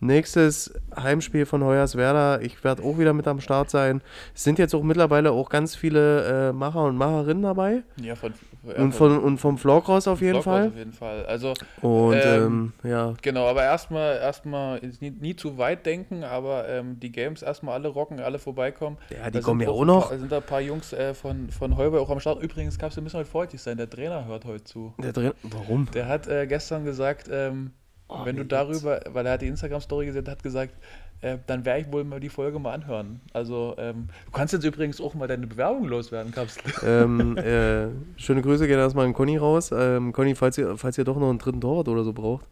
nächstes 0.00 0.72
Heimspiel 0.96 1.46
von 1.46 1.62
Hoyerswerda. 1.64 2.40
Ich 2.40 2.62
werde 2.64 2.82
auch 2.82 2.98
wieder 2.98 3.12
mit 3.12 3.26
am 3.26 3.40
Start 3.40 3.70
sein. 3.70 4.00
Es 4.34 4.44
sind 4.44 4.58
jetzt 4.58 4.74
auch 4.74 4.82
mittlerweile 4.82 5.32
auch 5.32 5.48
ganz 5.48 5.74
viele 5.76 6.50
äh, 6.50 6.52
Macher 6.52 6.84
und 6.84 6.96
Macherinnen 6.96 7.42
dabei. 7.42 7.82
Ja, 8.00 8.14
von, 8.14 8.32
Und, 8.62 8.92
von, 8.92 9.18
und 9.18 9.38
vom 9.38 9.56
Vloghaus 9.56 10.06
auf 10.06 10.20
jeden 10.20 10.42
Vloghaus 10.42 10.60
Fall. 10.60 10.68
Auf 10.68 10.76
jeden 10.76 10.92
Fall. 10.92 11.26
Also, 11.26 11.54
Und 11.80 12.14
Ähm, 12.14 12.72
ähm, 12.82 12.90
ja, 12.90 13.14
genau, 13.22 13.46
aber 13.46 13.62
erstmal 13.64 14.16
erstmal 14.18 14.80
nie, 15.00 15.10
nie 15.10 15.34
zu 15.34 15.56
weit 15.56 15.86
denken, 15.86 16.24
aber 16.24 16.68
ähm, 16.68 17.00
die 17.00 17.10
Games 17.10 17.42
erstmal 17.42 17.74
alle 17.74 17.88
rocken, 17.88 18.20
alle 18.20 18.38
vorbeikommen. 18.38 18.98
ja, 19.10 19.30
die 19.30 19.38
Da 19.38 19.40
kommen 19.40 19.60
ja 19.62 19.68
auch 19.70 19.80
auch 19.80 19.84
noch. 19.84 20.08
Paar, 20.08 20.18
sind 20.18 20.30
da 20.30 20.36
ein 20.38 20.42
paar 20.42 20.60
Jungs 20.60 20.92
äh, 20.92 21.14
von, 21.14 21.48
von 21.50 21.76
Heuber 21.76 22.00
auch 22.00 22.10
am 22.10 22.20
Start. 22.20 22.42
Übrigens, 22.42 22.78
Kapsel, 22.78 22.98
wir 22.98 23.04
müssen 23.04 23.18
heute 23.18 23.30
vorsichtig 23.30 23.62
sein. 23.62 23.76
Der 23.78 23.88
Trainer 23.88 24.26
hört 24.26 24.44
heute 24.44 24.64
zu. 24.64 24.92
Der 24.98 25.12
drin, 25.12 25.32
warum? 25.42 25.88
Der 25.92 26.06
hat 26.06 26.28
äh, 26.28 26.46
gestern 26.46 26.84
gesagt, 26.84 27.28
ähm, 27.32 27.72
Oh, 28.12 28.24
wenn 28.24 28.34
du 28.34 28.44
darüber, 28.44 29.00
weil 29.10 29.24
er 29.24 29.34
hat 29.34 29.42
die 29.42 29.46
Instagram-Story 29.46 30.06
gesehen, 30.06 30.28
hat 30.28 30.42
gesagt, 30.42 30.74
äh, 31.22 31.38
dann 31.46 31.64
werde 31.64 31.82
ich 31.82 31.92
wohl 31.92 32.04
mal 32.04 32.20
die 32.20 32.28
Folge 32.28 32.58
mal 32.58 32.72
anhören. 32.72 33.20
Also, 33.32 33.74
ähm, 33.78 34.08
du 34.26 34.32
kannst 34.32 34.54
jetzt 34.54 34.64
übrigens 34.64 35.00
auch 35.00 35.14
mal 35.14 35.28
deine 35.28 35.46
Bewerbung 35.46 35.86
loswerden, 35.86 36.32
Kapsel. 36.32 36.62
ähm, 36.86 37.36
äh, 37.36 37.88
schöne 38.16 38.42
Grüße 38.42 38.66
gehen 38.66 38.78
erstmal 38.78 39.06
an 39.06 39.12
Conny 39.12 39.36
raus. 39.36 39.70
Ähm, 39.72 40.12
Conny, 40.12 40.34
falls 40.34 40.56
ihr, 40.56 40.76
falls 40.78 40.96
ihr 40.96 41.04
doch 41.04 41.18
noch 41.18 41.28
einen 41.28 41.38
dritten 41.38 41.60
Torwart 41.60 41.88
oder 41.88 42.04
so 42.04 42.12
braucht. 42.12 42.46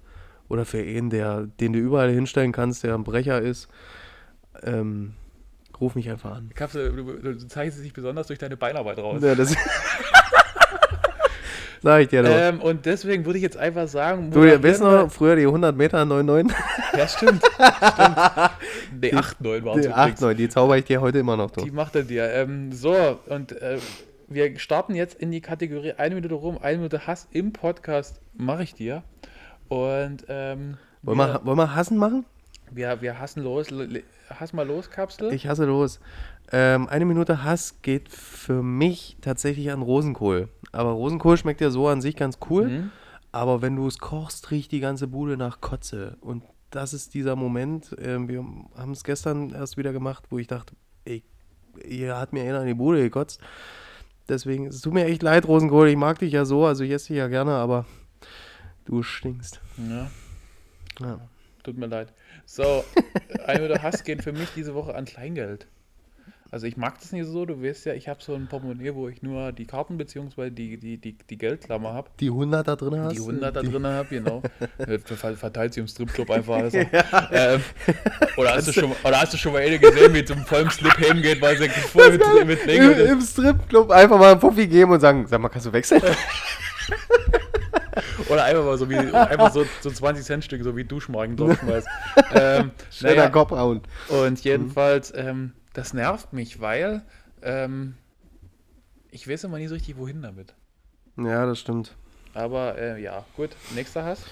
Oder 0.48 0.64
für 0.64 0.78
einen, 0.78 1.10
der, 1.10 1.46
den 1.60 1.72
du 1.72 1.78
überall 1.78 2.10
hinstellen 2.10 2.52
kannst, 2.52 2.82
der 2.82 2.94
ein 2.94 3.04
Brecher 3.04 3.40
ist, 3.40 3.68
ähm, 4.62 5.14
ruf 5.80 5.94
mich 5.94 6.10
einfach 6.10 6.32
an. 6.32 6.50
Kapsel, 6.54 6.92
du, 6.92 7.34
du 7.34 7.46
zeichnest 7.46 7.84
dich 7.84 7.92
besonders 7.92 8.26
durch 8.26 8.38
deine 8.38 8.56
Beinarbeit 8.56 8.98
raus. 8.98 9.22
Ja, 9.22 9.34
das 9.34 9.54
Sag 11.82 12.02
ich 12.02 12.08
dir 12.08 12.22
doch. 12.22 12.30
Ähm, 12.32 12.60
und 12.60 12.86
deswegen 12.86 13.24
würde 13.24 13.38
ich 13.38 13.42
jetzt 13.42 13.56
einfach 13.56 13.86
sagen, 13.88 14.30
du, 14.30 14.40
wisst 14.42 14.80
moderieren 14.80 15.06
noch, 15.06 15.12
früher 15.12 15.36
die 15.36 15.46
100 15.46 15.76
Meter 15.76 16.02
9,9? 16.02 16.48
wir- 16.48 16.98
Ja, 16.98 17.08
stimmt. 17.08 17.42
stimmt. 17.44 18.16
Nee, 19.00 19.12
8, 19.14 19.40
9 19.40 19.64
waren 19.64 19.78
es 19.78 19.86
Die 19.86 19.92
8, 19.92 20.20
9, 20.20 20.36
die 20.36 20.48
zauber 20.48 20.76
ich 20.78 20.84
dir 20.84 21.00
heute 21.00 21.18
immer 21.18 21.36
noch. 21.36 21.50
Die 21.52 21.68
Du. 21.68 21.74
macht 21.74 21.94
er 21.94 22.02
dir. 22.02 22.30
Ähm, 22.32 22.72
so, 22.72 23.18
und 23.26 23.52
äh, 23.52 23.78
wir 24.28 24.58
starten 24.58 24.94
jetzt 24.94 25.14
in 25.20 25.30
die 25.30 25.40
Kategorie 25.40 25.92
eine 25.92 26.14
Minute 26.14 26.34
rum, 26.34 26.58
eine 26.60 26.78
Minute 26.78 27.06
Hass 27.06 27.28
im 27.30 27.52
Podcast 27.52 28.20
mache 28.36 28.62
ich 28.64 28.74
dir. 28.74 29.02
Und 29.68 30.24
ähm, 30.28 30.78
Wollen, 31.02 31.18
wir, 31.18 31.28
wir, 31.34 31.40
wollen 31.44 31.58
wir 31.58 31.74
Hassen 31.74 31.96
machen? 31.98 32.24
wir, 32.70 33.00
wir 33.00 33.18
hassen 33.18 33.42
los. 33.42 33.68
Hass 34.38 34.52
mal 34.52 34.66
los, 34.66 34.90
Kapsel. 34.90 35.32
Ich 35.32 35.46
hasse 35.46 35.64
los. 35.64 36.00
Ähm, 36.52 36.88
eine 36.88 37.04
Minute 37.04 37.44
Hass 37.44 37.76
geht 37.82 38.08
für 38.10 38.62
mich 38.62 39.16
tatsächlich 39.22 39.70
an 39.70 39.80
Rosenkohl. 39.82 40.48
Aber 40.72 40.90
Rosenkohl 40.90 41.36
schmeckt 41.36 41.60
ja 41.60 41.70
so 41.70 41.88
an 41.88 42.00
sich 42.00 42.16
ganz 42.16 42.38
cool. 42.50 42.68
Mhm. 42.68 42.90
Aber 43.32 43.62
wenn 43.62 43.76
du 43.76 43.86
es 43.86 43.98
kochst, 43.98 44.50
riecht 44.50 44.72
die 44.72 44.80
ganze 44.80 45.06
Bude 45.06 45.36
nach 45.36 45.60
Kotze. 45.60 46.16
Und 46.20 46.42
das 46.70 46.92
ist 46.94 47.14
dieser 47.14 47.36
Moment, 47.36 47.94
ähm, 48.00 48.28
wir 48.28 48.44
haben 48.76 48.92
es 48.92 49.04
gestern 49.04 49.50
erst 49.50 49.76
wieder 49.76 49.92
gemacht, 49.92 50.24
wo 50.30 50.38
ich 50.38 50.46
dachte, 50.46 50.74
ey, 51.04 51.22
ihr 51.86 52.16
hat 52.18 52.32
mir 52.32 52.42
einer 52.42 52.60
in 52.62 52.66
die 52.68 52.74
Bude 52.74 53.00
gekotzt. 53.00 53.40
Deswegen, 54.28 54.66
es 54.66 54.80
tut 54.82 54.92
mir 54.92 55.06
echt 55.06 55.22
leid, 55.22 55.46
Rosenkohl. 55.48 55.88
Ich 55.88 55.96
mag 55.96 56.18
dich 56.18 56.32
ja 56.32 56.44
so, 56.44 56.66
also 56.66 56.84
ich 56.84 56.90
esse 56.90 57.08
dich 57.08 57.16
ja 57.16 57.28
gerne, 57.28 57.52
aber 57.52 57.86
du 58.84 59.02
stinkst. 59.02 59.60
Ja, 59.88 60.10
Ja. 61.00 61.20
tut 61.62 61.78
mir 61.78 61.86
leid. 61.86 62.12
So, 62.44 62.84
eine 63.46 63.60
Minute 63.60 63.82
Hass 63.82 64.04
geht 64.04 64.22
für 64.22 64.32
mich 64.32 64.48
diese 64.54 64.74
Woche 64.74 64.94
an 64.94 65.04
Kleingeld. 65.06 65.66
Also 66.50 66.66
ich 66.66 66.78
mag 66.78 66.98
das 66.98 67.12
nicht 67.12 67.26
so, 67.26 67.44
du 67.44 67.62
weißt 67.62 67.84
ja, 67.86 67.92
ich 67.92 68.08
habe 68.08 68.22
so 68.22 68.34
ein 68.34 68.46
Portemonnaie, 68.48 68.94
wo 68.94 69.06
ich 69.08 69.22
nur 69.22 69.52
die 69.52 69.66
Karten 69.66 69.98
bzw. 69.98 70.48
Die, 70.48 70.78
die, 70.78 70.96
die, 70.96 71.12
die 71.12 71.36
Geldklammer 71.36 71.92
habe. 71.92 72.08
Die 72.20 72.28
100 72.28 72.66
da 72.66 72.74
drin 72.74 72.98
hast? 73.00 73.12
Die 73.16 73.20
100 73.20 73.54
da 73.54 73.60
drin 73.62 73.86
habe, 73.86 74.08
genau. 74.08 74.42
Äh, 74.78 74.98
ver- 74.98 75.36
Verteilt 75.36 75.74
sie 75.74 75.80
im 75.80 75.88
Stripclub 75.88 76.30
einfach 76.30 76.54
alles. 76.58 76.72
Ähm, 76.72 77.60
oder, 78.38 78.54
hast 78.54 78.68
du 78.68 78.72
schon, 78.72 78.92
oder 79.04 79.20
hast 79.20 79.34
du 79.34 79.36
schon 79.36 79.52
mal 79.52 79.60
eine 79.60 79.78
gesehen, 79.78 80.14
wie 80.14 80.24
zum 80.24 80.38
vollen 80.46 80.70
Slip 80.70 80.96
hingeht, 80.96 81.42
weil 81.42 81.58
sie 81.58 81.68
voll 81.68 82.12
mit, 82.12 82.22
mit 82.46 82.60
Im, 82.62 82.66
Lego 82.66 82.90
ist? 82.92 83.10
Im 83.10 83.20
Stripclub 83.20 83.90
einfach 83.90 84.18
mal 84.18 84.30
einen 84.32 84.40
Puffi 84.40 84.66
geben 84.66 84.92
und 84.92 85.00
sagen, 85.00 85.26
sag 85.26 85.40
mal, 85.40 85.48
kannst 85.50 85.66
du 85.66 85.72
wechseln? 85.72 86.00
Oder 88.28 88.44
einfach 88.44 88.64
mal 88.64 88.78
so 88.78 88.88
wie 88.88 88.96
einfach 88.96 89.52
so, 89.52 89.64
so 89.80 89.90
20 89.90 90.24
Cent 90.24 90.44
Stück, 90.44 90.62
so 90.62 90.76
wie 90.76 90.84
Duschmarken 90.84 91.36
draufschmeißt. 91.36 91.86
ähm, 92.34 92.70
Schöner 92.90 93.14
naja, 93.14 93.28
Kopfhauen. 93.30 93.80
Und 94.08 94.42
jedenfalls, 94.44 95.12
ähm, 95.16 95.52
das 95.78 95.94
nervt 95.94 96.32
mich, 96.32 96.60
weil 96.60 97.02
ähm, 97.40 97.94
ich 99.12 99.28
weiß 99.28 99.44
immer 99.44 99.58
nie 99.58 99.68
so 99.68 99.74
richtig, 99.74 99.96
wohin 99.96 100.22
damit. 100.22 100.54
Ja, 101.16 101.46
das 101.46 101.60
stimmt. 101.60 101.96
Aber 102.34 102.76
äh, 102.76 103.00
ja, 103.00 103.24
gut. 103.36 103.50
Nächster 103.76 104.04
Hass. 104.04 104.24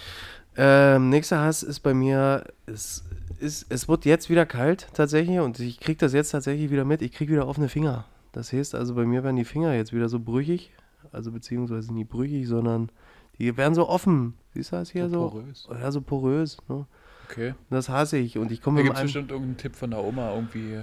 Ähm, 0.57 1.09
nächster 1.09 1.41
Hass 1.41 1.63
ist 1.63 1.81
bei 1.81 1.95
mir, 1.95 2.45
es, 2.67 3.05
ist, 3.39 3.67
es 3.69 3.89
wird 3.89 4.05
jetzt 4.07 4.29
wieder 4.29 4.45
kalt 4.45 4.89
tatsächlich 4.93 5.39
und 5.39 5.61
ich 5.61 5.79
kriege 5.79 5.99
das 5.99 6.13
jetzt 6.13 6.31
tatsächlich 6.31 6.71
wieder 6.71 6.85
mit. 6.85 7.01
Ich 7.01 7.13
kriege 7.13 7.33
wieder 7.33 7.47
offene 7.47 7.69
Finger. 7.69 8.07
Das 8.33 8.53
heißt 8.53 8.75
also, 8.75 8.95
bei 8.97 9.05
mir 9.05 9.23
werden 9.23 9.37
die 9.37 9.45
Finger 9.45 9.73
jetzt 9.75 9.93
wieder 9.93 10.09
so 10.09 10.19
brüchig, 10.19 10.73
also 11.13 11.31
beziehungsweise 11.31 11.95
nie 11.95 12.05
brüchig, 12.05 12.49
sondern 12.49 12.91
die 13.39 13.57
werden 13.57 13.75
so 13.75 13.89
offen. 13.89 14.35
Siehst 14.53 14.73
du 14.73 14.77
das 14.77 14.91
hier 14.91 15.09
So 15.09 15.29
so? 15.29 15.31
porös. 15.31 15.69
Ja, 15.71 15.93
so 15.93 16.01
porös. 16.01 16.59
Ne? 16.69 16.87
Okay. 17.31 17.55
Das 17.71 17.89
hasse 17.89 18.17
ich 18.19 18.37
und 18.37 18.51
ich 18.51 18.59
Da 18.61 18.65
komme 18.65 18.79
mit 18.79 18.87
gibt 18.87 18.97
es 18.97 19.03
bestimmt 19.05 19.31
irgendeinen 19.31 19.59
Tipp 19.59 19.77
von 19.77 19.91
der 19.91 20.03
Oma, 20.03 20.35
irgendwie 20.35 20.83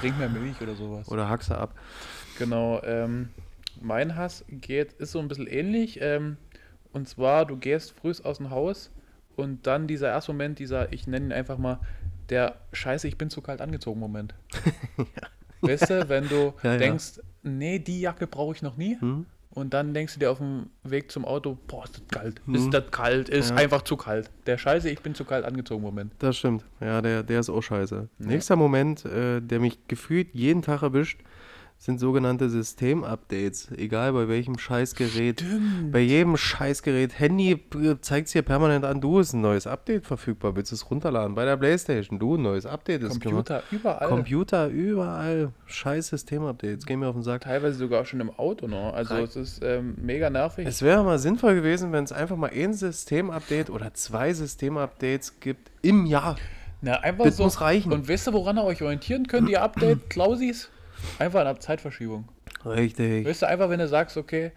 trink 0.00 0.18
mehr 0.18 0.28
Milch 0.28 0.60
oder 0.60 0.74
sowas. 0.74 1.08
Oder 1.08 1.28
Haxe 1.28 1.56
ab. 1.56 1.74
Genau. 2.38 2.80
Ähm, 2.82 3.28
mein 3.80 4.16
Hass 4.16 4.44
geht, 4.48 4.92
ist 4.94 5.12
so 5.12 5.18
ein 5.18 5.28
bisschen 5.28 5.46
ähnlich. 5.46 5.98
Ähm, 6.00 6.36
und 6.92 7.08
zwar, 7.08 7.46
du 7.46 7.56
gehst 7.56 7.92
früh 7.92 8.12
aus 8.22 8.36
dem 8.38 8.50
Haus 8.50 8.90
und 9.36 9.66
dann 9.66 9.86
dieser 9.86 10.08
erste 10.08 10.32
Moment, 10.32 10.58
dieser, 10.58 10.92
ich 10.92 11.06
nenne 11.06 11.26
ihn 11.26 11.32
einfach 11.32 11.58
mal, 11.58 11.80
der 12.28 12.56
Scheiße, 12.72 13.08
ich 13.08 13.18
bin 13.18 13.30
zu 13.30 13.40
kalt 13.42 13.60
angezogen 13.60 13.98
Moment. 14.00 14.34
Weißt 15.60 15.90
du, 15.90 16.08
wenn 16.08 16.28
du 16.28 16.54
Ja, 16.62 16.72
ja. 16.72 16.78
denkst, 16.78 17.20
nee, 17.42 17.78
die 17.78 18.00
Jacke 18.00 18.26
brauche 18.26 18.54
ich 18.54 18.62
noch 18.62 18.76
nie. 18.76 18.98
Hm? 19.00 19.26
Und 19.54 19.74
dann 19.74 19.92
denkst 19.92 20.14
du 20.14 20.20
dir 20.20 20.30
auf 20.30 20.38
dem 20.38 20.70
Weg 20.82 21.10
zum 21.12 21.24
Auto, 21.26 21.58
boah, 21.66 21.84
ist 21.84 21.94
das 21.96 22.02
kalt, 22.10 22.40
Hm. 22.46 22.54
ist 22.54 22.70
das 22.70 22.90
kalt, 22.90 23.28
ist 23.28 23.50
Ja. 23.50 23.56
einfach 23.56 23.82
zu 23.82 23.96
kalt. 23.98 24.30
Der 24.46 24.56
Scheiße, 24.56 24.88
ich 24.88 25.00
bin 25.00 25.14
zu 25.14 25.24
kalt 25.24 25.44
angezogen 25.44 25.82
Moment. 25.82 26.12
Das 26.20 26.38
stimmt. 26.38 26.64
Ja, 26.80 27.02
der, 27.02 27.22
der 27.22 27.40
ist 27.40 27.50
auch 27.50 27.60
scheiße. 27.60 28.08
Nächster 28.18 28.56
Moment, 28.56 29.04
äh, 29.04 29.40
der 29.40 29.60
mich 29.60 29.78
gefühlt 29.88 30.28
jeden 30.32 30.62
Tag 30.62 30.82
erwischt, 30.82 31.20
sind 31.84 31.98
sogenannte 31.98 32.48
Systemupdates. 32.48 33.72
Egal 33.76 34.12
bei 34.12 34.28
welchem 34.28 34.56
Scheißgerät. 34.56 35.44
Bei 35.90 35.98
jedem 35.98 36.36
Scheißgerät. 36.36 37.18
Handy 37.18 37.60
zeigt 38.00 38.28
es 38.28 38.32
hier 38.32 38.42
permanent 38.42 38.84
an, 38.84 39.00
du 39.00 39.18
ist 39.18 39.32
ein 39.32 39.40
neues 39.40 39.66
Update 39.66 40.06
verfügbar. 40.06 40.54
Willst 40.54 40.70
du 40.70 40.76
es 40.76 40.88
runterladen? 40.88 41.34
Bei 41.34 41.44
der 41.44 41.56
Playstation, 41.56 42.20
du, 42.20 42.36
ein 42.36 42.42
neues 42.42 42.66
Update 42.66 43.02
ist 43.02 43.20
gemacht. 43.20 43.48
Computer 43.48 43.62
überall. 43.72 44.08
Computer 44.08 44.68
überall. 44.68 45.50
Scheiß 45.66 46.06
Systemupdates. 46.08 46.86
Gehen 46.86 47.00
mir 47.00 47.08
auf 47.08 47.16
den 47.16 47.24
Sack. 47.24 47.40
Teilweise 47.40 47.74
sogar 47.78 48.04
schon 48.04 48.20
im 48.20 48.30
Auto 48.30 48.68
noch. 48.68 48.94
Also 48.94 49.14
Rein- 49.14 49.24
es 49.24 49.34
ist 49.34 49.60
ähm, 49.64 49.96
mega 50.00 50.30
nervig. 50.30 50.64
Es 50.68 50.82
wäre 50.82 51.02
mal 51.02 51.18
sinnvoll 51.18 51.56
gewesen, 51.56 51.90
wenn 51.90 52.04
es 52.04 52.12
einfach 52.12 52.36
mal 52.36 52.50
ein 52.54 52.74
Systemupdate 52.74 53.70
oder 53.70 53.92
zwei 53.92 54.32
Systemupdates 54.32 55.40
gibt 55.40 55.72
im 55.82 56.06
Jahr. 56.06 56.36
Na, 56.80 57.00
einfach 57.00 57.24
Das 57.24 57.38
so. 57.38 57.42
muss 57.42 57.60
reichen. 57.60 57.92
Und 57.92 58.06
wisst 58.06 58.28
ihr, 58.28 58.32
woran 58.32 58.56
ihr 58.56 58.62
euch 58.64 58.82
orientieren 58.82 59.26
könnt, 59.26 59.48
ihr 59.48 59.62
Update, 59.62 60.10
Klausis? 60.10 60.68
Einfach 61.18 61.42
der 61.44 61.58
Zeitverschiebung. 61.60 62.28
Richtig. 62.64 63.26
Weißt 63.26 63.42
du, 63.42 63.48
einfach 63.48 63.68
wenn 63.70 63.78
du 63.80 63.88
sagst, 63.88 64.16
okay, 64.16 64.52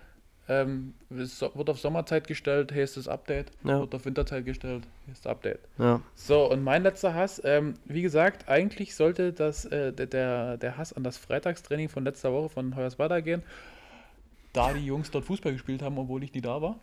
ähm, 0.48 0.94
es 1.10 1.40
so- 1.40 1.50
wird 1.56 1.70
auf 1.72 1.80
Sommerzeit 1.80 2.28
gestellt, 2.28 2.72
hier 2.72 2.84
ist 2.84 2.98
das 2.98 3.08
Update. 3.08 3.52
Ja. 3.64 3.80
Wird 3.80 3.96
auf 3.96 4.06
Winterzeit 4.06 4.46
gestellt, 4.46 4.84
hier 5.06 5.14
ist 5.14 5.26
das 5.26 5.32
Update. 5.32 5.60
Ja. 5.80 6.02
So, 6.14 6.52
und 6.52 6.64
mein 6.64 6.84
letzter 6.84 7.16
Hass, 7.16 7.42
ähm, 7.44 7.74
wie 7.86 8.04
gesagt, 8.04 8.48
eigentlich 8.48 8.96
sollte 8.96 9.34
das, 9.34 9.66
äh, 9.66 9.92
der- 9.92 10.58
der, 10.58 10.78
Hass 10.78 10.94
an 10.94 11.04
das 11.04 11.18
Freitagstraining 11.18 11.90
von 11.90 12.04
letzter 12.04 12.32
Woche 12.32 12.50
von 12.50 12.76
Hoyerswerda 12.76 13.22
gehen, 13.22 13.42
da 14.54 14.72
die 14.72 14.86
Jungs 14.86 15.10
dort 15.10 15.26
Fußball 15.26 15.52
gespielt 15.54 15.82
haben, 15.82 15.98
obwohl 15.98 16.24
ich 16.24 16.32
nie 16.34 16.42
da 16.42 16.62
war. 16.62 16.76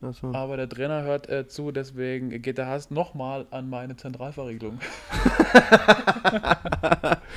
Achso. 0.00 0.34
Aber 0.34 0.56
der 0.56 0.68
Trainer 0.68 1.02
hört 1.04 1.28
äh, 1.28 1.46
zu, 1.46 1.70
deswegen 1.70 2.30
geht 2.42 2.58
der 2.58 2.66
Hass 2.66 2.90
nochmal 2.90 3.46
an 3.52 3.70
meine 3.70 3.96
Zentralverriegelung. 3.96 4.80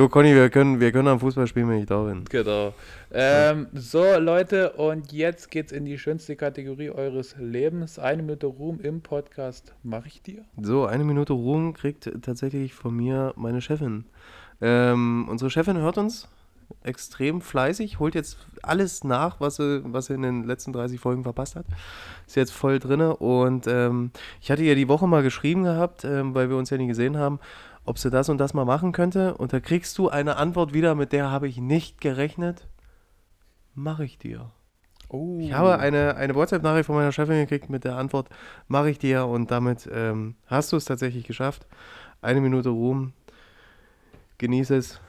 So, 0.00 0.08
Conny, 0.08 0.34
wir 0.34 0.48
können, 0.48 0.80
wir 0.80 0.92
können 0.92 1.08
am 1.08 1.20
Fußball 1.20 1.46
spielen, 1.46 1.68
wenn 1.68 1.80
ich 1.80 1.84
da 1.84 2.02
bin. 2.02 2.24
Genau. 2.24 2.72
Ähm, 3.12 3.66
so, 3.74 4.02
Leute, 4.16 4.72
und 4.72 5.12
jetzt 5.12 5.50
geht's 5.50 5.72
in 5.72 5.84
die 5.84 5.98
schönste 5.98 6.36
Kategorie 6.36 6.88
eures 6.88 7.36
Lebens. 7.38 7.98
Eine 7.98 8.22
Minute 8.22 8.46
Ruhm 8.46 8.80
im 8.80 9.02
Podcast. 9.02 9.74
Mache 9.82 10.08
ich 10.08 10.22
dir? 10.22 10.46
So, 10.58 10.86
eine 10.86 11.04
Minute 11.04 11.34
Ruhm 11.34 11.74
kriegt 11.74 12.10
tatsächlich 12.22 12.72
von 12.72 12.96
mir 12.96 13.34
meine 13.36 13.60
Chefin. 13.60 14.06
Ähm, 14.62 15.26
unsere 15.28 15.50
Chefin 15.50 15.76
hört 15.76 15.98
uns 15.98 16.28
extrem 16.82 17.40
fleißig, 17.40 17.98
holt 17.98 18.14
jetzt 18.14 18.38
alles 18.62 19.04
nach, 19.04 19.40
was 19.40 19.56
sie, 19.56 19.82
was 19.84 20.06
sie 20.06 20.14
in 20.14 20.22
den 20.22 20.44
letzten 20.44 20.72
30 20.72 20.98
Folgen 20.98 21.24
verpasst 21.24 21.56
hat. 21.56 21.66
Ist 22.26 22.36
jetzt 22.36 22.52
voll 22.52 22.78
drinne 22.78 23.16
und 23.16 23.66
ähm, 23.66 24.12
ich 24.40 24.50
hatte 24.50 24.62
ihr 24.62 24.74
die 24.74 24.88
Woche 24.88 25.06
mal 25.06 25.22
geschrieben 25.22 25.64
gehabt, 25.64 26.04
ähm, 26.04 26.34
weil 26.34 26.48
wir 26.48 26.56
uns 26.56 26.70
ja 26.70 26.78
nie 26.78 26.86
gesehen 26.86 27.18
haben, 27.18 27.38
ob 27.90 27.98
sie 27.98 28.08
das 28.08 28.28
und 28.28 28.38
das 28.38 28.54
mal 28.54 28.64
machen 28.64 28.92
könnte. 28.92 29.34
Und 29.36 29.52
da 29.52 29.58
kriegst 29.58 29.98
du 29.98 30.08
eine 30.08 30.36
Antwort 30.36 30.72
wieder, 30.72 30.94
mit 30.94 31.12
der 31.12 31.30
habe 31.30 31.48
ich 31.48 31.58
nicht 31.58 32.00
gerechnet. 32.00 32.68
Mache 33.74 34.04
ich 34.04 34.16
dir. 34.16 34.52
Oh. 35.08 35.38
Ich 35.40 35.52
habe 35.52 35.76
eine, 35.78 36.14
eine 36.14 36.36
WhatsApp-Nachricht 36.36 36.86
von 36.86 36.94
meiner 36.94 37.10
Chefin 37.10 37.34
gekriegt 37.34 37.68
mit 37.68 37.82
der 37.82 37.96
Antwort, 37.96 38.28
mache 38.68 38.90
ich 38.90 39.00
dir 39.00 39.26
und 39.26 39.50
damit 39.50 39.90
ähm, 39.92 40.36
hast 40.46 40.70
du 40.70 40.76
es 40.76 40.84
tatsächlich 40.84 41.24
geschafft. 41.26 41.66
Eine 42.22 42.40
Minute 42.40 42.68
Ruhm, 42.68 43.12
genieße 44.38 44.76
es. 44.76 45.00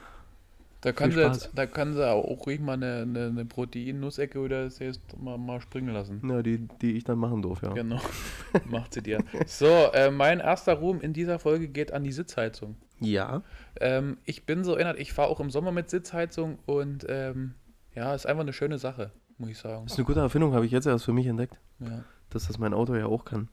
Da 0.82 0.90
kann, 0.92 1.12
sie 1.12 1.20
jetzt, 1.20 1.50
da 1.54 1.64
kann 1.66 1.94
sie 1.94 2.04
auch 2.08 2.44
ruhig 2.44 2.60
mal 2.60 2.72
eine, 2.72 3.02
eine, 3.02 3.26
eine 3.26 3.44
Protein-Nussecke 3.44 4.40
oder 4.40 4.64
das 4.64 4.80
heißt, 4.80 5.00
mal, 5.16 5.38
mal 5.38 5.60
springen 5.60 5.94
lassen. 5.94 6.20
Ja, 6.28 6.42
die, 6.42 6.66
die 6.80 6.96
ich 6.96 7.04
dann 7.04 7.18
machen 7.18 7.40
durfte, 7.40 7.66
ja. 7.66 7.72
Genau. 7.72 8.00
Macht 8.68 8.92
sie 8.94 9.00
dir. 9.02 9.18
So, 9.46 9.66
äh, 9.94 10.10
mein 10.10 10.40
erster 10.40 10.74
Ruhm 10.74 11.00
in 11.00 11.12
dieser 11.12 11.38
Folge 11.38 11.68
geht 11.68 11.92
an 11.92 12.02
die 12.02 12.10
Sitzheizung. 12.10 12.74
Ja. 12.98 13.42
Ähm, 13.80 14.18
ich 14.24 14.44
bin 14.44 14.64
so 14.64 14.74
erinnert, 14.74 14.98
ich 14.98 15.12
fahre 15.12 15.28
auch 15.28 15.38
im 15.38 15.50
Sommer 15.50 15.70
mit 15.70 15.88
Sitzheizung 15.88 16.58
und 16.66 17.06
ähm, 17.08 17.54
ja, 17.94 18.12
ist 18.14 18.26
einfach 18.26 18.42
eine 18.42 18.52
schöne 18.52 18.78
Sache, 18.78 19.12
muss 19.38 19.50
ich 19.50 19.58
sagen. 19.58 19.84
Das 19.84 19.92
ist 19.92 19.98
eine 19.98 20.06
gute 20.06 20.20
Erfindung, 20.20 20.52
habe 20.52 20.66
ich 20.66 20.72
jetzt 20.72 20.86
erst 20.86 21.04
für 21.04 21.12
mich 21.12 21.26
entdeckt, 21.26 21.58
Ja. 21.78 22.02
dass 22.30 22.48
das 22.48 22.58
mein 22.58 22.74
Auto 22.74 22.96
ja 22.96 23.06
auch 23.06 23.24
kann. 23.24 23.48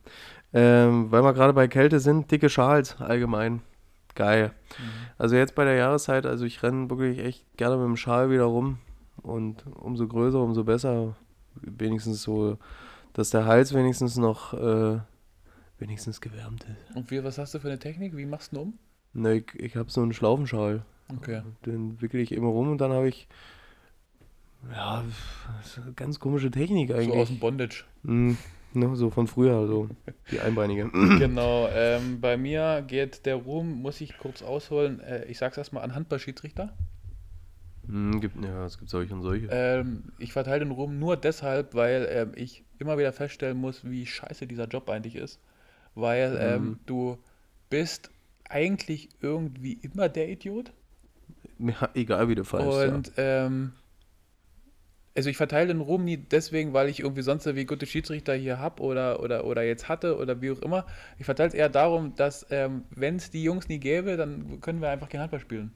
Ähm, 0.51 1.11
weil 1.11 1.23
wir 1.23 1.33
gerade 1.33 1.53
bei 1.53 1.67
Kälte 1.67 1.99
sind, 1.99 2.31
dicke 2.31 2.49
Schals 2.49 2.99
allgemein. 2.99 3.61
Geil. 4.19 4.51
Also 5.17 5.37
jetzt 5.37 5.55
bei 5.55 5.63
der 5.63 5.75
Jahreszeit, 5.75 6.25
also 6.25 6.43
ich 6.43 6.61
renne 6.61 6.89
wirklich 6.89 7.19
echt 7.19 7.45
gerne 7.55 7.77
mit 7.77 7.85
dem 7.85 7.95
Schal 7.95 8.29
wieder 8.29 8.43
rum 8.43 8.77
und 9.21 9.65
umso 9.77 10.09
größer, 10.09 10.39
umso 10.41 10.65
besser. 10.65 11.15
Wenigstens 11.55 12.21
so, 12.21 12.57
dass 13.13 13.29
der 13.29 13.45
Hals 13.45 13.73
wenigstens 13.73 14.17
noch 14.17 14.53
äh, 14.53 14.99
wenigstens 15.77 16.19
gewärmt 16.19 16.65
ist. 16.65 16.97
Und 16.97 17.09
wie, 17.11 17.23
was 17.23 17.37
hast 17.37 17.53
du 17.53 17.59
für 17.59 17.69
eine 17.69 17.79
Technik? 17.79 18.17
Wie 18.17 18.25
machst 18.25 18.51
du 18.51 18.57
ihn 18.57 18.61
um? 18.61 18.73
Ne, 19.13 19.35
ich, 19.35 19.55
ich 19.55 19.75
habe 19.77 19.89
so 19.89 20.01
einen 20.01 20.11
Schlaufenschal. 20.11 20.83
Okay. 21.15 21.41
Den 21.65 22.01
wickel 22.01 22.19
ich 22.19 22.33
immer 22.33 22.49
rum 22.49 22.71
und 22.71 22.79
dann 22.81 22.91
habe 22.91 23.07
ich 23.07 23.29
ja, 24.69 25.05
ganz 25.95 26.19
komische 26.19 26.51
Technik 26.51 26.89
So 26.89 26.95
aus 26.95 26.99
eigentlich. 26.99 27.29
dem 27.29 27.39
Bondage. 27.39 27.85
Mm, 28.03 28.33
ne, 28.73 28.95
so 28.95 29.09
von 29.09 29.27
früher, 29.27 29.67
so 29.67 29.89
die 30.31 30.39
Einbeinige. 30.39 30.89
genau. 31.19 31.67
Ähm, 31.69 32.21
bei 32.21 32.37
mir 32.37 32.83
geht 32.85 33.25
der 33.25 33.35
Ruhm, 33.35 33.81
muss 33.81 34.01
ich 34.01 34.17
kurz 34.17 34.41
ausholen. 34.41 34.99
Äh, 35.01 35.25
ich 35.25 35.37
sag's 35.37 35.57
erstmal 35.57 35.83
an 35.83 35.95
Handballschiedsrichter. 35.95 36.73
Mm, 37.87 38.19
gibt, 38.19 38.43
ja, 38.43 38.65
es 38.65 38.77
gibt 38.77 38.89
solche 38.89 39.13
und 39.13 39.21
solche. 39.23 39.47
Ähm, 39.51 40.03
ich 40.19 40.33
verteile 40.33 40.59
den 40.59 40.71
Ruhm 40.71 40.99
nur 40.99 41.17
deshalb, 41.17 41.73
weil 41.73 42.07
ähm, 42.11 42.31
ich 42.35 42.63
immer 42.77 42.97
wieder 42.97 43.11
feststellen 43.13 43.57
muss, 43.57 43.83
wie 43.89 44.05
scheiße 44.05 44.47
dieser 44.47 44.67
Job 44.67 44.89
eigentlich 44.89 45.15
ist. 45.15 45.39
Weil 45.95 46.37
ähm, 46.39 46.63
Mhm. 46.63 46.79
du 46.85 47.17
bist 47.69 48.11
eigentlich 48.47 49.09
irgendwie 49.21 49.73
immer 49.73 50.07
der 50.09 50.29
Idiot. 50.29 50.71
Ja, 51.59 51.89
egal 51.93 52.29
wie 52.29 52.35
du 52.35 52.43
fallst. 52.43 52.87
Und 52.87 53.11
ähm, 53.17 53.73
also 55.19 55.29
ich 55.29 55.35
verteile 55.35 55.67
den 55.67 55.81
Ruhm 55.81 56.05
nie 56.05 56.15
deswegen, 56.15 56.71
weil 56.71 56.87
ich 56.87 57.01
irgendwie 57.01 57.23
sonst 57.23 57.45
wie 57.53 57.65
gute 57.65 57.85
Schiedsrichter 57.85 58.33
hier 58.35 58.57
habe 58.57 58.81
oder, 58.81 59.21
oder, 59.21 59.43
oder 59.43 59.63
jetzt 59.63 59.89
hatte 59.89 60.17
oder 60.17 60.41
wie 60.41 60.49
auch 60.51 60.59
immer. 60.61 60.85
Ich 61.17 61.25
verteile 61.25 61.49
es 61.49 61.53
eher 61.53 61.67
darum, 61.67 62.15
dass 62.15 62.47
ähm, 62.51 62.85
wenn 62.91 63.17
es 63.17 63.29
die 63.29 63.43
Jungs 63.43 63.67
nie 63.67 63.79
gäbe, 63.79 64.15
dann 64.15 64.61
können 64.61 64.79
wir 64.81 64.89
einfach 64.89 65.09
kein 65.09 65.19
Handball 65.19 65.41
spielen. 65.41 65.73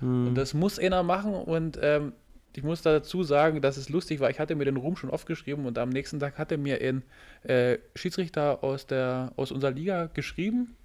Mm, 0.00 0.26
Und 0.28 0.34
das 0.34 0.52
muss 0.52 0.78
einer 0.78 1.02
machen 1.02 1.32
und 1.32 1.78
ähm, 1.80 2.12
ich 2.54 2.62
muss 2.62 2.82
dazu 2.82 3.22
sagen, 3.22 3.62
dass 3.62 3.78
es 3.78 3.88
lustig 3.88 4.20
war. 4.20 4.28
Ich 4.28 4.38
hatte 4.38 4.54
mir 4.54 4.66
den 4.66 4.76
Ruhm 4.76 4.96
schon 4.96 5.08
aufgeschrieben 5.08 5.64
und 5.64 5.78
am 5.78 5.88
nächsten 5.88 6.20
Tag 6.20 6.36
hatte 6.36 6.58
mir 6.58 6.78
ein 6.82 7.02
äh, 7.42 7.78
Schiedsrichter 7.94 8.62
aus, 8.62 8.86
der, 8.86 9.32
aus 9.36 9.50
unserer 9.50 9.70
Liga 9.72 10.10
geschrieben, 10.12 10.76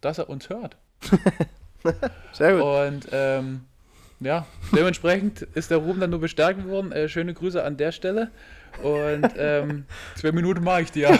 dass 0.00 0.16
er 0.16 0.30
uns 0.30 0.48
hört. 0.48 0.78
Sehr 2.32 2.54
gut. 2.54 2.62
Und 2.62 3.08
ähm, 3.12 3.60
ja, 4.20 4.46
dementsprechend 4.74 5.42
ist 5.42 5.70
der 5.70 5.78
Ruhm 5.78 6.00
dann 6.00 6.10
nur 6.10 6.20
bestärkt 6.20 6.66
worden. 6.66 6.92
Äh, 6.92 7.08
schöne 7.08 7.34
Grüße 7.34 7.62
an 7.62 7.76
der 7.76 7.92
Stelle. 7.92 8.30
Und 8.82 9.26
ähm, 9.38 9.84
zwei 10.16 10.32
Minuten 10.32 10.62
mache 10.62 10.82
ich 10.82 10.92
dir. 10.92 11.08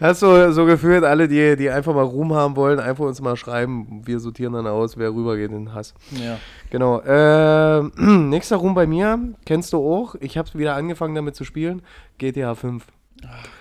Hast 0.00 0.22
du 0.22 0.52
so 0.52 0.64
gefühlt, 0.64 1.04
alle, 1.04 1.28
die, 1.28 1.56
die 1.56 1.68
einfach 1.68 1.94
mal 1.94 2.04
Ruhm 2.04 2.32
haben 2.34 2.56
wollen, 2.56 2.80
einfach 2.80 3.04
uns 3.04 3.20
mal 3.20 3.36
schreiben. 3.36 4.02
Wir 4.04 4.18
sortieren 4.20 4.54
dann 4.54 4.66
aus, 4.66 4.96
wer 4.96 5.10
rübergeht 5.10 5.50
in 5.50 5.66
den 5.66 5.74
Hass. 5.74 5.94
Ja. 6.12 6.38
Genau. 6.70 7.00
Äh, 7.00 7.82
nächster 7.96 8.56
Ruhm 8.56 8.74
bei 8.74 8.86
mir, 8.86 9.18
kennst 9.44 9.72
du 9.72 9.78
auch. 9.78 10.14
Ich 10.20 10.38
habe 10.38 10.48
wieder 10.54 10.74
angefangen 10.74 11.14
damit 11.14 11.36
zu 11.36 11.44
spielen. 11.44 11.82
GTA 12.18 12.54
5. 12.54 12.86
Ach. 13.26 13.57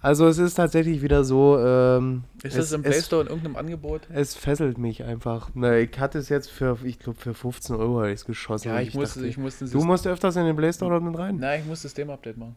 Also 0.00 0.28
es 0.28 0.38
ist 0.38 0.54
tatsächlich 0.54 1.02
wieder 1.02 1.24
so. 1.24 1.58
Ähm, 1.58 2.24
Ist 2.42 2.54
es, 2.54 2.70
das 2.70 2.72
im 2.72 2.82
Play 2.82 3.00
Store 3.00 3.22
in 3.22 3.28
irgendeinem 3.28 3.56
Angebot? 3.56 4.02
es 4.12 4.34
fesselt 4.34 4.78
mich 4.78 5.02
einfach. 5.02 5.50
Na, 5.54 5.76
ich 5.78 5.98
hatte 5.98 6.18
es 6.18 6.28
jetzt 6.28 6.50
für, 6.50 6.78
ich 6.84 6.98
glaube, 6.98 7.18
für 7.18 7.34
15 7.34 7.74
Euro 7.76 7.98
habe 7.98 8.08
ich 8.08 8.20
es 8.20 8.24
geschossen. 8.24 8.68
Ja, 8.68 8.76
Und 8.76 8.82
ich, 8.82 8.94
musste, 8.94 9.20
dachte, 9.20 9.28
ich 9.28 9.38
musste 9.38 9.64
Du 9.66 9.82
musst 9.82 10.06
öfters 10.06 10.36
in 10.36 10.44
den 10.44 10.56
Play 10.56 10.72
Store 10.72 11.00
mit 11.00 11.18
rein. 11.18 11.36
Nein, 11.36 11.60
ich 11.60 11.66
muss 11.66 11.82
System-Update 11.82 12.36
machen. 12.36 12.56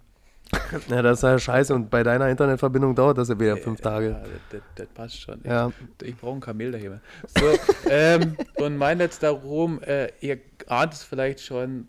Ja, 0.90 1.02
das 1.02 1.20
ist 1.20 1.24
ja 1.24 1.38
scheiße. 1.40 1.74
Und 1.74 1.90
bei 1.90 2.04
deiner 2.04 2.30
Internetverbindung 2.30 2.96
dauert 2.96 3.18
das 3.18 3.30
ja 3.30 3.40
wieder 3.40 3.58
fünf 3.58 3.82
Tage. 3.82 4.10
Ja, 4.10 4.24
das, 4.50 4.62
das, 4.76 4.88
passt 4.88 5.22
schon. 5.22 5.40
Ich, 5.44 5.50
Ja. 5.50 5.72
ich 6.02 6.16
brauche 6.16 6.36
ein 6.36 6.40
Kamel 6.42 6.72
daheim. 6.72 7.00
So, 7.28 7.46
ähm, 7.90 8.38
und 8.56 8.78
mein 8.78 8.98
letzter 8.98 9.32
Ruhm, 9.32 9.82
äh, 9.82 10.10
ihr 10.22 10.40
ahnt 10.68 10.94
es 10.94 11.04
vielleicht 11.04 11.42
schon, 11.42 11.88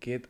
geht 0.00 0.28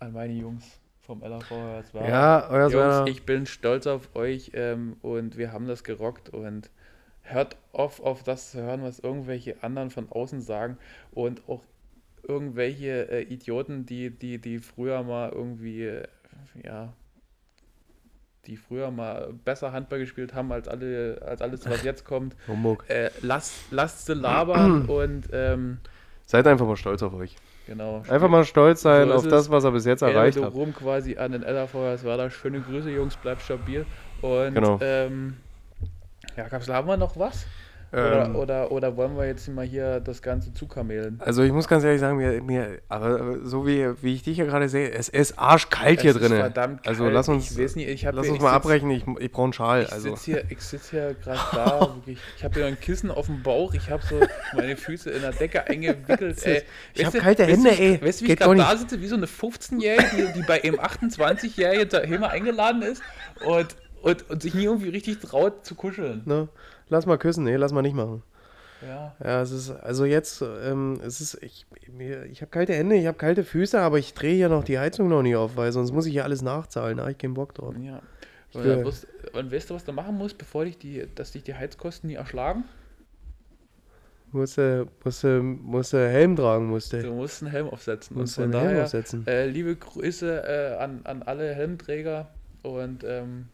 an 0.00 0.12
meine 0.12 0.34
Jungs 0.34 0.64
vom 1.06 1.20
LAV 1.20 1.50
Hoyerswerda. 1.50 2.08
Ja, 2.08 2.48
euer 2.50 2.70
Jungs, 2.70 3.10
ich 3.10 3.24
bin 3.24 3.46
stolz 3.46 3.86
auf 3.86 4.14
euch 4.14 4.52
ähm, 4.54 4.96
und 5.02 5.36
wir 5.36 5.52
haben 5.52 5.66
das 5.66 5.84
gerockt 5.84 6.30
und 6.30 6.70
hört 7.22 7.56
auf, 7.72 8.00
auf 8.00 8.22
das 8.22 8.50
zu 8.50 8.62
hören, 8.62 8.82
was 8.82 8.98
irgendwelche 8.98 9.62
anderen 9.62 9.90
von 9.90 10.10
außen 10.10 10.40
sagen 10.40 10.78
und 11.12 11.42
auch 11.48 11.62
irgendwelche 12.22 13.10
äh, 13.10 13.22
Idioten, 13.22 13.86
die, 13.86 14.10
die, 14.10 14.38
die 14.38 14.58
früher 14.58 15.02
mal 15.02 15.30
irgendwie, 15.30 15.84
äh, 15.84 16.06
ja, 16.62 16.92
die 18.46 18.56
früher 18.56 18.90
mal 18.90 19.32
besser 19.44 19.72
Handball 19.72 19.98
gespielt 19.98 20.34
haben 20.34 20.52
als 20.52 20.68
alle, 20.68 21.20
als 21.24 21.40
alles, 21.40 21.68
was 21.68 21.82
jetzt 21.82 22.04
kommt. 22.04 22.36
Humbug. 22.46 22.84
Äh, 22.88 23.10
lasst, 23.22 23.54
lasst 23.70 24.06
sie 24.06 24.14
labern 24.14 24.84
und 24.88 25.28
ähm, 25.32 25.78
Seid 26.26 26.46
einfach 26.46 26.66
mal 26.66 26.76
stolz 26.76 27.02
auf 27.02 27.14
euch. 27.14 27.36
Genau. 27.66 28.02
Einfach 28.08 28.28
mal 28.28 28.44
stolz 28.44 28.82
sein 28.82 29.08
So 29.08 29.14
auf 29.14 29.28
das, 29.28 29.42
es. 29.46 29.50
was 29.50 29.64
er 29.64 29.70
bis 29.72 29.84
jetzt 29.84 30.02
erreicht 30.02 30.40
hat. 30.40 30.52
Rum 30.54 30.74
quasi 30.74 31.16
an 31.16 31.32
den 31.32 31.42
LAV 31.42 31.72
Hoyerswerda. 31.74 32.30
Schöne 32.30 32.60
Grüße, 32.60 32.90
Jungs, 32.90 33.16
bleibt 33.16 33.42
stabil. 33.42 33.86
Und 34.22 34.54
Genau. 34.54 34.78
ähm, 34.80 35.36
ja, 36.36 36.48
Kapsel, 36.48 36.74
haben 36.74 36.88
wir 36.88 36.96
noch 36.96 37.16
was? 37.18 37.46
Oder, 37.94 38.24
Ähm, 38.26 38.34
oder, 38.36 38.72
oder 38.72 38.96
wollen 38.96 39.16
wir 39.16 39.26
jetzt 39.26 39.46
mal 39.48 39.64
hier 39.64 40.00
das 40.00 40.20
Ganze 40.20 40.52
zukamelen? 40.52 41.20
also 41.20 41.42
ich 41.44 41.52
muss 41.52 41.68
ganz 41.68 41.84
ehrlich 41.84 42.00
sagen, 42.00 42.16
mir, 42.16 42.42
mir 42.42 42.80
aber 42.88 43.38
so 43.46 43.66
wie, 43.66 43.86
wie 44.02 44.14
ich 44.14 44.22
dich 44.24 44.34
hier 44.36 44.46
gerade 44.46 44.68
sehe, 44.68 44.90
es 44.90 45.08
ist 45.08 45.38
arschkalt 45.38 46.00
hier 46.00 46.10
Es 46.10 46.16
ist 46.16 46.22
drin. 46.28 46.38
verdammt 46.38 46.86
Also 46.88 47.04
kalt. 47.04 47.14
lass 47.14 47.28
uns, 47.28 47.52
Ich 47.52 47.58
weiß 47.62 47.76
nicht, 47.76 47.88
ich 47.88 48.04
hab 48.06 48.14
lass 48.14 48.24
hier- 48.24 48.32
uns 48.34 48.42
mal 48.42 48.48
sitz- 48.48 48.56
abbrechen, 48.56 48.90
ich, 48.90 49.04
ich 49.20 49.30
brauche 49.30 49.44
einen 49.44 49.52
Schal. 49.52 49.82
Ich 49.84 49.92
Also. 49.92 50.10
sitze 50.16 50.24
hier, 50.24 50.44
ich 50.48 50.60
sitz 50.60 50.90
hier 50.90 51.14
gerade 51.22 51.38
da, 51.52 51.80
wirklich. 51.94 52.18
Ich 52.36 52.42
habe 52.44 52.54
hier 52.54 52.66
ein 52.66 52.80
Kissen 52.80 53.10
auf 53.12 53.26
dem 53.26 53.42
Bauch, 53.42 53.72
ich 53.74 53.88
habe 53.90 54.02
so 54.04 54.18
meine 54.56 54.76
Füße 54.76 55.10
in 55.10 55.22
der 55.22 55.32
Decke 55.32 55.64
eingewickelt. 55.66 56.42
Ey. 56.46 56.62
Ich 56.94 56.98
Weißt 57.00 57.06
hab 57.06 57.12
du- 57.12 57.18
kalte 57.20 57.42
weißt 57.44 57.52
Hände, 57.52 57.70
wie- 57.70 57.82
ey. 57.82 58.02
Weißt 58.02 58.20
du, 58.20 58.24
wie 58.26 58.32
ich 58.32 58.38
gerade 58.38 58.56
da 58.56 58.76
sitze, 58.76 59.00
wie 59.00 59.06
so 59.06 59.16
eine 59.16 59.26
15-Jährige, 59.26 60.32
die, 60.34 60.40
die 60.40 60.46
bei 60.46 60.62
einem 60.64 60.80
28-Jährigen 60.80 61.88
daheim 61.88 62.24
eingeladen 62.24 62.82
ist 62.82 63.02
und, 63.46 63.68
und, 64.02 64.30
und 64.30 64.42
sich 64.42 64.54
nie 64.54 64.64
irgendwie 64.64 64.88
richtig 64.90 65.20
traut 65.20 65.64
zu 65.64 65.74
kuscheln. 65.74 66.22
Ne? 66.24 66.48
Lass 66.94 67.06
mal 67.06 67.18
küssen, 67.18 67.42
nee, 67.42 67.56
lass 67.56 67.72
mal 67.72 67.82
nicht 67.82 67.96
machen. 67.96 68.22
Ja. 68.86 69.16
Ja, 69.22 69.42
es 69.42 69.50
ist, 69.50 69.70
also 69.70 70.04
jetzt, 70.04 70.42
ähm, 70.42 71.00
es 71.04 71.20
ist, 71.20 71.42
ich, 71.42 71.66
ich 72.30 72.40
habe 72.40 72.50
kalte 72.50 72.72
Hände, 72.72 72.94
ich 72.94 73.06
habe 73.08 73.18
kalte 73.18 73.42
Füße, 73.42 73.80
aber 73.80 73.98
ich 73.98 74.14
drehe 74.14 74.36
hier 74.36 74.48
noch 74.48 74.62
die 74.62 74.78
Heizung 74.78 75.08
noch 75.08 75.22
nicht 75.22 75.34
auf, 75.34 75.56
weil 75.56 75.72
sonst 75.72 75.90
muss 75.90 76.06
ich 76.06 76.12
hier 76.12 76.22
alles 76.22 76.40
nachzahlen, 76.42 76.98
da 76.98 77.02
habe 77.02 77.10
ich 77.10 77.18
keinen 77.18 77.34
Bock 77.34 77.52
drauf. 77.52 77.74
ja. 77.80 78.00
Und, 78.52 78.64
dann 78.64 78.84
wirst, 78.84 79.08
und 79.32 79.50
weißt 79.50 79.70
du, 79.70 79.74
was 79.74 79.82
du 79.82 79.92
machen 79.92 80.16
musst, 80.16 80.38
bevor 80.38 80.64
dich 80.64 80.78
die, 80.78 81.04
dass 81.16 81.32
dich 81.32 81.42
die 81.42 81.54
Heizkosten 81.54 82.08
nie 82.08 82.14
erschlagen? 82.14 82.62
Musste, 84.30 84.86
musste, 85.02 85.42
musste 85.42 86.08
Helm 86.08 86.36
tragen, 86.36 86.66
musste. 86.66 87.02
Du 87.02 87.14
musst 87.14 87.42
einen 87.42 87.50
Helm 87.50 87.68
aufsetzen. 87.68 88.16
musste 88.16 88.44
und 88.44 88.52
von 88.52 88.60
Helm 88.60 88.70
daher, 88.70 88.84
aufsetzen. 88.84 89.26
Äh, 89.26 89.46
liebe 89.46 89.74
Grüße 89.74 90.44
äh, 90.46 90.76
an, 90.80 91.00
an 91.02 91.24
alle 91.24 91.52
Helmträger 91.52 92.28
und 92.62 93.02
ähm, 93.02 93.48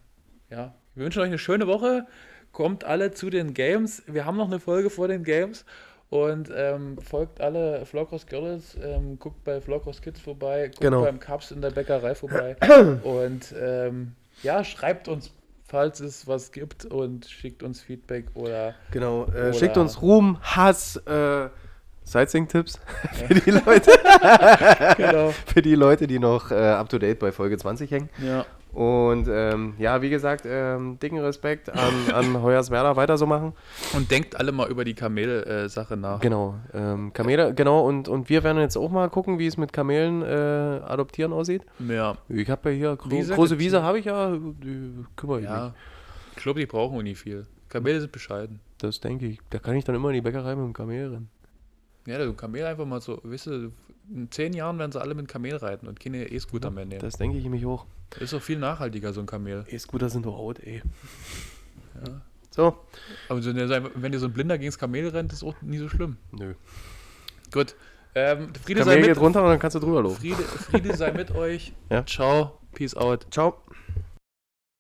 ja, 0.51 0.75
wir 0.95 1.05
wünschen 1.05 1.23
euch 1.23 1.29
eine 1.29 1.39
schöne 1.39 1.67
Woche. 1.67 2.07
Kommt 2.53 2.85
alle 2.85 3.13
zu 3.13 3.31
den 3.31 3.55
Games. 3.55 4.03
Wir 4.07 4.25
haben 4.27 4.37
noch 4.37 4.49
eine 4.49 4.59
Folge 4.61 4.91
vor 4.91 5.09
den 5.09 5.23
Games 5.25 5.65
und 6.11 6.51
ähm, 6.55 6.99
folgt 7.01 7.41
alle 7.41 7.87
Vlogros 7.87 8.27
Girls, 8.27 8.77
ähm, 8.83 9.19
guckt 9.19 9.45
bei 9.45 9.61
Vlogros 9.61 10.03
Kids 10.03 10.21
vorbei, 10.21 10.67
guckt 10.69 10.81
Genau. 10.81 11.03
beim 11.03 11.21
Cups 11.21 11.53
in 11.53 11.61
der 11.63 11.71
Bäckerei 11.71 12.15
vorbei 12.17 12.57
und 13.05 13.55
ähm, 13.61 14.13
ja, 14.43 14.65
schreibt 14.65 15.07
uns, 15.07 15.31
falls 15.65 16.01
es 16.01 16.27
was 16.27 16.51
gibt 16.51 16.85
und 16.87 17.27
schickt 17.27 17.63
uns 17.63 17.81
Feedback 17.81 18.27
oder 18.35 18.75
Genau, 18.91 19.27
äh, 19.27 19.29
Oder- 19.29 19.53
schickt 19.53 19.77
uns 19.77 20.03
Ruhm, 20.03 20.39
Hass, 20.43 20.97
äh, 21.07 21.49
Sightseeing-Tipps 22.03 22.81
für 23.29 23.35
die 23.35 23.51
Leute, 23.65 23.93
genau. 24.97 25.31
für 25.47 25.63
die 25.63 25.77
Leute, 25.77 26.09
die 26.09 26.19
noch 26.19 26.51
äh, 26.51 26.55
up 26.57 26.89
to 26.89 26.99
date 26.99 27.21
bei 27.21 27.31
Folge 27.31 27.57
20 27.57 27.89
hängen. 27.89 28.09
Ja. 28.21 28.45
Und 28.73 29.27
ähm, 29.29 29.75
ja, 29.79 30.01
wie 30.01 30.11
gesagt, 30.11 30.45
ähm, 30.47 30.99
dicken 31.01 31.19
Respekt 31.19 31.71
an, 31.71 31.95
an 32.15 32.43
Hoyerswerda, 32.43 32.97
weiter 32.97 33.19
so 33.19 33.27
machen. 33.27 33.53
Und 33.95 34.11
denkt 34.11 34.37
alle 34.37 34.53
mal 34.53 34.71
über 34.71 34.85
die 34.85 34.95
Kamel-Sache 34.95 35.97
nach. 35.97 36.21
Genau, 36.21 36.55
ähm, 36.73 37.13
Kamele, 37.13 37.53
genau, 37.55 37.87
und, 37.87 38.09
und 38.09 38.29
wir 38.29 38.45
werden 38.45 38.59
jetzt 38.59 38.77
auch 38.77 38.91
mal 38.91 39.11
gucken, 39.11 39.39
wie 39.39 39.47
es 39.47 39.57
mit 39.57 39.73
Kamelen 39.73 40.23
äh, 40.23 40.27
adoptieren 40.27 41.33
aussieht. 41.33 41.63
Ja. 41.81 42.17
Ich 42.29 42.49
habe 42.49 42.71
ja 42.71 42.77
hier, 42.77 42.97
gro 42.97 43.11
Wiese 43.11 43.35
große 43.35 43.59
Wiese 43.59 43.83
habe 43.83 43.99
ich 43.99 44.05
ja, 44.05 44.37
die 44.37 45.05
kümmere 45.17 45.41
ich 45.41 45.49
mich. 45.49 45.51
Ja, 45.51 45.75
ich 46.37 46.43
glaube, 46.43 46.61
die 46.61 46.67
brauchen 46.67 46.97
auch 46.97 47.03
nie 47.03 47.15
viel. 47.17 47.47
Kamele 47.69 48.01
sind 48.01 48.13
bescheiden. 48.13 48.61
Das 48.79 49.01
denke 49.01 49.27
ich. 49.27 49.41
Da 49.51 49.59
kann 49.59 49.77
ich 49.77 49.85
dann 49.85 49.95
immer 49.95 50.09
in 50.09 50.15
die 50.15 50.21
Bäckerei 50.21 50.55
mit 50.55 50.65
dem 50.65 50.73
Kamel 50.73 51.09
rennen. 51.09 51.31
Ja, 52.07 52.19
du 52.19 52.33
Kamel 52.35 52.65
einfach 52.65 52.87
mal 52.87 53.01
so, 53.01 53.21
weißt 53.23 53.47
du, 53.49 53.73
in 54.15 54.31
zehn 54.31 54.53
Jahren 54.53 54.79
werden 54.79 54.93
sie 54.93 55.01
alle 55.01 55.15
mit 55.15 55.29
Kamel 55.29 55.57
reiten 55.57 55.87
und 55.87 56.01
keine 56.01 56.31
E-Scooter 56.31 56.71
mehr 56.71 56.85
nehmen. 56.85 57.01
Das 57.01 57.15
denke 57.15 57.39
ich 57.39 57.45
mich 57.49 57.65
auch. 57.67 57.87
ist 58.19 58.33
doch 58.33 58.43
viel 58.43 58.59
nachhaltiger, 58.59 59.13
so 59.13 59.21
ein 59.21 59.27
Kamel. 59.27 59.65
E-Scooter 59.69 60.09
sind 60.09 60.27
doch 60.27 60.37
out, 60.37 60.59
ey. 60.61 60.83
Ja. 62.07 62.21
So. 62.51 62.77
Aber 63.29 63.45
wenn 63.45 64.13
dir 64.13 64.19
so 64.19 64.27
ein 64.27 64.33
Blinder 64.33 64.59
gegen 64.59 64.71
das 64.71 64.79
Kamel 64.79 65.09
rennt, 65.09 65.33
ist 65.33 65.45
auch 65.45 65.55
nie 65.63 65.79
so 65.79 65.89
schlimm. 65.89 66.17
Nö. 66.33 66.55
Gut. 67.53 67.77
Ähm, 68.15 68.53
Friede, 68.65 68.83
sei 68.83 68.95
Kamel 68.95 69.01
mit, 69.09 69.15
geht 69.15 69.23
runter 69.23 69.43
und 69.43 69.51
dann 69.51 69.59
kannst 69.61 69.77
du 69.77 69.81
drüber 69.81 70.03
laufen. 70.03 70.17
Friede, 70.21 70.43
Friede 70.43 70.97
sei 70.97 71.13
mit 71.13 71.31
euch. 71.35 71.73
Ja. 71.91 72.05
Ciao. 72.05 72.59
Peace 72.73 72.97
out. 72.97 73.27
Ciao. 73.31 73.63